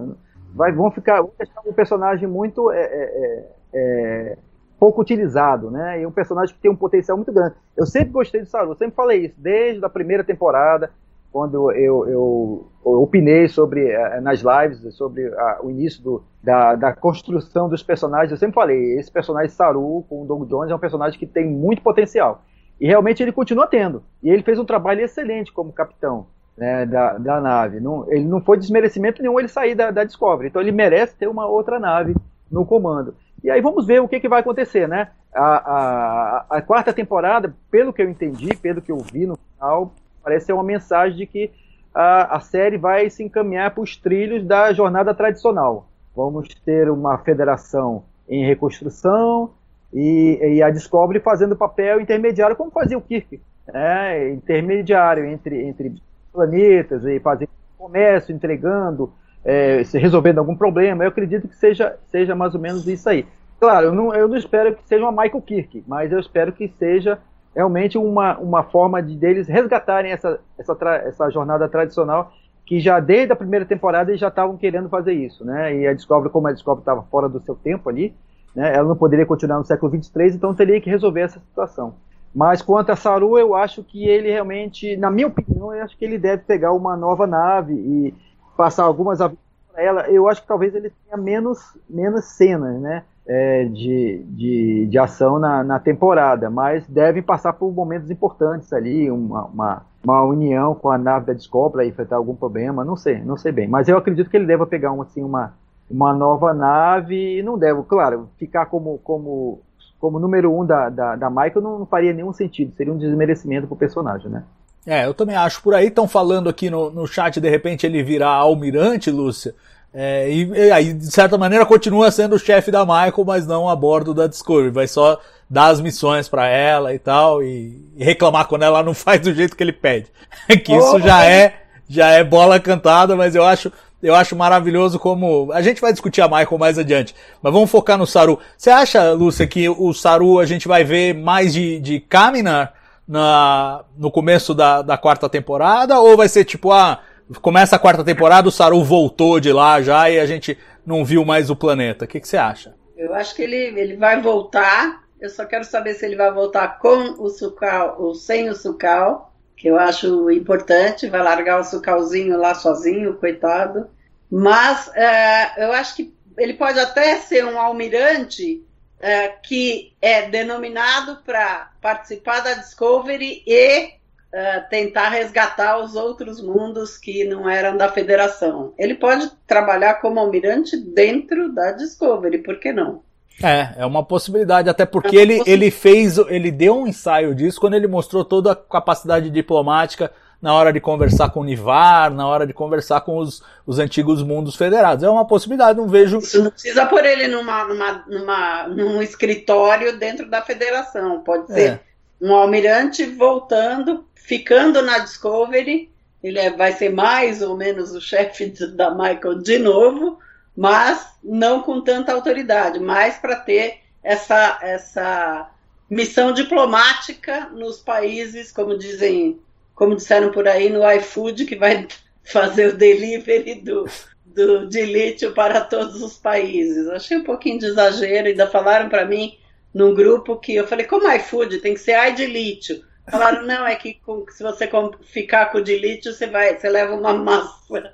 vai, 0.53 0.71
vão 0.71 0.91
ficar 0.91 1.21
vão 1.21 1.31
deixar 1.37 1.61
um 1.65 1.73
personagem 1.73 2.27
muito 2.27 2.71
é, 2.71 2.81
é, 2.81 2.85
é, 2.85 3.49
é, 3.73 4.37
pouco 4.79 5.01
utilizado, 5.01 5.69
né? 5.69 6.01
E 6.01 6.05
um 6.05 6.11
personagem 6.11 6.55
que 6.55 6.61
tem 6.61 6.71
um 6.71 6.75
potencial 6.75 7.17
muito 7.17 7.31
grande. 7.31 7.55
Eu 7.75 7.85
sempre 7.85 8.11
gostei 8.11 8.41
do 8.41 8.47
Saru, 8.47 8.75
sempre 8.75 8.95
falei 8.95 9.25
isso, 9.25 9.35
desde 9.37 9.83
a 9.85 9.89
primeira 9.89 10.23
temporada, 10.23 10.91
quando 11.31 11.71
eu, 11.71 12.07
eu, 12.07 12.67
eu 12.85 13.01
opinei 13.01 13.47
sobre 13.47 13.89
é, 13.89 14.19
nas 14.19 14.41
lives 14.41 14.93
sobre 14.95 15.27
a, 15.33 15.59
o 15.63 15.69
início 15.69 16.03
do, 16.03 16.23
da, 16.43 16.75
da, 16.75 16.93
construção 16.93 17.69
dos 17.69 17.81
personagens. 17.81 18.31
Eu 18.31 18.37
sempre 18.37 18.55
falei, 18.55 18.99
esse 18.99 19.11
personagem 19.11 19.49
Saru 19.49 20.03
com 20.09 20.23
o 20.23 20.25
Doug 20.25 20.47
Jones 20.49 20.71
é 20.71 20.75
um 20.75 20.79
personagem 20.79 21.17
que 21.17 21.25
tem 21.25 21.47
muito 21.47 21.81
potencial. 21.81 22.43
E 22.79 22.87
realmente 22.87 23.21
ele 23.21 23.31
continua 23.31 23.67
tendo. 23.67 24.03
E 24.21 24.29
ele 24.29 24.43
fez 24.43 24.59
um 24.59 24.65
trabalho 24.65 25.01
excelente 25.01 25.53
como 25.53 25.71
capitão 25.71 26.25
né, 26.62 26.86
da, 26.86 27.18
da 27.18 27.41
nave. 27.41 27.80
Não, 27.80 28.05
ele 28.07 28.24
não 28.24 28.39
foi 28.39 28.55
desmerecimento 28.55 29.20
nenhum 29.20 29.39
ele 29.39 29.47
sair 29.47 29.74
da, 29.74 29.89
da 29.89 30.03
Discovery. 30.03 30.49
Então 30.49 30.62
ele 30.62 30.72
merece 30.72 31.16
ter 31.16 31.28
uma 31.28 31.47
outra 31.47 31.80
nave 31.80 32.16
no 32.51 32.64
comando. 32.64 33.16
E 33.43 33.49
aí 33.49 33.59
vamos 33.59 33.88
ver 33.88 33.99
o 33.99 34.07
que, 34.07 34.20
que 34.20 34.30
vai 34.30 34.41
acontecer, 34.41 34.88
né? 34.88 35.09
A, 35.34 35.55
a, 35.55 36.45
a, 36.57 36.62
quarta 36.62 36.93
temporada, 36.93 37.51
pelo 37.72 37.91
que 37.91 37.99
eu 37.99 38.07
entendi, 38.07 38.55
pelo 38.55 38.80
que 38.80 38.91
eu 38.91 38.99
vi 38.99 39.26
no 39.26 39.36
final, 39.36 39.91
parece 40.22 40.45
ser 40.45 40.53
uma 40.53 40.64
mensagem 40.64 41.18
de 41.18 41.26
que 41.26 41.49
a, 41.95 42.36
a 42.36 42.39
série 42.39 42.78
vai 42.78 43.09
se 43.09 43.24
encaminhar 43.24 43.72
para 43.72 43.82
os 43.82 43.97
trilhos 43.97 44.45
da 44.45 44.72
jornada 44.72 45.16
tradicional. 45.16 45.88
Vamos 46.16 46.47
ter 46.64 46.91
uma 46.91 47.18
federação 47.18 48.03
em 48.30 48.45
reconstrução 48.45 49.49
e, 49.91 50.38
e 50.57 50.62
a 50.62 50.70
Discovery 50.70 51.22
fazendo 51.22 51.55
papel 51.55 51.99
intermediário, 51.99 52.55
como 52.55 52.70
fazia 52.70 52.99
o 52.99 53.01
Kirk 53.01 53.41
é, 53.74 54.30
intermediário 54.30 55.26
entre, 55.26 55.64
entre 55.64 55.95
planetas 56.32 57.05
e 57.05 57.19
fazendo 57.19 57.49
comércio, 57.77 58.34
entregando, 58.34 59.11
é, 59.43 59.82
resolvendo 59.93 60.38
algum 60.38 60.55
problema. 60.55 61.03
Eu 61.03 61.09
acredito 61.09 61.47
que 61.47 61.55
seja, 61.55 61.97
seja 62.11 62.36
mais 62.36 62.53
ou 62.53 62.61
menos 62.61 62.88
isso 62.88 63.09
aí. 63.09 63.25
Claro, 63.59 63.88
eu 63.88 63.93
não, 63.93 64.13
eu 64.13 64.27
não 64.27 64.36
espero 64.36 64.75
que 64.75 64.88
seja 64.88 65.03
uma 65.03 65.23
Michael 65.23 65.41
Kirk, 65.41 65.84
mas 65.88 66.11
eu 66.11 66.19
espero 66.19 66.51
que 66.51 66.67
seja 66.67 67.19
realmente 67.55 67.97
uma, 67.97 68.38
uma 68.38 68.63
forma 68.63 69.01
de 69.01 69.15
deles 69.15 69.47
resgatarem 69.47 70.11
essa, 70.11 70.39
essa, 70.57 70.77
essa 71.05 71.29
jornada 71.29 71.67
tradicional 71.67 72.32
que 72.65 72.79
já 72.79 72.99
desde 72.99 73.34
a 73.34 73.36
primeira 73.36 73.65
temporada 73.65 74.09
eles 74.09 74.21
já 74.21 74.29
estavam 74.29 74.57
querendo 74.57 74.88
fazer 74.88 75.13
isso, 75.13 75.43
né? 75.43 75.75
E 75.75 75.88
a 75.88 75.93
Discovery, 75.93 76.32
como 76.32 76.47
a 76.47 76.53
Discovery 76.53 76.82
estava 76.82 77.03
fora 77.03 77.27
do 77.27 77.41
seu 77.41 77.53
tempo 77.53 77.89
ali, 77.89 78.15
né? 78.55 78.73
Ela 78.73 78.88
não 78.88 78.95
poderia 78.95 79.25
continuar 79.25 79.57
no 79.57 79.65
século 79.65 79.91
23, 79.91 80.36
então 80.36 80.53
teria 80.53 80.79
que 80.79 80.89
resolver 80.89 81.21
essa 81.21 81.39
situação. 81.39 81.95
Mas 82.34 82.61
quanto 82.61 82.91
a 82.91 82.95
Saru, 82.95 83.38
eu 83.38 83.53
acho 83.55 83.84
que 83.84 84.07
ele 84.07 84.32
realmente, 84.32 84.95
na 84.95 85.11
minha 85.11 85.27
opinião, 85.27 85.73
eu 85.73 85.84
acho 85.84 85.97
que 85.97 86.05
ele 86.05 86.17
deve 86.17 86.43
pegar 86.43 86.71
uma 86.71 86.95
nova 86.95 87.27
nave 87.27 87.73
e 87.73 88.13
passar 88.55 88.84
algumas 88.84 89.19
aventuras 89.19 89.51
para 89.71 89.84
ela. 89.84 90.09
Eu 90.09 90.29
acho 90.29 90.41
que 90.41 90.47
talvez 90.47 90.73
ele 90.73 90.91
tenha 91.05 91.17
menos, 91.17 91.77
menos 91.89 92.25
cenas, 92.25 92.79
né? 92.79 93.03
É, 93.27 93.65
de, 93.65 94.23
de, 94.29 94.88
de 94.88 94.97
ação 94.97 95.38
na, 95.38 95.63
na 95.63 95.79
temporada, 95.79 96.49
mas 96.49 96.86
devem 96.88 97.21
passar 97.21 97.53
por 97.53 97.71
momentos 97.71 98.09
importantes 98.09 98.73
ali, 98.73 99.11
uma, 99.11 99.45
uma, 99.45 99.86
uma 100.03 100.23
união 100.23 100.73
com 100.73 100.89
a 100.89 100.97
nave 100.97 101.27
da 101.27 101.34
Discovery 101.34 101.71
para 101.71 101.86
enfrentar 101.86 102.15
algum 102.15 102.36
problema, 102.36 102.84
não 102.84 102.95
sei, 102.95 103.21
não 103.21 103.38
sei 103.38 103.51
bem. 103.51 103.67
Mas 103.67 103.88
eu 103.88 103.95
acredito 103.95 104.29
que 104.29 104.36
ele 104.36 104.47
deva 104.47 104.65
pegar 104.65 104.91
assim, 104.99 105.23
uma, 105.23 105.53
uma 105.89 106.13
nova 106.13 106.51
nave 106.51 107.38
e 107.38 107.43
não 107.43 107.59
deve, 107.59 107.84
claro, 107.84 108.27
ficar 108.38 108.65
como, 108.65 108.97
como 109.03 109.61
como 110.01 110.19
número 110.19 110.51
um 110.51 110.65
da, 110.65 110.89
da, 110.89 111.15
da 111.15 111.29
Michael 111.29 111.61
não, 111.61 111.79
não 111.79 111.85
faria 111.85 112.11
nenhum 112.11 112.33
sentido, 112.33 112.73
seria 112.75 112.91
um 112.91 112.97
desmerecimento 112.97 113.67
pro 113.67 113.75
personagem, 113.75 114.29
né? 114.29 114.43
É, 114.85 115.05
eu 115.05 115.13
também 115.13 115.35
acho. 115.35 115.61
Por 115.61 115.75
aí 115.75 115.87
estão 115.87 116.07
falando 116.07 116.49
aqui 116.49 116.69
no, 116.69 116.89
no 116.89 117.05
chat, 117.05 117.39
de 117.39 117.47
repente 117.47 117.85
ele 117.85 118.01
virar 118.01 118.31
almirante, 118.31 119.11
Lúcia. 119.11 119.53
É, 119.93 120.29
e, 120.31 120.47
e, 120.47 120.71
aí, 120.71 120.93
de 120.93 121.11
certa 121.11 121.37
maneira, 121.37 121.65
continua 121.65 122.09
sendo 122.09 122.35
o 122.35 122.39
chefe 122.39 122.71
da 122.71 122.85
Michael, 122.85 123.25
mas 123.25 123.45
não 123.45 123.69
a 123.69 123.75
bordo 123.75 124.13
da 124.13 124.25
Discovery. 124.25 124.71
Vai 124.71 124.87
só 124.87 125.19
dar 125.49 125.67
as 125.67 125.81
missões 125.81 126.27
para 126.29 126.47
ela 126.47 126.93
e 126.93 126.99
tal, 126.99 127.43
e, 127.43 127.85
e, 127.95 128.03
reclamar 128.03 128.47
quando 128.47 128.63
ela 128.63 128.81
não 128.81 128.93
faz 128.95 129.21
do 129.21 129.33
jeito 129.33 129.55
que 129.55 129.63
ele 129.63 129.73
pede. 129.73 130.07
que 130.65 130.73
isso 130.73 130.99
já 130.99 131.25
é, 131.25 131.53
já 131.87 132.07
é 132.07 132.23
bola 132.23 132.59
cantada, 132.59 133.15
mas 133.15 133.35
eu 133.35 133.43
acho 133.43 133.71
eu 134.01 134.15
acho 134.15 134.35
maravilhoso 134.35 134.99
como. 134.99 135.51
A 135.53 135.61
gente 135.61 135.81
vai 135.81 135.91
discutir 135.91 136.21
a 136.21 136.27
Michael 136.27 136.57
mais 136.57 136.77
adiante, 136.77 137.15
mas 137.41 137.53
vamos 137.53 137.69
focar 137.69 137.97
no 137.97 138.07
Saru. 138.07 138.39
Você 138.57 138.69
acha, 138.69 139.11
Lúcia, 139.11 139.45
que 139.45 139.69
o 139.69 139.93
Saru 139.93 140.39
a 140.39 140.45
gente 140.45 140.67
vai 140.67 140.83
ver 140.83 141.13
mais 141.13 141.53
de, 141.53 141.79
de 141.79 141.99
Kaminar 141.99 142.73
na, 143.07 143.83
no 143.97 144.11
começo 144.11 144.53
da, 144.53 144.81
da 144.81 144.97
quarta 144.97 145.29
temporada? 145.29 145.99
Ou 145.99 146.17
vai 146.17 146.27
ser 146.27 146.45
tipo, 146.45 146.71
ah, 146.71 146.99
começa 147.41 147.75
a 147.75 147.79
quarta 147.79 148.03
temporada, 148.03 148.47
o 148.47 148.51
Saru 148.51 148.83
voltou 148.83 149.39
de 149.39 149.51
lá 149.51 149.81
já 149.81 150.09
e 150.09 150.19
a 150.19 150.25
gente 150.25 150.57
não 150.85 151.05
viu 151.05 151.23
mais 151.23 151.49
o 151.49 151.55
planeta? 151.55 152.05
O 152.05 152.07
que, 152.07 152.19
que 152.19 152.27
você 152.27 152.37
acha? 152.37 152.75
Eu 152.97 153.13
acho 153.13 153.35
que 153.35 153.41
ele, 153.41 153.55
ele 153.55 153.97
vai 153.97 154.21
voltar. 154.21 155.01
Eu 155.19 155.29
só 155.29 155.45
quero 155.45 155.63
saber 155.63 155.93
se 155.93 156.05
ele 156.05 156.15
vai 156.15 156.31
voltar 156.31 156.79
com 156.79 157.21
o 157.23 157.29
Sucal 157.29 157.97
ou 157.99 158.15
sem 158.15 158.49
o 158.49 158.55
Sucal 158.55 159.30
que 159.62 159.68
eu 159.68 159.78
acho 159.78 160.32
importante, 160.32 161.07
vai 161.07 161.22
largar 161.22 161.59
o 161.59 161.64
sucalzinho 161.64 162.36
lá 162.36 162.55
sozinho, 162.55 163.14
coitado. 163.14 163.88
Mas 164.28 164.89
é, 164.95 165.66
eu 165.66 165.72
acho 165.72 165.97
que 165.97 166.12
ele 166.36 166.55
pode 166.55 166.80
até 166.80 167.18
ser 167.20 167.45
um 167.45 167.59
almirante 167.59 168.66
é, 168.99 169.28
que 169.28 169.93
é 170.01 170.28
denominado 170.28 171.18
para 171.24 171.70
participar 171.80 172.39
da 172.39 172.55
Discovery 172.55 173.43
e 173.45 173.91
é, 174.34 174.59
tentar 174.62 175.09
resgatar 175.09 175.78
os 175.78 175.95
outros 175.95 176.41
mundos 176.41 176.97
que 176.97 177.24
não 177.26 177.47
eram 177.47 177.78
da 177.78 177.88
Federação. 177.88 178.74
Ele 178.80 178.95
pode 178.95 179.30
trabalhar 179.45 180.01
como 180.01 180.20
almirante 180.20 180.76
dentro 180.76 181.53
da 181.53 181.72
Discovery, 181.74 182.39
por 182.39 182.59
que 182.59 182.74
não? 182.74 183.03
É, 183.43 183.81
é 183.83 183.85
uma 183.85 184.03
possibilidade, 184.03 184.69
até 184.69 184.85
porque 184.85 185.17
é 185.17 185.21
ele, 185.21 185.41
ele 185.45 185.71
fez, 185.71 186.17
ele 186.17 186.51
deu 186.51 186.77
um 186.77 186.87
ensaio 186.87 187.33
disso 187.35 187.59
quando 187.59 187.75
ele 187.75 187.87
mostrou 187.87 188.23
toda 188.23 188.51
a 188.51 188.55
capacidade 188.55 189.29
diplomática 189.29 190.11
na 190.41 190.55
hora 190.55 190.73
de 190.73 190.81
conversar 190.81 191.29
com 191.29 191.41
o 191.41 191.43
Nivar, 191.43 192.11
na 192.11 192.27
hora 192.27 192.47
de 192.47 192.53
conversar 192.53 193.01
com 193.01 193.17
os, 193.17 193.43
os 193.65 193.77
antigos 193.77 194.23
mundos 194.23 194.55
federados. 194.55 195.03
É 195.03 195.09
uma 195.09 195.25
possibilidade, 195.25 195.77
não 195.77 195.87
vejo. 195.87 196.17
Isso 196.17 196.43
não 196.43 196.49
precisa 196.49 196.85
pôr 196.87 197.05
ele 197.05 197.27
numa, 197.27 197.63
numa, 197.65 198.05
numa, 198.07 198.67
num 198.67 199.01
escritório 199.01 199.97
dentro 199.97 200.27
da 200.27 200.41
federação. 200.41 201.21
Pode 201.21 201.47
ser 201.47 201.69
é. 201.69 201.79
um 202.19 202.33
almirante 202.33 203.05
voltando, 203.05 204.03
ficando 204.15 204.81
na 204.81 204.97
Discovery. 204.99 205.91
Ele 206.23 206.39
é, 206.39 206.49
vai 206.49 206.71
ser 206.71 206.89
mais 206.89 207.41
ou 207.43 207.55
menos 207.55 207.91
o 207.93 208.01
chefe 208.01 208.47
da 208.75 208.89
Michael 208.89 209.35
de 209.35 209.59
novo 209.59 210.17
mas 210.55 211.07
não 211.23 211.61
com 211.61 211.81
tanta 211.81 212.13
autoridade, 212.13 212.79
mais 212.79 213.17
para 213.17 213.35
ter 213.35 213.79
essa, 214.03 214.59
essa 214.61 215.51
missão 215.89 216.33
diplomática 216.33 217.49
nos 217.49 217.77
países, 217.77 218.51
como 218.51 218.77
dizem, 218.77 219.39
como 219.75 219.95
disseram 219.95 220.31
por 220.31 220.47
aí 220.47 220.69
no 220.69 220.89
iFood, 220.93 221.45
que 221.45 221.55
vai 221.55 221.87
fazer 222.23 222.73
o 222.73 222.77
delivery 222.77 223.55
do, 223.55 223.85
do, 224.25 224.67
de 224.67 224.83
lítio 224.83 225.33
para 225.33 225.61
todos 225.61 226.01
os 226.01 226.17
países. 226.17 226.87
Achei 226.89 227.17
um 227.17 227.23
pouquinho 227.23 227.59
de 227.59 227.65
exagero, 227.67 228.27
ainda 228.27 228.47
falaram 228.47 228.89
para 228.89 229.05
mim 229.05 229.37
num 229.73 229.93
grupo 229.93 230.37
que 230.37 230.55
eu 230.55 230.67
falei, 230.67 230.85
como 230.85 231.09
iFood, 231.11 231.59
tem 231.59 231.73
que 231.73 231.79
ser 231.79 231.93
ai 231.93 232.13
de 232.13 232.25
lítio. 232.25 232.83
Falaram, 233.09 233.45
não, 233.45 233.65
é 233.65 233.75
que 233.75 233.95
com, 233.95 234.25
se 234.29 234.43
você 234.43 234.69
ficar 235.03 235.47
com 235.47 235.57
o 235.57 235.63
de 235.63 235.77
lítio, 235.77 236.13
você 236.13 236.27
vai, 236.27 236.57
você 236.57 236.69
leva 236.69 236.93
uma 236.93 237.13
massa. 237.13 237.93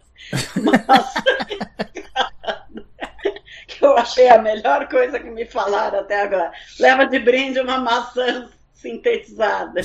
Massa 0.61 1.23
que 3.67 3.85
eu 3.85 3.97
achei 3.97 4.29
a 4.29 4.41
melhor 4.41 4.87
coisa 4.87 5.19
que 5.19 5.29
me 5.29 5.45
falaram 5.45 5.99
até 5.99 6.21
agora. 6.21 6.51
Leva 6.79 7.05
de 7.05 7.19
brinde 7.19 7.59
uma 7.59 7.77
maçã 7.77 8.49
sintetizada. 8.73 9.81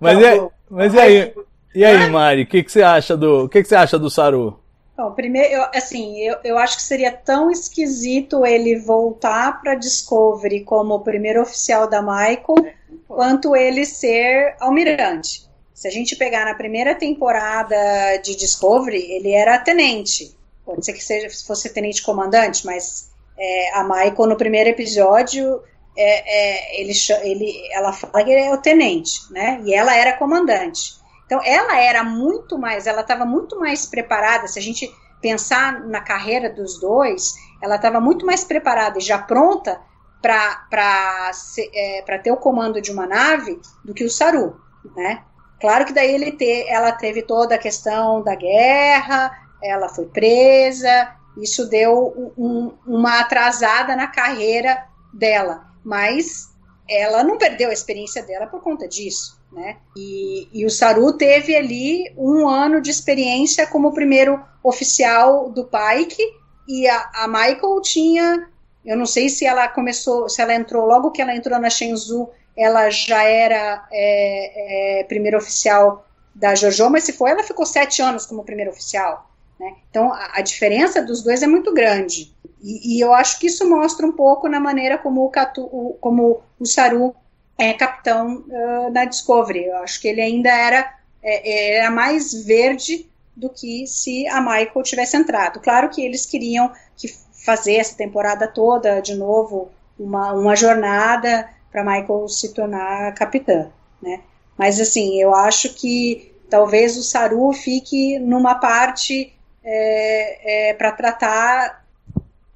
Mas, 0.00 0.18
tá 0.18 0.36
é, 0.36 0.48
mas 0.68 0.94
e 0.94 1.00
aí, 1.00 1.34
e 1.74 1.84
aí, 1.84 2.10
Mari, 2.10 2.42
o 2.42 2.46
que, 2.46 2.62
que 2.62 2.70
você 2.70 2.82
acha 2.82 3.16
do, 3.16 3.48
que, 3.48 3.62
que 3.62 3.68
você 3.68 3.76
acha 3.76 3.98
do 3.98 4.10
Saru? 4.10 4.60
Bom, 4.96 5.10
primeiro, 5.10 5.54
eu, 5.54 5.64
assim, 5.74 6.20
eu, 6.20 6.36
eu 6.44 6.58
acho 6.58 6.76
que 6.76 6.82
seria 6.82 7.10
tão 7.10 7.50
esquisito 7.50 8.46
ele 8.46 8.78
voltar 8.78 9.60
para 9.60 9.74
Discovery 9.74 10.60
como 10.60 10.94
o 10.94 11.00
primeiro 11.00 11.42
oficial 11.42 11.88
da 11.88 12.00
Michael, 12.00 12.72
quanto 13.08 13.56
ele 13.56 13.84
ser 13.84 14.54
almirante. 14.60 15.48
Se 15.74 15.88
a 15.88 15.90
gente 15.90 16.14
pegar 16.14 16.44
na 16.44 16.54
primeira 16.54 16.94
temporada 16.94 17.76
de 18.22 18.36
Discovery, 18.36 19.10
ele 19.10 19.32
era 19.32 19.58
tenente. 19.58 20.38
Pode 20.64 20.84
ser 20.84 20.92
que 20.92 21.02
seja, 21.02 21.28
fosse 21.44 21.68
tenente 21.68 22.00
comandante, 22.00 22.64
mas 22.64 23.10
é, 23.36 23.76
a 23.76 23.82
Michael 23.82 24.28
no 24.28 24.36
primeiro 24.36 24.70
episódio 24.70 25.60
é, 25.96 26.78
é, 26.78 26.80
ele, 26.80 26.92
ele, 27.22 27.68
ela 27.72 27.92
fala 27.92 28.24
que 28.24 28.30
ele 28.30 28.40
é 28.40 28.52
o 28.52 28.58
tenente, 28.58 29.20
né? 29.32 29.60
E 29.64 29.74
ela 29.74 29.96
era 29.96 30.16
comandante. 30.16 30.94
Então 31.26 31.40
ela 31.44 31.76
era 31.80 32.04
muito 32.04 32.56
mais, 32.56 32.86
ela 32.86 33.00
estava 33.00 33.24
muito 33.24 33.58
mais 33.58 33.84
preparada. 33.84 34.46
Se 34.46 34.60
a 34.60 34.62
gente 34.62 34.88
pensar 35.20 35.80
na 35.86 36.00
carreira 36.00 36.48
dos 36.48 36.78
dois, 36.78 37.34
ela 37.60 37.76
estava 37.76 38.00
muito 38.00 38.24
mais 38.24 38.44
preparada 38.44 38.98
e 38.98 39.02
já 39.02 39.18
pronta 39.18 39.80
para 40.22 41.30
é, 41.74 42.18
ter 42.18 42.30
o 42.30 42.36
comando 42.36 42.80
de 42.80 42.92
uma 42.92 43.06
nave 43.06 43.60
do 43.84 43.92
que 43.92 44.04
o 44.04 44.10
Saru, 44.10 44.60
né? 44.94 45.22
Claro 45.60 45.84
que 45.84 45.92
daí 45.92 46.14
ele 46.14 46.32
te, 46.32 46.68
ela 46.68 46.92
teve 46.92 47.22
toda 47.22 47.54
a 47.54 47.58
questão 47.58 48.22
da 48.22 48.34
guerra, 48.34 49.30
ela 49.62 49.88
foi 49.88 50.06
presa, 50.06 51.14
isso 51.36 51.68
deu 51.68 52.32
um, 52.36 52.72
uma 52.86 53.20
atrasada 53.20 53.96
na 53.96 54.06
carreira 54.06 54.86
dela, 55.12 55.64
mas 55.84 56.52
ela 56.88 57.24
não 57.24 57.38
perdeu 57.38 57.70
a 57.70 57.72
experiência 57.72 58.22
dela 58.22 58.46
por 58.46 58.62
conta 58.62 58.86
disso, 58.86 59.40
né? 59.52 59.78
E, 59.96 60.48
e, 60.52 60.66
o 60.66 60.70
Saru 60.70 61.12
teve 61.14 61.56
ali 61.56 62.12
um 62.16 62.46
ano 62.46 62.80
de 62.80 62.90
experiência 62.90 63.66
como 63.66 63.94
primeiro 63.94 64.42
oficial 64.62 65.50
do 65.50 65.64
Pike 65.64 66.22
e 66.68 66.86
a, 66.86 67.10
a 67.14 67.28
Michael 67.28 67.80
tinha, 67.80 68.48
eu 68.84 68.96
não 68.96 69.06
sei 69.06 69.28
se 69.28 69.46
ela 69.46 69.66
começou, 69.68 70.28
se 70.28 70.42
ela 70.42 70.54
entrou 70.54 70.84
logo 70.86 71.10
que 71.10 71.22
ela 71.22 71.34
entrou 71.34 71.58
na 71.58 71.70
Shenzhou, 71.70 72.32
ela 72.56 72.88
já 72.90 73.22
era 73.24 73.86
é, 73.92 75.00
é, 75.00 75.04
primeiro 75.04 75.38
oficial 75.38 76.06
da 76.34 76.54
Jojo, 76.54 76.90
mas 76.90 77.04
se 77.04 77.12
foi, 77.12 77.30
ela 77.30 77.42
ficou 77.42 77.64
sete 77.64 78.02
anos 78.02 78.26
como 78.26 78.44
primeiro 78.44 78.70
oficial. 78.70 79.30
Né? 79.58 79.74
Então, 79.90 80.12
a, 80.12 80.32
a, 80.34 80.40
diferença 80.40 81.02
dos 81.02 81.22
dois 81.22 81.42
é 81.42 81.46
muito 81.46 81.72
grande. 81.72 82.32
E, 82.62 82.96
e, 82.96 83.00
eu 83.00 83.12
acho 83.12 83.38
que 83.38 83.46
isso 83.46 83.68
mostra 83.68 84.06
um 84.06 84.12
pouco 84.12 84.48
na 84.48 84.58
maneira 84.58 84.98
como 84.98 85.24
o, 85.24 85.30
Katu, 85.30 85.62
o, 85.62 85.96
como 86.00 86.42
o 86.58 86.66
Saru 86.66 87.14
é 87.56 87.72
capitão 87.72 88.44
uh, 88.48 88.90
na 88.90 89.04
Discovery. 89.04 89.66
Eu 89.66 89.76
acho 89.78 90.00
que 90.00 90.08
ele 90.08 90.20
ainda 90.20 90.50
era, 90.50 90.94
é, 91.22 91.76
era 91.76 91.90
mais 91.90 92.32
verde 92.44 93.08
do 93.36 93.48
que 93.48 93.86
se 93.86 94.26
a 94.28 94.40
Michael 94.40 94.82
tivesse 94.82 95.16
entrado. 95.16 95.60
Claro 95.60 95.88
que 95.88 96.04
eles 96.04 96.24
queriam 96.26 96.72
que 96.96 97.08
fazer 97.44 97.76
essa 97.76 97.96
temporada 97.96 98.46
toda 98.48 99.00
de 99.00 99.14
novo 99.14 99.70
uma, 99.98 100.32
uma 100.32 100.56
jornada 100.56 101.48
para 101.74 101.82
Michael 101.82 102.28
se 102.28 102.54
tornar 102.54 103.12
capitã, 103.14 103.68
né? 104.00 104.20
Mas 104.56 104.78
assim, 104.80 105.20
eu 105.20 105.34
acho 105.34 105.74
que 105.74 106.32
talvez 106.48 106.96
o 106.96 107.02
Saru 107.02 107.52
fique 107.52 108.16
numa 108.20 108.54
parte 108.54 109.34
é, 109.64 110.68
é, 110.68 110.74
para 110.74 110.92
tratar 110.92 111.84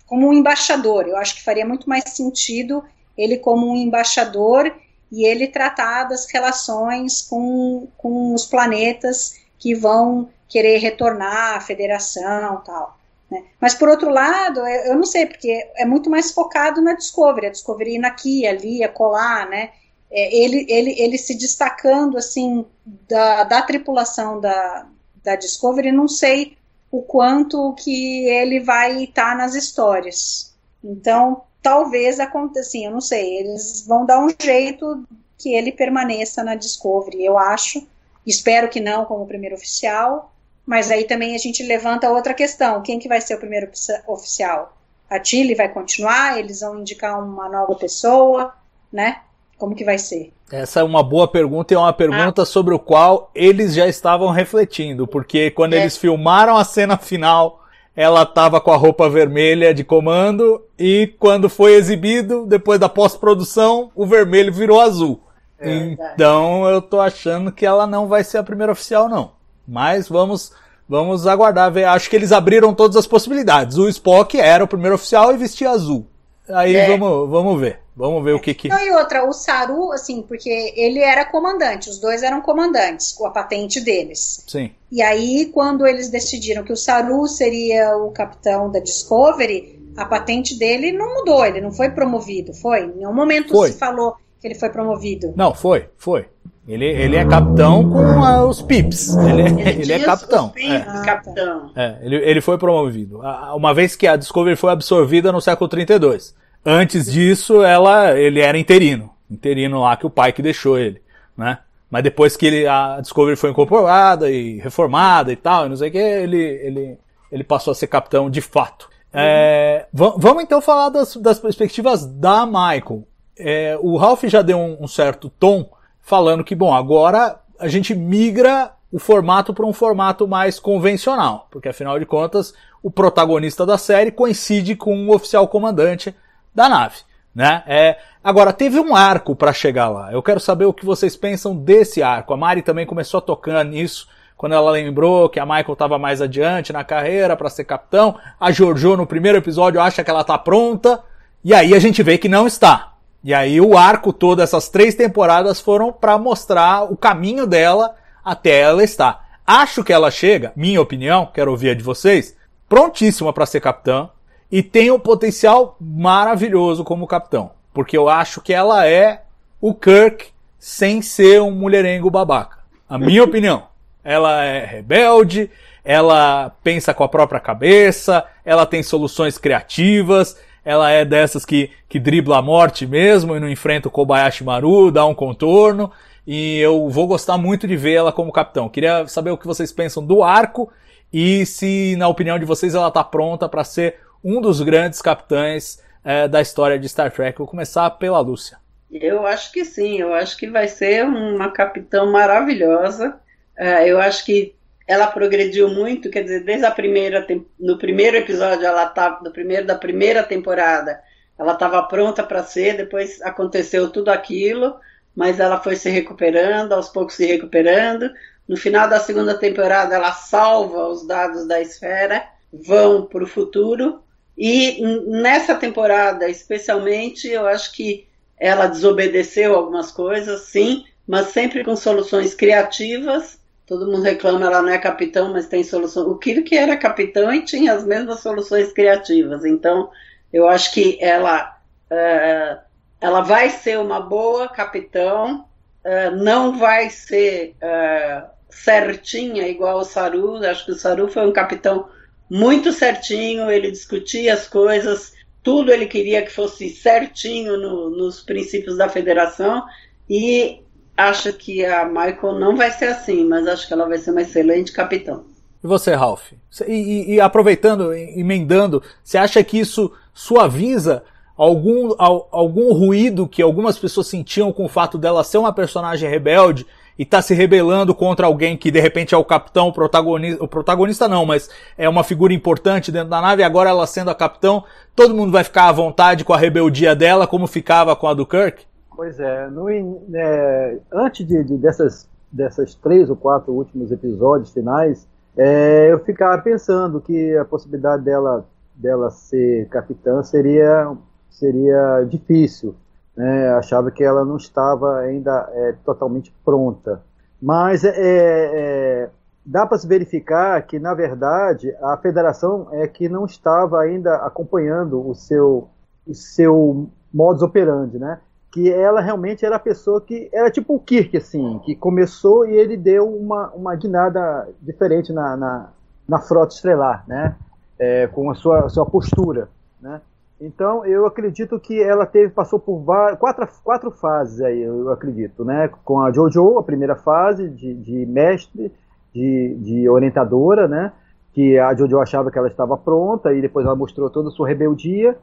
como 0.07 0.29
um 0.29 0.33
embaixador. 0.33 1.09
Eu 1.09 1.16
acho 1.16 1.35
que 1.35 1.43
faria 1.43 1.66
muito 1.66 1.89
mais 1.89 2.05
sentido 2.11 2.85
ele 3.16 3.39
como 3.39 3.73
um 3.73 3.75
embaixador 3.75 4.73
e 5.11 5.25
ele 5.25 5.49
tratar 5.49 6.05
das 6.05 6.31
relações 6.31 7.21
com, 7.21 7.89
com 7.99 8.33
os 8.33 8.47
planetas 8.47 9.41
que 9.59 9.75
vão 9.75 10.29
querer 10.49 10.79
retornar 10.79 11.57
à 11.57 11.61
federação 11.61 12.62
tal. 12.64 12.97
Né? 13.31 13.45
Mas 13.61 13.74
por 13.74 13.89
outro 13.89 14.11
lado, 14.11 14.66
eu, 14.66 14.97
não 14.97 15.05
sei, 15.05 15.26
porque 15.26 15.70
é 15.76 15.85
muito 15.85 16.09
mais 16.09 16.31
focado 16.31 16.81
na 16.81 16.95
Discovery, 16.95 17.47
a 17.47 17.51
Discovery 17.51 17.97
indo 17.97 18.07
aqui, 18.07 18.47
ali, 18.47 18.87
colar, 18.89 19.49
né? 19.49 19.70
É, 20.11 20.35
ele, 20.35 20.64
ele, 20.68 20.99
ele 20.99 21.18
se 21.18 21.37
destacando 21.37 22.16
assim 22.16 22.64
da, 22.87 23.45
da 23.45 23.61
tripulação 23.61 24.41
da, 24.41 24.87
da 25.22 25.37
Discovery, 25.37 25.93
não 25.93 26.09
sei 26.09 26.57
o 26.91 27.03
quanto 27.03 27.74
que 27.74 28.26
ele 28.26 28.61
vai 28.61 29.05
estar 29.05 29.33
tá 29.33 29.35
nas 29.35 29.55
histórias. 29.55 30.57
Então, 30.83 31.43
talvez 31.62 32.18
aconteça, 32.18 32.68
assim, 32.68 32.87
eu 32.87 32.91
não 32.91 33.01
sei, 33.01 33.39
eles 33.39 33.85
vão 33.87 34.07
dar 34.07 34.24
um 34.24 34.29
jeito 34.41 35.05
que 35.37 35.55
ele 35.55 35.70
permaneça 35.70 36.43
na 36.43 36.55
Discovery, 36.55 37.24
eu 37.24 37.37
acho. 37.37 37.87
Espero 38.26 38.68
que 38.68 38.81
não 38.81 39.05
como 39.05 39.26
primeiro 39.26 39.55
oficial, 39.55 40.33
mas 40.69 40.91
aí 40.91 41.05
também 41.05 41.35
a 41.35 41.39
gente 41.39 41.62
levanta 41.62 42.11
outra 42.11 42.35
questão: 42.35 42.83
quem 42.83 42.99
que 42.99 43.09
vai 43.09 43.23
ser 43.23 43.35
o 43.35 43.39
primeiro 43.39 43.71
oficial? 44.07 44.77
A 45.09 45.19
Tilly 45.19 45.55
vai 45.55 45.71
continuar? 45.71 46.39
Eles 46.39 46.61
vão 46.61 46.81
indicar 46.81 47.19
uma 47.25 47.49
nova 47.49 47.75
pessoa, 47.75 48.53
né? 48.93 49.23
Como 49.57 49.75
que 49.75 49.83
vai 49.83 49.97
ser? 49.97 50.31
Essa 50.53 50.81
é 50.81 50.83
uma 50.83 51.03
boa 51.03 51.27
pergunta 51.27 51.73
e 51.73 51.75
é 51.75 51.79
uma 51.79 51.93
pergunta 51.95 52.43
ah. 52.43 52.45
sobre 52.45 52.75
o 52.75 52.79
qual 52.79 53.31
eles 53.35 53.73
já 53.73 53.89
estavam 53.89 54.29
refletindo, 54.29 55.07
porque 55.07 55.51
quando 55.51 55.73
é. 55.73 55.79
eles 55.79 55.97
filmaram 55.97 56.55
a 56.55 56.64
cena 56.64 56.99
final, 56.99 57.64
ela 57.97 58.25
estava 58.25 58.61
com 58.61 58.71
a 58.71 58.77
roupa 58.77 59.09
vermelha 59.09 59.73
de 59.73 59.83
comando 59.83 60.62
e 60.79 61.14
quando 61.19 61.49
foi 61.49 61.77
exibido, 61.77 62.45
depois 62.45 62.79
da 62.79 62.91
pós-produção, 62.91 63.91
o 63.95 64.05
vermelho 64.05 64.53
virou 64.53 64.83
azul. 64.83 65.19
É 65.59 65.71
então 65.71 66.69
eu 66.69 66.83
tô 66.83 67.01
achando 67.01 67.51
que 67.51 67.64
ela 67.64 67.87
não 67.87 68.07
vai 68.07 68.23
ser 68.23 68.37
a 68.37 68.45
primeira 68.45 68.73
oficial 68.73 69.09
não. 69.09 69.38
Mas 69.69 70.09
vamos 70.09 70.51
vamos 70.89 71.27
aguardar 71.27 71.71
ver. 71.71 71.85
Acho 71.85 72.09
que 72.09 72.16
eles 72.16 72.33
abriram 72.33 72.73
todas 72.73 72.97
as 72.97 73.07
possibilidades. 73.07 73.77
O 73.77 73.89
Spock 73.89 74.41
era 74.41 74.64
o 74.64 74.69
primeiro 74.69 74.95
oficial 74.95 75.35
e 75.35 75.37
vestia 75.37 75.71
azul. 75.71 76.07
Aí 76.49 76.75
é. 76.75 76.87
vamos, 76.97 77.29
vamos 77.29 77.61
ver. 77.61 77.81
Vamos 77.95 78.23
ver 78.23 78.33
o 78.33 78.41
que 78.41 78.55
que. 78.55 78.69
Não, 78.69 78.79
e 78.79 78.93
outra, 78.93 79.29
o 79.29 79.33
Saru, 79.33 79.91
assim, 79.91 80.23
porque 80.23 80.73
ele 80.77 81.01
era 81.01 81.25
comandante, 81.25 81.91
os 81.91 81.99
dois 81.99 82.23
eram 82.23 82.41
comandantes, 82.41 83.12
com 83.12 83.27
a 83.27 83.31
patente 83.31 83.81
deles. 83.81 84.45
Sim. 84.47 84.71
E 84.91 85.03
aí, 85.03 85.47
quando 85.53 85.85
eles 85.85 86.09
decidiram 86.09 86.62
que 86.62 86.73
o 86.73 86.77
Saru 86.77 87.27
seria 87.27 87.97
o 87.97 88.12
capitão 88.12 88.71
da 88.71 88.79
Discovery, 88.79 89.93
a 89.97 90.05
patente 90.05 90.57
dele 90.57 90.93
não 90.93 91.12
mudou, 91.12 91.45
ele 91.45 91.61
não 91.61 91.73
foi 91.73 91.91
promovido, 91.91 92.55
foi? 92.55 92.85
Em 92.85 92.99
nenhum 92.99 93.12
momento 93.12 93.53
foi. 93.53 93.73
se 93.73 93.79
falou 93.79 94.14
que 94.41 94.47
ele 94.47 94.55
foi 94.55 94.71
promovido. 94.71 95.35
Não, 95.37 95.53
foi, 95.53 95.89
foi. 95.97 96.27
Ele, 96.69 96.85
ele 96.85 97.16
é 97.16 97.25
capitão 97.25 97.89
com 97.89 98.21
uh, 98.21 98.47
os 98.47 98.61
pips. 98.61 99.16
Ele, 99.16 99.41
ele, 99.41 99.62
ele 99.81 99.93
é 99.95 99.99
capitão. 100.01 100.51
Pips, 100.51 100.71
é. 100.71 101.03
capitão. 101.03 101.71
É, 101.75 101.97
ele, 102.03 102.16
ele 102.16 102.41
foi 102.43 102.59
promovido. 102.59 103.23
Uma 103.55 103.73
vez 103.73 103.97
que 103.97 104.07
a 104.07 104.16
Discovery 104.16 104.55
foi 104.55 104.71
absorvida 104.71 105.33
no 105.33 105.41
século 105.41 105.66
32. 105.66 106.37
Antes 106.66 107.11
disso, 107.11 107.62
ela, 107.62 108.19
ele 108.19 108.41
era 108.41 108.59
interino. 108.59 109.11
Interino 109.31 109.81
lá 109.81 109.97
que 109.97 110.07
o 110.07 110.11
pai 110.11 110.31
que 110.31 110.43
deixou 110.43 110.79
ele, 110.79 111.01
né? 111.35 111.59
Mas 111.91 112.03
depois 112.03 112.37
que 112.37 112.45
ele, 112.45 112.66
a 112.66 113.01
Discovery 113.01 113.37
foi 113.37 113.49
incorporada 113.49 114.31
e 114.31 114.59
reformada 114.59 115.33
e 115.33 115.37
tal, 115.37 115.64
e 115.64 115.69
não 115.71 115.77
sei 115.77 115.89
o 115.89 115.93
que, 115.93 115.97
ele, 115.97 116.37
ele, 116.37 116.99
ele 117.33 117.45
passou 117.45 117.73
a 117.73 117.75
ser 117.75 117.87
capitão 117.87 118.29
de 118.29 118.43
fato. 118.43 118.91
Uhum. 119.14 119.21
É, 119.21 119.87
vamos 119.91 120.43
então 120.43 120.61
falar 120.61 120.91
das, 120.91 121.16
das 121.16 121.39
perspectivas 121.39 122.05
da 122.05 122.45
Michael. 122.45 123.05
É, 123.39 123.79
o 123.81 123.97
Ralph 123.97 124.25
já 124.25 124.43
deu 124.43 124.59
um, 124.59 124.77
um 124.83 124.89
certo 124.89 125.31
tom 125.31 125.71
falando 126.09 126.43
que, 126.43 126.55
bom, 126.55 126.75
agora 126.75 127.39
a 127.61 127.69
gente 127.69 127.95
migra 127.95 128.73
o 128.91 128.99
formato 128.99 129.53
para 129.53 129.67
um 129.67 129.75
formato 129.75 130.27
mais 130.27 130.59
convencional, 130.59 131.47
porque 131.51 131.69
afinal 131.69 131.99
de 131.99 132.07
contas 132.07 132.55
o 132.83 132.91
protagonista 132.91 133.67
da 133.67 133.77
série 133.77 134.11
coincide 134.11 134.75
com 134.75 134.95
o 134.95 134.99
um 134.99 135.15
oficial 135.15 135.47
comandante 135.47 136.15
da 136.55 136.67
nave, 136.67 136.97
né? 137.35 137.63
É, 137.67 137.99
agora 138.25 138.55
teve 138.55 138.81
um 138.81 138.97
arco 138.97 139.37
para 139.37 139.53
chegar 139.53 139.91
lá. 139.91 140.11
Eu 140.11 140.23
quero 140.23 140.41
saber 140.41 140.65
o 140.65 140.73
que 140.73 140.87
vocês 140.87 141.15
pensam 141.15 141.55
desse 141.55 142.03
arco. 142.03 142.33
A 142.33 142.37
Mari 142.39 142.63
também 142.63 142.87
começou 142.87 143.19
a 143.19 143.23
tocar 143.23 143.63
nisso 143.63 144.09
quando 144.35 144.55
ela 144.55 144.71
lembrou 144.71 145.29
que 145.29 145.39
a 145.39 145.45
Michael 145.45 145.73
estava 145.75 145.99
mais 145.99 146.23
adiante 146.23 146.73
na 146.73 146.85
carreira 146.85 147.37
para 147.37 147.51
ser 147.51 147.65
capitão. 147.65 148.17
A 148.41 148.51
Giorgio 148.51 148.97
no 148.97 149.07
primeiro 149.07 149.37
episódio 149.37 149.79
acha 149.79 150.03
que 150.03 150.11
ela 150.11 150.23
está 150.23 150.39
pronta 150.39 151.05
e 151.45 151.53
aí 151.53 151.75
a 151.75 151.79
gente 151.79 152.03
vê 152.03 152.17
que 152.17 152.31
não 152.31 152.47
está. 152.47 152.95
E 153.23 153.35
aí 153.35 153.61
o 153.61 153.77
arco 153.77 154.12
todo, 154.12 154.43
essas 154.43 154.69
três 154.69 154.95
temporadas 154.95 155.61
foram 155.61 155.93
para 155.93 156.16
mostrar 156.19 156.85
o 156.91 156.97
caminho 156.97 157.47
dela 157.47 157.95
até 158.25 158.61
ela 158.61 158.85
estar. 158.85 159.41
Acho 159.47 159.83
que 159.83 159.93
ela 159.93 160.11
chega, 160.11 160.53
minha 160.55 160.81
opinião, 160.81 161.31
quero 161.33 161.51
ouvir 161.51 161.71
a 161.71 161.75
de 161.75 161.83
vocês, 161.83 162.37
prontíssima 162.69 163.33
para 163.33 163.47
ser 163.47 163.61
capitã 163.61 164.11
e 164.51 164.62
tem 164.62 164.91
um 164.91 164.99
potencial 164.99 165.77
maravilhoso 165.81 166.85
como 166.85 167.07
capitão, 167.07 167.53
porque 167.73 167.97
eu 167.97 168.09
acho 168.09 168.41
que 168.41 168.53
ela 168.53 168.87
é 168.87 169.23
o 169.61 169.75
Kirk 169.75 170.27
sem 170.59 171.03
ser 171.03 171.41
um 171.41 171.51
mulherengo 171.51 172.11
babaca. 172.11 172.59
A 172.89 172.99
minha 172.99 173.25
opinião. 173.25 173.69
Ela 174.03 174.43
é 174.45 174.64
rebelde, 174.64 175.51
ela 175.85 176.51
pensa 176.62 176.95
com 176.95 177.05
a 177.05 177.09
própria 177.09 177.41
cabeça, 177.41 178.25
ela 178.45 178.64
tem 178.64 178.83
soluções 178.83 179.39
criativas, 179.39 180.37
ela 180.69 180.91
é 180.91 181.03
dessas 181.03 181.47
que, 181.47 181.71
que 181.89 181.99
dribla 181.99 182.37
a 182.37 182.43
morte 182.43 182.87
mesmo 182.87 183.35
e 183.35 183.41
não 183.41 183.49
enfrenta 183.49 183.89
o 183.89 183.91
Kobayashi 183.91 184.45
Maru, 184.45 184.91
dá 184.91 185.07
um 185.07 185.14
contorno. 185.14 185.91
E 186.27 186.59
eu 186.59 186.91
vou 186.91 187.07
gostar 187.07 187.39
muito 187.39 187.66
de 187.66 187.75
ver 187.75 187.95
ela 187.95 188.12
como 188.12 188.31
capitão. 188.31 188.69
Queria 188.69 189.07
saber 189.07 189.31
o 189.31 189.39
que 189.39 189.47
vocês 189.47 189.73
pensam 189.73 190.05
do 190.05 190.23
arco 190.23 190.71
e 191.11 191.47
se, 191.47 191.97
na 191.97 192.07
opinião 192.07 192.39
de 192.39 192.45
vocês, 192.45 192.75
ela 192.75 192.89
está 192.89 193.03
pronta 193.03 193.49
para 193.49 193.64
ser 193.64 193.97
um 194.23 194.43
dos 194.43 194.61
grandes 194.61 195.01
capitães 195.01 195.83
é, 196.05 196.29
da 196.29 196.43
história 196.43 196.79
de 196.79 196.87
Star 196.87 197.11
Trek. 197.11 197.39
Vou 197.39 197.47
começar 197.47 197.89
pela 197.93 198.21
Lúcia. 198.21 198.59
Eu 198.93 199.27
acho 199.27 199.51
que 199.51 199.64
sim, 199.64 199.97
eu 199.97 200.12
acho 200.12 200.37
que 200.37 200.51
vai 200.51 200.69
ser 200.69 201.03
uma 201.03 201.51
capitã 201.51 202.05
maravilhosa. 202.05 203.19
Uh, 203.59 203.87
eu 203.87 203.99
acho 203.99 204.23
que 204.27 204.55
ela 204.89 205.07
progrediu 205.07 205.68
muito, 205.68 206.11
quer 206.11 206.22
dizer, 206.22 206.45
desde 206.45 206.64
a 206.64 206.70
primeira 206.70 207.26
no 207.61 207.76
primeiro 207.76 208.16
episódio 208.16 208.64
ela 208.64 208.86
tá 208.86 209.11
do 209.11 209.30
primeiro 209.30 209.66
da 209.66 209.74
primeira 209.74 210.22
temporada, 210.22 210.99
ela 211.39 211.53
estava 211.53 211.82
pronta 211.82 212.22
para 212.22 212.43
ser, 212.43 212.78
depois 212.78 213.20
aconteceu 213.20 213.91
tudo 213.91 214.09
aquilo, 214.09 214.74
mas 215.14 215.39
ela 215.39 215.61
foi 215.61 215.76
se 215.76 215.91
recuperando, 215.91 216.72
aos 216.72 216.89
poucos 216.89 217.14
se 217.16 217.26
recuperando. 217.26 218.11
No 218.49 218.57
final 218.57 218.89
da 218.89 218.99
segunda 218.99 219.36
temporada 219.36 219.95
ela 219.95 220.12
salva 220.12 220.89
os 220.89 221.07
dados 221.07 221.47
da 221.47 221.61
esfera, 221.61 222.26
vão 222.51 223.05
para 223.05 223.22
o 223.22 223.26
futuro 223.26 224.03
e 224.39 224.80
nessa 225.07 225.54
temporada 225.54 226.30
especialmente 226.30 227.29
eu 227.29 227.46
acho 227.46 227.75
que 227.75 228.08
ela 228.38 228.67
desobedeceu 228.67 229.54
algumas 229.54 229.92
coisas, 229.92 230.42
sim, 230.42 230.87
mas 231.07 231.26
sempre 231.26 231.63
com 231.63 231.76
soluções 231.76 232.34
criativas 232.34 233.38
Todo 233.68 233.86
mundo 233.86 234.00
reclama, 234.00 234.46
ela 234.46 234.62
não 234.62 234.70
é 234.70 234.78
capitão, 234.78 235.30
mas 235.30 235.46
tem 235.46 235.62
solução. 235.62 236.08
O 236.08 236.16
Kirk 236.16 236.57
era 236.57 236.74
capitão 236.74 237.30
e 237.30 237.45
tinha 237.45 237.74
as 237.74 237.84
mesmas 237.84 238.20
soluções 238.20 238.72
criativas. 238.72 239.45
Então, 239.45 239.90
eu 240.32 240.49
acho 240.49 240.72
que 240.72 240.96
ela, 241.03 241.54
uh, 241.90 242.58
ela 242.99 243.20
vai 243.20 243.50
ser 243.50 243.78
uma 243.78 244.00
boa 244.00 244.49
capitão, 244.49 245.45
uh, 245.84 246.16
não 246.16 246.58
vai 246.58 246.88
ser 246.88 247.54
uh, 247.62 248.26
certinha 248.49 249.46
igual 249.46 249.80
o 249.80 249.84
Saru. 249.84 250.36
Acho 250.36 250.64
que 250.64 250.72
o 250.72 250.78
Saru 250.78 251.07
foi 251.07 251.26
um 251.26 251.32
capitão 251.32 251.90
muito 252.30 252.72
certinho, 252.72 253.50
ele 253.50 253.70
discutia 253.70 254.32
as 254.32 254.49
coisas, 254.49 255.12
tudo 255.42 255.70
ele 255.70 255.84
queria 255.84 256.22
que 256.22 256.32
fosse 256.32 256.70
certinho 256.70 257.58
no, 257.58 257.90
nos 257.90 258.22
princípios 258.22 258.78
da 258.78 258.88
federação. 258.88 259.62
E 260.08 260.62
acho 260.99 261.33
que 261.33 261.64
a 261.64 261.84
Michael 261.84 262.38
não 262.38 262.57
vai 262.57 262.72
ser 262.72 262.87
assim, 262.87 263.25
mas 263.25 263.46
acho 263.46 263.68
que 263.68 263.72
ela 263.72 263.88
vai 263.88 263.99
ser 263.99 264.11
uma 264.11 264.22
excelente 264.22 264.72
capitão. 264.72 265.25
E 265.62 265.66
você, 265.66 265.95
Ralph? 265.95 266.33
E, 266.66 266.72
e, 266.72 267.14
e 267.14 267.20
aproveitando, 267.20 267.95
emendando, 267.95 268.83
você 269.03 269.16
acha 269.16 269.42
que 269.45 269.58
isso 269.58 269.92
suaviza 270.12 271.04
algum, 271.37 271.95
algum 271.99 272.72
ruído 272.72 273.29
que 273.29 273.41
algumas 273.41 273.79
pessoas 273.79 274.08
sentiam 274.08 274.53
com 274.53 274.64
o 274.64 274.68
fato 274.68 274.99
dela 274.99 275.22
ser 275.22 275.38
uma 275.38 275.53
personagem 275.53 276.11
rebelde 276.11 276.66
e 276.99 277.04
tá 277.04 277.22
se 277.22 277.33
rebelando 277.33 277.95
contra 277.95 278.26
alguém 278.26 278.57
que 278.57 278.72
de 278.72 278.80
repente 278.80 279.14
é 279.14 279.16
o 279.16 279.25
capitão, 279.25 279.68
o 279.68 279.72
protagonista, 279.72 280.42
o 280.42 280.49
protagonista 280.49 281.07
não, 281.07 281.25
mas 281.25 281.49
é 281.76 281.88
uma 281.88 282.03
figura 282.03 282.34
importante 282.34 282.91
dentro 282.91 283.08
da 283.08 283.20
nave 283.20 283.41
e 283.41 283.45
agora 283.45 283.70
ela 283.70 283.87
sendo 283.87 284.11
a 284.11 284.16
capitão, 284.16 284.64
todo 284.96 285.14
mundo 285.14 285.30
vai 285.30 285.45
ficar 285.45 285.68
à 285.68 285.72
vontade 285.72 286.25
com 286.25 286.33
a 286.33 286.37
rebeldia 286.37 286.96
dela 286.96 287.25
como 287.25 287.46
ficava 287.46 287.95
com 287.95 288.08
a 288.08 288.14
do 288.14 288.26
Kirk? 288.26 288.66
Pois 288.99 289.20
é, 289.20 289.49
no, 289.49 289.70
é 289.70 290.80
antes 290.92 291.25
de, 291.25 291.45
de, 291.45 291.57
dessas, 291.57 292.08
dessas 292.33 292.75
três 292.75 293.08
ou 293.08 293.14
quatro 293.14 293.53
últimos 293.53 293.92
episódios 293.92 294.53
finais, 294.53 295.07
é, 295.37 295.92
eu 295.92 296.00
ficava 296.00 296.42
pensando 296.42 297.00
que 297.00 297.37
a 297.37 297.45
possibilidade 297.45 298.03
dela, 298.03 298.45
dela 298.75 299.08
ser 299.08 299.68
capitã 299.68 300.25
seria, 300.25 300.96
seria 301.30 302.03
difícil. 302.11 302.75
Né? 303.16 303.50
Achava 303.50 303.88
que 303.92 304.03
ela 304.03 304.25
não 304.25 304.37
estava 304.37 304.99
ainda 304.99 305.49
é, 305.53 305.76
totalmente 305.84 306.34
pronta. 306.45 307.00
Mas 307.41 307.84
é, 307.84 307.92
é 307.95 309.11
dá 309.46 309.64
para 309.64 309.79
se 309.79 309.87
verificar 309.87 310.61
que, 310.66 310.80
na 310.80 310.92
verdade, 310.92 311.72
a 311.80 311.96
federação 311.99 312.66
é 312.72 312.88
que 312.88 313.08
não 313.08 313.26
estava 313.26 313.80
ainda 313.80 314.16
acompanhando 314.16 315.08
o 315.08 315.14
seu, 315.14 315.68
o 316.04 316.12
seu 316.12 316.91
modus 317.14 317.42
operandi, 317.42 317.96
né? 317.96 318.18
Que 318.50 318.72
ela 318.72 319.00
realmente 319.00 319.45
era 319.45 319.57
a 319.57 319.61
pessoa 319.61 320.00
que 320.00 320.29
era 320.33 320.50
tipo 320.50 320.75
o 320.75 320.80
Kirk, 320.80 321.16
assim, 321.16 321.58
que 321.61 321.76
começou 321.76 322.46
e 322.46 322.54
ele 322.54 322.76
deu 322.76 323.07
uma, 323.07 323.49
uma 323.50 323.75
guinada 323.76 324.49
diferente 324.61 325.12
na, 325.12 325.37
na, 325.37 325.68
na 326.08 326.18
frota 326.18 326.54
estrelar, 326.54 327.04
né? 327.07 327.37
É, 327.79 328.07
com 328.08 328.30
a 328.30 328.34
sua, 328.34 328.64
a 328.64 328.68
sua 328.68 328.87
postura, 328.87 329.49
né? 329.80 330.00
Então 330.41 330.87
eu 330.87 331.04
acredito 331.04 331.58
que 331.58 331.83
ela 331.83 332.07
teve 332.07 332.30
passou 332.30 332.58
por 332.58 332.84
quatro, 333.18 333.46
quatro 333.62 333.91
fases 333.91 334.41
aí, 334.41 334.62
eu 334.62 334.91
acredito, 334.91 335.45
né? 335.45 335.68
Com 335.84 336.00
a 336.00 336.11
JoJo, 336.11 336.58
a 336.58 336.62
primeira 336.62 336.96
fase 336.96 337.49
de, 337.49 337.75
de 337.75 338.07
mestre, 338.07 338.72
de, 339.12 339.57
de 339.57 339.88
orientadora, 339.88 340.66
né? 340.66 340.92
Que 341.33 341.58
a 341.58 341.75
JoJo 341.75 341.99
achava 341.99 342.30
que 342.30 342.38
ela 342.38 342.49
estava 342.49 342.76
pronta 342.76 343.33
e 343.34 343.42
depois 343.42 343.66
ela 343.66 343.76
mostrou 343.76 344.08
toda 344.08 344.29
a 344.29 344.33
sua 344.33 344.49
rebeldia. 344.49 345.18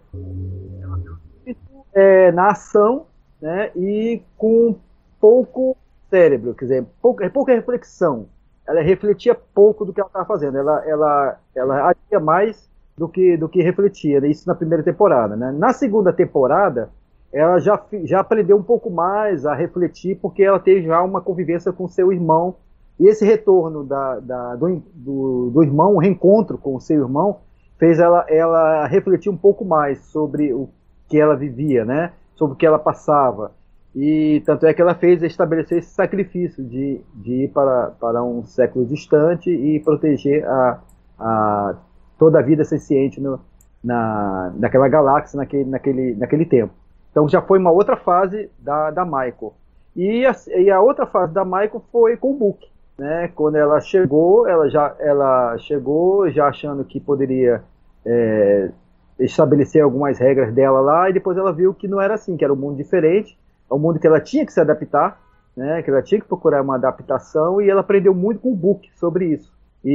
É, 1.93 2.29
na 2.33 2.47
ação, 2.47 3.05
né, 3.45 3.69
e 3.75 4.23
com 4.35 4.75
pouco 5.21 5.77
cérebro, 6.09 6.55
quer 6.55 6.65
dizer, 6.65 6.85
pouca, 6.99 7.23
é 7.23 7.29
pouca 7.29 7.53
reflexão. 7.53 8.25
Ela 8.67 8.81
refletia 8.81 9.35
pouco 9.35 9.85
do 9.85 9.93
que 9.93 9.99
ela 9.99 10.07
estava 10.07 10.25
fazendo, 10.25 10.57
ela, 10.57 10.83
ela, 10.83 11.39
ela 11.53 11.89
agia 11.89 12.19
mais 12.19 12.67
do 12.97 13.07
que, 13.07 13.37
do 13.37 13.47
que 13.47 13.61
refletia, 13.61 14.19
né, 14.19 14.29
isso 14.29 14.47
na 14.47 14.55
primeira 14.55 14.81
temporada. 14.83 15.35
Né. 15.35 15.51
Na 15.51 15.73
segunda 15.73 16.11
temporada, 16.11 16.89
ela 17.31 17.59
já, 17.59 17.79
já 18.05 18.21
aprendeu 18.21 18.57
um 18.57 18.63
pouco 18.63 18.89
mais 18.89 19.45
a 19.45 19.53
refletir, 19.53 20.17
porque 20.19 20.41
ela 20.41 20.59
teve 20.59 20.87
já 20.87 21.03
uma 21.03 21.21
convivência 21.21 21.71
com 21.71 21.87
seu 21.87 22.11
irmão, 22.11 22.55
e 22.99 23.07
esse 23.07 23.23
retorno 23.23 23.83
da, 23.83 24.19
da 24.21 24.55
do, 24.55 24.81
do, 24.91 25.51
do 25.53 25.63
irmão, 25.63 25.93
o 25.93 25.99
reencontro 25.99 26.57
com 26.57 26.75
o 26.75 26.81
seu 26.81 27.03
irmão, 27.03 27.41
fez 27.77 27.99
ela, 27.99 28.25
ela 28.27 28.87
refletir 28.87 29.29
um 29.29 29.37
pouco 29.37 29.63
mais 29.63 29.99
sobre 30.05 30.51
o 30.51 30.67
que 31.07 31.19
ela 31.19 31.35
vivia, 31.35 31.85
né? 31.85 32.11
Sobre 32.35 32.53
o 32.53 32.57
que 32.57 32.65
ela 32.65 32.79
passava. 32.79 33.51
E 33.95 34.43
tanto 34.45 34.65
é 34.65 34.73
que 34.73 34.81
ela 34.81 34.93
fez 34.93 35.23
estabelecer 35.23 35.79
esse 35.79 35.91
sacrifício 35.91 36.63
de, 36.63 37.01
de 37.13 37.43
ir 37.43 37.47
para, 37.49 37.91
para 37.99 38.23
um 38.23 38.43
século 38.43 38.85
distante 38.85 39.49
e 39.49 39.79
proteger 39.79 40.45
a, 40.45 40.81
a, 41.17 41.75
toda 42.19 42.39
a 42.39 42.41
vida 42.41 42.65
senciente 42.65 43.21
no, 43.21 43.39
na, 43.81 44.53
naquela 44.57 44.89
galáxia, 44.89 45.37
naquele, 45.37 45.69
naquele, 45.69 46.15
naquele 46.15 46.45
tempo. 46.45 46.73
Então 47.09 47.29
já 47.29 47.41
foi 47.41 47.57
uma 47.57 47.71
outra 47.71 47.95
fase 47.95 48.51
da, 48.59 48.91
da 48.91 49.05
Michael. 49.05 49.53
E 49.95 50.25
a, 50.25 50.35
e 50.57 50.69
a 50.69 50.81
outra 50.81 51.05
fase 51.05 51.33
da 51.33 51.45
Michael 51.45 51.81
foi 51.89 52.17
com 52.17 52.31
o 52.31 52.37
Book. 52.37 52.67
Né? 52.97 53.29
Quando 53.29 53.55
ela 53.55 53.79
chegou, 53.79 54.45
ela 54.47 54.69
já 54.69 54.93
ela 54.99 55.57
chegou 55.57 56.29
já 56.29 56.47
achando 56.47 56.83
que 56.83 56.99
poderia 56.99 57.63
é, 58.05 58.71
estabelecer 59.19 59.81
algumas 59.81 60.19
regras 60.19 60.53
dela 60.53 60.79
lá 60.79 61.09
e 61.09 61.13
depois 61.13 61.37
ela 61.37 61.53
viu 61.53 61.73
que 61.73 61.87
não 61.87 62.01
era 62.01 62.15
assim, 62.15 62.35
que 62.35 62.43
era 62.43 62.53
um 62.53 62.57
mundo 62.57 62.75
diferente, 62.75 63.37
é 63.69 63.73
um 63.73 63.79
mundo 63.79 63.99
que 63.99 64.07
ela 64.07 64.19
tinha 64.19 64.45
que 64.45 64.51
se 64.51 64.59
adaptar, 64.59 65.19
né, 65.55 65.81
que 65.81 65.89
ela 65.89 66.01
tinha 66.01 66.19
que 66.19 66.27
procurar 66.27 66.61
uma 66.61 66.75
adaptação 66.75 67.61
e 67.61 67.69
ela 67.69 67.81
aprendeu 67.81 68.13
muito 68.13 68.41
com 68.41 68.51
o 68.51 68.55
Book 68.55 68.89
sobre 68.95 69.27
isso. 69.27 69.53
E, 69.83 69.91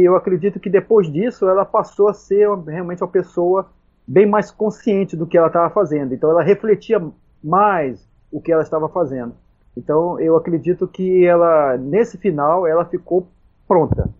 e 0.00 0.04
eu 0.04 0.16
acredito 0.16 0.58
que 0.60 0.68
depois 0.68 1.10
disso 1.10 1.48
ela 1.48 1.64
passou 1.64 2.08
a 2.08 2.14
ser 2.14 2.48
realmente 2.66 3.02
uma 3.02 3.08
pessoa 3.08 3.70
bem 4.06 4.26
mais 4.26 4.50
consciente 4.50 5.16
do 5.16 5.26
que 5.26 5.38
ela 5.38 5.46
estava 5.46 5.70
fazendo. 5.70 6.12
Então 6.12 6.28
ela 6.28 6.42
refletia 6.42 7.00
mais 7.42 8.06
o 8.30 8.40
que 8.40 8.52
ela 8.52 8.62
estava 8.62 8.88
fazendo. 8.88 9.34
Então 9.76 10.20
eu 10.20 10.36
acredito 10.36 10.86
que 10.86 11.24
ela 11.24 11.76
nesse 11.78 12.18
final 12.18 12.66
ela 12.66 12.84
ficou 12.84 13.28
pronta 13.66 14.10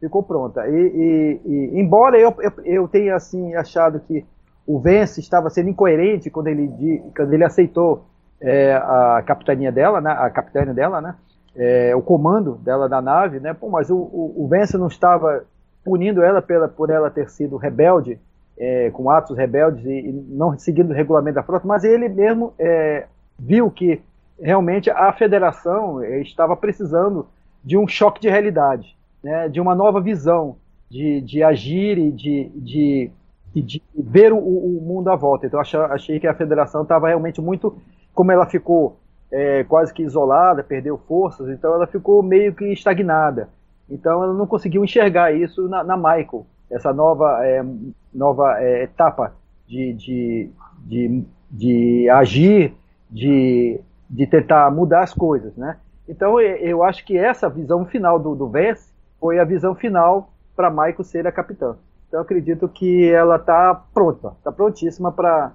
ficou 0.00 0.22
pronta. 0.22 0.66
E, 0.68 0.74
e, 0.74 1.40
e 1.44 1.80
embora 1.80 2.18
eu, 2.18 2.34
eu, 2.38 2.52
eu, 2.64 2.88
tenha 2.88 3.14
assim 3.14 3.54
achado 3.54 4.00
que 4.00 4.24
o 4.66 4.78
Vence 4.78 5.20
estava 5.20 5.50
sendo 5.50 5.70
incoerente 5.70 6.30
quando 6.30 6.48
ele, 6.48 7.02
quando 7.16 7.32
ele 7.32 7.44
aceitou 7.44 8.04
é, 8.40 8.74
a 8.74 9.22
capitania 9.26 9.72
dela, 9.72 10.00
né, 10.00 10.10
a 10.10 10.30
capitânia 10.30 10.74
dela, 10.74 11.00
né, 11.00 11.14
é, 11.56 11.96
o 11.96 12.02
comando 12.02 12.56
dela 12.56 12.88
da 12.88 13.00
nave, 13.00 13.40
né, 13.40 13.54
pô, 13.54 13.68
mas 13.68 13.90
o, 13.90 13.96
o, 13.96 14.44
o 14.44 14.48
Vence 14.48 14.76
não 14.76 14.86
estava 14.86 15.44
punindo 15.84 16.22
ela 16.22 16.42
pela, 16.42 16.68
por 16.68 16.90
ela 16.90 17.10
ter 17.10 17.28
sido 17.30 17.56
rebelde, 17.56 18.20
é, 18.58 18.90
com 18.90 19.08
atos 19.08 19.36
rebeldes 19.36 19.84
e, 19.84 20.08
e, 20.08 20.12
não 20.12 20.58
seguindo 20.58 20.90
o 20.90 20.94
regulamento 20.94 21.36
da 21.36 21.42
frota, 21.42 21.66
mas 21.66 21.84
ele 21.84 22.08
mesmo 22.08 22.52
é, 22.58 23.06
viu 23.38 23.70
que 23.70 24.02
realmente 24.40 24.90
a 24.90 25.12
federação 25.12 26.02
é, 26.02 26.20
estava 26.20 26.56
precisando 26.56 27.26
de 27.64 27.76
um 27.76 27.88
choque 27.88 28.20
de 28.20 28.28
realidade 28.28 28.97
né, 29.22 29.48
de 29.48 29.60
uma 29.60 29.74
nova 29.74 30.00
visão 30.00 30.56
de, 30.90 31.20
de 31.20 31.42
agir 31.42 31.98
e 31.98 32.10
de, 32.10 32.50
de, 32.54 33.10
de 33.54 33.82
ver 33.94 34.32
o, 34.32 34.38
o, 34.38 34.80
mundo 34.80 35.08
à 35.08 35.16
volta. 35.16 35.46
Então 35.46 35.60
achei, 35.60 35.78
achei 35.80 36.20
que 36.20 36.26
a 36.26 36.34
federação 36.34 36.82
estava 36.82 37.08
realmente 37.08 37.40
muito, 37.40 37.76
como 38.14 38.32
ela 38.32 38.46
ficou 38.46 38.98
é, 39.30 39.64
quase 39.64 39.92
que 39.92 40.02
isolada, 40.02 40.62
perdeu 40.62 40.96
forças, 40.96 41.48
então 41.48 41.74
ela 41.74 41.86
ficou 41.86 42.22
meio 42.22 42.54
que 42.54 42.72
estagnada. 42.72 43.48
Então 43.90 44.22
ela 44.22 44.34
não 44.34 44.46
conseguiu 44.46 44.84
enxergar 44.84 45.32
isso 45.32 45.68
na, 45.68 45.82
na 45.82 45.96
Michael, 45.96 46.46
essa 46.70 46.92
nova, 46.92 47.44
é, 47.44 47.64
nova 48.12 48.60
é, 48.60 48.84
etapa 48.84 49.34
de, 49.66 49.92
de, 49.94 50.50
de, 50.84 51.24
de 51.50 52.10
agir, 52.10 52.74
de, 53.10 53.80
de 54.08 54.26
tentar 54.26 54.70
mudar 54.70 55.02
as 55.02 55.14
coisas, 55.14 55.56
né? 55.56 55.76
Então 56.08 56.40
eu 56.40 56.82
acho 56.82 57.04
que 57.04 57.18
essa 57.18 57.50
visão 57.50 57.84
final 57.84 58.18
do, 58.18 58.34
do 58.34 58.48
Vance 58.48 58.90
foi 59.20 59.38
a 59.38 59.44
visão 59.44 59.74
final 59.74 60.30
para 60.56 60.70
Michael 60.70 61.04
ser 61.04 61.26
a 61.26 61.32
capitã. 61.32 61.76
Então 62.08 62.20
acredito 62.20 62.68
que 62.68 63.08
ela 63.10 63.36
está 63.36 63.74
pronta, 63.92 64.32
está 64.38 64.50
prontíssima 64.50 65.12
para 65.12 65.52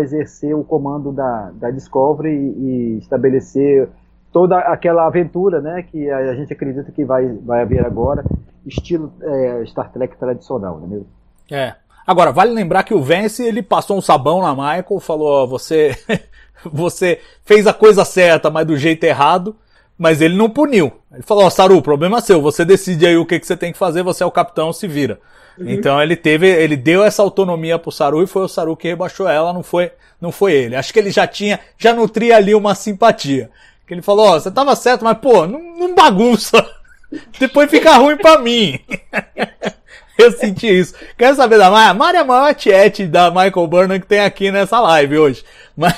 exercer 0.00 0.54
o 0.54 0.64
comando 0.64 1.12
da, 1.12 1.50
da 1.54 1.70
Discovery 1.70 2.30
e, 2.30 2.94
e, 2.94 2.98
estabelecer 2.98 3.88
toda 4.32 4.58
aquela 4.58 5.06
aventura 5.06 5.60
né, 5.60 5.82
que 5.82 6.10
a, 6.10 6.18
a, 6.18 6.34
gente 6.34 6.52
acredita 6.52 6.90
que 6.90 7.04
vai, 7.04 7.28
vai 7.28 7.62
haver 7.62 7.84
agora, 7.84 8.24
estilo 8.66 9.12
é, 9.20 9.64
Star 9.66 9.92
Trek 9.92 10.16
tradicional, 10.16 10.78
não 10.78 10.86
é 10.86 10.90
mesmo? 10.90 11.06
É. 11.50 11.74
Agora, 12.06 12.32
vale 12.32 12.50
lembrar 12.50 12.82
que 12.82 12.94
o 12.94 13.02
Vance, 13.02 13.44
ele 13.44 13.62
passou 13.62 13.96
um 13.96 14.00
sabão 14.00 14.42
na 14.42 14.52
Michael, 14.54 15.00
falou, 15.00 15.46
você, 15.46 15.94
você 16.64 17.20
fez 17.44 17.66
a 17.66 17.72
coisa 17.72 18.04
certa, 18.04 18.50
mas 18.50 18.66
do 18.66 18.76
jeito 18.76 19.04
errado, 19.04 19.54
mas 20.02 20.20
ele 20.20 20.34
não 20.34 20.50
puniu. 20.50 20.90
Ele 21.12 21.22
falou, 21.22 21.44
ó, 21.44 21.46
oh, 21.46 21.50
Saru, 21.50 21.80
problema 21.80 22.20
seu, 22.20 22.42
você 22.42 22.64
decide 22.64 23.06
aí 23.06 23.16
o 23.16 23.24
que, 23.24 23.38
que 23.38 23.46
você 23.46 23.56
tem 23.56 23.70
que 23.70 23.78
fazer, 23.78 24.02
você 24.02 24.24
é 24.24 24.26
o 24.26 24.32
capitão, 24.32 24.72
se 24.72 24.88
vira. 24.88 25.20
Uhum. 25.56 25.70
Então 25.70 26.02
ele 26.02 26.16
teve, 26.16 26.48
ele 26.48 26.76
deu 26.76 27.04
essa 27.04 27.22
autonomia 27.22 27.78
pro 27.78 27.92
Saru 27.92 28.20
e 28.20 28.26
foi 28.26 28.42
o 28.42 28.48
Saru 28.48 28.76
que 28.76 28.88
rebaixou 28.88 29.28
ela, 29.28 29.52
não 29.52 29.62
foi, 29.62 29.92
não 30.20 30.32
foi 30.32 30.54
ele. 30.54 30.74
Acho 30.74 30.92
que 30.92 30.98
ele 30.98 31.12
já 31.12 31.24
tinha, 31.24 31.60
já 31.78 31.94
nutria 31.94 32.36
ali 32.36 32.52
uma 32.52 32.74
simpatia. 32.74 33.48
Que 33.86 33.94
ele 33.94 34.02
falou, 34.02 34.26
ó, 34.26 34.36
oh, 34.36 34.40
você 34.40 34.50
tava 34.50 34.74
certo, 34.74 35.04
mas 35.04 35.16
pô, 35.18 35.46
não, 35.46 35.60
não 35.78 35.94
bagunça. 35.94 36.68
Depois 37.38 37.70
fica 37.70 37.92
ruim 37.92 38.16
pra 38.16 38.38
mim. 38.38 38.80
Eu 40.18 40.32
senti 40.32 40.66
isso. 40.66 40.94
Quero 41.16 41.36
saber 41.36 41.58
da 41.58 41.70
Maia? 41.70 41.94
Maria 41.94 42.18
é 42.18 42.22
a 42.22 42.26
maior 42.26 42.54
tiete 42.54 43.06
da 43.06 43.30
Michael 43.30 43.66
Burnham 43.66 44.00
que 44.00 44.06
tem 44.06 44.20
aqui 44.20 44.50
nessa 44.50 44.78
live 44.80 45.18
hoje. 45.18 45.44
Mas, 45.74 45.94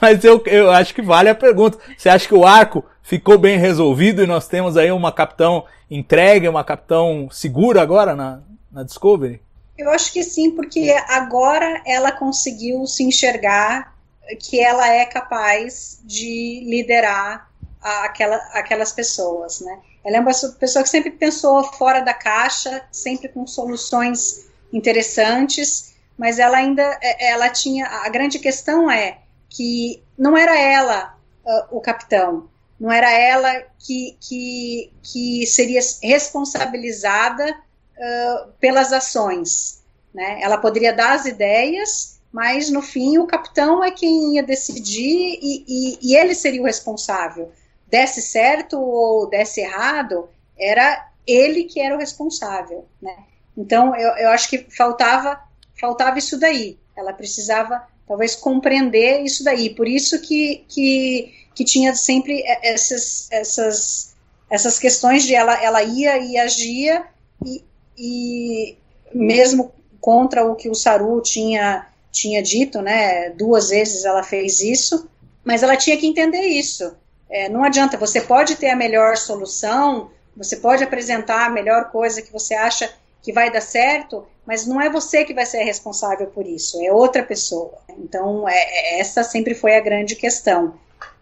mas 0.00 0.24
eu, 0.24 0.42
eu 0.46 0.70
acho 0.70 0.94
que 0.94 1.02
vale 1.02 1.28
a 1.28 1.34
pergunta. 1.34 1.76
Você 1.98 2.08
acha 2.08 2.26
que 2.26 2.34
o 2.34 2.46
arco 2.46 2.82
ficou 3.12 3.36
bem 3.36 3.58
resolvido 3.58 4.22
e 4.22 4.26
nós 4.26 4.48
temos 4.48 4.74
aí 4.74 4.90
uma 4.90 5.12
capitão 5.12 5.66
entregue, 5.90 6.48
uma 6.48 6.64
capitão 6.64 7.28
segura 7.30 7.82
agora 7.82 8.16
na, 8.16 8.40
na 8.70 8.82
Discovery? 8.84 9.38
Eu 9.76 9.90
acho 9.90 10.10
que 10.10 10.22
sim, 10.22 10.52
porque 10.52 10.90
agora 11.08 11.82
ela 11.86 12.10
conseguiu 12.10 12.86
se 12.86 13.04
enxergar 13.04 13.94
que 14.40 14.58
ela 14.58 14.88
é 14.88 15.04
capaz 15.04 16.00
de 16.02 16.64
liderar 16.64 17.50
aquela, 17.82 18.36
aquelas 18.54 18.92
pessoas, 18.92 19.60
né? 19.60 19.78
Ela 20.02 20.16
é 20.16 20.20
uma 20.20 20.32
pessoa 20.58 20.82
que 20.82 20.88
sempre 20.88 21.10
pensou 21.10 21.64
fora 21.64 22.00
da 22.00 22.14
caixa, 22.14 22.82
sempre 22.90 23.28
com 23.28 23.46
soluções 23.46 24.46
interessantes, 24.72 25.96
mas 26.16 26.38
ela 26.38 26.56
ainda, 26.56 26.98
é, 27.02 27.30
ela 27.30 27.50
tinha, 27.50 27.86
a 27.86 28.08
grande 28.08 28.38
questão 28.38 28.90
é 28.90 29.18
que 29.50 30.02
não 30.16 30.34
era 30.34 30.58
ela 30.58 31.14
uh, 31.44 31.76
o 31.76 31.78
capitão, 31.78 32.48
não 32.82 32.90
era 32.90 33.12
ela 33.12 33.62
que, 33.78 34.16
que, 34.20 34.92
que 35.04 35.46
seria 35.46 35.78
responsabilizada 36.02 37.48
uh, 37.48 38.52
pelas 38.58 38.92
ações. 38.92 39.84
Né? 40.12 40.40
Ela 40.42 40.58
poderia 40.58 40.92
dar 40.92 41.12
as 41.12 41.24
ideias, 41.24 42.20
mas 42.32 42.70
no 42.70 42.82
fim 42.82 43.18
o 43.18 43.26
capitão 43.28 43.84
é 43.84 43.92
quem 43.92 44.34
ia 44.34 44.42
decidir 44.42 45.38
e, 45.40 45.64
e, 45.68 45.98
e 46.02 46.16
ele 46.16 46.34
seria 46.34 46.60
o 46.60 46.64
responsável. 46.64 47.52
Desse 47.86 48.20
certo 48.20 48.80
ou 48.80 49.30
desse 49.30 49.60
errado, 49.60 50.28
era 50.58 51.08
ele 51.24 51.62
que 51.62 51.80
era 51.80 51.94
o 51.94 51.98
responsável, 51.98 52.88
né? 53.00 53.16
Então 53.56 53.94
eu, 53.94 54.10
eu 54.16 54.30
acho 54.30 54.50
que 54.50 54.66
faltava 54.76 55.40
faltava 55.80 56.18
isso 56.18 56.36
daí. 56.36 56.76
Ela 56.96 57.12
precisava 57.12 57.86
talvez 58.08 58.34
compreender 58.34 59.20
isso 59.20 59.44
daí. 59.44 59.70
Por 59.70 59.86
isso 59.86 60.20
que, 60.20 60.64
que, 60.68 61.32
que 61.54 61.64
tinha 61.64 61.94
sempre 61.94 62.42
essas, 62.62 63.28
essas, 63.30 64.14
essas 64.50 64.78
questões 64.78 65.24
de 65.24 65.34
ela, 65.34 65.62
ela 65.62 65.82
ia 65.82 66.18
e 66.18 66.38
agia 66.38 67.04
e, 67.44 67.64
e 67.96 68.76
mesmo 69.14 69.72
contra 70.00 70.44
o 70.44 70.56
que 70.56 70.68
o 70.68 70.74
Saru 70.74 71.20
tinha, 71.20 71.86
tinha 72.10 72.42
dito, 72.42 72.80
né? 72.82 73.30
Duas 73.30 73.70
vezes 73.70 74.04
ela 74.04 74.22
fez 74.22 74.60
isso, 74.60 75.08
mas 75.44 75.62
ela 75.62 75.76
tinha 75.76 75.96
que 75.96 76.06
entender 76.06 76.42
isso. 76.42 76.94
É, 77.30 77.48
não 77.48 77.64
adianta, 77.64 77.96
você 77.96 78.20
pode 78.20 78.56
ter 78.56 78.70
a 78.70 78.76
melhor 78.76 79.16
solução, 79.16 80.10
você 80.36 80.56
pode 80.56 80.82
apresentar 80.82 81.46
a 81.46 81.50
melhor 81.50 81.90
coisa 81.90 82.20
que 82.20 82.32
você 82.32 82.54
acha 82.54 82.92
que 83.22 83.32
vai 83.32 83.50
dar 83.50 83.60
certo, 83.60 84.26
mas 84.44 84.66
não 84.66 84.80
é 84.80 84.90
você 84.90 85.24
que 85.24 85.32
vai 85.32 85.46
ser 85.46 85.62
responsável 85.62 86.26
por 86.26 86.46
isso, 86.46 86.82
é 86.84 86.92
outra 86.92 87.22
pessoa. 87.22 87.78
Então, 87.96 88.48
é, 88.48 88.54
é, 88.54 89.00
essa 89.00 89.22
sempre 89.22 89.54
foi 89.54 89.76
a 89.76 89.80
grande 89.80 90.16
questão. 90.16 90.74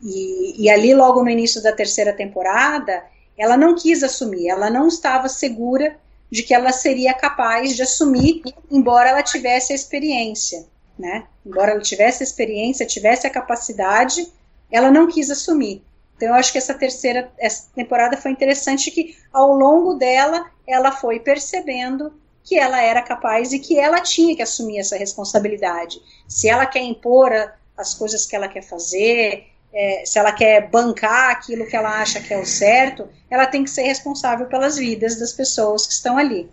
E, 0.03 0.65
e, 0.65 0.71
ali, 0.71 0.95
logo 0.95 1.23
no 1.23 1.31
início 1.31 1.63
da 1.63 1.73
terceira 1.73 2.13
temporada, 2.13 3.05
ela 3.37 3.57
não 3.57 3.75
quis 3.75 4.03
assumir, 4.03 4.49
ela 4.49 4.71
não 4.71 4.89
estava 4.89 5.29
segura 5.29 5.97
de 6.31 6.43
que 6.43 6.55
ela 6.55 6.73
seria 6.73 7.13
capaz 7.13 7.75
de 7.75 7.83
assumir, 7.83 8.43
embora 8.71 9.11
ela 9.11 9.23
tivesse 9.23 9.73
a 9.73 9.77
experiência, 9.77 10.67
né? 10.99 11.27
Embora 11.45 11.73
ela 11.73 11.81
tivesse 11.81 12.23
a 12.23 12.27
experiência, 12.27 12.87
tivesse 12.87 13.27
a 13.27 13.31
capacidade, 13.31 14.31
ela 14.71 14.91
não 14.91 15.09
quis 15.09 15.31
assumir. 15.31 15.83
Então, 16.17 16.29
eu 16.29 16.35
acho 16.35 16.53
que 16.53 16.59
essa 16.59 16.75
terceira 16.75 17.33
essa 17.39 17.69
temporada 17.75 18.17
foi 18.17 18.31
interessante 18.31 18.91
que, 18.91 19.17
ao 19.33 19.53
longo 19.55 19.95
dela, 19.95 20.51
ela 20.67 20.93
foi 20.93 21.19
percebendo 21.19 22.13
que 22.45 22.59
ela 22.59 22.81
era 22.81 23.03
capaz 23.03 23.53
e 23.53 23.59
que 23.59 23.79
ela 23.79 24.01
tinha 24.01 24.37
que 24.37 24.43
assumir 24.43 24.79
essa 24.79 24.97
responsabilidade. 24.97 26.01
Se 26.29 26.49
ela 26.49 26.67
quer 26.67 26.83
impor 26.83 27.33
as 27.77 27.95
coisas 27.95 28.27
que 28.27 28.37
ela 28.37 28.49
quer 28.49 28.63
fazer, 28.63 29.47
é, 29.73 30.03
se 30.05 30.19
ela 30.19 30.33
quer 30.33 30.69
bancar 30.69 31.31
aquilo 31.31 31.67
que 31.67 31.77
ela 31.77 32.01
acha 32.01 32.21
que 32.21 32.35
é 32.35 32.39
o 32.39 32.47
certo, 32.47 33.09
ela 33.31 33.47
tem 33.47 33.65
que 33.65 33.71
ser 33.71 33.83
responsável 33.83 34.47
pelas 34.47 34.77
vidas 34.77 35.19
das 35.19 35.33
pessoas 35.33 35.87
que 35.87 35.93
estão 35.93 36.19
ali, 36.19 36.51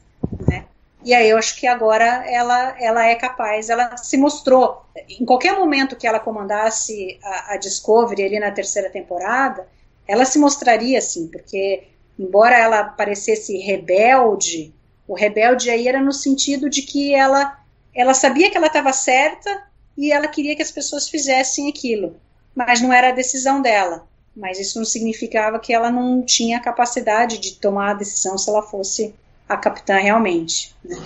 né? 0.48 0.66
E 1.04 1.14
aí 1.14 1.30
eu 1.30 1.38
acho 1.38 1.56
que 1.56 1.66
agora 1.66 2.26
ela, 2.30 2.76
ela 2.80 3.06
é 3.06 3.16
capaz, 3.16 3.70
ela 3.70 3.96
se 3.98 4.18
mostrou, 4.18 4.84
em 5.08 5.24
qualquer 5.24 5.58
momento 5.58 5.96
que 5.96 6.06
ela 6.06 6.20
comandasse 6.20 7.18
a, 7.24 7.54
a 7.54 7.58
Discovery 7.58 8.24
ali 8.26 8.40
na 8.40 8.52
terceira 8.52 8.90
temporada, 8.90 9.66
ela 10.08 10.26
se 10.26 10.38
mostraria 10.38 10.98
assim, 10.98 11.28
porque 11.28 11.88
embora 12.20 12.58
ela 12.58 12.84
parecesse 12.84 13.58
rebelde, 13.58 14.74
o 15.08 15.14
rebelde 15.14 15.70
aí 15.70 15.88
era 15.88 16.02
no 16.02 16.12
sentido 16.12 16.70
de 16.70 16.82
que 16.82 17.14
ela, 17.14 17.58
ela 17.96 18.14
sabia 18.14 18.50
que 18.50 18.58
ela 18.58 18.68
estava 18.68 18.92
certa 18.92 19.66
e 19.98 20.12
ela 20.12 20.28
queria 20.28 20.56
que 20.56 20.62
as 20.62 20.72
pessoas 20.72 21.08
fizessem 21.08 21.70
aquilo, 21.70 22.18
mas 22.58 22.82
não 22.82 22.92
era 22.92 23.10
a 23.10 23.12
decisão 23.12 23.62
dela. 23.62 24.08
Mas 24.36 24.60
isso 24.60 24.80
não 24.80 24.86
significava 24.86 25.60
que 25.60 25.72
ela 25.72 25.92
não 25.92 26.24
tinha 26.24 26.60
capacidade 26.60 27.38
de 27.38 27.54
tomar 27.54 27.92
a 27.92 27.94
decisão 27.94 28.36
se 28.36 28.50
ela 28.50 28.64
fosse 28.64 29.14
a 29.48 29.56
capitã 29.56 29.98
realmente. 29.98 30.76
Né? 30.84 30.98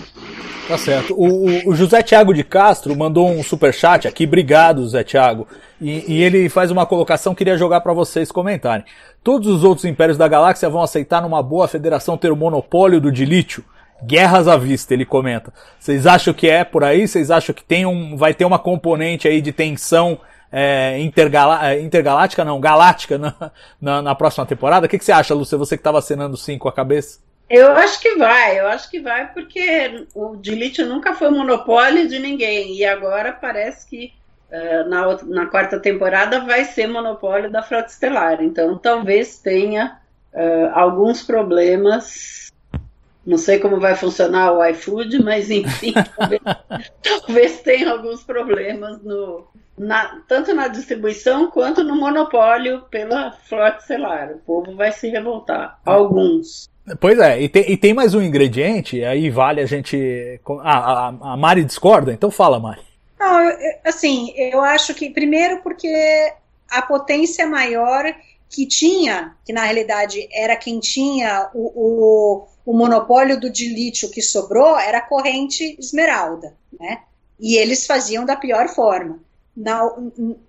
Tá 0.66 0.78
certo. 0.78 1.14
O, 1.14 1.68
o, 1.68 1.74
José 1.74 2.02
Tiago 2.02 2.32
de 2.32 2.42
Castro 2.42 2.96
mandou 2.96 3.30
um 3.30 3.42
super 3.42 3.72
chat 3.72 4.08
aqui. 4.08 4.24
Obrigado, 4.24 4.82
José 4.82 5.04
Tiago. 5.04 5.46
E, 5.78 6.14
e 6.14 6.22
ele 6.22 6.48
faz 6.48 6.70
uma 6.70 6.86
colocação, 6.86 7.34
queria 7.34 7.56
jogar 7.58 7.82
para 7.82 7.92
vocês 7.92 8.32
comentarem. 8.32 8.86
Todos 9.22 9.46
os 9.48 9.62
outros 9.62 9.84
impérios 9.84 10.16
da 10.16 10.26
galáxia 10.26 10.70
vão 10.70 10.82
aceitar 10.82 11.20
numa 11.20 11.42
boa 11.42 11.68
federação 11.68 12.16
ter 12.16 12.32
o 12.32 12.36
monopólio 12.36 13.00
do 13.00 13.12
dilítio? 13.12 13.62
Guerras 14.02 14.48
à 14.48 14.56
vista, 14.56 14.94
ele 14.94 15.04
comenta. 15.04 15.52
Vocês 15.78 16.06
acham 16.06 16.32
que 16.32 16.48
é 16.48 16.64
por 16.64 16.82
aí? 16.82 17.06
Vocês 17.06 17.30
acham 17.30 17.54
que 17.54 17.62
tem 17.62 17.84
um, 17.84 18.16
vai 18.16 18.32
ter 18.32 18.46
uma 18.46 18.58
componente 18.58 19.28
aí 19.28 19.40
de 19.40 19.52
tensão 19.52 20.18
é, 20.52 20.98
intergala, 21.00 21.74
intergaláctica, 21.76 22.44
não, 22.44 22.60
galáctica 22.60 23.16
na, 23.16 23.34
na, 23.80 24.02
na 24.02 24.14
próxima 24.14 24.44
temporada? 24.44 24.84
O 24.84 24.88
que, 24.88 24.98
que 24.98 25.04
você 25.04 25.12
acha, 25.12 25.34
Lúcia? 25.34 25.56
Você 25.56 25.76
que 25.76 25.80
estava 25.80 25.98
acenando 25.98 26.36
sim 26.36 26.58
com 26.58 26.68
a 26.68 26.72
cabeça? 26.72 27.18
Eu 27.48 27.72
acho 27.72 28.00
que 28.00 28.14
vai, 28.16 28.58
eu 28.58 28.68
acho 28.68 28.90
que 28.90 29.00
vai 29.00 29.32
porque 29.32 30.06
o 30.14 30.36
Dilitio 30.36 30.86
nunca 30.86 31.14
foi 31.14 31.30
monopólio 31.30 32.08
de 32.08 32.18
ninguém 32.18 32.74
e 32.74 32.84
agora 32.84 33.32
parece 33.32 33.86
que 33.86 34.12
uh, 34.50 34.88
na, 34.88 35.22
na 35.24 35.46
quarta 35.46 35.78
temporada 35.78 36.40
vai 36.40 36.64
ser 36.64 36.86
monopólio 36.86 37.50
da 37.50 37.62
Frota 37.62 37.88
Estelar. 37.88 38.42
Então 38.42 38.78
talvez 38.78 39.38
tenha 39.38 39.98
uh, 40.32 40.70
alguns 40.72 41.22
problemas. 41.22 42.50
Não 43.24 43.36
sei 43.36 43.58
como 43.58 43.78
vai 43.78 43.96
funcionar 43.96 44.52
o 44.52 44.64
iFood, 44.64 45.22
mas 45.22 45.50
enfim, 45.50 45.92
talvez, 46.16 46.40
talvez 47.02 47.60
tenha 47.60 47.90
alguns 47.90 48.22
problemas 48.22 49.02
no, 49.02 49.46
na, 49.78 50.20
tanto 50.28 50.54
na 50.54 50.68
distribuição 50.68 51.50
quanto 51.50 51.82
no 51.82 51.96
monopólio 51.96 52.82
pela 52.90 53.32
Frota 53.32 53.78
Estelar. 53.78 54.32
O 54.32 54.38
povo 54.38 54.76
vai 54.76 54.92
se 54.92 55.08
revoltar. 55.08 55.78
Alguns. 55.84 56.70
Pois 57.00 57.18
é, 57.18 57.40
e 57.40 57.48
tem, 57.48 57.70
e 57.70 57.76
tem 57.76 57.94
mais 57.94 58.12
um 58.14 58.20
ingrediente, 58.20 59.04
aí 59.04 59.30
vale 59.30 59.60
a 59.60 59.66
gente. 59.66 60.40
Ah, 60.62 61.08
a, 61.08 61.32
a 61.32 61.36
Mari 61.36 61.64
discorda? 61.64 62.12
Então 62.12 62.30
fala, 62.30 62.58
Mari. 62.58 62.82
Não, 63.18 63.40
eu, 63.40 63.56
assim, 63.84 64.32
eu 64.36 64.60
acho 64.60 64.92
que, 64.94 65.08
primeiro, 65.10 65.62
porque 65.62 65.88
a 66.68 66.82
potência 66.82 67.46
maior 67.46 68.12
que 68.50 68.66
tinha, 68.66 69.34
que 69.44 69.52
na 69.52 69.62
realidade 69.62 70.28
era 70.32 70.56
quem 70.56 70.80
tinha 70.80 71.48
o, 71.54 71.72
o, 71.74 72.46
o 72.66 72.76
monopólio 72.76 73.38
do 73.38 73.48
dilítio 73.48 74.10
que 74.10 74.20
sobrou, 74.20 74.76
era 74.76 74.98
a 74.98 75.06
corrente 75.08 75.76
esmeralda, 75.78 76.54
né? 76.78 77.02
E 77.38 77.56
eles 77.56 77.86
faziam 77.86 78.24
da 78.24 78.36
pior 78.36 78.68
forma. 78.68 79.20
Na, 79.54 79.90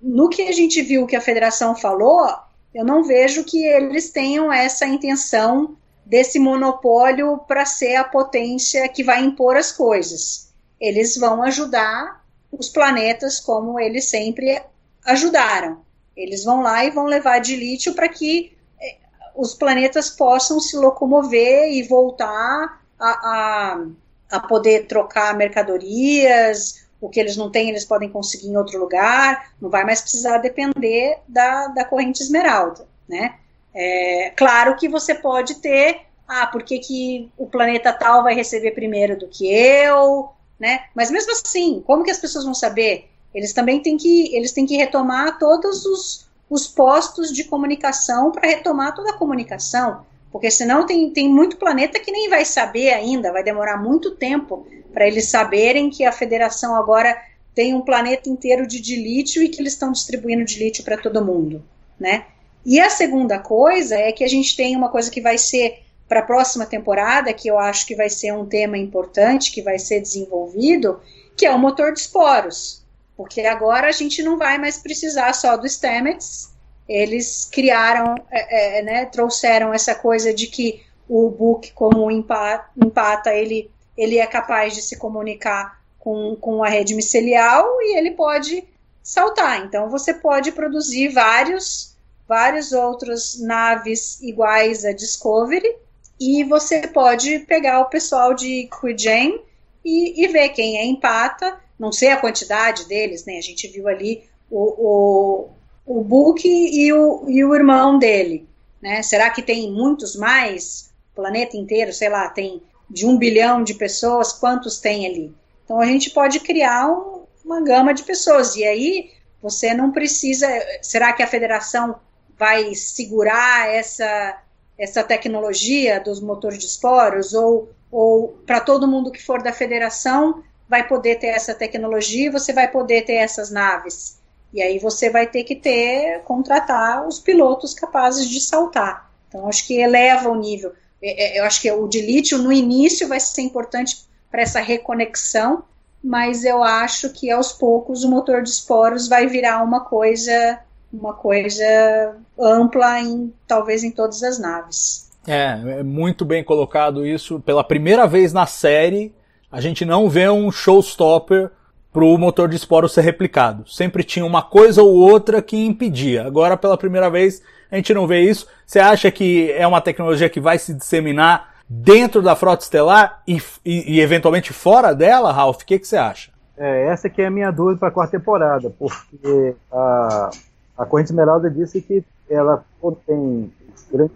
no 0.02 0.30
que 0.30 0.44
a 0.44 0.52
gente 0.52 0.82
viu 0.82 1.06
que 1.06 1.16
a 1.16 1.22
federação 1.22 1.76
falou, 1.76 2.26
eu 2.74 2.86
não 2.86 3.04
vejo 3.04 3.44
que 3.44 3.64
eles 3.66 4.10
tenham 4.12 4.52
essa 4.52 4.86
intenção 4.86 5.78
desse 6.06 6.40
monopólio 6.40 7.38
para 7.48 7.66
ser 7.66 7.96
a 7.96 8.04
potência 8.04 8.88
que 8.90 9.04
vai 9.04 9.24
impor 9.24 9.56
as 9.56 9.72
coisas. 9.72 10.54
Eles 10.80 11.16
vão 11.16 11.44
ajudar 11.44 12.24
os 12.52 12.70
planetas 12.70 13.40
como 13.40 13.80
eles 13.80 14.10
sempre 14.10 14.62
ajudaram. 15.06 15.84
Eles 16.16 16.44
vão 16.44 16.62
lá 16.62 16.86
e 16.86 16.92
vão 16.92 17.06
levar 17.06 17.40
de 17.40 17.56
lítio 17.56 17.94
para 17.94 18.08
que 18.08 18.56
eh, 18.80 18.98
os 19.36 19.54
planetas 19.54 20.10
possam 20.10 20.60
se 20.60 20.76
locomover 20.78 21.72
e 21.72 21.84
voltar 21.84 22.82
a, 23.00 23.10
a, 23.10 23.86
a 24.32 24.40
poder 24.42 24.88
trocar 24.88 25.36
mercadorias, 25.36 26.83
o 27.04 27.10
que 27.10 27.20
eles 27.20 27.36
não 27.36 27.52
têm, 27.52 27.68
eles 27.68 27.84
podem 27.84 28.08
conseguir 28.08 28.48
em 28.48 28.56
outro 28.56 28.80
lugar, 28.80 29.52
não 29.62 29.70
vai 29.70 29.84
mais 29.84 30.00
precisar 30.00 30.38
depender 30.38 31.20
da, 31.28 31.68
da 31.68 31.84
corrente 31.84 32.24
esmeralda, 32.24 32.88
né? 33.08 33.36
É, 33.76 34.32
claro 34.38 34.78
que 34.78 34.88
você 34.88 35.14
pode 35.14 35.56
ter, 35.56 36.04
ah, 36.26 36.48
por 36.48 36.64
que, 36.64 36.80
que 36.80 37.30
o 37.38 37.46
planeta 37.46 37.92
tal 37.92 38.24
vai 38.24 38.34
receber 38.34 38.72
primeiro 38.72 39.20
do 39.20 39.28
que 39.28 39.54
eu, 39.54 40.30
né? 40.58 40.86
Mas 40.96 41.12
mesmo 41.12 41.34
assim, 41.34 41.84
como 41.86 42.06
que 42.06 42.12
as 42.12 42.20
pessoas 42.20 42.46
vão 42.46 42.54
saber? 42.54 43.10
Eles 43.36 43.52
também 43.52 43.82
têm 43.82 43.98
que, 43.98 44.34
eles 44.34 44.54
têm 44.54 44.66
que 44.66 44.78
retomar 44.78 45.38
todos 45.38 45.86
os, 45.86 46.26
os 46.50 46.68
postos 46.68 47.34
de 47.34 47.44
comunicação 47.44 48.32
para 48.32 48.48
retomar 48.48 48.96
toda 48.96 49.10
a 49.10 49.18
comunicação, 49.18 50.06
porque 50.32 50.50
senão 50.50 50.86
tem, 50.86 51.10
tem 51.10 51.28
muito 51.28 51.58
planeta 51.58 52.00
que 52.00 52.14
nem 52.14 52.30
vai 52.30 52.46
saber 52.46 52.94
ainda, 52.94 53.34
vai 53.34 53.44
demorar 53.44 53.76
muito 53.76 54.12
tempo 54.12 54.66
para 54.94 55.08
eles 55.08 55.30
saberem 55.30 55.90
que 55.90 56.06
a 56.06 56.12
federação 56.12 56.76
agora 56.76 57.20
tem 57.56 57.74
um 57.74 57.82
planeta 57.82 58.30
inteiro 58.30 58.68
de 58.68 58.80
dilítio 58.80 59.42
e 59.44 59.50
que 59.50 59.62
eles 59.62 59.74
estão 59.74 59.92
distribuindo 59.92 60.46
dilítio 60.46 60.84
para 60.84 60.98
todo 60.98 61.26
mundo, 61.26 61.64
né? 62.00 62.26
E 62.66 62.80
a 62.80 62.90
segunda 62.90 63.40
coisa 63.40 63.96
é 63.96 64.12
que 64.12 64.24
a 64.24 64.28
gente 64.28 64.56
tem 64.56 64.76
uma 64.76 64.90
coisa 64.90 65.12
que 65.12 65.20
vai 65.20 65.38
ser 65.38 65.84
para 66.08 66.20
a 66.20 66.26
próxima 66.26 66.66
temporada, 66.66 67.34
que 67.34 67.48
eu 67.48 67.58
acho 67.58 67.86
que 67.86 67.96
vai 67.96 68.10
ser 68.10 68.32
um 68.34 68.46
tema 68.46 68.78
importante, 68.78 69.52
que 69.52 69.62
vai 69.62 69.80
ser 69.80 70.00
desenvolvido, 70.00 71.02
que 71.36 71.46
é 71.46 71.52
o 71.52 71.60
motor 71.60 71.92
de 71.94 72.00
esporos. 72.00 72.84
Porque 73.18 73.42
agora 73.42 73.88
a 73.88 73.92
gente 73.92 74.24
não 74.24 74.38
vai 74.38 74.58
mais 74.58 74.78
precisar 74.78 75.34
só 75.34 75.58
do 75.58 75.68
Stamets, 75.68 76.52
eles 76.88 77.46
criaram, 77.46 78.16
é, 78.32 78.80
é, 78.80 78.82
né, 78.82 79.06
trouxeram 79.06 79.74
essa 79.74 79.96
coisa 79.96 80.34
de 80.34 80.48
que 80.48 80.84
o 81.08 81.30
Book, 81.30 81.72
como 81.74 82.10
empata, 82.12 82.70
empata 82.78 83.34
ele, 83.34 83.70
ele 83.98 84.20
é 84.20 84.26
capaz 84.26 84.74
de 84.74 84.82
se 84.82 84.98
comunicar 84.98 85.82
com, 86.00 86.36
com 86.36 86.64
a 86.64 86.70
rede 86.70 86.96
micelial 86.96 87.66
e 87.82 87.98
ele 87.98 88.12
pode 88.12 88.64
saltar. 89.02 89.66
Então 89.66 89.90
você 89.90 90.14
pode 90.14 90.52
produzir 90.52 91.10
vários 91.10 91.94
várias 92.28 92.72
outras 92.72 93.40
naves 93.42 94.22
iguais 94.22 94.86
a 94.86 94.94
Discovery 94.94 95.76
e 96.20 96.44
você 96.44 96.88
pode 96.88 97.40
pegar 97.40 97.82
o 97.82 97.90
pessoal 97.90 98.34
de 98.34 98.70
Quijen 98.80 99.42
e, 99.84 100.24
e 100.24 100.28
ver 100.30 100.50
quem 100.50 100.78
é 100.78 100.86
empata 100.86 101.62
não 101.84 101.92
sei 101.92 102.10
a 102.10 102.18
quantidade 102.18 102.88
deles, 102.88 103.26
né? 103.26 103.38
A 103.38 103.42
gente 103.42 103.68
viu 103.68 103.88
ali 103.88 104.24
o, 104.50 105.50
o, 105.86 105.98
o 105.98 106.02
Book 106.02 106.48
e 106.48 106.94
o, 106.94 107.26
e 107.28 107.44
o 107.44 107.54
irmão 107.54 107.98
dele, 107.98 108.48
né? 108.82 109.02
Será 109.02 109.30
que 109.30 109.42
tem 109.42 109.72
muitos 109.72 110.16
mais? 110.16 110.92
O 111.12 111.16
planeta 111.16 111.58
inteiro, 111.58 111.92
sei 111.92 112.10
lá, 112.10 112.30
tem 112.30 112.62
de 112.90 113.06
um 113.06 113.18
bilhão 113.18 113.64
de 113.64 113.74
pessoas, 113.74 114.34
quantos 114.34 114.80
tem 114.80 115.06
ali? 115.06 115.36
Então 115.64 115.80
a 115.80 115.86
gente 115.86 116.10
pode 116.12 116.40
criar 116.40 116.88
um, 116.88 117.24
uma 117.44 117.62
gama 117.62 117.94
de 117.94 118.04
pessoas. 118.04 118.56
E 118.56 118.64
aí 118.64 119.12
você 119.42 119.74
não 119.74 119.92
precisa. 119.92 120.48
Será 120.82 121.14
que 121.14 121.24
a 121.24 121.28
federação 121.28 121.96
vai 122.38 122.74
segurar 122.76 123.70
essa, 123.70 124.42
essa 124.78 125.04
tecnologia 125.04 126.00
dos 126.00 126.20
motores 126.20 126.60
de 126.60 126.66
esporos? 126.66 127.34
Ou, 127.34 127.70
ou 127.92 128.30
para 128.46 128.60
todo 128.60 128.88
mundo 128.88 129.12
que 129.12 129.24
for 129.24 129.42
da 129.42 129.54
federação 129.54 130.44
vai 130.68 130.88
poder 130.88 131.20
ter 131.20 131.28
essa 131.28 131.54
tecnologia 131.54 132.32
você 132.32 132.54
vai 132.54 132.68
poder 132.68 133.04
ter 133.04 133.16
essas 133.16 133.52
naves? 133.52 134.18
E 134.54 134.62
aí 134.62 134.78
você 134.78 135.10
vai 135.10 135.26
ter 135.26 135.44
que 135.44 135.56
ter, 135.56 136.22
contratar 136.26 137.08
os 137.08 137.20
pilotos 137.20 137.74
capazes 137.74 138.30
de 138.30 138.40
saltar. 138.40 139.12
Então, 139.28 139.48
acho 139.48 139.66
que 139.66 139.80
eleva 139.80 140.30
o 140.30 140.36
nível. 140.36 140.74
É, 141.04 141.38
é, 141.38 141.40
eu 141.40 141.44
acho 141.44 141.62
que 141.62 141.70
o 141.70 141.88
de 141.88 142.38
no 142.38 142.52
início, 142.52 143.08
vai 143.08 143.20
ser 143.20 143.42
importante 143.42 144.06
para 144.32 144.42
essa 144.42 144.62
reconexão, 144.62 145.64
mas 146.02 146.46
eu 146.46 146.64
acho 146.64 147.10
que 147.12 147.30
aos 147.30 147.52
poucos 147.52 148.04
o 148.04 148.10
motor 148.10 148.42
de 148.42 148.50
esporos 148.50 149.08
vai 149.08 149.28
virar 149.28 149.62
uma 149.62 149.82
coisa 149.82 150.60
uma 150.92 151.14
coisa 151.14 152.16
ampla 152.40 153.02
em 153.02 153.34
talvez 153.48 153.84
em 153.84 153.90
todas 153.90 154.22
as 154.22 154.38
naves. 154.38 155.10
É, 155.28 155.80
é 155.80 155.84
muito 155.84 156.24
bem 156.24 156.44
colocado 156.44 157.06
isso. 157.06 157.40
Pela 157.40 157.64
primeira 157.64 158.06
vez 158.06 158.32
na 158.32 158.46
série, 158.46 159.12
a 159.52 159.60
gente 159.60 159.86
não 159.86 160.08
vê 160.08 160.30
um 160.30 160.52
showstopper 160.52 161.50
para 161.92 162.04
o 162.04 162.18
motor 162.18 162.48
de 162.48 162.56
esporo 162.56 162.90
ser 162.90 163.02
replicado. 163.02 163.68
Sempre 163.68 164.04
tinha 164.04 164.26
uma 164.26 164.42
coisa 164.42 164.84
ou 164.84 164.94
outra 164.94 165.42
que 165.42 165.58
impedia. 165.66 166.26
Agora, 166.26 166.58
pela 166.58 166.78
primeira 166.78 167.10
vez, 167.10 167.42
a 167.74 167.78
gente 167.78 167.94
não 167.94 168.06
vê 168.06 168.22
isso. 168.22 168.48
Você 168.68 168.80
acha 168.80 169.10
que 169.10 169.52
é 169.52 169.66
uma 169.66 169.82
tecnologia 169.82 170.30
que 170.30 170.40
vai 170.40 170.60
se 170.60 170.76
disseminar 170.76 171.56
dentro 171.68 172.22
da 172.22 172.36
frota 172.36 172.62
estelar 172.62 173.24
e, 173.28 173.42
e, 173.66 173.96
e 173.96 174.00
eventualmente 174.00 174.54
fora 174.54 174.94
dela, 174.94 175.32
Ralph? 175.32 175.64
O 175.64 175.66
que, 175.66 175.80
que 175.80 175.88
você 175.88 175.98
acha? 175.98 176.32
É, 176.56 176.86
essa 176.86 177.10
que 177.10 177.20
é 177.20 177.26
a 177.26 177.32
minha 177.32 177.50
dúvida 177.50 177.80
para 177.80 177.88
a 177.88 177.92
quarta 177.92 178.16
temporada, 178.16 178.70
porque 178.70 179.56
a, 179.72 180.30
a 180.78 180.86
Corrente 180.86 181.10
Esmeralda 181.10 181.50
disse 181.50 181.82
que 181.82 182.04
ela 182.30 182.64
tem 183.08 183.52
grandes 183.92 184.16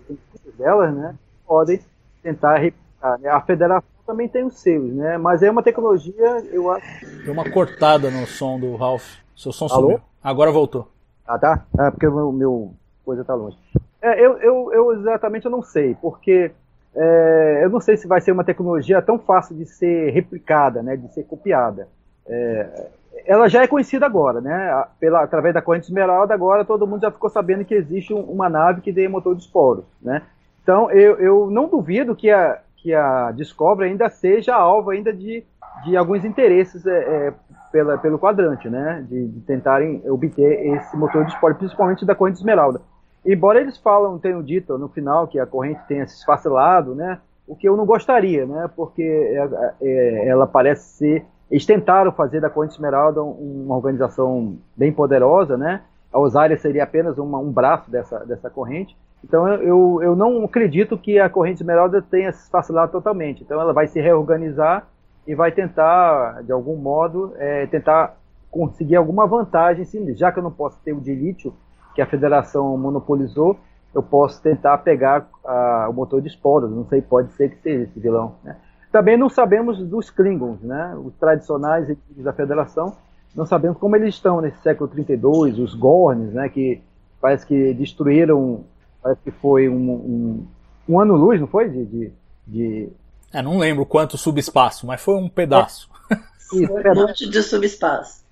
delas, 0.56 0.94
né? 0.94 1.16
Podem 1.48 1.80
tentar 2.22 2.58
replicar. 2.58 3.18
Né? 3.20 3.28
A 3.28 3.42
Federação 3.42 3.90
também 4.06 4.28
tem 4.28 4.44
os 4.44 4.60
seus, 4.60 4.94
né? 4.94 5.18
Mas 5.18 5.42
é 5.42 5.50
uma 5.50 5.64
tecnologia, 5.64 6.46
eu 6.52 6.70
acho. 6.70 7.06
Deu 7.24 7.34
uma 7.34 7.50
cortada 7.50 8.12
no 8.12 8.28
som 8.28 8.60
do 8.60 8.76
Ralph. 8.76 9.16
Seu 9.36 9.52
som 9.52 9.66
Alô? 9.66 9.82
sumiu. 9.82 10.02
Agora 10.24 10.52
voltou. 10.52 10.88
Ah, 11.28 11.40
tá? 11.40 11.66
É 11.80 11.90
porque 11.90 12.06
o 12.06 12.14
meu, 12.14 12.32
meu 12.32 12.74
coisa 13.08 13.24
tá 13.24 13.34
longe. 13.34 13.58
É, 14.02 14.20
eu, 14.20 14.38
eu, 14.40 14.74
eu 14.74 14.94
exatamente 15.00 15.46
eu 15.46 15.52
não 15.52 15.62
sei, 15.62 15.96
porque 16.02 16.52
é, 16.94 17.62
eu 17.64 17.70
não 17.70 17.80
sei 17.80 17.96
se 17.96 18.06
vai 18.06 18.20
ser 18.20 18.34
uma 18.34 18.44
tecnologia 18.44 19.02
tão 19.02 19.18
fácil 19.18 19.56
de 19.56 19.66
ser 19.66 20.12
replicada, 20.12 20.84
né, 20.84 20.98
de 20.98 21.12
ser 21.14 21.24
copiada. 21.24 21.88
É, 22.28 22.88
ela 23.26 23.48
já 23.48 23.64
é 23.64 23.68
conhecida 23.68 24.06
agora, 24.06 24.42
né, 24.42 24.84
pela, 25.00 25.24
através 25.24 25.54
da 25.54 25.62
corrente 25.62 25.86
esmeralda, 25.86 26.34
agora 26.34 26.66
todo 26.66 26.86
mundo 26.86 27.02
já 27.02 27.12
ficou 27.12 27.30
sabendo 27.30 27.64
que 27.64 27.74
existe 27.74 28.14
um, 28.14 28.20
uma 28.20 28.50
nave 28.50 28.82
que 28.82 28.92
tem 28.92 29.08
motor 29.08 29.36
de 29.36 29.44
esporos, 29.44 29.86
né. 30.02 30.22
Então 30.62 30.92
eu, 30.92 31.16
eu 31.18 31.50
não 31.50 31.70
duvido 31.70 32.14
que 32.14 32.30
a, 32.30 32.60
que 32.76 32.94
a 32.94 33.32
Discovery 33.32 33.90
ainda 33.90 34.10
seja 34.10 34.54
alvo 34.54 34.90
ainda 34.90 35.14
de, 35.14 35.46
de 35.86 35.96
alguns 35.96 36.26
interesses 36.26 36.86
é, 36.86 36.98
é, 36.98 37.34
pela, 37.72 37.98
pelo 37.98 38.20
quadrante, 38.20 38.70
né, 38.70 39.06
de, 39.10 39.28
de, 39.28 39.40
tentarem 39.42 40.02
obter 40.10 40.76
esse 40.76 40.98
motor 40.98 41.24
de 41.24 41.32
esporos, 41.32 41.58
principalmente 41.58 42.06
da 42.06 42.14
corrente 42.14 42.38
esmeralda. 42.38 42.82
Embora 43.26 43.60
eles 43.60 43.78
falam, 43.78 44.18
tenham 44.18 44.42
dito 44.42 44.78
no 44.78 44.88
final 44.88 45.28
que 45.28 45.40
a 45.40 45.46
corrente 45.46 45.82
tenha 45.88 46.08
se 46.08 46.18
esfacelado, 46.18 46.96
né? 46.96 47.20
O 47.48 47.56
que 47.56 47.68
eu 47.68 47.78
não 47.78 47.86
gostaria, 47.86 48.46
né? 48.46 48.70
Porque 48.76 49.02
é, 49.02 49.74
é, 49.82 50.28
ela 50.28 50.48
parece 50.48 50.98
ser. 50.98 51.26
Eles 51.50 51.66
tentaram 51.66 52.12
fazer 52.12 52.42
da 52.42 52.50
corrente 52.50 52.74
esmeralda 52.74 53.22
uma 53.24 53.76
organização 53.76 54.58
bem 54.76 54.92
poderosa, 54.92 55.58
né? 55.58 55.82
A 56.12 56.20
Osária 56.20 56.58
seria 56.58 56.84
apenas 56.84 57.18
uma, 57.18 57.38
um 57.38 57.52
braço 57.52 57.90
dessa, 57.90 58.20
dessa 58.26 58.50
corrente. 58.50 58.98
Então 59.24 59.48
eu, 59.48 60.00
eu 60.02 60.16
não 60.16 60.46
acredito 60.46 60.98
que 60.98 61.20
a 61.20 61.30
corrente 61.30 61.62
esmeralda 61.62 62.02
tenha 62.02 62.32
se 62.32 62.44
esfacelado 62.44 62.92
totalmente. 62.92 63.44
Então 63.44 63.60
ela 63.60 63.74
vai 63.74 63.88
se 63.88 64.00
reorganizar 64.00 64.88
e 65.26 65.36
vai 65.36 65.52
tentar, 65.52 66.44
de 66.44 66.52
algum 66.52 66.78
modo, 66.78 67.34
é, 67.38 67.66
tentar 67.68 68.18
conseguir 68.50 68.96
alguma 68.96 69.28
vantagem, 69.28 69.84
sim, 69.84 70.16
já 70.16 70.32
que 70.32 70.40
eu 70.40 70.44
não 70.44 70.52
posso 70.52 70.80
ter 70.82 70.94
o 70.94 71.02
de 71.02 71.14
lítio 71.14 71.54
que 71.98 72.02
a 72.04 72.06
federação 72.06 72.78
monopolizou, 72.78 73.60
eu 73.92 74.04
posso 74.04 74.40
tentar 74.40 74.78
pegar 74.78 75.28
uh, 75.44 75.90
o 75.90 75.94
motor 75.94 76.22
de 76.22 76.28
esporos. 76.28 76.70
Não 76.70 76.86
sei, 76.86 77.02
pode 77.02 77.34
ser 77.34 77.50
que 77.50 77.58
seja 77.64 77.86
esse 77.86 78.00
vilão. 78.00 78.36
Né? 78.44 78.56
Também 78.92 79.18
não 79.18 79.28
sabemos 79.28 79.80
dos 79.80 80.12
Klingons, 80.12 80.62
né? 80.62 80.96
os 81.04 81.12
tradicionais 81.16 81.92
da 82.18 82.32
federação. 82.32 82.96
Não 83.34 83.48
sabemos 83.48 83.80
como 83.80 83.96
eles 83.96 84.14
estão 84.14 84.40
nesse 84.42 84.62
século 84.62 84.88
32, 84.88 85.58
os 85.58 85.74
Gorns, 85.74 86.34
né? 86.34 86.48
que 86.50 86.84
parece 87.20 87.48
que 87.48 87.74
destruíram, 87.74 88.64
parece 89.02 89.22
que 89.24 89.32
foi 89.32 89.68
um, 89.68 89.90
um, 89.90 90.48
um 90.88 91.00
ano-luz, 91.00 91.42
não 91.42 91.48
foi? 91.48 91.68
De, 91.68 91.84
de, 91.84 92.14
de... 92.46 92.90
É, 93.34 93.42
não 93.42 93.58
lembro 93.58 93.88
quanto 93.88 94.20
subespaço, 94.20 94.86
mas 94.86 95.02
foi 95.02 95.16
um 95.16 95.28
pedaço. 95.28 95.90
É. 96.12 96.16
Isso, 96.54 96.74
um 96.74 96.96
monte 96.96 97.28
de 97.28 97.42
subespaço. 97.42 98.24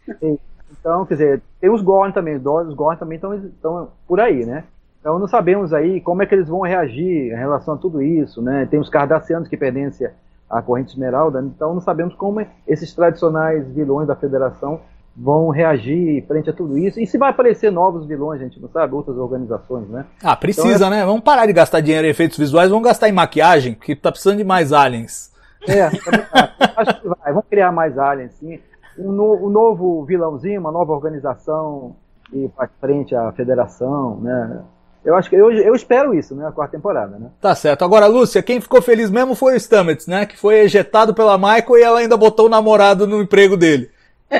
Então, 0.71 1.05
quer 1.05 1.13
dizer, 1.15 1.41
tem 1.59 1.69
os 1.69 1.81
Gorn 1.81 2.13
também, 2.13 2.35
os 2.35 2.73
Gorn 2.73 2.97
também 2.97 3.17
estão 3.17 3.89
por 4.07 4.19
aí, 4.19 4.45
né? 4.45 4.63
Então 4.99 5.19
não 5.19 5.27
sabemos 5.27 5.71
aí 5.71 6.01
como 6.01 6.23
é 6.23 6.25
que 6.25 6.33
eles 6.33 6.47
vão 6.47 6.61
reagir 6.61 7.31
em 7.31 7.35
relação 7.35 7.75
a 7.75 7.77
tudo 7.77 8.01
isso, 8.01 8.41
né? 8.41 8.67
Tem 8.69 8.79
os 8.79 8.89
Cardassianos 8.89 9.47
que 9.47 9.55
pertencem 9.55 10.07
à 10.49 10.63
corrente 10.63 10.93
esmeralda, 10.93 11.41
então 11.41 11.75
não 11.75 11.81
sabemos 11.81 12.15
como 12.15 12.43
esses 12.67 12.91
tradicionais 12.91 13.67
vilões 13.67 14.07
da 14.07 14.15
Federação 14.15 14.79
vão 15.15 15.49
reagir 15.49 16.25
frente 16.27 16.49
a 16.49 16.53
tudo 16.53 16.75
isso. 16.75 16.99
E 16.99 17.05
se 17.05 17.19
vai 17.19 17.29
aparecer 17.29 17.71
novos 17.71 18.07
vilões, 18.07 18.41
a 18.41 18.45
gente 18.45 18.59
não 18.59 18.67
sabe, 18.67 18.95
outras 18.95 19.15
organizações, 19.15 19.87
né? 19.87 20.05
Ah, 20.23 20.35
precisa, 20.35 20.75
então, 20.75 20.87
é... 20.87 20.89
né? 20.89 21.05
Vamos 21.05 21.21
parar 21.21 21.45
de 21.45 21.53
gastar 21.53 21.81
dinheiro 21.81 22.07
em 22.07 22.09
efeitos 22.09 22.37
visuais, 22.39 22.71
vamos 22.71 22.85
gastar 22.85 23.07
em 23.07 23.13
maquiagem, 23.13 23.75
porque 23.75 23.95
tá 23.95 24.11
precisando 24.11 24.39
de 24.39 24.43
mais 24.43 24.73
aliens. 24.73 25.31
É, 25.67 25.83
acho 26.77 27.01
que 27.01 27.07
vai. 27.07 27.27
Vamos 27.27 27.45
criar 27.47 27.71
mais 27.71 27.97
aliens, 27.99 28.33
sim 28.33 28.59
um, 28.97 29.11
no, 29.11 29.47
um 29.47 29.49
novo 29.49 30.03
vilãozinho, 30.05 30.59
uma 30.59 30.71
nova 30.71 30.93
organização 30.93 31.95
e 32.33 32.49
para 32.49 32.69
frente 32.79 33.15
a 33.15 33.31
federação, 33.31 34.17
né? 34.21 34.61
Eu 35.03 35.15
acho 35.15 35.29
que 35.29 35.35
eu, 35.35 35.51
eu 35.51 35.75
espero 35.75 36.15
isso, 36.15 36.35
né? 36.35 36.47
A 36.47 36.51
quarta 36.51 36.75
temporada, 36.75 37.19
né? 37.19 37.29
Tá 37.39 37.53
certo. 37.53 37.85
Agora, 37.85 38.07
Lúcia, 38.07 38.41
quem 38.41 38.59
ficou 38.59 38.81
feliz 38.81 39.11
mesmo 39.11 39.35
foi 39.35 39.55
o 39.55 39.59
Stamets, 39.59 40.07
né? 40.07 40.25
Que 40.25 40.35
foi 40.35 40.61
ejetado 40.61 41.13
pela 41.13 41.37
Michael 41.37 41.77
e 41.77 41.83
ela 41.83 41.99
ainda 41.99 42.17
botou 42.17 42.47
o 42.47 42.49
namorado 42.49 43.05
no 43.05 43.21
emprego 43.21 43.55
dele. 43.55 43.91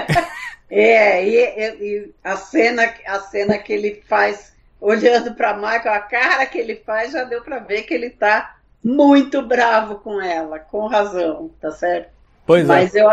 é, 0.70 1.24
e, 1.24 1.36
e, 1.38 2.14
a 2.24 2.36
cena, 2.36 2.92
a 3.06 3.20
cena 3.20 3.60
que 3.60 3.72
ele 3.72 4.02
faz 4.08 4.56
olhando 4.82 5.36
para 5.36 5.54
Michael, 5.54 5.94
a 5.94 6.00
cara 6.00 6.46
que 6.48 6.58
ele 6.58 6.76
faz 6.78 7.12
já 7.12 7.24
deu 7.24 7.42
para 7.42 7.60
ver 7.60 7.84
que 7.84 7.94
ele 7.94 8.10
tá 8.10 8.56
muito 8.84 9.44
bravo 9.44 9.96
com 9.96 10.20
ela, 10.20 10.58
com 10.58 10.88
razão, 10.88 11.52
tá 11.62 11.72
certo? 11.72 12.10
Pois 12.46 12.68
Mas 12.68 12.96
é. 12.96 13.02
eu, 13.02 13.10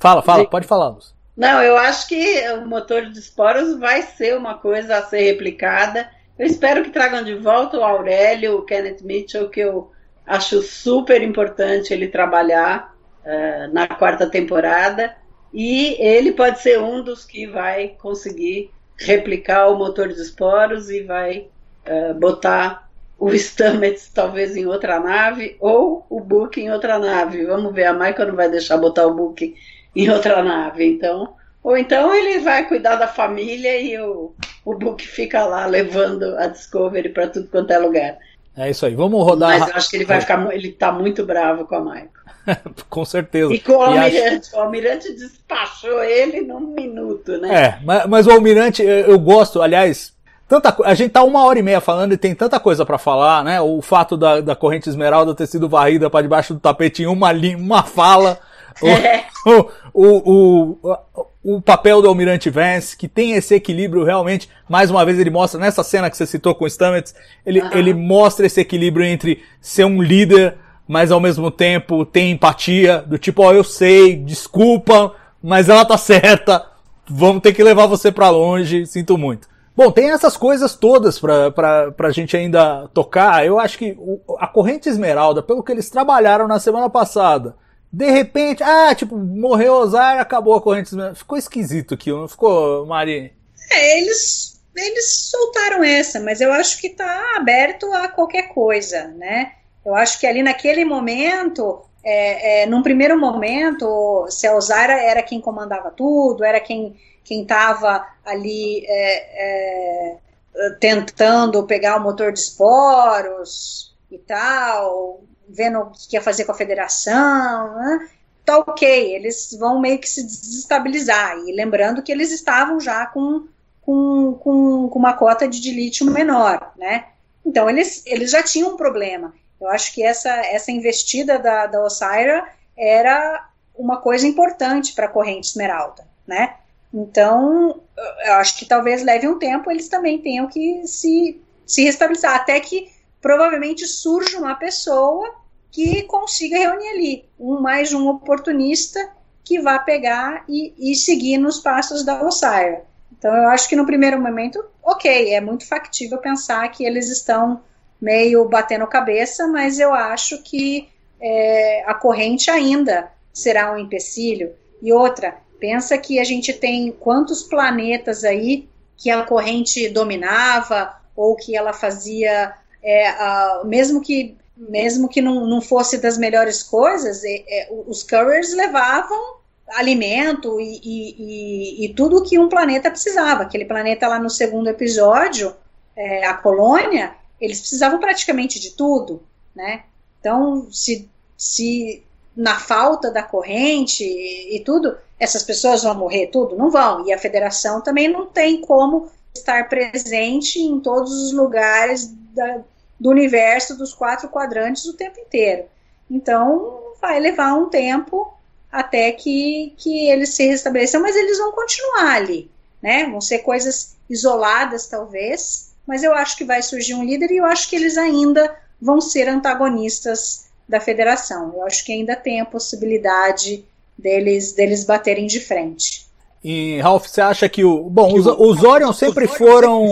Fala, 0.00 0.22
fala, 0.22 0.46
pode 0.46 0.66
falar, 0.66 0.88
Luz. 0.88 1.14
Não, 1.36 1.62
eu 1.62 1.76
acho 1.76 2.08
que 2.08 2.50
o 2.52 2.66
motor 2.66 3.02
de 3.02 3.18
esporos 3.18 3.78
vai 3.78 4.02
ser 4.02 4.36
uma 4.36 4.54
coisa 4.54 4.96
a 4.96 5.02
ser 5.02 5.20
replicada. 5.20 6.10
Eu 6.38 6.46
espero 6.46 6.82
que 6.82 6.90
tragam 6.90 7.22
de 7.22 7.34
volta 7.34 7.78
o 7.78 7.84
Aurélio, 7.84 8.56
o 8.56 8.62
Kenneth 8.62 9.02
Mitchell, 9.02 9.50
que 9.50 9.60
eu 9.60 9.92
acho 10.26 10.62
super 10.62 11.22
importante 11.22 11.92
ele 11.92 12.08
trabalhar 12.08 12.94
uh, 13.24 13.72
na 13.74 13.86
quarta 13.86 14.26
temporada. 14.26 15.14
E 15.52 15.96
ele 15.98 16.32
pode 16.32 16.60
ser 16.60 16.80
um 16.80 17.02
dos 17.02 17.24
que 17.24 17.46
vai 17.46 17.88
conseguir 18.00 18.70
replicar 18.96 19.68
o 19.68 19.76
motor 19.76 20.08
de 20.08 20.20
esporos 20.20 20.88
e 20.88 21.02
vai 21.02 21.48
uh, 21.86 22.14
botar 22.14 22.88
o 23.18 23.34
Stamets 23.34 24.10
talvez 24.14 24.56
em 24.56 24.64
outra 24.64 24.98
nave 24.98 25.56
ou 25.60 26.06
o 26.08 26.20
Book 26.20 26.58
em 26.58 26.70
outra 26.70 26.98
nave. 26.98 27.44
Vamos 27.44 27.74
ver, 27.74 27.84
a 27.84 27.92
Michael 27.92 28.28
não 28.28 28.36
vai 28.36 28.48
deixar 28.48 28.78
botar 28.78 29.06
o 29.06 29.14
Book 29.14 29.54
em 29.94 30.08
outra 30.10 30.42
nave. 30.42 30.84
Então, 30.84 31.34
ou 31.62 31.76
então 31.76 32.14
ele 32.14 32.40
vai 32.40 32.66
cuidar 32.66 32.96
da 32.96 33.06
família 33.06 33.80
e 33.80 33.98
o, 33.98 34.34
o 34.64 34.74
Book 34.74 35.06
fica 35.06 35.44
lá 35.44 35.66
levando 35.66 36.36
a 36.38 36.46
Discovery 36.46 37.10
para 37.10 37.28
tudo 37.28 37.48
quanto 37.48 37.70
é 37.72 37.78
lugar. 37.78 38.18
É 38.56 38.68
isso 38.68 38.84
aí, 38.84 38.94
vamos 38.94 39.24
rodar. 39.24 39.58
Mas 39.58 39.68
eu 39.68 39.76
acho 39.76 39.90
que 39.90 39.96
ele 39.96 40.04
vai 40.04 40.20
ficar, 40.20 40.54
ele 40.54 40.72
tá 40.72 40.90
muito 40.90 41.24
bravo 41.24 41.64
com 41.64 41.76
a 41.76 41.80
Michael. 41.80 42.08
com 42.88 43.04
certeza. 43.04 43.52
E 43.52 43.60
com 43.60 43.72
o 43.72 43.82
Almirante. 43.82 44.48
Acho... 44.48 44.56
O 44.56 44.60
Almirante 44.60 45.12
despachou 45.14 46.02
ele 46.02 46.40
num 46.40 46.60
minuto, 46.60 47.38
né? 47.38 47.64
É, 47.64 47.78
mas, 47.84 48.06
mas 48.06 48.26
o 48.26 48.30
Almirante, 48.32 48.82
eu 48.82 49.18
gosto, 49.18 49.62
aliás, 49.62 50.12
tanta 50.48 50.74
a 50.84 50.94
gente 50.94 51.12
tá 51.12 51.22
uma 51.22 51.44
hora 51.44 51.58
e 51.58 51.62
meia 51.62 51.80
falando 51.80 52.12
e 52.12 52.16
tem 52.16 52.34
tanta 52.34 52.58
coisa 52.58 52.84
para 52.84 52.98
falar, 52.98 53.44
né? 53.44 53.60
O 53.60 53.80
fato 53.80 54.16
da, 54.16 54.40
da 54.40 54.56
corrente 54.56 54.88
esmeralda 54.88 55.34
ter 55.34 55.46
sido 55.46 55.68
varrida 55.68 56.10
para 56.10 56.22
debaixo 56.22 56.54
do 56.54 56.60
tapete 56.60 57.02
em 57.02 57.06
uma, 57.06 57.32
uma 57.32 57.82
fala. 57.82 58.38
É. 58.82 59.24
O, 59.46 59.70
o, 59.94 60.78
o, 60.82 61.56
o 61.56 61.62
papel 61.62 62.02
do 62.02 62.08
Almirante 62.08 62.50
Vance, 62.50 62.96
que 62.96 63.08
tem 63.08 63.32
esse 63.32 63.54
equilíbrio 63.54 64.04
realmente, 64.04 64.48
mais 64.68 64.90
uma 64.90 65.04
vez 65.04 65.18
ele 65.18 65.30
mostra, 65.30 65.58
nessa 65.58 65.82
cena 65.82 66.10
que 66.10 66.16
você 66.16 66.26
citou 66.26 66.54
com 66.54 66.64
o 66.64 66.70
Stamets, 66.70 67.14
ele, 67.44 67.62
ele 67.72 67.94
mostra 67.94 68.46
esse 68.46 68.60
equilíbrio 68.60 69.06
entre 69.06 69.42
ser 69.60 69.84
um 69.84 70.02
líder, 70.02 70.56
mas 70.86 71.10
ao 71.10 71.20
mesmo 71.20 71.50
tempo 71.50 72.04
tem 72.04 72.32
empatia, 72.32 72.98
do 72.98 73.16
tipo, 73.16 73.42
ó, 73.42 73.52
eu 73.52 73.64
sei, 73.64 74.16
desculpa, 74.16 75.14
mas 75.42 75.68
ela 75.68 75.84
tá 75.84 75.96
certa, 75.96 76.66
vamos 77.08 77.42
ter 77.42 77.54
que 77.54 77.64
levar 77.64 77.86
você 77.86 78.12
para 78.12 78.28
longe, 78.28 78.86
sinto 78.86 79.16
muito. 79.16 79.48
Bom, 79.74 79.90
tem 79.90 80.10
essas 80.10 80.36
coisas 80.36 80.74
todas 80.74 81.18
pra, 81.18 81.50
pra, 81.50 81.92
pra 81.92 82.10
gente 82.10 82.36
ainda 82.36 82.88
tocar. 82.92 83.46
Eu 83.46 83.58
acho 83.58 83.78
que 83.78 83.96
o, 83.98 84.20
a 84.38 84.46
corrente 84.46 84.90
esmeralda, 84.90 85.42
pelo 85.42 85.62
que 85.62 85.72
eles 85.72 85.88
trabalharam 85.88 86.46
na 86.46 86.58
semana 86.58 86.90
passada, 86.90 87.56
de 87.92 88.10
repente, 88.10 88.62
ah, 88.62 88.94
tipo, 88.94 89.16
morreu 89.16 89.74
Ozar, 89.74 90.18
acabou 90.18 90.54
a 90.54 90.62
corrente. 90.62 90.90
Ficou 91.14 91.36
esquisito 91.36 91.94
aquilo, 91.94 92.20
não 92.20 92.28
ficou, 92.28 92.86
Mari? 92.86 93.32
É, 93.70 93.98
eles, 93.98 94.60
eles 94.76 95.30
soltaram 95.30 95.82
essa, 95.82 96.20
mas 96.20 96.40
eu 96.40 96.52
acho 96.52 96.80
que 96.80 96.90
tá 96.90 97.36
aberto 97.36 97.92
a 97.92 98.08
qualquer 98.08 98.48
coisa, 98.48 99.08
né? 99.08 99.52
Eu 99.84 99.94
acho 99.94 100.20
que 100.20 100.26
ali 100.26 100.42
naquele 100.42 100.84
momento, 100.84 101.82
é, 102.04 102.62
é, 102.62 102.66
num 102.66 102.82
primeiro 102.82 103.18
momento, 103.18 104.26
se 104.28 104.46
a 104.46 104.54
Ozara 104.54 104.92
era 104.92 105.22
quem 105.22 105.40
comandava 105.40 105.90
tudo, 105.90 106.44
era 106.44 106.60
quem 106.60 106.96
quem 107.30 107.42
estava 107.42 108.04
ali 108.24 108.84
é, 108.86 110.16
é, 110.16 110.70
tentando 110.80 111.64
pegar 111.64 111.96
o 111.96 112.02
motor 112.02 112.32
de 112.32 112.40
esporos 112.40 113.94
e 114.10 114.18
tal, 114.18 115.20
vendo 115.52 115.80
o 115.80 115.90
que 115.90 116.16
ia 116.16 116.22
fazer 116.22 116.44
com 116.44 116.52
a 116.52 116.56
federação, 116.56 117.76
né? 117.76 118.08
tá 118.44 118.58
ok, 118.58 119.14
eles 119.14 119.56
vão 119.58 119.80
meio 119.80 119.98
que 119.98 120.08
se 120.08 120.22
desestabilizar. 120.24 121.38
E 121.46 121.52
lembrando 121.52 122.02
que 122.02 122.10
eles 122.10 122.32
estavam 122.32 122.80
já 122.80 123.06
com, 123.06 123.46
com, 123.80 124.34
com, 124.34 124.88
com 124.88 124.98
uma 124.98 125.12
cota 125.12 125.46
de, 125.46 125.60
de 125.60 125.70
lítio 125.70 126.10
menor, 126.10 126.72
né? 126.76 127.06
Então 127.44 127.70
eles, 127.70 128.02
eles 128.06 128.30
já 128.30 128.42
tinham 128.42 128.74
um 128.74 128.76
problema. 128.76 129.32
Eu 129.60 129.68
acho 129.68 129.94
que 129.94 130.02
essa, 130.02 130.30
essa 130.46 130.72
investida 130.72 131.38
da, 131.38 131.66
da 131.66 131.82
Osira 131.84 132.44
era 132.76 133.48
uma 133.74 133.98
coisa 133.98 134.26
importante 134.26 134.94
para 134.94 135.06
a 135.06 135.10
corrente 135.10 135.48
esmeralda, 135.48 136.06
né? 136.26 136.56
Então, 136.92 137.82
eu 138.26 138.32
acho 138.34 138.58
que 138.58 138.66
talvez 138.66 139.02
leve 139.02 139.28
um 139.28 139.38
tempo, 139.38 139.70
eles 139.70 139.88
também 139.88 140.20
tenham 140.20 140.48
que 140.48 140.84
se, 140.86 141.40
se 141.64 141.84
restabelecer, 141.84 142.30
até 142.30 142.58
que 142.58 142.90
provavelmente 143.20 143.86
surja 143.86 144.38
uma 144.38 144.56
pessoa 144.56 145.39
que 145.70 146.02
consiga 146.04 146.58
reunir 146.58 146.88
ali 146.88 147.24
um 147.38 147.60
mais 147.60 147.92
um 147.92 148.08
oportunista 148.08 149.12
que 149.44 149.60
vá 149.60 149.78
pegar 149.78 150.44
e, 150.48 150.74
e 150.78 150.94
seguir 150.94 151.38
nos 151.38 151.58
passos 151.58 152.04
da 152.04 152.22
Osira. 152.22 152.84
Então 153.16 153.34
eu 153.34 153.48
acho 153.48 153.68
que 153.68 153.76
no 153.76 153.86
primeiro 153.86 154.20
momento, 154.20 154.64
ok, 154.82 155.34
é 155.34 155.40
muito 155.40 155.66
factível 155.66 156.18
pensar 156.18 156.68
que 156.70 156.84
eles 156.84 157.08
estão 157.08 157.60
meio 158.00 158.48
batendo 158.48 158.86
cabeça, 158.86 159.46
mas 159.46 159.78
eu 159.78 159.92
acho 159.92 160.42
que 160.42 160.88
é, 161.20 161.84
a 161.86 161.94
corrente 161.94 162.50
ainda 162.50 163.10
será 163.32 163.72
um 163.72 163.78
empecilho. 163.78 164.54
E 164.80 164.92
outra, 164.92 165.36
pensa 165.58 165.98
que 165.98 166.18
a 166.18 166.24
gente 166.24 166.52
tem 166.52 166.90
quantos 166.92 167.42
planetas 167.42 168.24
aí 168.24 168.68
que 168.96 169.10
a 169.10 169.22
corrente 169.22 169.88
dominava 169.88 170.94
ou 171.14 171.36
que 171.36 171.54
ela 171.54 171.72
fazia, 171.72 172.54
é, 172.82 173.64
mesmo 173.64 174.00
que 174.00 174.36
mesmo 174.68 175.08
que 175.08 175.22
não, 175.22 175.46
não 175.46 175.60
fosse 175.60 175.96
das 175.98 176.18
melhores 176.18 176.62
coisas, 176.62 177.24
é, 177.24 177.44
é, 177.48 177.68
os 177.86 178.02
couriers 178.02 178.52
levavam 178.52 179.38
alimento 179.68 180.60
e, 180.60 180.80
e, 180.82 181.14
e, 181.18 181.84
e, 181.86 181.94
tudo 181.94 182.22
que 182.24 182.38
um 182.38 182.48
planeta 182.48 182.90
precisava. 182.90 183.42
Aquele 183.42 183.64
planeta 183.64 184.08
lá 184.08 184.18
no 184.18 184.28
segundo 184.28 184.68
episódio, 184.68 185.54
é, 185.96 186.26
a 186.26 186.34
colônia, 186.34 187.14
eles 187.40 187.60
precisavam 187.60 187.98
praticamente 187.98 188.58
de 188.60 188.72
tudo, 188.72 189.22
né? 189.54 189.84
Então, 190.18 190.68
se, 190.70 191.08
se 191.36 192.04
na 192.36 192.58
falta 192.58 193.10
da 193.10 193.22
corrente 193.22 194.04
e 194.04 194.60
tudo, 194.64 194.96
essas 195.18 195.42
pessoas 195.42 195.82
vão 195.82 195.94
morrer 195.94 196.26
tudo? 196.26 196.56
Não 196.56 196.70
vão. 196.70 197.06
E 197.06 197.12
a 197.12 197.18
federação 197.18 197.80
também 197.80 198.08
não 198.08 198.26
tem 198.26 198.60
como 198.60 199.08
estar 199.34 199.68
presente 199.68 200.58
em 200.58 200.80
todos 200.80 201.12
os 201.12 201.32
lugares 201.32 202.12
da, 202.34 202.60
do 203.00 203.08
universo 203.08 203.76
dos 203.78 203.94
quatro 203.94 204.28
quadrantes 204.28 204.84
o 204.84 204.92
tempo 204.92 205.18
inteiro. 205.18 205.64
Então, 206.10 206.92
vai 207.00 207.18
levar 207.18 207.54
um 207.54 207.70
tempo 207.70 208.30
até 208.70 209.10
que, 209.10 209.72
que 209.78 210.08
eles 210.08 210.34
se 210.34 210.46
restabeleçam, 210.46 211.00
mas 211.00 211.16
eles 211.16 211.38
vão 211.38 211.50
continuar 211.52 212.14
ali, 212.16 212.50
né? 212.82 213.06
Vão 213.06 213.20
ser 213.20 213.38
coisas 213.38 213.96
isoladas, 214.08 214.86
talvez, 214.86 215.72
mas 215.86 216.02
eu 216.02 216.12
acho 216.12 216.36
que 216.36 216.44
vai 216.44 216.62
surgir 216.62 216.94
um 216.94 217.02
líder 217.02 217.30
e 217.30 217.38
eu 217.38 217.46
acho 217.46 217.68
que 217.70 217.76
eles 217.76 217.96
ainda 217.96 218.54
vão 218.80 219.00
ser 219.00 219.28
antagonistas 219.28 220.46
da 220.68 220.80
federação. 220.80 221.52
Eu 221.54 221.66
acho 221.66 221.84
que 221.84 221.92
ainda 221.92 222.14
tem 222.14 222.40
a 222.40 222.44
possibilidade 222.44 223.64
deles, 223.96 224.52
deles 224.52 224.84
baterem 224.84 225.26
de 225.26 225.40
frente. 225.40 226.06
E, 226.42 226.78
Ralph, 226.80 227.06
você 227.06 227.20
acha 227.20 227.48
que 227.48 227.64
o. 227.64 227.90
Bom, 227.90 228.14
os, 228.14 228.26
os 228.26 228.62
Orion 228.62 228.92
sempre 228.92 229.26
foram 229.26 229.84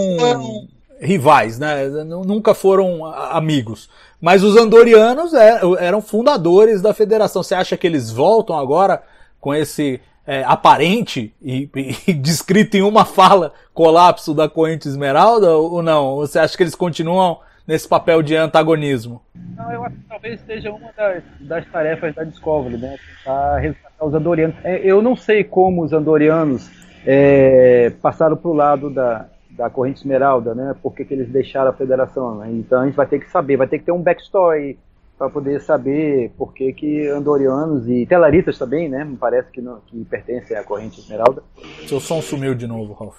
rivais, 1.00 1.58
né? 1.58 1.86
Nunca 2.04 2.54
foram 2.54 3.04
amigos. 3.06 3.88
Mas 4.20 4.42
os 4.42 4.56
Andorianos 4.56 5.32
é, 5.32 5.60
eram 5.78 6.02
fundadores 6.02 6.82
da 6.82 6.92
federação. 6.92 7.42
Você 7.42 7.54
acha 7.54 7.76
que 7.76 7.86
eles 7.86 8.10
voltam 8.10 8.58
agora 8.58 9.02
com 9.40 9.54
esse 9.54 10.00
é, 10.26 10.42
aparente 10.44 11.34
e, 11.40 11.68
e, 12.06 12.12
descrito 12.12 12.76
em 12.76 12.82
uma 12.82 13.04
fala 13.04 13.52
colapso 13.72 14.34
da 14.34 14.48
corrente 14.48 14.88
esmeralda 14.88 15.56
ou 15.56 15.82
não? 15.82 16.16
Você 16.16 16.38
acha 16.38 16.56
que 16.56 16.62
eles 16.62 16.74
continuam 16.74 17.40
nesse 17.66 17.88
papel 17.88 18.22
de 18.22 18.34
antagonismo? 18.34 19.22
Não, 19.56 19.70
eu 19.72 19.84
acho 19.84 19.94
que 19.94 20.08
talvez 20.08 20.40
seja 20.40 20.70
uma 20.70 20.90
das, 20.96 21.22
das 21.40 21.66
tarefas 21.66 22.14
da 22.14 22.24
Discovery, 22.24 22.76
né? 22.76 22.96
Tentar 23.18 23.58
resgatar 23.58 24.04
os 24.04 24.14
Andorianos. 24.14 24.56
É, 24.64 24.80
eu 24.84 25.00
não 25.00 25.14
sei 25.14 25.44
como 25.44 25.84
os 25.84 25.92
Andorianos 25.92 26.68
é, 27.06 27.92
passaram 28.02 28.36
para 28.36 28.50
o 28.50 28.54
lado 28.54 28.90
da, 28.90 29.28
da 29.58 29.68
corrente 29.68 29.98
esmeralda, 29.98 30.54
né? 30.54 30.72
Por 30.80 30.94
que, 30.94 31.04
que 31.04 31.12
eles 31.12 31.28
deixaram 31.28 31.70
a 31.70 31.74
federação? 31.74 32.36
Né? 32.36 32.52
Então 32.52 32.80
a 32.80 32.86
gente 32.86 32.94
vai 32.94 33.06
ter 33.06 33.18
que 33.18 33.28
saber, 33.28 33.56
vai 33.56 33.66
ter 33.66 33.80
que 33.80 33.84
ter 33.86 33.92
um 33.92 34.00
backstory 34.00 34.78
para 35.18 35.28
poder 35.28 35.60
saber 35.60 36.30
por 36.38 36.54
que, 36.54 36.72
que 36.72 37.08
andorianos 37.08 37.88
e 37.88 38.06
telaritas 38.06 38.56
também, 38.56 38.88
né? 38.88 39.02
Me 39.02 39.16
parece 39.16 39.50
que, 39.50 39.60
não, 39.60 39.80
que 39.80 40.04
pertencem 40.04 40.56
à 40.56 40.62
corrente 40.62 41.00
esmeralda. 41.00 41.42
Seu 41.88 41.98
som 41.98 42.22
sumiu 42.22 42.54
de 42.54 42.68
novo, 42.68 42.92
Ralph. 42.92 43.18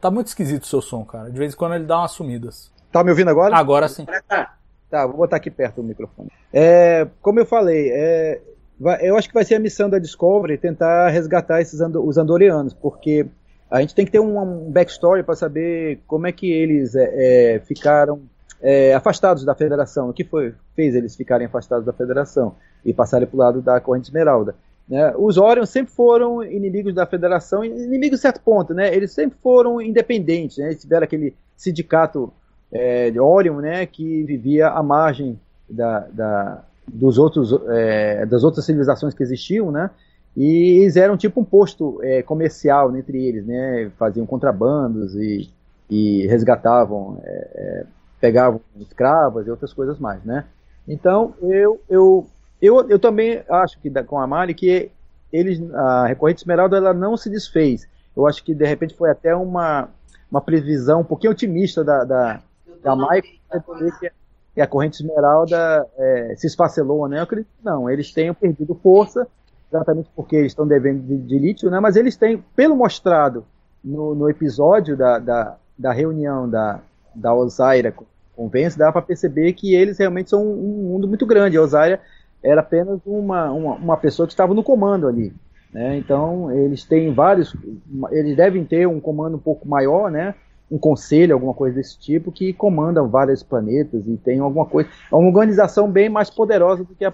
Tá 0.00 0.12
muito 0.12 0.28
esquisito 0.28 0.62
o 0.62 0.66
seu 0.66 0.80
som, 0.80 1.04
cara. 1.04 1.28
De 1.28 1.36
vez 1.36 1.54
em 1.54 1.56
quando 1.56 1.74
ele 1.74 1.86
dá 1.86 1.98
umas 1.98 2.12
sumidas. 2.12 2.70
Tá 2.92 3.02
me 3.02 3.10
ouvindo 3.10 3.30
agora? 3.30 3.56
Agora 3.56 3.88
sim. 3.88 4.06
Tá, 4.88 5.06
vou 5.06 5.16
botar 5.16 5.36
aqui 5.36 5.50
perto 5.50 5.82
do 5.82 5.88
microfone. 5.88 6.30
É, 6.52 7.08
como 7.20 7.40
eu 7.40 7.44
falei, 7.44 7.90
é, 7.92 8.40
eu 9.00 9.16
acho 9.16 9.26
que 9.26 9.34
vai 9.34 9.44
ser 9.44 9.56
a 9.56 9.60
missão 9.60 9.90
da 9.90 9.98
Discovery 9.98 10.56
tentar 10.56 11.08
resgatar 11.08 11.60
esses 11.60 11.80
os 11.80 12.16
andorianos, 12.16 12.72
porque 12.72 13.26
a 13.70 13.80
gente 13.80 13.94
tem 13.94 14.04
que 14.04 14.12
ter 14.12 14.20
um, 14.20 14.70
backstory 14.70 15.22
para 15.22 15.34
saber 15.34 16.00
como 16.06 16.26
é 16.26 16.32
que 16.32 16.50
eles 16.50 16.94
é, 16.94 17.56
é, 17.56 17.60
ficaram 17.60 18.20
é, 18.60 18.94
afastados 18.94 19.44
da 19.44 19.54
federação, 19.54 20.08
o 20.08 20.12
que 20.12 20.24
foi, 20.24 20.54
fez 20.74 20.94
eles 20.94 21.14
ficarem 21.14 21.46
afastados 21.46 21.84
da 21.84 21.92
federação 21.92 22.54
e 22.84 22.92
passarem 22.92 23.26
para 23.26 23.36
o 23.36 23.38
lado 23.38 23.62
da 23.62 23.80
corrente 23.80 24.06
esmeralda. 24.08 24.54
Né? 24.88 25.12
Os 25.16 25.36
Orion 25.36 25.66
sempre 25.66 25.92
foram 25.92 26.42
inimigos 26.42 26.94
da 26.94 27.06
federação, 27.06 27.62
inimigos 27.64 28.18
de 28.18 28.22
certo 28.22 28.40
ponto, 28.40 28.72
né? 28.72 28.94
eles 28.94 29.12
sempre 29.12 29.38
foram 29.42 29.80
independentes, 29.82 30.56
né? 30.56 30.66
eles 30.66 30.80
tiveram 30.80 31.04
aquele 31.04 31.34
sindicato 31.56 32.32
é, 32.72 33.10
de 33.10 33.20
Orion 33.20 33.60
né? 33.60 33.84
que 33.84 34.22
vivia 34.22 34.68
à 34.68 34.82
margem 34.82 35.38
da, 35.68 36.00
da 36.10 36.64
dos 36.90 37.18
outros, 37.18 37.54
é, 37.68 38.24
das 38.26 38.42
outras 38.44 38.64
civilizações 38.64 39.12
que 39.12 39.22
existiam, 39.22 39.70
né? 39.70 39.90
E 40.38 40.82
eles 40.82 40.94
eram 40.94 41.16
tipo 41.16 41.40
um 41.40 41.44
posto 41.44 41.98
é, 42.00 42.22
comercial 42.22 42.96
entre 42.96 43.26
eles, 43.26 43.44
né? 43.44 43.90
Faziam 43.98 44.24
contrabandos 44.24 45.12
e, 45.16 45.50
e 45.90 46.28
resgatavam, 46.28 47.20
é, 47.24 47.48
é, 47.54 47.86
pegavam 48.20 48.60
escravas 48.78 49.48
e 49.48 49.50
outras 49.50 49.72
coisas 49.72 49.98
mais, 49.98 50.22
né? 50.22 50.44
Então 50.86 51.34
eu 51.42 51.80
eu 51.90 52.24
eu, 52.62 52.88
eu 52.88 53.00
também 53.00 53.42
acho 53.50 53.80
que 53.80 53.90
com 54.04 54.20
a 54.20 54.28
Mali 54.28 54.54
que 54.54 54.92
eles 55.32 55.60
a 55.74 56.06
recorrente 56.06 56.42
esmeralda 56.42 56.76
ela 56.76 56.94
não 56.94 57.16
se 57.16 57.28
desfez. 57.28 57.88
Eu 58.16 58.24
acho 58.24 58.44
que 58.44 58.54
de 58.54 58.64
repente 58.64 58.94
foi 58.94 59.10
até 59.10 59.34
uma 59.34 59.88
uma 60.30 60.40
previsão 60.40 61.00
um 61.00 61.04
pouquinho 61.04 61.32
otimista 61.32 61.82
da 61.82 62.04
da, 62.04 62.40
da 62.80 62.94
Mike 62.94 63.40
que 64.54 64.60
a 64.60 64.68
corrente 64.68 65.02
esmeralda 65.02 65.84
é, 65.96 66.34
se 66.36 66.46
esfacelou, 66.46 67.08
né? 67.08 67.18
Eu 67.18 67.22
acredito 67.24 67.48
que 67.58 67.64
não, 67.64 67.90
eles 67.90 68.12
tenham 68.12 68.34
perdido 68.34 68.76
força 68.76 69.26
exatamente 69.70 70.10
porque 70.14 70.36
eles 70.36 70.52
estão 70.52 70.66
devendo 70.66 71.02
de, 71.02 71.16
de, 71.18 71.38
lítio, 71.38 71.70
né? 71.70 71.80
mas 71.80 71.96
eles 71.96 72.16
têm, 72.16 72.42
pelo 72.56 72.76
mostrado 72.76 73.44
no, 73.84 74.14
no 74.14 74.28
episódio 74.28 74.96
da, 74.96 75.18
da, 75.18 75.56
da, 75.78 75.92
reunião 75.92 76.48
da, 76.48 76.80
da 77.14 77.34
Osaira 77.34 77.92
com 77.92 78.48
Vence, 78.48 78.78
dá 78.78 78.92
para 78.92 79.02
perceber 79.02 79.52
que 79.52 79.74
eles 79.74 79.98
realmente 79.98 80.30
são 80.30 80.42
um, 80.44 80.52
um 80.52 80.88
mundo 80.90 81.08
muito 81.08 81.26
grande. 81.26 81.56
A 81.56 81.62
Osaira 81.62 82.00
era 82.42 82.60
apenas 82.60 83.00
uma, 83.04 83.50
uma, 83.50 83.74
uma, 83.74 83.96
pessoa 83.96 84.26
que 84.26 84.32
estava 84.32 84.54
no 84.54 84.62
comando 84.62 85.08
ali. 85.08 85.32
Né? 85.72 85.98
Então, 85.98 86.50
eles 86.52 86.84
têm 86.84 87.12
vários. 87.12 87.54
Eles 88.12 88.36
devem 88.36 88.64
ter 88.64 88.86
um 88.86 89.00
comando 89.00 89.36
um 89.36 89.40
pouco 89.40 89.68
maior, 89.68 90.08
né? 90.08 90.34
um 90.70 90.78
conselho, 90.78 91.34
alguma 91.34 91.54
coisa 91.54 91.76
desse 91.76 91.98
tipo, 91.98 92.30
que 92.30 92.52
comanda 92.52 93.02
vários 93.02 93.42
planetas 93.42 94.06
e 94.06 94.16
tem 94.16 94.38
alguma 94.38 94.66
coisa. 94.66 94.88
É 95.10 95.14
uma 95.14 95.26
organização 95.26 95.90
bem 95.90 96.08
mais 96.08 96.30
poderosa 96.30 96.84
do 96.84 96.94
que 96.94 97.04
a 97.04 97.12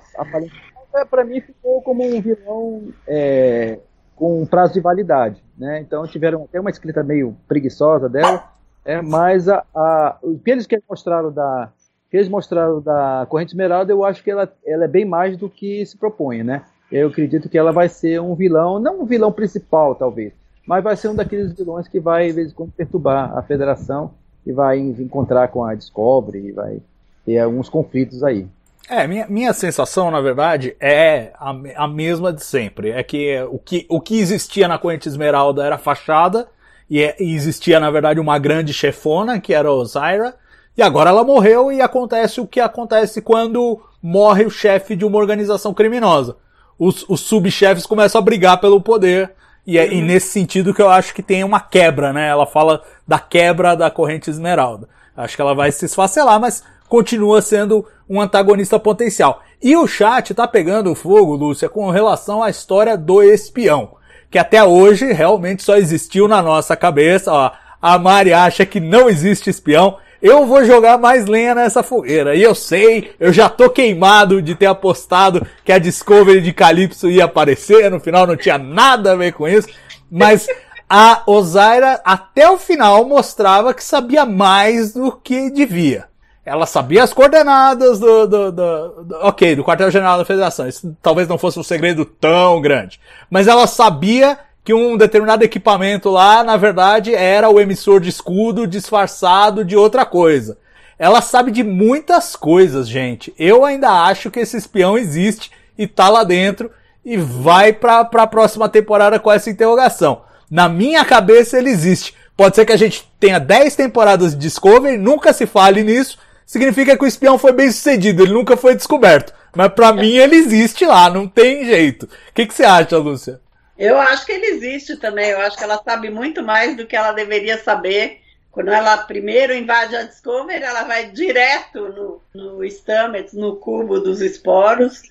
Para 1.11 1.25
mim, 1.25 1.41
ficou 1.41 1.83
como 1.83 2.05
um 2.05 2.21
vilão 2.21 2.89
é, 3.07 3.79
com 4.15 4.43
um 4.43 4.47
prazo 4.47 4.75
de 4.75 4.81
validade. 4.81 5.43
Né? 5.59 5.81
Então, 5.81 6.07
tiveram 6.07 6.45
até 6.45 6.61
uma 6.61 6.71
escrita 6.71 7.03
meio 7.03 7.37
preguiçosa 7.49 8.09
dela, 8.09 8.51
é, 8.85 9.01
mas 9.01 9.49
a, 9.49 9.65
a, 9.75 10.19
o 10.23 10.39
que 10.39 10.51
eles 10.51 10.67
mostraram 10.89 11.33
da. 11.33 11.71
que 12.11 12.17
eles 12.17 12.29
mostraram 12.29 12.81
da 12.81 13.27
Corrente 13.29 13.51
Esmeralda, 13.51 13.93
eu 13.93 14.05
acho 14.05 14.23
que 14.23 14.31
ela, 14.31 14.53
ela 14.65 14.85
é 14.85 14.89
bem 14.89 15.05
mais 15.05 15.37
do 15.37 15.49
que 15.49 15.85
se 15.87 15.97
propõe, 15.97 16.43
né? 16.43 16.63
Eu 16.93 17.09
acredito 17.09 17.49
que 17.49 17.59
ela 17.59 17.73
vai 17.73 17.89
ser 17.89 18.21
um 18.21 18.35
vilão, 18.35 18.79
não 18.79 19.01
um 19.01 19.05
vilão 19.07 19.33
principal, 19.33 19.95
talvez, 19.95 20.33
mas 20.67 20.85
vai 20.85 20.97
ser 20.97 21.09
um 21.09 21.15
daqueles 21.15 21.53
vilões 21.53 21.89
que 21.89 21.99
vai, 21.99 22.27
de 22.27 22.33
vez 22.33 22.53
em 22.53 22.55
quando, 22.55 22.73
perturbar 22.73 23.37
a 23.37 23.43
federação 23.43 24.13
e 24.47 24.53
vai 24.53 24.79
encontrar 24.79 25.49
com 25.49 25.65
a 25.65 25.75
Discovery 25.75 26.49
e 26.49 26.53
vai 26.53 26.81
ter 27.25 27.39
alguns 27.39 27.69
conflitos 27.69 28.23
aí. 28.23 28.47
É, 28.89 29.07
minha, 29.07 29.27
minha 29.29 29.53
sensação, 29.53 30.11
na 30.11 30.21
verdade, 30.21 30.77
é 30.79 31.33
a, 31.39 31.55
a 31.77 31.89
mesma 31.89 32.33
de 32.33 32.45
sempre. 32.45 32.91
É 32.91 33.03
que 33.03 33.41
o, 33.51 33.59
que 33.59 33.87
o 33.89 34.01
que 34.01 34.19
existia 34.19 34.69
na 34.69 34.79
Corrente 34.79 35.09
Esmeralda 35.09 35.65
era 35.65 35.79
fachada, 35.79 36.49
e, 36.89 37.03
é, 37.03 37.17
e 37.19 37.35
existia, 37.35 37.81
na 37.81 37.91
verdade, 37.91 38.21
uma 38.21 38.39
grande 38.39 38.75
chefona, 38.75 39.41
que 39.41 39.55
era 39.55 39.73
Osira, 39.73 40.35
e 40.77 40.83
agora 40.83 41.11
ela 41.11 41.25
morreu 41.25 41.73
e 41.73 41.81
acontece 41.81 42.41
o 42.41 42.47
que 42.47 42.61
acontece 42.61 43.23
quando 43.23 43.81
morre 44.03 44.45
o 44.45 44.51
chefe 44.51 44.95
de 44.95 45.05
uma 45.05 45.19
organização 45.19 45.73
criminosa. 45.73 46.37
Os, 46.79 47.09
os 47.09 47.21
subchefes 47.21 47.87
começam 47.87 48.19
a 48.19 48.23
brigar 48.23 48.61
pelo 48.61 48.81
poder 48.81 49.33
e 49.67 49.79
é 49.79 49.93
e 49.93 50.03
nesse 50.03 50.29
sentido 50.29 50.75
que 50.75 50.83
eu 50.83 50.91
acho 50.91 51.15
que 51.15 51.23
tem 51.23 51.43
uma 51.43 51.61
quebra, 51.61 52.13
né? 52.13 52.29
Ela 52.29 52.45
fala 52.45 52.83
da 53.07 53.19
quebra 53.19 53.75
da 53.75 53.91
corrente 53.91 54.29
esmeralda. 54.29 54.89
Acho 55.17 55.37
que 55.37 55.43
ela 55.43 55.55
vai 55.55 55.71
se 55.71 55.87
esfacelar, 55.87 56.41
mas 56.41 56.63
continua 56.95 57.43
sendo 57.43 57.85
um 58.09 58.21
antagonista 58.21 58.79
potencial. 58.79 59.43
E 59.61 59.77
o 59.77 59.85
chat 59.85 60.33
tá 60.33 60.47
pegando 60.47 60.95
fogo, 60.95 61.35
Lúcia, 61.35 61.69
com 61.69 61.91
relação 61.91 62.41
à 62.41 62.49
história 62.49 62.97
do 62.97 63.21
espião. 63.21 63.97
Que 64.31 64.39
até 64.39 64.63
hoje 64.63 65.13
realmente 65.13 65.65
só 65.65 65.77
existiu 65.77 66.29
na 66.29 66.41
nossa 66.41 66.77
cabeça. 66.77 67.33
Ó, 67.33 67.51
a 67.83 67.99
Mari 67.99 68.33
acha 68.33 68.65
que 68.65 68.79
não 68.79 69.09
existe 69.09 69.51
espião. 69.51 69.99
Eu 70.23 70.47
vou 70.47 70.65
jogar 70.65 70.97
mais 70.99 71.27
lenha 71.27 71.53
nessa 71.53 71.83
fogueira. 71.83 72.37
E 72.37 72.43
eu 72.45 72.55
sei, 72.55 73.11
eu 73.19 73.33
já 73.33 73.49
tô 73.49 73.69
queimado 73.69 74.41
de 74.41 74.55
ter 74.55 74.67
apostado 74.67 75.45
que 75.65 75.73
a 75.73 75.79
Discovery 75.79 76.41
de 76.41 76.53
Calypso 76.53 77.11
ia 77.11 77.25
aparecer. 77.25 77.91
No 77.91 77.99
final 77.99 78.25
não 78.25 78.37
tinha 78.37 78.57
nada 78.57 79.13
a 79.13 79.17
ver 79.17 79.33
com 79.33 79.49
isso. 79.49 79.67
Mas 80.09 80.47
a 80.89 81.25
Osaira, 81.27 82.01
até 82.05 82.49
o 82.49 82.57
final, 82.57 83.05
mostrava 83.05 83.75
que 83.75 83.83
sabia 83.83 84.25
mais 84.25 84.95
do 84.95 85.11
que 85.11 85.51
devia. 85.51 86.14
Ela 86.45 86.67
sabia 86.67 87.03
as 87.03 87.13
coordenadas 87.13 87.99
do, 87.99 88.27
do, 88.27 88.53
do, 88.53 89.05
do 89.05 89.17
ok, 89.23 89.57
do 89.57 89.65
quartel-general 89.65 90.19
da 90.19 90.25
Federação. 90.25 90.69
Isso 90.69 90.95
talvez 91.01 91.27
não 91.27 91.39
fosse 91.39 91.59
um 91.59 91.63
segredo 91.63 92.05
tão 92.05 92.61
grande. 92.61 93.01
Mas 93.31 93.49
ela 93.49 93.67
sabia 93.67 94.39
que 94.63 94.75
um 94.75 94.97
determinado 94.97 95.43
equipamento 95.43 96.11
lá, 96.11 96.45
na 96.45 96.57
verdade, 96.57 97.15
era 97.15 97.49
o 97.49 97.61
emissor 97.61 98.01
de 98.01 98.09
escudo 98.09 98.67
disfarçado 98.67 99.65
de 99.65 99.77
outra 99.77 100.05
coisa. 100.05 100.59
Ela 100.99 101.21
sabe 101.21 101.51
de 101.51 101.63
muitas 101.63 102.37
coisas, 102.37 102.89
gente. 102.89 103.35
Eu 103.39 103.65
ainda 103.65 103.91
acho 103.91 104.31
que 104.31 104.41
esse 104.41 104.57
espião 104.57 104.97
existe 104.99 105.51
e 105.77 105.87
tá 105.87 106.09
lá 106.09 106.25
dentro 106.25 106.71
e 107.05 107.17
vai 107.17 107.73
pra, 107.73 108.05
pra 108.05 108.27
próxima 108.27 108.69
temporada 108.69 109.19
com 109.19 109.31
essa 109.31 109.51
interrogação. 109.51 110.23
Na 110.51 110.69
minha 110.69 111.05
cabeça 111.05 111.59
ele 111.59 111.71
existe. 111.71 112.15
Pode 112.37 112.57
ser 112.57 112.65
que 112.65 112.73
a 112.73 112.77
gente 112.77 113.09
tenha 113.21 113.39
10 113.39 113.77
temporadas 113.77 114.33
de 114.33 114.41
Discovery, 114.41 114.97
nunca 114.97 115.33
se 115.33 115.47
fale 115.47 115.83
nisso. 115.83 116.19
Significa 116.47 116.97
que 116.97 117.05
o 117.05 117.07
espião 117.07 117.39
foi 117.39 117.53
bem 117.53 117.71
sucedido, 117.71 118.23
ele 118.23 118.33
nunca 118.33 118.57
foi 118.57 118.75
descoberto. 118.75 119.33
Mas 119.55 119.73
pra 119.73 119.93
mim 119.93 120.17
ele 120.17 120.37
existe 120.37 120.85
lá, 120.85 121.09
não 121.09 121.29
tem 121.29 121.65
jeito. 121.65 122.05
O 122.07 122.33
que, 122.35 122.47
que 122.47 122.55
você 122.55 122.65
acha, 122.65 122.99
Lúcia? 122.99 123.41
Eu 123.79 123.99
acho 123.99 124.25
que 124.25 124.33
ele 124.33 124.47
existe 124.47 124.97
também. 124.97 125.31
Eu 125.31 125.41
acho 125.41 125.57
que 125.57 125.65
ela 125.65 125.81
sabe 125.83 126.11
muito 126.11 126.43
mais 126.43 126.77
do 126.77 126.87
que 126.87 126.97
ela 126.97 127.13
deveria 127.13 127.59
saber. 127.59 128.21
Quando 128.51 128.71
ela 128.71 128.99
primeiro 128.99 129.53
invade 129.53 129.97
a 129.97 130.05
Discovery, 130.05 130.63
ela 130.63 130.85
vai 130.85 131.11
direto 131.11 131.89
no, 131.89 132.21
no 132.33 132.65
Stamets, 132.65 133.33
no 133.33 133.57
cubo 133.57 133.99
dos 133.99 134.21
esporos. 134.21 135.03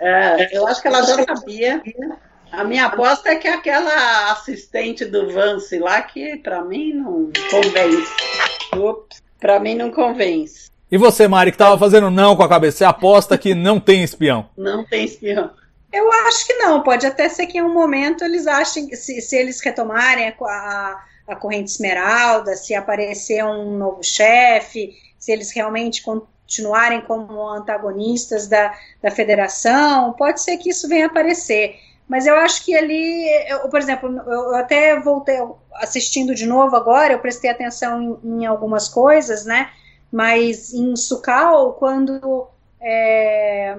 É, 0.00 0.54
eu 0.54 0.66
acho 0.66 0.82
que 0.82 0.88
ela 0.88 1.02
já 1.02 1.24
sabia. 1.24 1.82
A 2.52 2.62
minha 2.62 2.86
aposta 2.86 3.30
é 3.30 3.36
que 3.36 3.48
aquela 3.48 4.32
assistente 4.32 5.06
do 5.06 5.30
Vance 5.32 5.78
lá, 5.78 6.02
que 6.02 6.36
para 6.36 6.62
mim 6.62 6.92
não 6.92 7.30
convence. 7.50 8.12
Para 9.40 9.58
mim 9.58 9.76
não 9.76 9.90
convence. 9.90 10.69
E 10.90 10.98
você, 10.98 11.28
Mari, 11.28 11.52
que 11.52 11.58
tava 11.58 11.78
fazendo 11.78 12.10
não 12.10 12.34
com 12.34 12.42
a 12.42 12.48
cabeça, 12.48 12.78
você 12.78 12.84
aposta 12.84 13.38
que 13.38 13.54
não 13.54 13.78
tem 13.78 14.02
espião? 14.02 14.48
Não 14.58 14.84
tem 14.84 15.04
espião. 15.04 15.50
Eu 15.92 16.10
acho 16.12 16.46
que 16.46 16.54
não, 16.54 16.84
pode 16.84 17.04
até 17.04 17.28
ser 17.28 17.46
que 17.46 17.58
em 17.58 17.62
um 17.62 17.74
momento 17.74 18.24
eles 18.24 18.46
achem, 18.46 18.94
se, 18.94 19.20
se 19.20 19.36
eles 19.36 19.60
retomarem 19.60 20.28
a, 20.28 20.34
a, 20.40 21.04
a, 21.26 21.36
corrente 21.36 21.68
esmeralda, 21.68 22.54
se 22.54 22.76
aparecer 22.76 23.44
um 23.44 23.76
novo 23.76 24.00
chefe, 24.00 24.94
se 25.18 25.32
eles 25.32 25.50
realmente 25.50 26.02
continuarem 26.02 27.00
como 27.00 27.48
antagonistas 27.48 28.46
da, 28.46 28.72
da 29.02 29.10
federação, 29.10 30.12
pode 30.12 30.40
ser 30.40 30.58
que 30.58 30.70
isso 30.70 30.86
venha 30.86 31.06
aparecer. 31.06 31.74
Mas 32.06 32.24
eu 32.24 32.36
acho 32.36 32.64
que 32.64 32.76
ali, 32.76 33.28
eu, 33.48 33.68
por 33.68 33.80
exemplo, 33.80 34.08
eu 34.10 34.54
até 34.54 34.98
voltei 35.00 35.40
assistindo 35.74 36.36
de 36.36 36.46
novo 36.46 36.76
agora, 36.76 37.12
eu 37.12 37.18
prestei 37.18 37.50
atenção 37.50 38.20
em, 38.24 38.42
em 38.42 38.46
algumas 38.46 38.88
coisas, 38.88 39.44
né? 39.44 39.70
Mas 40.12 40.72
em 40.72 40.96
Sukal, 40.96 41.74
quando 41.74 42.48
é, 42.80 43.78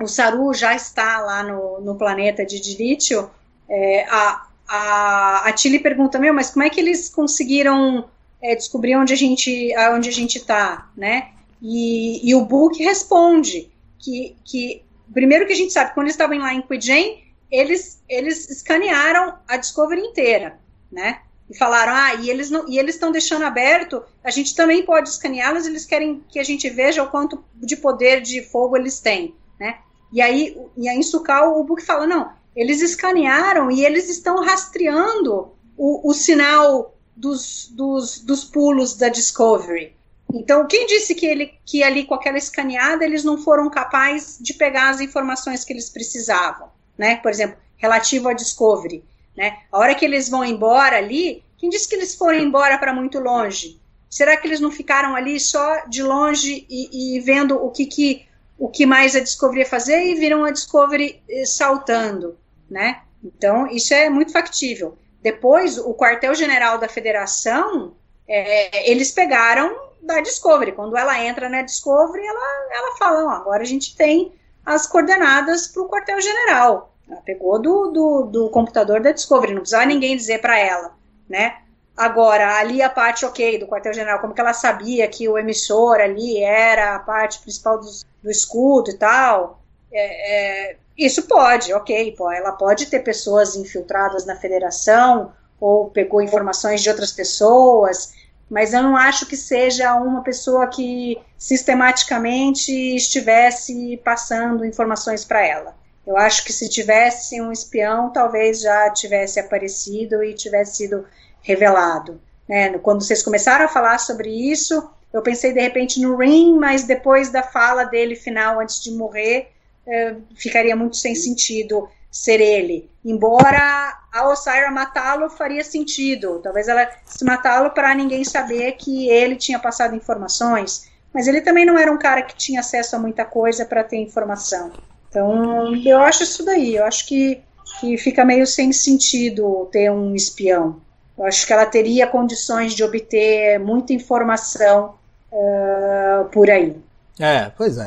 o 0.00 0.08
Saru 0.08 0.52
já 0.52 0.74
está 0.74 1.20
lá 1.20 1.42
no, 1.42 1.80
no 1.80 1.94
planeta 1.96 2.44
de 2.44 2.60
Dilítio, 2.60 3.30
é, 3.68 4.04
a, 4.08 4.46
a, 4.68 5.48
a 5.48 5.52
Tilly 5.52 5.78
pergunta, 5.78 6.18
meu, 6.18 6.34
mas 6.34 6.50
como 6.50 6.64
é 6.64 6.70
que 6.70 6.80
eles 6.80 7.08
conseguiram 7.08 8.08
é, 8.42 8.54
descobrir 8.56 8.96
onde 8.96 9.12
a 9.12 9.16
gente 9.16 9.72
onde 9.94 10.08
a 10.08 10.12
gente 10.12 10.38
está, 10.38 10.90
né? 10.96 11.30
E, 11.60 12.28
e 12.28 12.34
o 12.34 12.44
Book 12.44 12.82
responde 12.82 13.70
que, 13.98 14.36
que 14.44 14.82
primeiro 15.12 15.46
que 15.46 15.52
a 15.52 15.56
gente 15.56 15.72
sabe, 15.72 15.92
quando 15.92 16.06
eles 16.06 16.14
estavam 16.14 16.38
lá 16.38 16.54
em 16.54 16.62
Quijen, 16.62 17.22
eles 17.50 18.02
eles 18.08 18.48
escanearam 18.48 19.34
a 19.46 19.56
Discovery 19.56 20.00
inteira, 20.00 20.58
né? 20.90 21.20
E 21.50 21.56
falaram, 21.56 21.92
ah, 21.92 22.14
e 22.14 22.30
eles 22.30 22.48
não, 22.48 22.68
e 22.68 22.78
eles 22.78 22.94
estão 22.94 23.10
deixando 23.10 23.44
aberto, 23.44 24.04
a 24.22 24.30
gente 24.30 24.54
também 24.54 24.84
pode 24.84 25.08
escaneá-los, 25.08 25.66
eles 25.66 25.84
querem 25.84 26.22
que 26.28 26.38
a 26.38 26.44
gente 26.44 26.70
veja 26.70 27.02
o 27.02 27.10
quanto 27.10 27.44
de 27.56 27.76
poder 27.76 28.20
de 28.20 28.40
fogo 28.42 28.76
eles 28.76 29.00
têm, 29.00 29.34
né? 29.58 29.78
E 30.12 30.22
aí, 30.22 30.56
e 30.76 30.88
aí 30.88 30.96
em 30.96 31.02
Sucal, 31.02 31.58
o 31.58 31.64
Book 31.64 31.84
fala, 31.84 32.06
não, 32.06 32.30
eles 32.54 32.80
escanearam 32.80 33.68
e 33.68 33.84
eles 33.84 34.08
estão 34.08 34.44
rastreando 34.44 35.52
o, 35.76 36.08
o 36.08 36.14
sinal 36.14 36.94
dos, 37.16 37.68
dos, 37.68 38.20
dos 38.20 38.44
pulos 38.44 38.96
da 38.96 39.08
Discovery. 39.08 39.96
Então, 40.32 40.66
quem 40.68 40.86
disse 40.86 41.14
que, 41.14 41.26
ele, 41.26 41.54
que 41.66 41.82
ali 41.82 42.04
com 42.04 42.14
aquela 42.14 42.38
escaneada 42.38 43.04
eles 43.04 43.24
não 43.24 43.36
foram 43.36 43.68
capazes 43.68 44.38
de 44.40 44.54
pegar 44.54 44.90
as 44.90 45.00
informações 45.00 45.64
que 45.64 45.72
eles 45.72 45.90
precisavam, 45.90 46.68
né? 46.96 47.16
Por 47.16 47.30
exemplo, 47.30 47.56
relativo 47.76 48.28
à 48.28 48.32
Discovery, 48.32 49.04
né? 49.36 49.58
A 49.70 49.78
hora 49.78 49.94
que 49.94 50.04
eles 50.04 50.28
vão 50.28 50.44
embora 50.44 50.96
ali, 50.96 51.42
quem 51.56 51.68
disse 51.68 51.88
que 51.88 51.94
eles 51.94 52.14
foram 52.14 52.38
embora 52.38 52.78
para 52.78 52.92
muito 52.92 53.18
longe? 53.18 53.80
Será 54.08 54.36
que 54.36 54.46
eles 54.46 54.60
não 54.60 54.70
ficaram 54.70 55.14
ali 55.14 55.38
só 55.38 55.86
de 55.86 56.02
longe 56.02 56.66
e, 56.68 57.16
e 57.16 57.20
vendo 57.20 57.56
o 57.56 57.70
que, 57.70 57.86
que 57.86 58.26
o 58.58 58.68
que 58.68 58.84
mais 58.84 59.16
a 59.16 59.20
Discovery 59.20 59.60
ia 59.60 59.66
fazer 59.66 60.04
e 60.04 60.14
viram 60.14 60.44
a 60.44 60.50
Discovery 60.50 61.22
eh, 61.28 61.46
saltando, 61.46 62.36
né? 62.68 63.00
Então, 63.24 63.66
isso 63.66 63.94
é 63.94 64.10
muito 64.10 64.32
factível. 64.32 64.98
Depois, 65.22 65.78
o 65.78 65.94
quartel-general 65.94 66.76
da 66.78 66.88
federação, 66.88 67.94
é, 68.28 68.90
eles 68.90 69.12
pegaram 69.12 69.90
da 70.02 70.20
Discovery. 70.20 70.72
Quando 70.72 70.96
ela 70.96 71.22
entra 71.24 71.48
na 71.48 71.62
Discovery, 71.62 72.24
ela, 72.24 72.68
ela 72.72 72.96
fala, 72.96 73.34
agora 73.34 73.62
a 73.62 73.66
gente 73.66 73.96
tem 73.96 74.32
as 74.64 74.86
coordenadas 74.86 75.66
para 75.66 75.82
o 75.82 75.88
quartel-general. 75.88 76.89
Ela 77.10 77.20
pegou 77.22 77.60
do, 77.60 77.90
do, 77.90 78.22
do, 78.22 78.50
computador 78.50 79.00
da 79.00 79.10
Discovery, 79.10 79.52
não 79.52 79.62
precisava 79.62 79.84
ninguém 79.84 80.16
dizer 80.16 80.40
para 80.40 80.58
ela, 80.58 80.94
né? 81.28 81.58
Agora, 81.96 82.58
ali 82.58 82.80
a 82.80 82.88
parte, 82.88 83.26
ok, 83.26 83.58
do 83.58 83.66
quartel-general, 83.66 84.20
como 84.20 84.32
que 84.32 84.40
ela 84.40 84.52
sabia 84.52 85.08
que 85.08 85.28
o 85.28 85.36
emissor 85.36 86.00
ali 86.00 86.38
era 86.42 86.94
a 86.94 86.98
parte 87.00 87.40
principal 87.40 87.78
dos, 87.78 88.06
do 88.22 88.30
escudo 88.30 88.90
e 88.90 88.96
tal, 88.96 89.60
é, 89.92 90.70
é, 90.70 90.76
isso 90.96 91.24
pode, 91.24 91.72
ok, 91.74 92.14
pô, 92.16 92.30
ela 92.30 92.52
pode 92.52 92.86
ter 92.86 93.00
pessoas 93.00 93.56
infiltradas 93.56 94.24
na 94.24 94.36
federação 94.36 95.32
ou 95.60 95.90
pegou 95.90 96.22
informações 96.22 96.80
de 96.80 96.88
outras 96.88 97.12
pessoas, 97.12 98.14
mas 98.48 98.72
eu 98.72 98.82
não 98.82 98.96
acho 98.96 99.26
que 99.26 99.36
seja 99.36 99.94
uma 99.94 100.22
pessoa 100.22 100.68
que 100.68 101.18
sistematicamente 101.36 102.72
estivesse 102.94 104.00
passando 104.04 104.64
informações 104.64 105.24
para 105.24 105.44
ela. 105.46 105.79
Eu 106.10 106.16
acho 106.16 106.44
que 106.44 106.52
se 106.52 106.68
tivesse 106.68 107.40
um 107.40 107.52
espião, 107.52 108.10
talvez 108.10 108.62
já 108.62 108.90
tivesse 108.90 109.38
aparecido 109.38 110.24
e 110.24 110.34
tivesse 110.34 110.78
sido 110.78 111.06
revelado. 111.40 112.20
Né? 112.48 112.76
Quando 112.78 113.04
vocês 113.04 113.22
começaram 113.22 113.64
a 113.64 113.68
falar 113.68 113.96
sobre 113.98 114.28
isso, 114.28 114.90
eu 115.12 115.22
pensei 115.22 115.52
de 115.52 115.60
repente 115.60 116.00
no 116.00 116.16
Ring, 116.16 116.58
mas 116.58 116.82
depois 116.82 117.30
da 117.30 117.44
fala 117.44 117.84
dele 117.84 118.16
final, 118.16 118.58
antes 118.58 118.82
de 118.82 118.90
morrer, 118.90 119.52
eh, 119.86 120.16
ficaria 120.34 120.74
muito 120.74 120.96
sem 120.96 121.14
sentido 121.14 121.88
ser 122.10 122.40
ele. 122.40 122.90
Embora 123.04 123.96
a 124.12 124.28
Osira 124.28 124.68
matá-lo 124.72 125.30
faria 125.30 125.62
sentido. 125.62 126.40
Talvez 126.42 126.66
ela 126.66 126.90
se 127.04 127.24
matá-lo 127.24 127.70
para 127.70 127.94
ninguém 127.94 128.24
saber 128.24 128.72
que 128.72 129.08
ele 129.08 129.36
tinha 129.36 129.60
passado 129.60 129.94
informações. 129.94 130.90
Mas 131.14 131.28
ele 131.28 131.40
também 131.40 131.64
não 131.64 131.78
era 131.78 131.92
um 131.92 131.98
cara 131.98 132.22
que 132.22 132.34
tinha 132.34 132.58
acesso 132.58 132.96
a 132.96 132.98
muita 132.98 133.24
coisa 133.24 133.64
para 133.64 133.84
ter 133.84 133.98
informação. 133.98 134.72
Então, 135.10 135.74
eu 135.84 136.00
acho 136.00 136.22
isso 136.22 136.44
daí. 136.44 136.76
Eu 136.76 136.84
acho 136.84 137.06
que, 137.06 137.40
que 137.80 137.98
fica 137.98 138.24
meio 138.24 138.46
sem 138.46 138.72
sentido 138.72 139.68
ter 139.70 139.90
um 139.90 140.14
espião. 140.14 140.80
Eu 141.18 141.26
acho 141.26 141.46
que 141.46 141.52
ela 141.52 141.66
teria 141.66 142.06
condições 142.06 142.72
de 142.72 142.82
obter 142.82 143.58
muita 143.58 143.92
informação 143.92 144.94
uh, 145.30 146.24
por 146.30 146.48
aí. 146.48 146.74
É, 147.18 147.50
pois 147.54 147.76
é, 147.76 147.84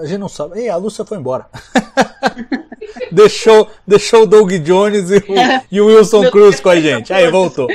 a 0.00 0.04
gente 0.04 0.18
não 0.18 0.28
sabe. 0.28 0.60
E 0.60 0.68
a 0.68 0.76
Lúcia 0.76 1.04
foi 1.04 1.18
embora. 1.18 1.46
deixou, 3.10 3.68
deixou 3.84 4.22
o 4.22 4.26
Doug 4.26 4.52
Jones 4.52 5.10
e 5.10 5.16
o, 5.16 5.24
e 5.72 5.80
o 5.80 5.86
Wilson 5.86 6.30
Cruz 6.30 6.60
com 6.60 6.68
a 6.68 6.78
gente. 6.78 7.12
Aí 7.12 7.28
voltou. 7.28 7.68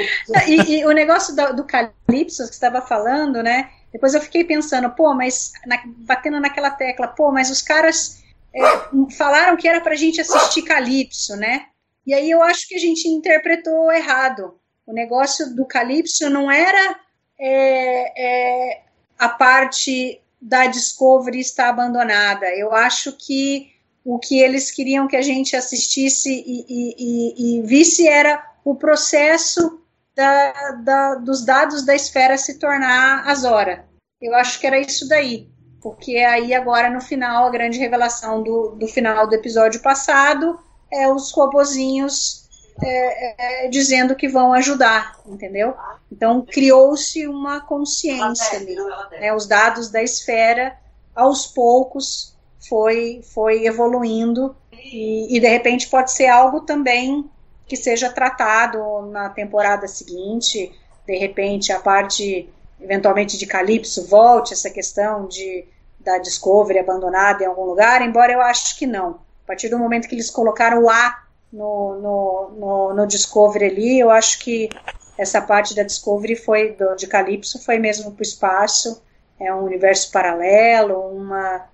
E, 0.48 0.80
e 0.80 0.86
o 0.86 0.92
negócio 0.92 1.36
do, 1.36 1.58
do 1.58 1.64
Calypso 1.66 2.48
que 2.48 2.54
estava 2.54 2.82
falando, 2.82 3.44
né? 3.44 3.70
Depois 3.92 4.14
eu 4.14 4.22
fiquei 4.22 4.44
pensando, 4.44 4.90
pô, 4.92 5.14
mas 5.14 5.52
na, 5.68 5.80
batendo 5.86 6.40
naquela 6.40 6.72
tecla, 6.72 7.08
pô, 7.08 7.32
mas 7.32 7.52
os 7.52 7.62
caras 7.62 8.23
é, 8.56 9.16
falaram 9.18 9.58
que 9.58 9.68
era 9.68 9.82
pra 9.82 9.96
gente 9.96 10.22
assistir 10.22 10.62
Calypso, 10.64 11.36
né? 11.36 11.68
E 12.06 12.14
aí 12.14 12.30
eu 12.30 12.44
acho 12.44 12.68
que 12.68 12.76
a 12.76 12.80
gente 12.80 13.08
interpretou 13.08 13.92
errado. 13.92 14.60
O 14.86 14.94
negócio 14.94 15.56
do 15.56 15.66
Calypso 15.66 16.30
não 16.30 16.52
era 16.52 17.00
é, 17.40 18.72
é, 18.72 18.84
a 19.18 19.30
parte 19.30 20.22
da 20.42 20.68
Discovery 20.68 21.40
está 21.40 21.70
abandonada. 21.70 22.48
Eu 22.56 22.74
acho 22.74 23.14
que 23.14 23.72
o 24.04 24.20
que 24.20 24.40
eles 24.40 24.70
queriam 24.70 25.08
que 25.08 25.16
a 25.16 25.22
gente 25.22 25.56
assistisse 25.56 26.30
e, 26.30 26.66
e, 26.68 26.96
e, 26.98 27.60
e 27.60 27.62
visse 27.62 28.08
era 28.08 28.44
o 28.66 28.76
processo 28.76 29.82
da, 30.14 30.72
da, 30.84 31.16
dos 31.16 31.46
dados 31.46 31.86
da 31.86 31.96
esfera 31.96 32.38
se 32.38 32.60
tornar 32.60 33.28
Azora. 33.28 33.88
Eu 34.22 34.36
acho 34.36 34.60
que 34.60 34.68
era 34.68 34.80
isso 34.80 35.08
daí. 35.08 35.50
Porque 35.84 36.16
aí 36.18 36.54
agora 36.54 36.90
no 36.90 37.02
final, 37.02 37.46
a 37.46 37.50
grande 37.50 37.78
revelação 37.78 38.42
do, 38.42 38.70
do 38.70 38.88
final 38.88 39.28
do 39.28 39.36
episódio 39.36 39.82
passado 39.82 40.58
é 40.90 41.12
os 41.12 41.30
robozinhos 41.32 42.48
é, 42.82 43.66
é, 43.66 43.68
dizendo 43.68 44.16
que 44.16 44.30
vão 44.30 44.54
ajudar, 44.54 45.20
entendeu? 45.26 45.76
Então 46.10 46.42
criou-se 46.42 47.28
uma 47.28 47.60
consciência 47.60 48.58
ali. 48.58 48.76
Né? 49.12 49.34
Os 49.34 49.46
dados 49.46 49.92
da 49.92 50.02
esfera, 50.02 50.78
aos 51.14 51.46
poucos, 51.46 52.34
foi, 52.70 53.22
foi 53.34 53.66
evoluindo 53.66 54.56
e, 54.72 55.36
e 55.36 55.40
de 55.40 55.48
repente 55.48 55.90
pode 55.90 56.14
ser 56.14 56.28
algo 56.28 56.62
também 56.62 57.30
que 57.68 57.76
seja 57.76 58.10
tratado 58.10 59.02
na 59.12 59.30
temporada 59.30 59.86
seguinte. 59.86 60.72
De 61.06 61.18
repente 61.18 61.74
a 61.74 61.80
parte 61.80 62.50
eventualmente 62.84 63.38
de 63.38 63.46
Calypso 63.46 64.08
volte 64.08 64.54
essa 64.54 64.70
questão 64.70 65.28
de 65.28 65.66
da 66.00 66.18
Discovery 66.18 66.80
abandonada 66.80 67.44
em 67.44 67.48
algum 67.48 67.64
lugar, 67.64 68.02
embora 68.02 68.34
eu 68.34 68.42
acho 68.42 68.78
que 68.78 68.86
não. 68.86 69.22
A 69.44 69.48
partir 69.48 69.70
do 69.70 69.80
momento 69.80 70.08
que 70.08 70.16
eles 70.16 70.30
colocaram 70.30 70.84
o 70.84 70.90
A 70.90 71.24
no, 71.52 71.96
no, 71.96 72.52
no, 72.60 72.94
no 72.94 73.08
Discovery 73.08 73.66
ali, 73.66 74.00
eu 74.00 74.12
acho 74.12 74.40
que 74.40 74.70
essa 75.18 75.42
parte 75.42 75.74
da 75.74 75.84
Discovery 75.84 76.36
foi 76.36 76.74
do, 76.74 76.96
de 76.96 77.08
Calypso 77.08 77.64
foi 77.64 77.78
mesmo 77.80 78.12
para 78.12 78.20
o 78.20 78.24
espaço 78.24 79.02
é 79.40 79.54
um 79.54 79.64
universo 79.64 80.12
paralelo 80.12 81.00
uma 81.10 81.66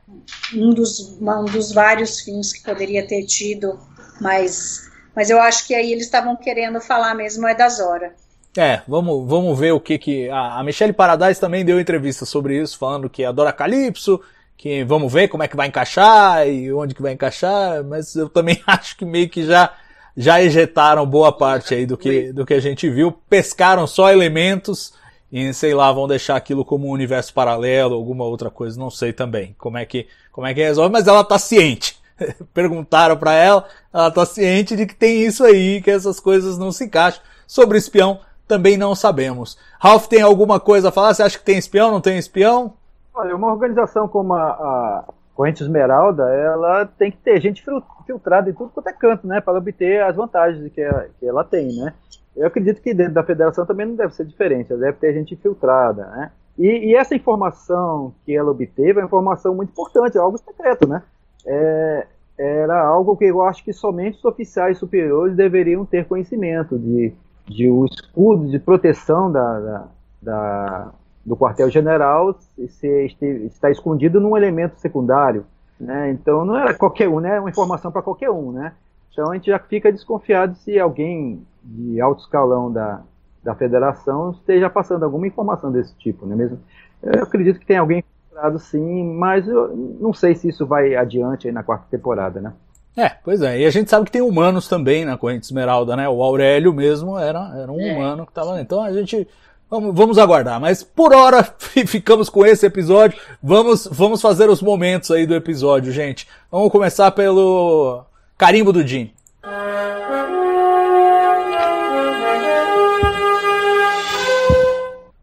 um 0.53 0.73
dos 0.73 0.99
uma, 1.19 1.39
um 1.39 1.45
dos 1.45 1.71
vários 1.71 2.19
fins 2.19 2.53
que 2.53 2.63
poderia 2.63 3.05
ter 3.07 3.23
tido 3.25 3.79
mas 4.19 4.89
mas 5.15 5.29
eu 5.29 5.41
acho 5.41 5.65
que 5.67 5.73
aí 5.73 5.91
eles 5.91 6.05
estavam 6.05 6.35
querendo 6.35 6.81
falar 6.81 7.13
mesmo 7.15 7.47
é 7.47 7.55
das 7.55 7.79
horas 7.79 8.11
é, 8.57 8.81
vamos, 8.87 9.27
vamos 9.27 9.57
ver 9.59 9.71
o 9.71 9.79
que 9.79 9.97
que. 9.97 10.29
A, 10.29 10.59
a 10.59 10.63
Michelle 10.63 10.93
Paradise 10.93 11.39
também 11.39 11.63
deu 11.63 11.79
entrevista 11.79 12.25
sobre 12.25 12.59
isso, 12.61 12.77
falando 12.77 13.09
que 13.09 13.23
adora 13.23 13.53
Calypso, 13.53 14.19
que 14.57 14.83
vamos 14.83 15.11
ver 15.11 15.27
como 15.27 15.43
é 15.43 15.47
que 15.47 15.55
vai 15.55 15.67
encaixar 15.67 16.47
e 16.47 16.71
onde 16.73 16.95
que 16.95 17.01
vai 17.01 17.13
encaixar, 17.13 17.83
mas 17.83 18.15
eu 18.15 18.27
também 18.27 18.61
acho 18.67 18.97
que 18.97 19.05
meio 19.05 19.29
que 19.29 19.45
já 19.45 19.73
já 20.17 20.41
ejetaram 20.41 21.05
boa 21.05 21.31
parte 21.31 21.73
aí 21.73 21.85
do 21.85 21.97
que, 21.97 22.33
do 22.33 22.45
que 22.45 22.53
a 22.53 22.59
gente 22.59 22.89
viu, 22.89 23.09
pescaram 23.29 23.87
só 23.87 24.11
elementos 24.11 24.93
e 25.31 25.53
sei 25.53 25.73
lá, 25.73 25.91
vão 25.91 26.07
deixar 26.07 26.35
aquilo 26.35 26.65
como 26.65 26.87
um 26.87 26.91
universo 26.91 27.33
paralelo, 27.33 27.95
alguma 27.95 28.25
outra 28.25 28.49
coisa, 28.49 28.77
não 28.77 28.89
sei 28.89 29.13
também 29.13 29.55
como 29.57 29.77
é 29.77 29.85
que, 29.85 30.07
como 30.31 30.45
é 30.45 30.53
que 30.53 30.61
resolve, 30.61 30.91
mas 30.91 31.07
ela 31.07 31.23
tá 31.23 31.37
ciente. 31.39 31.97
Perguntaram 32.53 33.15
para 33.15 33.33
ela, 33.33 33.65
ela 33.93 34.11
tá 34.11 34.25
ciente 34.25 34.75
de 34.75 34.85
que 34.85 34.95
tem 34.95 35.23
isso 35.23 35.43
aí, 35.43 35.81
que 35.81 35.91
essas 35.91 36.19
coisas 36.19 36.57
não 36.57 36.71
se 36.71 36.83
encaixam. 36.83 37.21
Sobre 37.47 37.77
espião, 37.77 38.19
também 38.49 38.75
não 38.75 38.95
sabemos. 38.95 39.57
Ralph 39.79 40.07
tem 40.07 40.23
alguma 40.23 40.59
coisa 40.59 40.89
a 40.89 40.91
falar? 40.91 41.13
Você 41.13 41.21
acha 41.21 41.37
que 41.37 41.45
tem 41.45 41.59
espião, 41.59 41.91
não 41.91 42.01
tem 42.01 42.17
espião? 42.17 42.73
Olha, 43.13 43.35
uma 43.35 43.51
organização 43.51 44.07
como 44.07 44.33
a, 44.33 44.49
a 44.49 45.03
Corrente 45.35 45.61
Esmeralda, 45.61 46.23
ela 46.33 46.85
tem 46.85 47.11
que 47.11 47.17
ter 47.17 47.39
gente 47.39 47.63
filtrada 48.07 48.49
em 48.49 48.53
tudo 48.53 48.71
quanto 48.73 48.89
é 48.89 48.93
canto, 48.93 49.27
né, 49.27 49.39
para 49.39 49.57
obter 49.57 50.01
as 50.01 50.15
vantagens 50.15 50.73
que 50.73 50.81
ela, 50.81 51.07
que 51.19 51.25
ela 51.25 51.43
tem, 51.43 51.67
né. 51.77 51.93
Eu 52.35 52.47
acredito 52.47 52.81
que 52.81 52.93
dentro 52.93 53.13
da 53.13 53.23
federação 53.23 53.65
também 53.65 53.85
não 53.85 53.95
deve 53.95 54.15
ser 54.15 54.25
diferente, 54.25 54.73
deve 54.73 54.93
ter 54.93 55.13
gente 55.13 55.35
filtrada, 55.35 56.07
né. 56.07 56.31
E, 56.57 56.89
e 56.89 56.95
essa 56.95 57.13
informação 57.13 58.13
que 58.25 58.35
ela 58.35 58.49
obteve 58.49 58.99
é 58.99 59.03
uma 59.03 59.05
informação 59.05 59.53
muito 59.53 59.69
importante, 59.69 60.17
é 60.17 60.19
algo 60.19 60.37
secreto, 60.39 60.87
né. 60.87 61.03
É, 61.45 62.07
era 62.37 62.81
algo 62.81 63.15
que 63.15 63.25
eu 63.25 63.43
acho 63.43 63.63
que 63.63 63.73
somente 63.73 64.17
os 64.17 64.25
oficiais 64.25 64.77
superiores 64.77 65.35
deveriam 65.35 65.85
ter 65.85 66.05
conhecimento 66.05 66.79
de, 66.79 67.13
de 67.49 67.69
o 67.69 67.85
escudo 67.85 68.47
de 68.47 68.59
proteção 68.59 69.31
da, 69.31 69.59
da, 69.59 69.87
da 70.21 70.91
do 71.25 71.35
quartel-general 71.35 72.35
está 72.57 73.69
escondido 73.69 74.19
num 74.19 74.37
elemento 74.37 74.79
secundário. 74.79 75.45
Né? 75.79 76.11
Então 76.11 76.43
não 76.43 76.57
era 76.57 76.73
qualquer 76.73 77.07
um, 77.07 77.19
né? 77.19 77.39
uma 77.39 77.49
informação 77.49 77.91
para 77.91 78.01
qualquer 78.01 78.29
um. 78.31 78.51
Né? 78.51 78.73
Então 79.11 79.31
a 79.31 79.35
gente 79.35 79.47
já 79.47 79.59
fica 79.59 79.91
desconfiado 79.91 80.55
se 80.55 80.79
alguém 80.79 81.45
de 81.63 81.99
alto 81.99 82.21
escalão 82.21 82.71
da, 82.71 83.01
da 83.43 83.53
federação 83.55 84.31
esteja 84.31 84.69
passando 84.69 85.03
alguma 85.03 85.27
informação 85.27 85.71
desse 85.71 85.95
tipo. 85.97 86.25
Né? 86.25 86.35
Mesmo, 86.35 86.59
eu 87.03 87.23
acredito 87.23 87.59
que 87.59 87.65
tem 87.65 87.77
alguém 87.77 87.99
infiltrado 87.99 88.59
sim, 88.59 89.13
mas 89.13 89.47
eu 89.47 89.75
não 89.99 90.13
sei 90.13 90.35
se 90.35 90.49
isso 90.49 90.65
vai 90.65 90.95
adiante 90.95 91.51
na 91.51 91.63
quarta 91.63 91.85
temporada. 91.89 92.41
Né? 92.41 92.53
É, 92.97 93.09
pois 93.23 93.41
é. 93.41 93.59
E 93.59 93.65
a 93.65 93.69
gente 93.69 93.89
sabe 93.89 94.05
que 94.05 94.11
tem 94.11 94.21
humanos 94.21 94.67
também 94.67 95.05
na 95.05 95.17
Corrente 95.17 95.45
Esmeralda, 95.45 95.95
né? 95.95 96.09
O 96.09 96.21
Aurélio 96.21 96.73
mesmo 96.73 97.17
era, 97.17 97.53
era 97.57 97.71
um 97.71 97.79
é. 97.79 97.93
humano 97.93 98.25
que 98.25 98.31
estava. 98.31 98.59
Então 98.59 98.81
a 98.81 98.91
gente 98.91 99.27
Vamos, 99.69 99.95
vamos 99.95 100.17
aguardar, 100.17 100.59
mas 100.59 100.81
por 100.81 101.13
hora 101.13 101.43
ficamos 101.85 102.27
com 102.27 102.43
esse 102.43 102.65
episódio. 102.65 103.19
Vamos, 103.41 103.87
vamos 103.91 104.19
fazer 104.19 104.49
os 104.49 104.63
momentos 104.63 105.11
aí 105.11 105.27
do 105.27 105.35
episódio, 105.35 105.91
gente. 105.91 106.27
Vamos 106.51 106.71
começar 106.71 107.11
pelo 107.11 108.03
carimbo 108.35 108.73
do 108.73 108.85
Jim. 108.85 109.11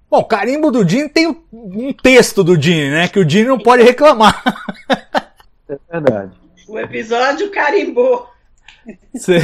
Bom, 0.09 0.23
carimbo 0.23 0.71
do 0.71 0.89
Jim 0.89 1.09
tem 1.09 1.27
um 1.53 1.93
texto 1.93 2.45
do 2.45 2.61
Jim, 2.61 2.91
né? 2.91 3.09
Que 3.09 3.19
o 3.19 3.29
Jim 3.29 3.43
não 3.45 3.59
pode 3.59 3.83
reclamar. 3.83 4.43
É 5.69 5.77
verdade. 5.91 6.31
O 6.69 6.79
episódio 6.79 7.51
carimbou. 7.51 8.29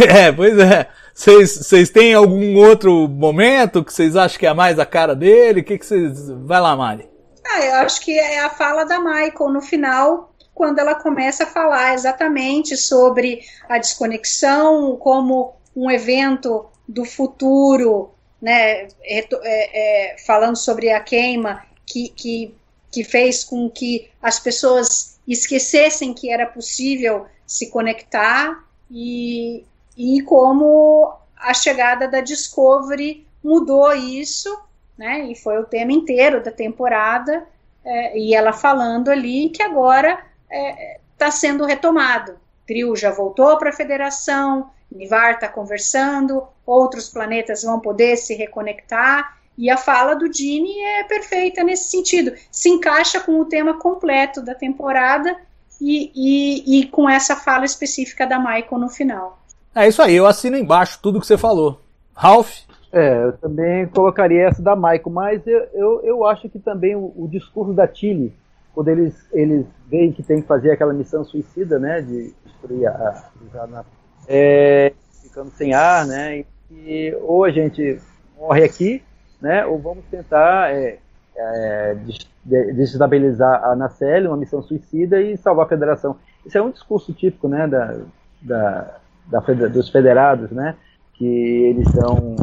É, 0.09 0.31
pois 0.31 0.57
é. 0.57 0.89
Vocês 1.15 1.91
têm 1.91 2.15
algum 2.15 2.57
outro 2.57 3.09
momento 3.09 3.85
que 3.85 3.93
vocês 3.93 4.15
acham 4.15 4.39
que 4.39 4.47
é 4.47 4.55
mais 4.55 4.79
a 4.79 4.87
cara 4.87 5.17
dele? 5.17 5.61
O 5.61 5.65
que 5.65 5.79
vocês. 5.79 6.29
Vai 6.29 6.61
lá, 6.61 6.77
Mari. 6.77 7.09
Ah, 7.45 7.61
eu 7.61 7.75
acho 7.77 8.01
que 8.01 8.17
é 8.17 8.41
a 8.41 8.51
fala 8.51 8.85
da 8.85 9.01
Michael 9.01 9.51
no 9.51 9.61
final, 9.61 10.33
quando 10.55 10.79
ela 10.79 10.95
começa 10.95 11.45
a 11.45 11.47
falar 11.47 11.95
exatamente 11.95 12.77
sobre 12.77 13.41
a 13.69 13.79
desconexão, 13.79 14.97
como 14.97 15.55
um 15.75 15.91
evento 15.91 16.67
do 16.89 17.05
futuro, 17.05 18.15
né, 18.41 18.87
é, 19.03 19.27
é, 19.43 20.17
falando 20.25 20.57
sobre 20.57 20.91
a 20.91 21.01
queima, 21.01 21.65
que, 21.87 22.09
que, 22.11 22.55
que 22.91 23.05
fez 23.05 23.43
com 23.45 23.69
que 23.69 24.09
as 24.23 24.39
pessoas 24.39 25.12
esquecessem 25.27 26.13
que 26.13 26.31
era 26.31 26.47
possível 26.47 27.27
se 27.47 27.71
conectar 27.71 28.65
e, 28.91 29.65
e 29.97 30.23
como 30.23 31.15
a 31.37 31.55
chegada 31.55 32.09
da 32.09 32.21
Discovery 32.21 33.27
mudou 33.43 33.93
isso, 33.93 34.57
né? 34.97 35.27
E 35.27 35.35
foi 35.35 35.59
o 35.59 35.65
tema 35.65 35.93
inteiro 35.93 36.43
da 36.43 36.51
temporada, 36.51 37.47
é, 37.85 38.19
e 38.19 38.35
ela 38.35 38.53
falando 38.53 39.11
ali 39.11 39.49
que 39.49 39.63
agora 39.63 40.13
está 40.13 40.57
é, 40.57 41.01
tá 41.19 41.31
sendo 41.31 41.65
retomado. 41.65 42.37
Krill 42.67 42.95
já 42.95 43.11
voltou 43.11 43.59
para 43.59 43.71
a 43.71 43.75
Federação, 43.75 44.71
Nivar 44.91 45.35
está 45.35 45.49
conversando, 45.49 46.47
outros 46.65 47.09
planetas 47.09 47.63
vão 47.63 47.81
poder 47.81 48.17
se 48.17 48.35
reconectar, 48.35 49.39
e 49.57 49.71
a 49.71 49.77
fala 49.77 50.15
do 50.15 50.33
Gene 50.33 50.81
é 50.81 51.05
perfeita 51.05 51.63
nesse 51.63 51.91
sentido. 51.91 52.33
Se 52.51 52.69
encaixa 52.69 53.21
com 53.21 53.41
o 53.41 53.45
tema 53.45 53.79
completo 53.79 54.43
da 54.43 54.55
temporada 54.55 55.37
e, 55.81 56.11
e, 56.15 56.81
e 56.81 56.87
com 56.87 57.09
essa 57.09 57.37
fala 57.37 57.65
específica 57.65 58.27
da 58.27 58.39
Michael 58.39 58.79
no 58.79 58.89
final. 58.89 59.39
É 59.75 59.89
isso 59.89 60.03
aí, 60.03 60.15
eu 60.15 60.27
assino 60.27 60.57
embaixo 60.57 60.99
tudo 61.03 61.21
que 61.21 61.27
você 61.27 61.39
falou. 61.39 61.81
Ralph? 62.15 62.61
É, 62.93 63.25
eu 63.25 63.33
também 63.39 63.87
colocaria 63.87 64.49
essa 64.49 64.63
da 64.63 64.77
Michael, 64.77 65.11
mas 65.11 65.47
eu, 65.47 65.67
eu, 65.73 66.01
eu 66.05 66.27
acho 66.27 66.49
que 66.49 66.59
também 66.59 66.95
o, 66.95 67.13
o 67.17 67.27
discurso 67.27 67.73
da 67.73 67.89
Tilly, 67.89 68.35
quando 68.75 68.89
eles, 68.89 69.15
eles 69.33 69.65
veem 69.87 70.13
que 70.13 70.23
tem 70.23 70.43
que 70.43 70.47
fazer 70.47 70.73
aquela 70.73 70.93
missão 70.93 71.25
suicida, 71.25 71.79
né, 71.79 72.03
de 72.03 72.35
destruir 72.45 72.87
a, 72.87 73.25
a 73.55 73.85
é, 74.29 74.93
ficando 75.23 75.51
sem 75.53 75.73
ar, 75.73 76.07
né, 76.07 76.45
e 76.71 77.17
ou 77.23 77.45
a 77.45 77.51
gente 77.51 77.99
morre 78.39 78.65
aqui, 78.65 79.03
né, 79.43 79.67
ou 79.67 79.79
vamos 79.79 80.05
tentar 80.11 80.73
é, 80.73 80.99
é, 81.37 81.97
desestabilizar 82.45 83.65
a 83.65 83.77
Nacelle, 83.77 84.29
uma 84.29 84.37
missão 84.37 84.63
suicida 84.63 85.21
e 85.21 85.37
salvar 85.37 85.67
a 85.67 85.69
Federação. 85.69 86.17
Isso 86.47 86.57
é 86.57 86.63
um 86.63 86.71
discurso 86.71 87.13
típico, 87.13 87.49
né, 87.49 87.67
da, 87.67 87.99
da, 88.41 88.97
da 89.27 89.41
dos 89.69 89.91
federados, 89.91 90.51
né, 90.51 90.77
que 91.15 91.27
eles 91.27 91.89
são 91.91 92.37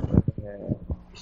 é, 0.43 0.59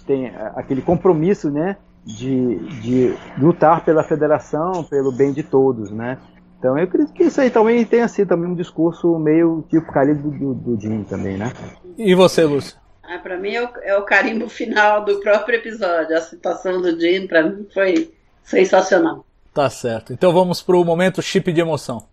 têm 0.08 0.32
aquele 0.56 0.82
compromisso, 0.82 1.52
né, 1.52 1.78
de, 2.04 2.58
de 2.82 3.14
lutar 3.38 3.84
pela 3.84 4.02
federação, 4.02 4.84
pelo 4.86 5.12
bem 5.12 5.34
de 5.34 5.44
todos, 5.44 5.92
né? 5.92 6.18
Então 6.58 6.78
eu 6.78 6.86
acredito 6.86 7.14
que 7.14 7.24
isso 7.24 7.40
aí 7.40 7.52
também 7.52 7.86
tenha 7.86 8.08
sido 8.08 8.30
também 8.30 8.50
um 8.50 8.56
discurso 8.56 9.20
meio 9.20 9.64
tipo 9.70 9.92
do, 10.16 10.54
do 10.54 10.80
Jim 10.80 11.04
também, 11.04 11.38
né? 11.38 11.52
E 11.98 12.16
você, 12.16 12.46
Lúcia? 12.46 12.80
Ah, 13.10 13.20
para 13.20 13.38
mim 13.38 13.54
é 13.54 13.64
o, 13.64 13.70
é 13.84 13.98
o, 13.98 14.02
carimbo 14.02 14.50
final 14.52 15.06
do 15.06 15.22
próprio 15.22 15.56
episódio. 15.56 16.18
A 16.18 16.20
citação 16.20 16.82
do 16.82 17.00
Jim 17.00 17.26
para 17.26 17.42
mim 17.42 17.66
foi 17.74 18.14
sensacional. 18.44 19.26
Tá 19.54 19.70
certo. 19.70 20.12
Então 20.12 20.34
vamos 20.34 20.62
pro 20.62 20.84
momento 20.84 21.22
chip 21.22 21.54
de 21.54 21.62
emoção. 21.62 22.06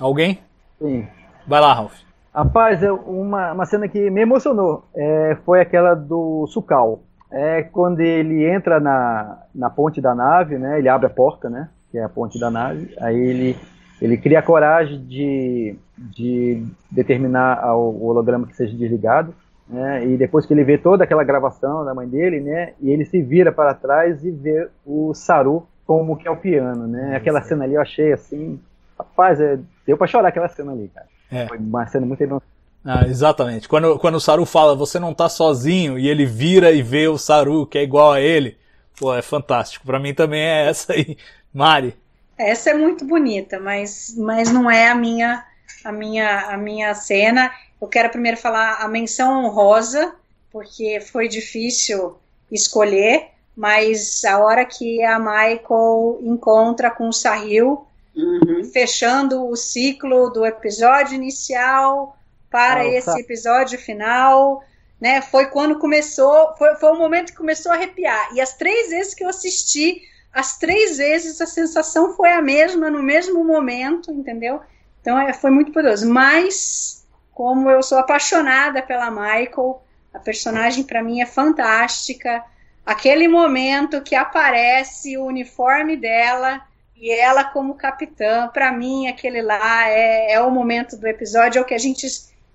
Alguém? 0.00 0.40
Sim. 0.80 1.06
Vai 1.46 1.60
lá, 1.60 1.74
Ralph. 1.74 1.94
Rapaz, 2.34 2.82
é 2.82 2.90
uma, 2.90 3.52
uma 3.52 3.66
cena 3.66 3.86
que 3.86 4.10
me 4.10 4.22
emocionou 4.22 4.84
é, 4.94 5.36
foi 5.44 5.60
aquela 5.60 5.94
do 5.94 6.46
Sukal. 6.48 7.02
É 7.30 7.62
quando 7.62 8.00
ele 8.00 8.44
entra 8.44 8.80
na, 8.80 9.44
na 9.54 9.70
ponte 9.70 10.00
da 10.00 10.12
nave, 10.12 10.58
né? 10.58 10.78
Ele 10.78 10.88
abre 10.88 11.06
a 11.06 11.10
porta, 11.10 11.48
né? 11.48 11.68
Que 11.92 11.98
é 11.98 12.02
a 12.02 12.08
ponte 12.08 12.38
da 12.40 12.50
nave. 12.50 12.92
Aí 13.00 13.16
ele, 13.16 13.56
ele 14.00 14.16
cria 14.16 14.38
a 14.38 14.42
coragem 14.42 15.04
de, 15.04 15.76
de 15.96 16.64
determinar 16.90 17.74
o 17.74 18.04
holograma 18.04 18.46
que 18.46 18.56
seja 18.56 18.76
desligado. 18.76 19.34
Né, 19.68 20.04
e 20.04 20.16
depois 20.16 20.44
que 20.44 20.52
ele 20.52 20.64
vê 20.64 20.76
toda 20.76 21.04
aquela 21.04 21.22
gravação 21.22 21.84
da 21.84 21.94
mãe 21.94 22.08
dele, 22.08 22.40
né? 22.40 22.72
E 22.80 22.90
ele 22.90 23.04
se 23.04 23.22
vira 23.22 23.52
para 23.52 23.72
trás 23.72 24.24
e 24.24 24.30
vê 24.32 24.68
o 24.84 25.14
Saru 25.14 25.64
como 25.86 26.16
que 26.16 26.26
é 26.26 26.30
o 26.30 26.36
piano, 26.36 26.88
né? 26.88 27.14
Aquela 27.14 27.40
cena 27.40 27.62
ali 27.62 27.74
eu 27.74 27.80
achei 27.80 28.12
assim, 28.12 28.58
rapaz, 28.98 29.40
é, 29.40 29.60
deu 29.86 29.96
para 29.96 30.08
chorar 30.08 30.28
aquela 30.28 30.48
cena 30.48 30.72
ali, 30.72 30.90
cara. 30.92 31.06
É. 31.30 31.46
Foi 31.46 31.58
uma 31.58 31.86
cena 31.86 32.04
muito 32.04 32.20
emocionante. 32.20 32.50
Ah, 32.84 33.04
exatamente. 33.06 33.68
Quando, 33.68 33.98
quando 33.98 34.16
o 34.16 34.20
Saru 34.20 34.44
fala, 34.44 34.74
você 34.74 34.98
não 34.98 35.14
tá 35.14 35.28
sozinho, 35.28 35.98
e 35.98 36.08
ele 36.08 36.26
vira 36.26 36.72
e 36.72 36.82
vê 36.82 37.06
o 37.06 37.18
Saru, 37.18 37.66
que 37.66 37.78
é 37.78 37.82
igual 37.82 38.12
a 38.12 38.20
ele, 38.20 38.56
pô, 38.98 39.14
é 39.14 39.22
fantástico. 39.22 39.86
Para 39.86 40.00
mim 40.00 40.14
também 40.14 40.40
é 40.40 40.68
essa 40.68 40.92
aí. 40.92 41.16
Mari. 41.52 41.94
Essa 42.40 42.70
é 42.70 42.74
muito 42.74 43.04
bonita, 43.04 43.60
mas, 43.60 44.14
mas 44.16 44.50
não 44.50 44.70
é 44.70 44.88
a 44.88 44.94
minha, 44.94 45.44
a 45.84 45.92
minha, 45.92 46.40
a 46.48 46.56
minha 46.56 46.94
cena. 46.94 47.52
Eu 47.80 47.86
quero 47.86 48.10
primeiro 48.10 48.36
falar 48.36 48.76
a 48.80 48.88
menção 48.88 49.44
honrosa, 49.44 50.14
porque 50.50 51.00
foi 51.00 51.28
difícil 51.28 52.16
escolher, 52.50 53.28
mas 53.56 54.24
a 54.24 54.38
hora 54.38 54.64
que 54.64 55.02
a 55.02 55.18
Michael 55.18 56.18
encontra 56.22 56.90
com 56.90 57.08
o 57.08 57.12
Sahil, 57.12 57.86
uhum. 58.16 58.64
fechando 58.72 59.46
o 59.46 59.54
ciclo 59.54 60.30
do 60.30 60.44
episódio 60.44 61.14
inicial 61.14 62.16
para 62.50 62.86
esse 62.86 63.20
episódio 63.20 63.78
final, 63.78 64.64
né? 65.00 65.22
Foi 65.22 65.46
quando 65.46 65.78
começou, 65.78 66.54
foi, 66.56 66.74
foi 66.76 66.90
o 66.90 66.98
momento 66.98 67.32
que 67.32 67.38
começou 67.38 67.70
a 67.70 67.76
arrepiar. 67.76 68.34
E 68.34 68.40
as 68.40 68.54
três 68.54 68.90
vezes 68.90 69.14
que 69.14 69.22
eu 69.22 69.28
assisti, 69.28 70.02
as 70.32 70.58
três 70.58 70.98
vezes 70.98 71.40
a 71.40 71.46
sensação 71.46 72.14
foi 72.14 72.32
a 72.32 72.42
mesma 72.42 72.90
no 72.90 73.02
mesmo 73.02 73.44
momento, 73.44 74.12
entendeu? 74.12 74.60
Então 75.00 75.18
é, 75.18 75.32
foi 75.32 75.50
muito 75.50 75.72
poderoso. 75.72 76.08
Mas 76.08 77.06
como 77.32 77.70
eu 77.70 77.82
sou 77.82 77.98
apaixonada 77.98 78.82
pela 78.82 79.10
Michael, 79.10 79.82
a 80.12 80.18
personagem 80.18 80.84
para 80.84 81.02
mim 81.02 81.20
é 81.20 81.26
fantástica. 81.26 82.44
Aquele 82.84 83.28
momento 83.28 84.02
que 84.02 84.14
aparece 84.14 85.16
o 85.16 85.24
uniforme 85.24 85.96
dela 85.96 86.62
e 86.96 87.10
ela 87.10 87.44
como 87.44 87.74
capitã, 87.74 88.48
para 88.48 88.70
mim 88.72 89.08
aquele 89.08 89.40
lá 89.40 89.88
é, 89.88 90.32
é, 90.32 90.40
o 90.40 90.50
momento 90.50 90.96
do 90.96 91.06
episódio, 91.06 91.58
é 91.58 91.62
o 91.62 91.64
que 91.64 91.74
a 91.74 91.78
gente 91.78 92.06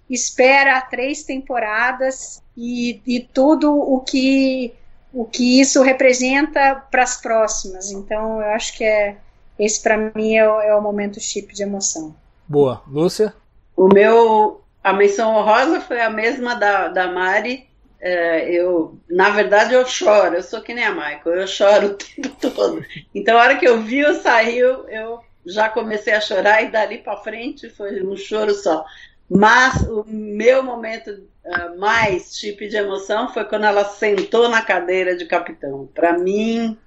espera 0.10 0.78
há 0.78 0.82
três 0.82 1.24
temporadas 1.24 2.44
e, 2.56 3.02
e 3.08 3.20
tudo 3.22 3.74
o 3.74 4.02
que 4.02 4.74
o 5.16 5.26
que 5.26 5.62
isso 5.62 5.82
representa 5.82 6.84
para 6.92 7.04
as 7.04 7.20
próximas. 7.22 7.92
Então 7.92 8.42
eu 8.42 8.50
acho 8.50 8.78
que 8.78 8.84
é 8.84 9.18
esse 9.58 9.82
para 9.82 10.12
mim 10.14 10.36
é 10.36 10.48
o, 10.48 10.62
é 10.62 10.76
o 10.76 10.82
momento 10.82 11.20
chip 11.20 11.54
de 11.54 11.64
emoção. 11.64 12.16
Boa, 12.48 12.84
Lúcia. 12.88 13.34
O 13.76 13.88
meu 13.88 14.62
a 14.84 14.94
menção 14.94 15.36
honrosa 15.36 15.82
foi 15.82 16.02
a 16.02 16.10
mesma 16.10 16.54
da, 16.56 16.90
da 16.90 17.12
Mari 17.12 17.68
é, 18.08 18.52
eu, 18.52 19.00
na 19.10 19.32
verdade, 19.32 19.74
eu 19.74 19.84
choro, 19.84 20.36
eu 20.36 20.44
sou 20.44 20.62
que 20.62 20.76
nem 20.76 20.84
a 20.84 20.92
Michael, 20.92 21.38
eu 21.38 21.48
choro 21.48 21.88
o 21.88 21.94
tempo 21.98 22.30
todo. 22.40 22.86
Então, 23.16 23.36
a 23.36 23.42
hora 23.42 23.58
que 23.58 23.68
eu 23.68 23.82
vi 23.82 24.06
o 24.06 24.22
saiu, 24.22 24.88
eu 24.90 25.22
já 25.44 25.70
comecei 25.70 26.14
a 26.14 26.22
chorar 26.22 26.62
e 26.62 26.70
dali 26.70 27.00
para 27.00 27.18
frente 27.18 27.68
foi 27.68 28.04
um 28.04 28.16
choro 28.16 28.54
só. 28.54 28.86
Mas 29.30 29.82
o 29.88 30.06
meu 30.08 30.62
momento 30.62 31.10
uh, 31.10 31.80
mais 31.80 32.36
tipo 32.36 32.68
de 32.68 32.76
emoção 32.76 33.34
foi 33.34 33.44
quando 33.46 33.66
ela 33.66 33.86
sentou 33.86 34.48
na 34.50 34.62
cadeira 34.62 35.16
de 35.16 35.26
capitão. 35.26 35.90
Para 35.94 36.18
mim, 36.18 36.78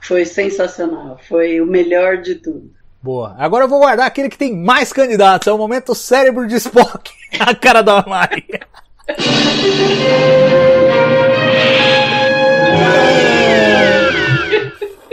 foi 0.00 0.24
sensacional, 0.24 1.18
foi 1.26 1.60
o 1.60 1.66
melhor 1.66 2.18
de 2.18 2.34
tudo. 2.34 2.70
Boa. 3.02 3.34
Agora 3.38 3.64
eu 3.64 3.68
vou 3.68 3.78
guardar 3.78 4.06
aquele 4.06 4.28
que 4.28 4.36
tem 4.36 4.54
mais 4.54 4.92
candidatos. 4.92 5.48
É 5.48 5.52
o 5.52 5.56
momento 5.56 5.94
cérebro 5.94 6.46
de 6.46 6.56
Spock. 6.56 7.10
a 7.40 7.54
cara 7.54 7.82
da 7.82 8.04
Maria. 8.06 8.60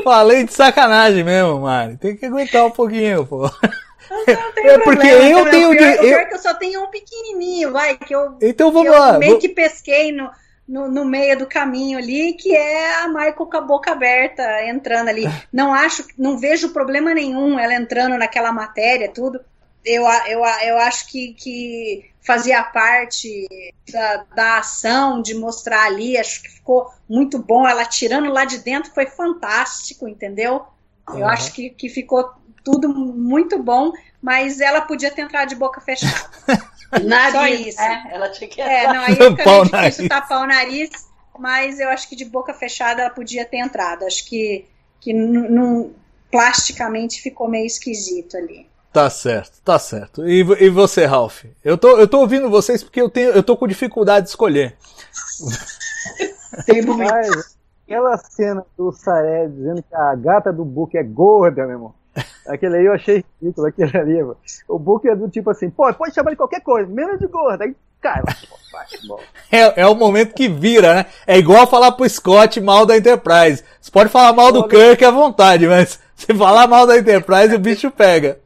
Falei 0.03 0.43
de 0.43 0.53
sacanagem 0.53 1.23
mesmo, 1.23 1.61
Mari. 1.61 1.97
Tem 1.97 2.15
que 2.15 2.25
aguentar 2.25 2.65
um 2.65 2.71
pouquinho, 2.71 3.25
pô. 3.25 3.49
Não 4.09 4.71
é 4.71 4.79
porque 4.79 5.07
eu 5.07 5.49
tenho. 5.49 5.71
O 5.71 5.75
pior, 5.75 5.93
eu... 5.93 5.99
O 5.99 6.01
pior 6.01 6.19
é 6.19 6.25
que 6.25 6.33
eu 6.35 6.39
só 6.39 6.53
tenho 6.53 6.83
um 6.83 6.87
pequenininho, 6.87 7.71
vai. 7.71 7.97
Que 7.97 8.15
eu, 8.15 8.37
então 8.41 8.71
vamos 8.71 8.91
lá. 8.91 9.17
Meio 9.17 9.39
que 9.39 9.49
pesquei 9.49 10.11
no, 10.11 10.29
no, 10.67 10.89
no, 10.89 11.05
meio 11.05 11.37
do 11.37 11.45
caminho 11.45 11.97
ali, 11.97 12.33
que 12.33 12.55
é 12.55 12.95
a 13.01 13.07
Michael 13.07 13.33
com 13.33 13.57
a 13.57 13.61
boca 13.61 13.91
aberta 13.91 14.43
entrando 14.65 15.09
ali. 15.09 15.23
Não 15.51 15.73
acho, 15.73 16.05
não 16.17 16.37
vejo 16.37 16.73
problema 16.73 17.13
nenhum 17.13 17.57
ela 17.59 17.73
entrando 17.73 18.17
naquela 18.17 18.51
matéria, 18.51 19.09
tudo. 19.09 19.39
Eu, 19.85 20.03
eu, 20.27 20.41
eu 20.65 20.77
acho 20.79 21.07
que, 21.07 21.33
que 21.33 22.09
fazia 22.19 22.61
parte 22.61 23.47
da, 23.89 24.25
da 24.35 24.57
ação, 24.57 25.21
de 25.21 25.33
mostrar 25.33 25.85
ali, 25.85 26.17
acho 26.17 26.43
que 26.43 26.49
ficou 26.49 26.91
muito 27.07 27.39
bom. 27.39 27.65
Ela 27.65 27.85
tirando 27.85 28.29
lá 28.29 28.43
de 28.43 28.57
dentro 28.57 28.93
foi 28.93 29.05
fantástico, 29.05 30.07
entendeu? 30.07 30.65
Eu 31.09 31.15
uhum. 31.15 31.27
acho 31.27 31.53
que, 31.53 31.69
que 31.69 31.89
ficou 31.89 32.29
tudo 32.63 32.89
muito 32.89 33.61
bom, 33.61 33.91
mas 34.21 34.59
ela 34.59 34.81
podia 34.81 35.11
ter 35.11 35.21
entrado 35.21 35.49
de 35.49 35.55
boca 35.55 35.79
fechada. 35.79 36.29
nariz, 37.03 37.33
Só 37.33 37.47
isso. 37.47 37.81
É, 37.81 38.03
ela 38.11 38.29
tinha 38.29 38.49
que 38.49 38.61
é, 38.61 38.87
não, 38.87 39.01
aí 39.01 39.15
fica 39.15 39.45
meio 39.45 39.63
difícil 39.65 40.09
tapar 40.09 40.43
o 40.43 40.47
nariz, 40.47 40.89
mas 41.37 41.79
eu 41.79 41.89
acho 41.89 42.09
que 42.09 42.15
de 42.15 42.25
boca 42.25 42.53
fechada 42.53 43.01
ela 43.01 43.09
podia 43.09 43.45
ter 43.45 43.57
entrado. 43.57 44.05
Acho 44.05 44.25
que, 44.25 44.65
que 44.99 45.13
não, 45.13 45.91
plasticamente 46.31 47.21
ficou 47.21 47.47
meio 47.47 47.65
esquisito 47.65 48.37
ali. 48.37 48.67
Tá 48.91 49.09
certo, 49.09 49.61
tá 49.63 49.77
certo. 49.77 50.27
E, 50.27 50.39
e 50.39 50.69
você, 50.69 51.05
Ralph? 51.05 51.45
Eu 51.63 51.77
tô, 51.77 51.97
eu 51.97 52.07
tô 52.07 52.19
ouvindo 52.19 52.49
vocês 52.49 52.83
porque 52.83 53.01
eu, 53.01 53.09
tenho, 53.09 53.29
eu 53.29 53.43
tô 53.43 53.55
com 53.55 53.67
dificuldade 53.67 54.25
de 54.25 54.29
escolher. 54.31 54.75
Tem 56.65 56.81
Mas, 56.81 57.56
aquela 57.87 58.17
cena 58.17 58.65
do 58.77 58.91
Saré 58.91 59.47
dizendo 59.47 59.81
que 59.81 59.95
a 59.95 60.13
gata 60.15 60.51
do 60.51 60.65
Book 60.65 60.97
é 60.97 61.03
gorda, 61.03 61.63
meu 61.63 61.75
irmão. 61.75 61.93
Aquele 62.47 62.77
aí 62.77 62.85
eu 62.85 62.93
achei 62.93 63.23
ridículo, 63.41 63.67
aquele 63.67 63.97
ali, 63.97 64.21
mano. 64.21 64.37
O 64.67 64.77
Book 64.77 65.07
é 65.07 65.15
do 65.15 65.29
tipo 65.29 65.49
assim, 65.49 65.69
pô, 65.69 65.91
pode 65.93 66.13
chamar 66.13 66.31
de 66.31 66.37
qualquer 66.37 66.61
coisa, 66.61 66.91
menos 66.91 67.19
de 67.19 67.27
gorda. 67.27 67.63
Aí 67.63 67.75
cai 68.01 68.21
lá. 68.21 68.35
É, 69.51 69.81
é 69.81 69.87
o 69.87 69.95
momento 69.95 70.33
que 70.33 70.47
vira, 70.47 70.95
né? 70.95 71.05
É 71.25 71.37
igual 71.37 71.65
falar 71.65 71.93
pro 71.93 72.07
Scott 72.07 72.59
mal 72.59 72.85
da 72.85 72.97
Enterprise. 72.97 73.63
Você 73.79 73.89
pode 73.89 74.09
falar 74.09 74.33
mal 74.33 74.51
do 74.51 74.67
Kirk 74.67 75.03
à 75.03 75.11
vontade, 75.11 75.67
mas 75.67 75.99
Você 76.17 76.33
falar 76.33 76.67
mal 76.67 76.87
da 76.87 76.97
Enterprise, 76.97 77.55
o 77.55 77.59
bicho 77.59 77.91
pega. 77.91 78.39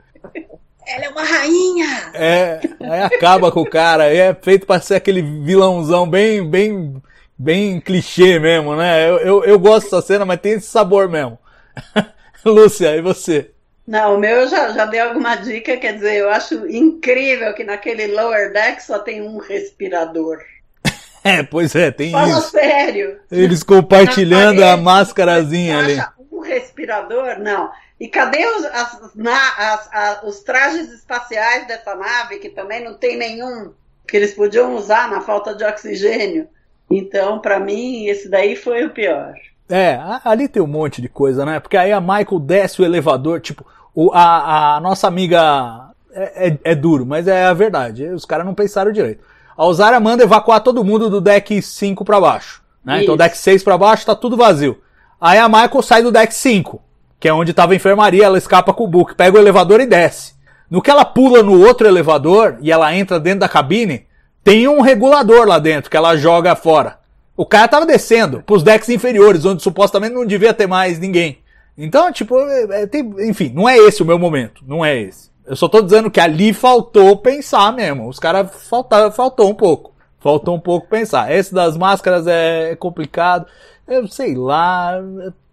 Ela 0.85 1.05
é 1.05 1.09
uma 1.09 1.23
rainha! 1.23 2.11
É, 2.13 2.59
aí 2.81 3.01
acaba 3.03 3.49
com 3.49 3.61
o 3.61 3.69
cara. 3.69 4.03
Aí 4.03 4.17
é 4.17 4.33
feito 4.33 4.67
pra 4.67 4.81
ser 4.81 4.95
aquele 4.95 5.21
vilãozão 5.21 6.07
bem, 6.07 6.45
bem, 6.47 7.01
bem 7.41 7.79
clichê 7.81 8.39
mesmo, 8.39 8.75
né? 8.75 9.09
Eu, 9.09 9.17
eu, 9.19 9.43
eu 9.43 9.59
gosto 9.59 9.85
dessa 9.85 10.01
cena, 10.01 10.25
mas 10.25 10.39
tem 10.39 10.53
esse 10.53 10.67
sabor 10.67 11.09
mesmo. 11.09 11.37
Lúcia, 12.45 12.95
e 12.95 13.01
você? 13.01 13.51
Não, 13.87 14.15
o 14.15 14.19
meu 14.19 14.41
eu 14.41 14.47
já, 14.47 14.71
já 14.71 14.85
dei 14.85 14.99
alguma 14.99 15.35
dica, 15.35 15.75
quer 15.77 15.93
dizer, 15.93 16.15
eu 16.15 16.29
acho 16.29 16.67
incrível 16.69 17.53
que 17.53 17.63
naquele 17.63 18.07
lower 18.07 18.53
deck 18.53 18.81
só 18.83 18.99
tem 18.99 19.21
um 19.21 19.37
respirador. 19.37 20.37
É, 21.23 21.43
pois 21.43 21.75
é, 21.75 21.91
tem 21.91 22.11
Fala 22.11 22.39
isso. 22.39 22.49
sério. 22.49 23.19
Eles 23.31 23.61
compartilhando 23.63 24.59
Na 24.59 24.65
a 24.65 24.69
parede, 24.69 24.83
máscarazinha 24.83 25.77
ali. 25.77 26.03
Um 26.31 26.39
respirador? 26.39 27.37
Não. 27.37 27.69
E 27.99 28.07
cadê 28.07 28.43
os, 28.47 28.65
as- 28.65 29.11
na- 29.13 29.53
as- 29.55 29.89
a- 29.93 30.21
os 30.25 30.39
trajes 30.39 30.91
espaciais 30.91 31.67
dessa 31.67 31.93
nave, 31.93 32.39
que 32.39 32.49
também 32.49 32.83
não 32.83 32.95
tem 32.95 33.17
nenhum, 33.17 33.71
que 34.07 34.17
eles 34.17 34.33
podiam 34.33 34.73
usar 34.75 35.11
na 35.11 35.21
falta 35.21 35.53
de 35.53 35.63
oxigênio? 35.63 36.47
Então, 36.91 37.39
pra 37.39 37.59
mim, 37.59 38.05
esse 38.05 38.29
daí 38.29 38.55
foi 38.55 38.85
o 38.85 38.89
pior. 38.89 39.33
É, 39.69 39.99
ali 40.25 40.47
tem 40.47 40.61
um 40.61 40.67
monte 40.67 41.01
de 41.01 41.07
coisa, 41.07 41.45
né? 41.45 41.59
Porque 41.59 41.77
aí 41.77 41.91
a 41.91 42.01
Michael 42.01 42.39
desce 42.39 42.81
o 42.81 42.85
elevador, 42.85 43.39
tipo, 43.39 43.65
o, 43.95 44.11
a, 44.13 44.75
a 44.75 44.79
nossa 44.81 45.07
amiga 45.07 45.89
é, 46.13 46.47
é- 46.49 46.57
é 46.71 46.75
duro, 46.75 47.05
mas 47.05 47.27
é 47.27 47.45
a 47.45 47.53
verdade. 47.53 48.05
Os 48.07 48.25
caras 48.25 48.45
não 48.45 48.53
pensaram 48.53 48.91
direito. 48.91 49.23
A 49.55 49.65
Osara 49.65 49.99
manda 49.99 50.23
evacuar 50.23 50.61
todo 50.61 50.83
mundo 50.83 51.09
do 51.09 51.21
deck 51.21 51.61
5 51.61 52.03
pra 52.03 52.19
baixo. 52.19 52.61
Né? 52.83 53.03
Então 53.03 53.15
deck 53.15 53.37
6 53.37 53.63
pra 53.63 53.77
baixo 53.77 54.05
tá 54.05 54.15
tudo 54.15 54.35
vazio. 54.35 54.81
Aí 55.19 55.37
a 55.37 55.47
Michael 55.47 55.81
sai 55.83 56.01
do 56.03 56.11
deck 56.11 56.33
5, 56.33 56.81
que 57.19 57.27
é 57.29 57.33
onde 57.33 57.53
tava 57.53 57.73
a 57.73 57.75
enfermaria, 57.75 58.25
ela 58.25 58.37
escapa 58.37 58.73
com 58.73 58.83
o 58.83 58.87
Book, 58.87 59.13
pega 59.15 59.37
o 59.37 59.39
elevador 59.39 59.79
e 59.79 59.85
desce. 59.85 60.33
No 60.69 60.81
que 60.81 60.89
ela 60.89 61.05
pula 61.05 61.43
no 61.43 61.61
outro 61.65 61.87
elevador 61.87 62.57
e 62.59 62.71
ela 62.71 62.93
entra 62.95 63.19
dentro 63.19 63.41
da 63.41 63.49
cabine, 63.49 64.05
tem 64.43 64.67
um 64.67 64.81
regulador 64.81 65.47
lá 65.47 65.59
dentro 65.59 65.89
que 65.89 65.97
ela 65.97 66.15
joga 66.15 66.55
fora. 66.55 66.99
O 67.35 67.45
cara 67.45 67.67
tava 67.67 67.85
descendo 67.85 68.41
pros 68.43 68.63
decks 68.63 68.89
inferiores, 68.89 69.45
onde 69.45 69.63
supostamente 69.63 70.13
não 70.13 70.25
devia 70.25 70.53
ter 70.53 70.67
mais 70.67 70.99
ninguém. 70.99 71.39
Então, 71.77 72.11
tipo, 72.11 72.37
é- 72.37 72.83
é- 72.83 72.87
tem- 72.87 73.13
enfim, 73.29 73.51
não 73.55 73.67
é 73.67 73.77
esse 73.77 74.03
o 74.03 74.05
meu 74.05 74.19
momento. 74.19 74.63
Não 74.67 74.83
é 74.83 74.99
esse. 74.99 75.31
Eu 75.45 75.55
só 75.55 75.67
tô 75.67 75.81
dizendo 75.81 76.11
que 76.11 76.19
ali 76.19 76.53
faltou 76.53 77.17
pensar 77.17 77.73
mesmo. 77.73 78.07
Os 78.07 78.19
caras 78.19 78.49
faltaram, 78.69 79.11
faltou 79.11 79.49
um 79.49 79.55
pouco. 79.55 79.91
Faltou 80.19 80.55
um 80.55 80.59
pouco 80.59 80.87
pensar. 80.87 81.31
Esse 81.31 81.53
das 81.53 81.75
máscaras 81.75 82.27
é 82.27 82.75
complicado. 82.75 83.47
Eu 83.87 84.07
sei 84.07 84.35
lá. 84.35 85.01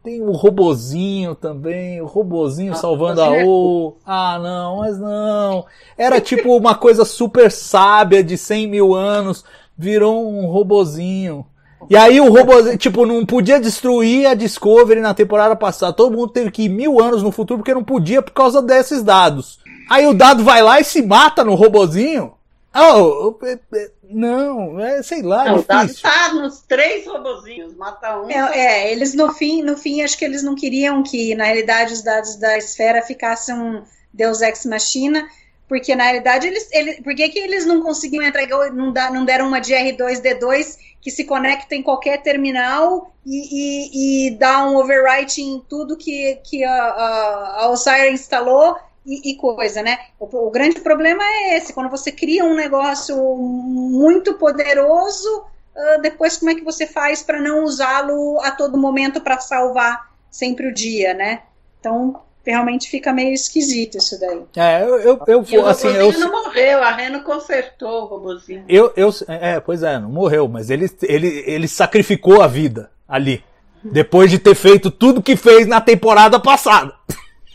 Tem 0.09 0.23
o 0.23 0.33
robozinho 0.33 1.35
também. 1.35 2.01
O 2.01 2.07
robozinho 2.07 2.75
salvando 2.75 3.21
a 3.21 3.27
robozinho 3.27 3.45
é 3.45 3.47
O. 3.47 3.97
Ah, 4.07 4.39
não, 4.43 4.79
mas 4.79 4.99
não. 4.99 5.67
Era 5.99 6.19
tipo 6.19 6.57
uma 6.57 6.75
coisa 6.75 7.05
super 7.05 7.53
sábia 7.53 8.25
de 8.25 8.39
100 8.39 8.69
mil 8.69 8.95
anos. 8.95 9.45
Virou 9.77 10.27
um 10.27 10.47
robozinho. 10.47 11.45
E 11.91 11.95
aí 11.95 12.19
o 12.23 12.33
robô, 12.33 12.75
tipo, 12.79 13.05
não 13.05 13.27
podia 13.27 13.61
destruir 13.61 14.27
a 14.27 14.33
Discovery 14.33 15.03
na 15.03 15.13
temporada 15.13 15.55
passada. 15.55 15.93
Todo 15.93 16.17
mundo 16.17 16.33
teve 16.33 16.51
que 16.51 16.63
ir 16.63 16.71
mil 16.71 17.03
anos 17.03 17.23
no 17.23 17.31
futuro 17.31 17.59
porque 17.59 17.75
não 17.75 17.85
podia 17.85 18.23
por 18.23 18.33
causa 18.33 18.63
desses 18.63 19.03
dados. 19.03 19.59
Aí 19.91 20.07
o 20.07 20.15
dado 20.15 20.43
vai 20.43 20.63
lá 20.63 20.81
e 20.81 20.85
se 20.85 21.03
mata 21.03 21.45
no 21.45 21.55
robozinho. 21.55 22.33
Oh, 22.75 23.35
é- 23.45 23.59
é- 23.75 23.91
não, 24.11 24.79
é, 24.79 25.03
sei 25.03 25.23
lá, 25.23 25.45
Não, 25.47 25.63
tá, 25.63 25.87
tá 26.03 26.33
nos 26.35 26.61
três 26.63 27.07
robozinhos, 27.07 27.75
mata 27.75 28.21
um. 28.21 28.31
É, 28.31 28.59
é, 28.59 28.93
eles 28.93 29.15
no 29.15 29.33
fim, 29.33 29.63
no 29.63 29.77
fim, 29.77 30.03
acho 30.03 30.17
que 30.19 30.25
eles 30.25 30.43
não 30.43 30.55
queriam 30.55 31.03
que, 31.03 31.35
na 31.35 31.45
realidade, 31.45 31.93
os 31.93 32.03
dados 32.03 32.37
da 32.37 32.57
esfera 32.57 33.03
ficassem 33.03 33.55
um 33.55 33.83
Deus 34.13 34.41
Ex 34.43 34.65
Machina, 34.67 35.27
porque 35.67 35.95
na 35.95 36.05
realidade 36.05 36.47
eles, 36.47 36.69
eles 36.73 37.01
por 37.01 37.15
que, 37.15 37.29
que 37.29 37.39
eles 37.39 37.67
não 37.67 37.83
conseguiam 37.83 38.23
entrar, 38.23 38.43
igual- 38.43 38.73
não, 38.73 38.93
dá- 38.93 39.11
não 39.11 39.25
deram 39.25 39.49
uma 39.49 39.61
de 39.61 39.75
R2D2 39.75 40.79
que 41.01 41.11
se 41.11 41.25
conecta 41.25 41.75
em 41.75 41.83
qualquer 41.83 42.23
terminal 42.23 43.13
e, 43.25 44.27
e, 44.27 44.27
e 44.29 44.31
dá 44.39 44.65
um 44.67 44.77
overwrite 44.77 45.41
em 45.43 45.61
tudo 45.69 45.97
que, 45.97 46.37
que 46.45 46.65
a, 46.65 46.73
a, 46.73 47.57
a 47.65 47.71
Osira 47.71 48.11
instalou 48.11 48.77
e, 49.09 49.31
e 49.31 49.37
coisa, 49.37 49.83
né? 49.83 49.99
O, 50.21 50.49
o 50.49 50.51
grande 50.51 50.81
problema 50.81 51.25
é 51.25 51.57
esse, 51.57 51.73
quando 51.73 51.89
você 51.89 52.13
cria 52.13 52.45
um 52.45 52.55
negócio 52.55 53.17
muito 53.37 54.35
poderoso, 54.35 55.45
ah, 55.77 55.99
depois 56.03 56.37
como 56.37 56.51
é 56.51 56.55
que 56.55 56.65
você 56.65 56.87
faz 56.87 57.23
para 57.23 57.41
não 57.41 57.65
usá-lo 57.65 58.39
a 58.43 58.51
todo 58.51 58.77
momento 58.77 59.21
para 59.21 59.39
salvar 59.39 60.11
sempre 60.31 60.69
o 60.69 60.75
dia, 60.75 61.15
né? 61.15 61.43
Então 61.81 62.21
realmente 62.45 62.89
fica 62.89 63.13
meio 63.13 63.35
esquisito 63.35 63.99
isso 63.99 64.19
daí. 64.19 64.43
É, 64.57 64.83
eu, 64.83 64.99
eu, 65.01 65.21
eu, 65.27 65.45
E 65.49 65.59
o 65.59 65.67
assim, 65.67 65.89
robozinho 65.89 66.13
eu, 66.13 66.21
não 66.21 66.45
morreu, 66.45 66.83
a 66.83 66.93
Reno 66.93 67.23
consertou 67.23 68.03
o 68.03 68.05
robozinho. 68.07 68.65
eu, 68.69 68.93
eu, 68.97 69.11
é, 69.29 69.61
pois 69.61 69.83
é, 69.83 69.99
não 69.99 70.11
morreu, 70.11 70.49
mas 70.49 70.71
ele, 70.71 70.91
ele, 71.03 71.45
ele 71.47 71.69
sacrificou 71.69 72.43
a 72.43 72.47
vida 72.47 72.91
ali. 73.07 73.45
Depois 73.85 74.31
de 74.31 74.39
ter 74.39 74.55
feito 74.55 74.91
tudo 74.91 75.23
que 75.23 75.37
fez 75.37 75.67
na 75.67 75.81
temporada 75.81 76.41
passada. 76.41 76.93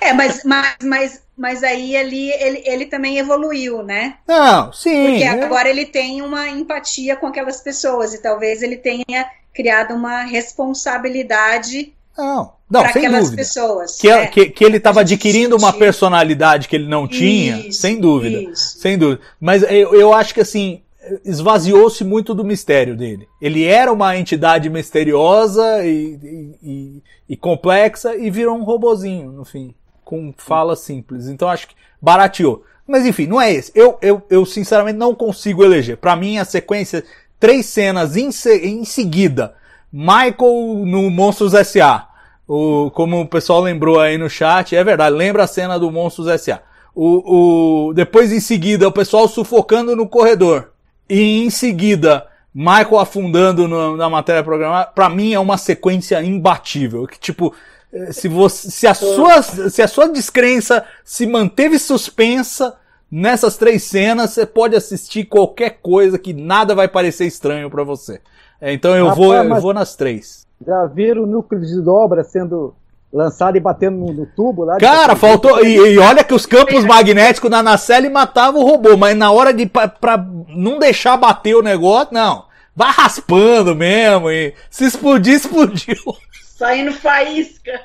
É, 0.00 0.14
mas, 0.14 0.42
mas, 0.44 0.76
mas, 0.82 1.22
mas 1.36 1.62
aí 1.62 1.94
ali 1.94 2.30
ele, 2.32 2.62
ele 2.64 2.86
também 2.86 3.18
evoluiu, 3.18 3.82
né? 3.82 4.14
Não, 4.26 4.72
sim. 4.72 5.10
Porque 5.10 5.24
é- 5.24 5.44
agora 5.44 5.68
ele 5.68 5.84
tem 5.84 6.22
uma 6.22 6.48
empatia 6.48 7.16
com 7.16 7.26
aquelas 7.26 7.60
pessoas 7.60 8.14
e 8.14 8.22
talvez 8.22 8.62
ele 8.62 8.76
tenha 8.78 9.26
criado 9.52 9.92
uma 9.94 10.22
responsabilidade 10.22 11.92
Não, 12.16 12.52
não 12.70 12.80
sem 12.92 13.04
aquelas 13.04 13.24
dúvida. 13.24 13.36
pessoas. 13.42 13.96
Que, 13.98 14.08
É. 14.08 14.26
que, 14.28 14.46
que 14.48 14.64
ele 14.64 14.78
estava 14.78 15.00
adquirindo 15.02 15.54
uma 15.56 15.72
personalidade 15.72 16.66
que 16.66 16.76
ele 16.76 16.88
não 16.88 17.06
tinha, 17.06 17.58
Isso, 17.58 17.80
sem 17.82 18.00
dúvida. 18.00 18.50
isso. 18.50 18.78
Sem 18.78 18.96
dúvida. 18.96 19.20
Mas 19.38 19.62
eu, 19.64 19.94
eu 19.94 20.14
acho 20.14 20.32
que 20.32 20.40
assim, 20.40 20.80
esvaziou-se 21.24 22.02
muito 22.04 22.34
do 22.34 22.44
mistério 22.44 22.96
dele. 22.96 23.28
Ele 23.40 23.64
era 23.64 23.92
uma 23.92 24.16
entidade 24.16 24.68
misteriosa 24.70 25.84
e, 25.86 26.54
e- 26.62 27.02
e- 27.28 27.36
complexa 27.36 28.16
e 28.16 28.30
virou 28.30 28.56
um 28.56 28.64
robozinho, 28.64 29.32
no 29.32 29.44
fim. 29.44 29.74
Com 30.04 30.32
fala 30.36 30.74
simples. 30.76 31.28
Então 31.28 31.48
acho 31.48 31.68
que 31.68 31.74
barateou. 32.00 32.64
Mas 32.86 33.04
enfim, 33.04 33.26
não 33.26 33.40
é 33.40 33.52
esse. 33.52 33.70
Eu, 33.74 33.98
eu, 34.00 34.22
eu 34.30 34.46
sinceramente 34.46 34.98
não 34.98 35.14
consigo 35.14 35.62
eleger. 35.62 35.96
Pra 35.98 36.16
mim, 36.16 36.38
a 36.38 36.44
sequência, 36.44 37.04
três 37.38 37.66
cenas 37.66 38.16
em, 38.16 38.30
em 38.62 38.84
seguida. 38.84 39.54
Michael 39.92 40.84
no 40.86 41.10
Monstros 41.10 41.54
S.A. 41.54 42.08
O, 42.46 42.90
como 42.92 43.20
o 43.20 43.28
pessoal 43.28 43.60
lembrou 43.60 44.00
aí 44.00 44.16
no 44.16 44.30
chat, 44.30 44.74
é 44.74 44.82
verdade, 44.82 45.14
lembra 45.14 45.44
a 45.44 45.46
cena 45.46 45.78
do 45.78 45.90
Monstros 45.90 46.28
S.A. 46.28 46.62
O, 46.94 47.88
o, 47.90 47.94
depois 47.94 48.32
em 48.32 48.40
seguida, 48.40 48.88
o 48.88 48.92
pessoal 48.92 49.28
sufocando 49.28 49.94
no 49.94 50.08
corredor. 50.08 50.72
E 51.08 51.42
em 51.44 51.50
seguida, 51.50 52.26
Michael 52.54 52.98
afundando 52.98 53.66
no- 53.68 53.96
na 53.96 54.10
matéria 54.10 54.42
programada. 54.42 54.90
Pra 54.94 55.08
mim 55.08 55.32
é 55.32 55.38
uma 55.40 55.56
sequência 55.56 56.22
imbatível. 56.22 57.06
Que 57.06 57.18
tipo, 57.18 57.54
eh, 57.92 58.12
se 58.12 58.28
você, 58.28 58.70
se 58.70 58.86
a 58.86 58.94
sua, 58.94 59.42
se 59.42 59.80
a 59.82 59.88
sua 59.88 60.08
descrença 60.08 60.84
se 61.04 61.26
manteve 61.26 61.78
suspensa 61.78 62.76
nessas 63.10 63.56
três 63.56 63.84
cenas, 63.84 64.30
você 64.30 64.44
pode 64.44 64.76
assistir 64.76 65.24
qualquer 65.24 65.78
coisa 65.80 66.18
que 66.18 66.32
nada 66.34 66.74
vai 66.74 66.88
parecer 66.88 67.26
estranho 67.26 67.70
pra 67.70 67.82
você. 67.84 68.20
É, 68.60 68.72
Então 68.72 68.94
eu 68.96 69.06
Rapaz, 69.06 69.18
vou, 69.18 69.34
eu 69.34 69.60
vou 69.60 69.72
nas 69.74 69.94
três. 69.96 70.46
Já 70.66 70.84
viram 70.86 71.22
o 71.22 71.26
núcleo 71.26 71.60
de 71.60 71.80
dobra 71.80 72.24
sendo 72.24 72.74
lançado 73.12 73.56
e 73.56 73.60
batendo 73.60 73.96
no, 73.96 74.12
no 74.12 74.26
tubo 74.26 74.64
lá? 74.64 74.78
Cara, 74.78 75.16
faltou. 75.16 75.64
E, 75.64 75.76
e 75.76 75.98
olha 75.98 76.24
que 76.24 76.34
os 76.34 76.46
campos 76.46 76.84
magnéticos 76.84 77.50
da 77.50 77.62
nacelle 77.62 78.08
matavam 78.08 78.60
o 78.60 78.64
robô, 78.66 78.96
mas 78.96 79.16
na 79.16 79.30
hora 79.30 79.52
de. 79.52 79.66
Pra, 79.66 79.88
pra 79.88 80.24
não 80.48 80.78
deixar 80.78 81.16
bater 81.16 81.54
o 81.54 81.62
negócio, 81.62 82.12
não. 82.12 82.46
Vai 82.74 82.92
raspando 82.92 83.74
mesmo. 83.74 84.30
E 84.30 84.54
se 84.70 84.84
explodir, 84.84 85.34
explodiu. 85.36 85.96
Saindo 86.56 86.92
faísca. 86.92 87.80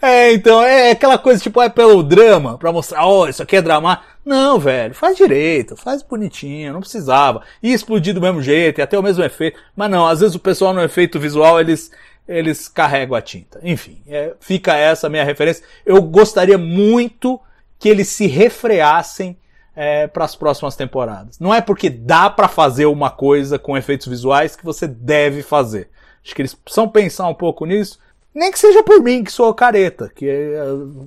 É, 0.00 0.32
então, 0.32 0.62
é 0.62 0.90
aquela 0.90 1.16
coisa 1.16 1.42
tipo, 1.42 1.60
é 1.60 1.68
pelo 1.68 2.02
drama, 2.02 2.58
pra 2.58 2.70
mostrar, 2.70 3.06
ó, 3.06 3.28
isso 3.28 3.42
aqui 3.42 3.56
é 3.56 3.62
drama. 3.62 4.02
Não, 4.24 4.58
velho, 4.58 4.94
faz 4.94 5.16
direito, 5.16 5.76
faz 5.76 6.02
bonitinho, 6.02 6.72
não 6.72 6.80
precisava. 6.80 7.42
Ia 7.62 7.74
explodir 7.74 8.12
do 8.12 8.20
mesmo 8.20 8.42
jeito, 8.42 8.78
ia 8.78 8.86
ter 8.86 8.98
o 8.98 9.02
mesmo 9.02 9.22
efeito. 9.24 9.58
Mas 9.74 9.90
não, 9.90 10.06
às 10.06 10.20
vezes 10.20 10.34
o 10.34 10.40
pessoal 10.40 10.74
no 10.74 10.82
efeito 10.82 11.18
visual, 11.18 11.60
eles, 11.60 11.90
eles 12.28 12.68
carregam 12.68 13.16
a 13.16 13.22
tinta. 13.22 13.60
Enfim, 13.62 14.02
é, 14.06 14.34
fica 14.40 14.74
essa 14.74 15.08
minha 15.08 15.24
referência. 15.24 15.64
Eu 15.84 16.02
gostaria 16.02 16.58
muito 16.58 17.40
que 17.78 17.88
eles 17.88 18.08
se 18.08 18.26
refreassem 18.26 19.36
é, 19.74 20.06
para 20.06 20.24
as 20.24 20.34
próximas 20.34 20.74
temporadas. 20.74 21.38
Não 21.38 21.52
é 21.52 21.60
porque 21.60 21.90
dá 21.90 22.30
pra 22.30 22.48
fazer 22.48 22.86
uma 22.86 23.10
coisa 23.10 23.58
com 23.58 23.76
efeitos 23.76 24.06
visuais 24.06 24.56
que 24.56 24.64
você 24.64 24.88
deve 24.88 25.42
fazer. 25.42 25.90
Acho 26.24 26.34
que 26.34 26.42
eles 26.42 26.54
precisam 26.54 26.88
pensar 26.88 27.28
um 27.28 27.34
pouco 27.34 27.66
nisso. 27.66 27.98
Nem 28.34 28.50
que 28.50 28.58
seja 28.58 28.82
por 28.82 29.00
mim, 29.00 29.24
que 29.24 29.32
sou 29.32 29.54
careta. 29.54 30.10
Que, 30.14 30.28
é, 30.28 30.58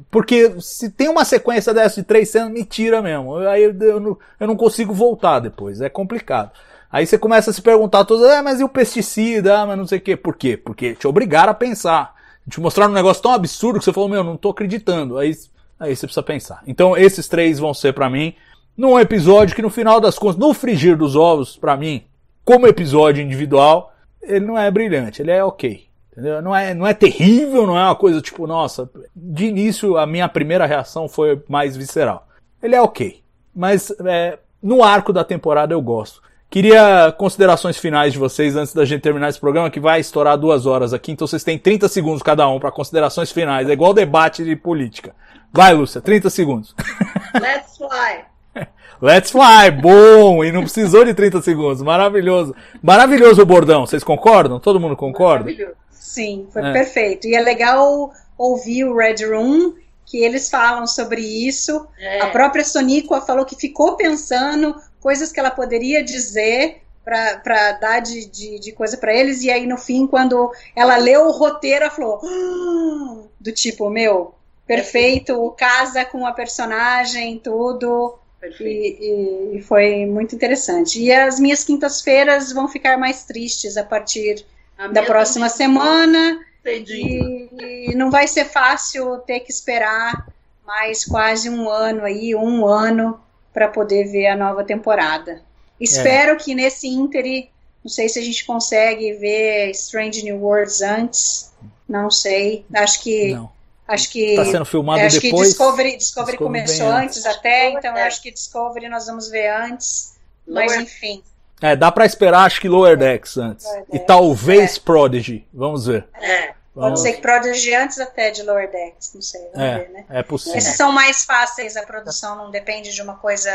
porque 0.10 0.56
se 0.62 0.90
tem 0.90 1.10
uma 1.10 1.26
sequência 1.26 1.74
dessa 1.74 2.02
de 2.02 2.08
três 2.08 2.30
cenas, 2.30 2.52
me 2.52 2.64
tira 2.64 3.02
mesmo. 3.02 3.38
Aí 3.38 3.64
eu, 3.64 3.76
eu 3.80 4.20
eu 4.40 4.48
não 4.48 4.56
consigo 4.56 4.94
voltar 4.94 5.40
depois. 5.40 5.82
É 5.82 5.90
complicado. 5.90 6.52
Aí 6.92 7.06
você 7.06 7.18
começa 7.18 7.52
a 7.52 7.54
se 7.54 7.62
perguntar 7.62 8.06
todas, 8.06 8.30
ah, 8.32 8.42
mas 8.42 8.60
e 8.60 8.64
o 8.64 8.70
pesticida? 8.70 9.60
Ah, 9.60 9.66
mas 9.66 9.78
não 9.78 9.86
sei 9.86 10.00
o 10.00 10.02
quê. 10.02 10.16
Por 10.16 10.36
quê? 10.36 10.58
Porque 10.58 10.96
te 10.96 11.08
obrigaram 11.08 11.52
a 11.52 11.56
pensar. 11.56 12.16
Te 12.50 12.60
mostraram 12.60 12.92
um 12.92 12.96
negócio 12.96 13.22
tão 13.22 13.32
absurdo 13.32 13.78
que 13.78 13.86
você 13.86 13.94
falou, 13.94 14.10
meu, 14.10 14.24
não 14.24 14.36
tô 14.36 14.50
acreditando. 14.50 15.18
Aí, 15.18 15.36
aí 15.80 15.96
você 15.96 16.08
precisa 16.08 16.24
pensar. 16.24 16.64
Então 16.66 16.98
esses 16.98 17.28
três 17.28 17.60
vão 17.60 17.74
ser 17.74 17.94
para 17.94 18.10
mim 18.10 18.34
num 18.80 18.98
episódio 18.98 19.54
que 19.54 19.62
no 19.62 19.70
final 19.70 20.00
das 20.00 20.18
contas, 20.18 20.38
no 20.38 20.54
frigir 20.54 20.96
dos 20.96 21.14
ovos, 21.14 21.58
para 21.58 21.76
mim, 21.76 22.06
como 22.46 22.66
episódio 22.66 23.22
individual, 23.22 23.94
ele 24.22 24.46
não 24.46 24.58
é 24.58 24.72
brilhante, 24.72 25.22
ele 25.22 25.32
é 25.32 25.44
ok. 25.44 25.86
Entendeu? 26.14 26.42
Não 26.42 26.56
é, 26.56 26.74
não 26.74 26.88
é 26.88 26.94
terrível, 26.94 27.68
não 27.68 27.78
é 27.78 27.84
uma 27.84 27.96
coisa 27.96 28.22
tipo, 28.22 28.48
nossa, 28.48 28.90
de 29.14 29.48
início 29.48 29.98
a 29.98 30.08
minha 30.08 30.30
primeira 30.30 30.66
reação 30.66 31.10
foi 31.10 31.44
mais 31.50 31.76
visceral. 31.76 32.26
Ele 32.64 32.74
é 32.74 32.82
ok. 32.82 33.22
Mas 33.54 33.92
é, 34.06 34.40
no 34.64 34.82
arco 34.82 35.12
da 35.12 35.26
temporada 35.26 35.74
eu 35.74 35.82
gosto. 35.82 36.22
Queria 36.50 37.14
considerações 37.18 37.78
finais 37.78 38.12
de 38.14 38.18
vocês 38.20 38.56
antes 38.56 38.74
da 38.74 38.84
gente 38.84 39.02
terminar 39.02 39.30
esse 39.30 39.40
programa, 39.40 39.70
que 39.70 39.80
vai 39.80 40.00
estourar 40.00 40.36
duas 40.36 40.66
horas 40.66 40.94
aqui, 40.94 41.12
então 41.12 41.28
vocês 41.28 41.44
têm 41.44 41.60
30 41.60 41.88
segundos 41.88 42.24
cada 42.24 42.48
um 42.50 42.60
para 42.60 42.72
considerações 42.72 43.32
finais. 43.32 43.70
É 43.70 43.74
igual 43.74 43.94
debate 43.94 44.44
de 44.44 44.56
política. 44.56 45.14
Vai, 45.54 45.74
Lúcia, 45.74 46.02
30 46.02 46.30
segundos. 46.32 46.76
Let's 47.40 47.78
fly! 47.78 48.66
Let's 49.00 49.32
fly! 49.32 49.70
Bom! 49.80 50.44
E 50.44 50.52
não 50.52 50.62
precisou 50.62 51.06
de 51.06 51.14
30 51.14 51.40
segundos. 51.44 51.84
Maravilhoso. 51.84 52.56
Maravilhoso 52.82 53.42
o 53.44 53.46
bordão. 53.46 53.86
Vocês 53.86 54.04
concordam? 54.04 54.60
Todo 54.60 54.80
mundo 54.80 54.96
concorda? 54.96 55.46
Maravilhoso. 55.46 55.76
Sim, 55.92 56.48
foi 56.52 56.64
É. 56.64 56.74
perfeito. 56.74 57.28
E 57.28 57.36
é 57.36 57.42
legal 57.42 58.12
ouvir 58.36 58.86
o 58.86 58.98
Red 58.98 59.24
Room, 59.30 59.74
que 60.04 60.24
eles 60.24 60.50
falam 60.50 60.88
sobre 60.88 61.22
isso. 61.22 61.86
É. 62.00 62.22
A 62.22 62.28
própria 62.28 62.64
Soníqua 62.64 63.22
falou 63.22 63.46
que 63.46 63.56
ficou 63.56 63.96
pensando 63.96 64.76
coisas 65.02 65.32
que 65.32 65.40
ela 65.40 65.52
poderia 65.52 66.04
dizer 66.04 66.82
para 67.04 67.72
dar 67.74 68.00
de, 68.02 68.26
de, 68.26 68.60
de 68.60 68.72
coisa 68.72 68.96
para 68.98 69.14
eles, 69.14 69.42
e 69.42 69.50
aí 69.50 69.66
no 69.66 69.78
fim, 69.78 70.06
quando 70.06 70.52
ela 70.76 70.96
leu 70.98 71.26
o 71.28 71.32
roteiro, 71.32 71.86
ela 71.86 71.92
falou: 71.94 72.20
"Ah", 72.24 73.24
do 73.40 73.52
tipo, 73.52 73.90
meu, 73.90 74.36
perfeito, 74.68 75.50
casa 75.58 76.06
com 76.06 76.26
a 76.26 76.32
personagem, 76.32 77.40
tudo. 77.40 78.20
E, 78.62 79.58
e- 79.58 79.62
foi 79.64 80.06
muito 80.06 80.36
interessante. 80.36 81.02
E 81.02 81.12
as 81.12 81.40
minhas 81.40 81.64
quintas-feiras 81.64 82.52
vão 82.54 82.68
ficar 82.68 82.98
mais 82.98 83.24
tristes 83.26 83.76
a 83.76 83.84
partir 83.84 84.46
A 84.78 84.88
da 84.88 85.04
próxima 85.04 85.50
também, 85.50 85.58
semana. 85.58 86.46
cedinho. 86.64 87.50
E, 87.60 87.92
e 87.92 87.96
não 87.96 88.10
vai 88.12 88.28
ser 88.28 88.46
fácil 88.46 89.18
ter 89.20 89.42
que 89.42 89.52
esperar 89.52 90.28
mais 90.66 91.04
quase 91.04 91.50
um 91.50 91.68
ano 91.70 92.06
aí, 92.06 92.36
um 92.36 92.66
ano, 92.66 93.20
para 93.54 93.68
poder 93.68 94.06
ver 94.06 94.28
a 94.28 94.36
nova 94.36 94.64
temporada. 94.64 95.42
Espero 95.80 96.36
que 96.38 96.54
nesse 96.54 96.88
íntere, 96.88 97.50
não 97.84 97.90
sei 97.90 98.10
se 98.10 98.20
a 98.20 98.22
gente 98.22 98.46
consegue 98.46 99.14
ver 99.14 99.72
Strange 99.72 100.24
New 100.24 100.38
Worlds 100.42 100.82
antes, 100.82 101.54
não 101.88 102.12
sei. 102.12 102.66
Acho 102.76 103.02
que 103.02 103.34
Não. 103.34 103.50
acho 103.88 104.10
que 104.12 104.36
Tá 104.36 104.46
sendo 104.46 104.66
filmado 104.66 105.02
acho 105.02 105.20
depois. 105.22 105.42
que 105.44 105.48
Discovery, 105.50 105.98
Discovery, 105.98 105.98
Discovery 105.98 106.38
começou 106.38 106.88
vem 106.88 107.06
antes. 107.06 107.26
até, 107.26 107.72
então 107.72 107.96
É. 107.98 108.04
acho 108.04 108.22
que 108.22 108.32
Discovery 108.32 108.90
nós 108.90 109.06
vamos 109.08 109.30
ver 109.30 109.48
antes. 109.50 110.16
Mas 110.48 110.72
Lower- 110.72 110.84
enfim, 110.84 111.24
É, 111.62 111.76
dá 111.76 111.92
pra 111.92 112.06
esperar, 112.06 112.46
acho 112.46 112.62
que 112.62 112.70
Lower 112.70 112.96
Decks 112.98 113.36
antes. 113.38 113.66
Lower 113.66 113.82
E 113.90 113.92
Decks, 113.94 114.08
talvez 114.08 114.78
Prodigy. 114.78 115.46
Vamos 115.54 115.86
ver. 115.88 116.08
É. 116.16 116.54
pode 116.80 116.90
Vamos- 116.96 117.02
ser 117.02 117.14
que 117.14 117.22
Prodigy 117.22 117.74
antes 117.76 118.00
até 118.00 118.32
de 118.32 118.44
Lower 118.44 118.72
Decks, 118.72 119.12
não 119.14 119.22
sei, 119.22 119.42
vamos 119.54 119.60
É, 119.60 119.78
ver, 119.80 119.90
né? 119.90 120.06
é 120.10 120.24
possível. 120.24 120.58
Esses 120.58 120.76
são 120.76 120.92
mais 120.92 121.24
fáceis, 121.26 121.76
a 121.78 121.84
produção 121.84 122.36
não 122.38 122.50
depende 122.52 122.92
de 122.94 123.02
uma 123.02 123.16
coisa 123.16 123.52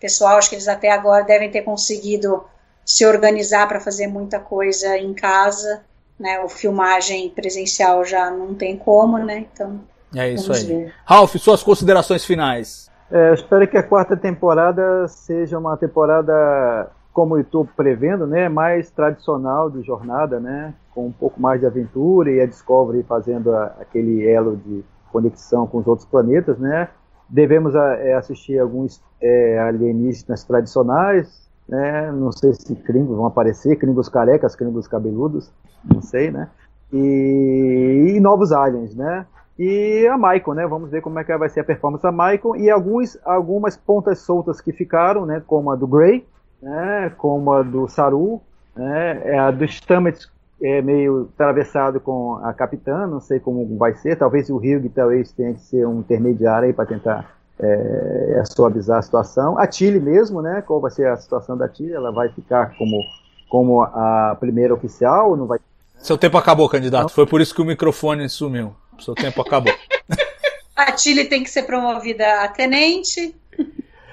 pessoal. 0.00 0.36
Acho 0.36 0.48
que 0.50 0.54
eles 0.56 0.68
até 0.68 0.90
agora 0.90 1.24
devem 1.24 1.50
ter 1.50 1.62
conseguido 1.62 2.44
se 2.84 3.04
organizar 3.06 3.66
para 3.66 3.80
fazer 3.80 4.06
muita 4.06 4.38
coisa 4.38 4.96
em 4.96 5.12
casa. 5.14 5.82
Né? 6.18 6.40
O 6.40 6.48
filmagem 6.48 7.28
presencial 7.30 8.04
já 8.04 8.30
não 8.30 8.54
tem 8.54 8.76
como, 8.76 9.18
né? 9.18 9.46
Então, 9.52 9.80
É 10.14 10.30
isso 10.30 10.48
vamos 10.52 10.60
aí. 10.62 10.66
ver. 10.84 10.94
Ralph, 11.04 11.34
suas 11.36 11.62
considerações 11.62 12.24
finais. 12.24 12.90
É, 13.10 13.28
eu 13.30 13.34
espero 13.34 13.68
que 13.68 13.76
a 13.76 13.82
quarta 13.82 14.16
temporada 14.16 15.06
seja 15.08 15.58
uma 15.58 15.76
temporada, 15.76 16.90
como 17.12 17.36
eu 17.36 17.42
estou 17.42 17.66
prevendo, 17.76 18.26
né, 18.26 18.48
mais 18.48 18.90
tradicional 18.90 19.70
de 19.70 19.82
jornada, 19.82 20.40
né, 20.40 20.72
com 20.96 21.06
um 21.08 21.12
pouco 21.12 21.38
mais 21.38 21.60
de 21.60 21.66
aventura 21.66 22.30
e 22.30 22.40
a 22.40 22.46
Discovery 22.46 23.02
fazendo 23.02 23.54
a- 23.54 23.76
aquele 23.78 24.26
elo 24.26 24.56
de 24.56 24.82
conexão 25.12 25.66
com 25.66 25.76
os 25.78 25.86
outros 25.86 26.08
planetas, 26.08 26.58
né. 26.58 26.88
Devemos 27.28 27.76
a- 27.76 27.96
é, 27.96 28.14
assistir 28.14 28.58
alguns 28.58 29.04
é, 29.20 29.58
alienígenas 29.58 30.44
tradicionais, 30.44 31.48
né, 31.68 32.12
não 32.12 32.30
sei 32.30 32.52
se 32.54 32.74
Kringos 32.76 33.16
vão 33.16 33.26
aparecer, 33.26 33.76
Kringos 33.76 34.08
carecas, 34.10 34.54
Kringos 34.54 34.86
cabeludos, 34.86 35.50
não 35.84 36.02
sei, 36.02 36.30
né, 36.30 36.48
e, 36.92 38.14
e 38.16 38.20
novos 38.20 38.52
aliens, 38.52 38.94
né. 38.94 39.26
E 39.58 40.06
a 40.06 40.18
Michael, 40.18 40.54
né? 40.54 40.66
Vamos 40.66 40.90
ver 40.90 41.00
como 41.00 41.18
é 41.18 41.24
que 41.24 41.34
vai 41.34 41.48
ser 41.48 41.60
a 41.60 41.64
performance 41.64 42.02
da 42.02 42.12
Michael 42.12 42.56
e 42.56 42.68
alguns, 42.70 43.18
algumas 43.24 43.74
pontas 43.74 44.18
soltas 44.18 44.60
que 44.60 44.70
ficaram, 44.70 45.24
né? 45.24 45.42
Como 45.46 45.70
a 45.70 45.76
do 45.76 45.86
Grey, 45.86 46.26
né? 46.62 47.10
Como 47.16 47.50
a 47.50 47.62
do 47.62 47.88
Saru, 47.88 48.42
né? 48.76 49.22
é 49.24 49.38
A 49.38 49.50
do 49.50 49.66
Stamets 49.66 50.30
é 50.60 50.80
meio 50.80 51.28
atravessado 51.34 52.00
com 52.00 52.36
a 52.42 52.52
capitã, 52.52 53.06
não 53.06 53.20
sei 53.20 53.38
como 53.38 53.76
vai 53.76 53.94
ser. 53.94 54.16
Talvez 54.16 54.48
o 54.48 54.56
Hugh 54.56 54.90
talvez 54.94 55.32
tenha 55.32 55.54
que 55.54 55.60
ser 55.60 55.86
um 55.86 56.00
intermediário 56.00 56.68
aí 56.68 56.72
para 56.72 56.86
tentar 56.86 57.36
é, 57.58 58.42
suavizar 58.44 58.98
a 58.98 59.02
situação. 59.02 59.58
A 59.58 59.66
Tilly 59.66 60.00
mesmo, 60.00 60.40
né? 60.40 60.62
Qual 60.66 60.80
vai 60.80 60.90
ser 60.90 61.08
a 61.08 61.16
situação 61.16 61.56
da 61.56 61.68
Tilly? 61.68 61.92
Ela 61.92 62.12
vai 62.12 62.28
ficar 62.30 62.76
como 62.76 63.02
como 63.48 63.82
a 63.82 64.36
primeira 64.38 64.74
oficial? 64.74 65.36
Não 65.36 65.46
vai 65.46 65.58
Seu 65.98 66.18
tempo 66.18 66.36
acabou, 66.36 66.68
candidato. 66.68 67.10
Foi 67.10 67.26
por 67.26 67.40
isso 67.40 67.54
que 67.54 67.62
o 67.62 67.64
microfone 67.64 68.28
sumiu. 68.28 68.74
Seu 68.98 69.14
tempo 69.14 69.40
acabou. 69.40 69.72
A 70.74 70.92
Tilly 70.92 71.24
tem 71.24 71.42
que 71.42 71.48
ser 71.48 71.62
promovida 71.62 72.42
a 72.42 72.48
tenente. 72.48 73.34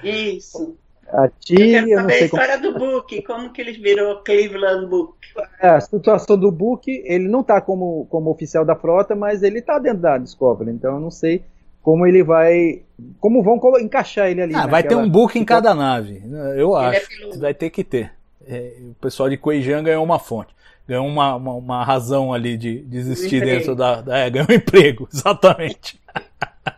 Isso. 0.02 0.74
A 1.14 1.24
Eu 1.26 1.30
quero 1.56 1.88
eu 1.88 1.96
não 1.96 2.02
saber 2.02 2.14
a 2.14 2.18
sei 2.18 2.28
como 2.28 2.42
história 2.42 2.58
do 2.62 2.78
Book, 2.78 3.22
como 3.22 3.52
que 3.52 3.60
ele 3.60 3.72
virou 3.72 4.16
Cleveland 4.18 4.86
Book. 4.86 5.14
É, 5.60 5.68
a 5.68 5.80
situação 5.80 6.36
do 6.36 6.50
Book, 6.50 6.90
ele 7.04 7.28
não 7.28 7.40
está 7.40 7.60
como, 7.60 8.06
como 8.10 8.30
oficial 8.30 8.64
da 8.64 8.74
frota, 8.76 9.14
mas 9.14 9.42
ele 9.42 9.58
está 9.60 9.78
dentro 9.78 10.00
da 10.00 10.18
Discovery, 10.18 10.70
então 10.70 10.94
eu 10.94 11.00
não 11.00 11.10
sei 11.10 11.42
como 11.82 12.06
ele 12.06 12.22
vai. 12.22 12.82
Como 13.20 13.42
vão 13.42 13.60
encaixar 13.78 14.28
ele 14.30 14.40
ali. 14.42 14.54
Ah, 14.54 14.66
vai 14.66 14.82
ter 14.82 14.96
um 14.96 15.08
book 15.08 15.38
em 15.38 15.44
cada 15.44 15.74
nave. 15.74 16.22
Eu 16.56 16.74
Ele 16.76 16.96
é 16.96 16.98
acho. 16.98 17.08
piloto. 17.08 17.38
Vai 17.40 17.52
ter 17.52 17.68
que 17.70 17.84
ter. 17.84 18.12
É, 18.46 18.74
o 18.90 18.94
pessoal 18.94 19.28
de 19.28 19.36
Kueijan 19.36 19.82
ganhou 19.82 20.02
uma 20.02 20.18
fonte. 20.18 20.54
Ganhou 20.88 21.06
uma, 21.06 21.34
uma, 21.36 21.52
uma 21.54 21.84
razão 21.84 22.32
ali 22.32 22.56
de 22.56 22.80
desistir 22.80 23.42
dentro 23.42 23.74
da. 23.74 24.00
da- 24.00 24.18
É, 24.18 24.30
ganhou 24.30 24.48
um 24.50 24.54
emprego, 24.54 25.06
exatamente. 25.12 26.00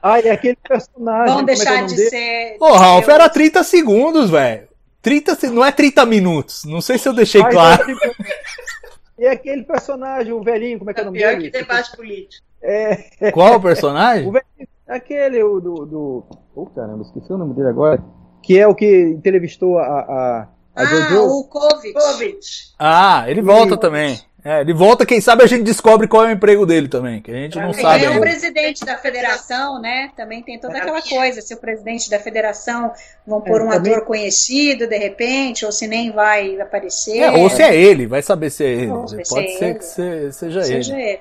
Ah, 0.02 0.20
e 0.20 0.28
aquele 0.28 0.56
personagem. 0.68 1.26
Vão 1.34 1.38
é 1.40 1.42
é 1.42 1.46
deixar 1.46 1.74
nome 1.76 1.86
de 1.88 1.96
dele? 1.96 2.10
ser. 2.10 2.56
Ô, 2.60 2.72
Ralph, 2.72 3.08
era 3.08 3.26
os- 3.26 3.32
30 3.32 3.62
segundos, 3.64 4.30
velho. 4.30 4.68
30, 5.02 5.34
se- 5.36 5.48
não 5.50 5.64
é 5.64 5.70
30 5.70 6.04
minutos. 6.04 6.64
Não 6.64 6.80
sei 6.80 6.98
se 6.98 7.08
eu 7.08 7.12
deixei 7.12 7.42
claro. 7.44 7.84
E 9.18 9.26
aquele 9.26 9.62
personagem, 9.64 10.32
o 10.32 10.42
velhinho, 10.42 10.78
como 10.78 10.90
é 10.90 10.94
que 10.94 11.00
é 11.00 11.02
o 11.02 11.04
É 11.04 11.06
nome 11.06 11.18
pior 11.18 11.36
dele? 11.36 11.50
que 11.50 11.58
debate 11.58 11.96
político. 11.96 12.44
É, 12.62 13.30
Qual 13.32 13.54
o 13.56 13.60
personagem? 13.62 14.28
o 14.28 14.32
velhinho, 14.32 14.68
aquele 14.88 15.42
o 15.42 15.60
do. 15.60 15.86
do 15.86 16.26
oh, 16.54 16.66
caramba, 16.66 17.02
esqueci 17.02 17.32
o 17.32 17.38
nome 17.38 17.54
dele 17.54 17.68
agora. 17.68 18.02
Que 18.42 18.58
é 18.58 18.66
o 18.66 18.74
que 18.74 19.02
entrevistou 19.08 19.78
a, 19.78 19.84
a, 19.86 20.40
a 20.42 20.48
Ah, 20.74 20.84
Jojo. 20.84 21.22
o 21.40 21.44
Covid. 21.48 21.92
Covid. 21.94 22.38
Ah, 22.78 23.24
ele 23.28 23.40
volta 23.42 23.76
também. 23.76 24.20
É, 24.48 24.60
ele 24.60 24.72
volta, 24.72 25.04
quem 25.04 25.20
sabe 25.20 25.42
a 25.42 25.46
gente 25.46 25.64
descobre 25.64 26.06
qual 26.06 26.24
é 26.24 26.28
o 26.28 26.30
emprego 26.30 26.64
dele 26.64 26.86
também, 26.86 27.20
que 27.20 27.32
a 27.32 27.34
gente 27.34 27.58
não 27.58 27.70
Ele 27.70 27.82
sabe 27.82 28.04
Ele 28.04 28.14
é 28.14 28.16
o 28.16 28.20
presidente 28.20 28.84
da 28.84 28.96
federação, 28.96 29.80
né? 29.80 30.10
Também 30.16 30.40
tem 30.40 30.56
toda 30.56 30.78
aquela 30.78 31.02
coisa. 31.02 31.40
Se 31.40 31.52
o 31.52 31.56
presidente 31.56 32.08
da 32.08 32.20
federação 32.20 32.92
vão 33.26 33.40
pôr 33.40 33.60
É, 33.60 33.64
um 33.64 33.70
também- 33.70 33.92
ator 33.92 34.04
conhecido 34.04 34.86
de 34.86 34.96
repente, 34.96 35.66
ou 35.66 35.72
se 35.72 35.88
nem 35.88 36.12
vai 36.12 36.60
aparecer. 36.60 37.18
É, 37.18 37.30
ou 37.32 37.50
se 37.50 37.60
é 37.60 37.74
ele, 37.74 38.06
vai 38.06 38.22
saber 38.22 38.50
se 38.50 38.62
é 38.64 38.68
ele. 38.68 38.86
Pode 38.92 39.20
é 39.20 39.24
ser 39.24 39.64
ele. 39.64 39.74
que 39.74 39.84
se- 39.84 40.32
seja 40.32 40.62
seja 40.62 40.92
ele. 40.94 41.02
ele. 41.02 41.20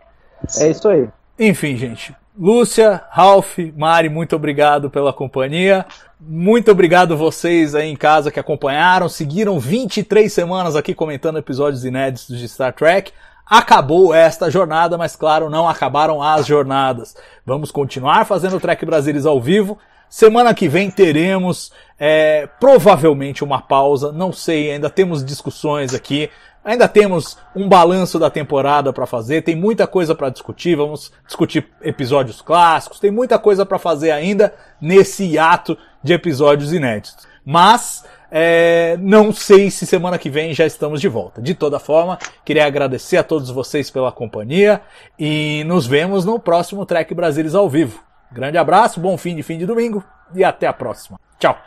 É 0.59 0.67
isso 0.69 0.87
aí. 0.87 1.07
Enfim, 1.39 1.75
gente. 1.77 2.15
Lúcia, 2.37 3.01
Ralph, 3.11 3.57
Mari, 3.77 4.09
muito 4.09 4.35
obrigado 4.35 4.89
pela 4.89 5.13
companhia. 5.13 5.85
Muito 6.19 6.69
obrigado 6.69 7.15
vocês 7.15 7.73
aí 7.73 7.89
em 7.89 7.95
casa 7.95 8.29
que 8.29 8.39
acompanharam, 8.39 9.07
seguiram 9.07 9.57
23 9.57 10.31
semanas 10.31 10.75
aqui 10.75 10.93
comentando 10.93 11.37
episódios 11.37 11.85
inéditos 11.85 12.37
de 12.37 12.47
Star 12.49 12.73
Trek. 12.73 13.13
Acabou 13.45 14.13
esta 14.13 14.51
jornada, 14.51 14.97
mas 14.97 15.15
claro, 15.15 15.49
não 15.49 15.69
acabaram 15.69 16.21
as 16.21 16.45
jornadas. 16.45 17.15
Vamos 17.45 17.71
continuar 17.71 18.25
fazendo 18.25 18.57
o 18.57 18.59
Trek 18.59 18.85
Brasilis 18.85 19.25
ao 19.25 19.39
vivo. 19.39 19.77
Semana 20.09 20.53
que 20.53 20.67
vem 20.67 20.91
teremos 20.91 21.71
é, 21.97 22.49
provavelmente 22.59 23.43
uma 23.43 23.61
pausa, 23.61 24.11
não 24.11 24.33
sei, 24.33 24.71
ainda 24.71 24.89
temos 24.89 25.23
discussões 25.23 25.93
aqui. 25.93 26.29
Ainda 26.65 26.87
temos 26.87 27.37
um 27.55 27.69
balanço 27.69 28.17
da 28.17 28.29
temporada 28.29 28.91
para 28.91 29.05
fazer, 29.05 29.43
tem 29.43 29.55
muita 29.55 29.85
coisa 29.85 30.15
para 30.15 30.29
discutir, 30.29 30.75
vamos 30.75 31.13
discutir 31.25 31.67
episódios 31.81 32.41
clássicos, 32.41 32.99
tem 32.99 33.11
muita 33.11 33.37
coisa 33.37 33.63
para 33.65 33.77
fazer 33.77 34.09
ainda 34.09 34.51
nesse 34.81 35.23
hiato 35.25 35.77
de 36.03 36.11
episódios 36.13 36.73
inéditos. 36.73 37.27
Mas 37.45 38.03
É, 38.37 38.97
não 38.99 39.31
sei 39.31 39.71
se 39.71 39.85
semana 39.85 40.17
que 40.17 40.29
vem 40.29 40.53
já 40.53 40.65
estamos 40.65 40.99
de 40.99 41.07
volta. 41.07 41.41
De 41.41 41.53
toda 41.53 41.79
forma, 41.79 42.17
queria 42.43 42.65
agradecer 42.65 43.15
a 43.15 43.23
todos 43.23 43.49
vocês 43.49 43.89
pela 43.89 44.11
companhia 44.11 44.81
e 45.17 45.63
nos 45.65 45.85
vemos 45.87 46.25
no 46.25 46.37
próximo 46.37 46.85
Trek 46.85 47.13
Brasilis 47.13 47.55
ao 47.55 47.69
vivo. 47.69 48.03
Grande 48.31 48.57
abraço, 48.57 48.99
bom 48.99 49.15
fim 49.17 49.35
de 49.37 49.43
fim 49.43 49.57
de 49.57 49.65
domingo 49.65 50.03
e 50.33 50.43
até 50.43 50.67
a 50.67 50.73
próxima. 50.73 51.17
Tchau. 51.39 51.57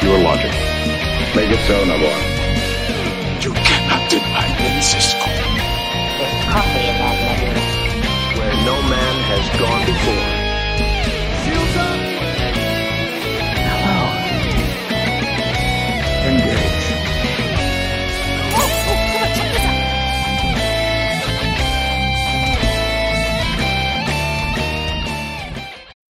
Pure 0.00 0.18
logic. 0.18 0.52
Make 1.36 1.50
it 1.50 1.60
so, 1.68 1.84
Nabor. 1.84 2.16
You 3.44 3.52
cannot 3.52 4.10
deny 4.10 4.48
me, 4.58 4.80
Cisco. 4.82 5.26
There's 6.18 6.44
coffee 6.52 6.86
in 6.88 6.96
that 6.98 7.16
nebula. 7.26 7.64
where 8.38 8.54
no 8.64 8.76
man 8.88 9.16
has 9.30 9.60
gone 9.60 9.86
before. 9.86 10.39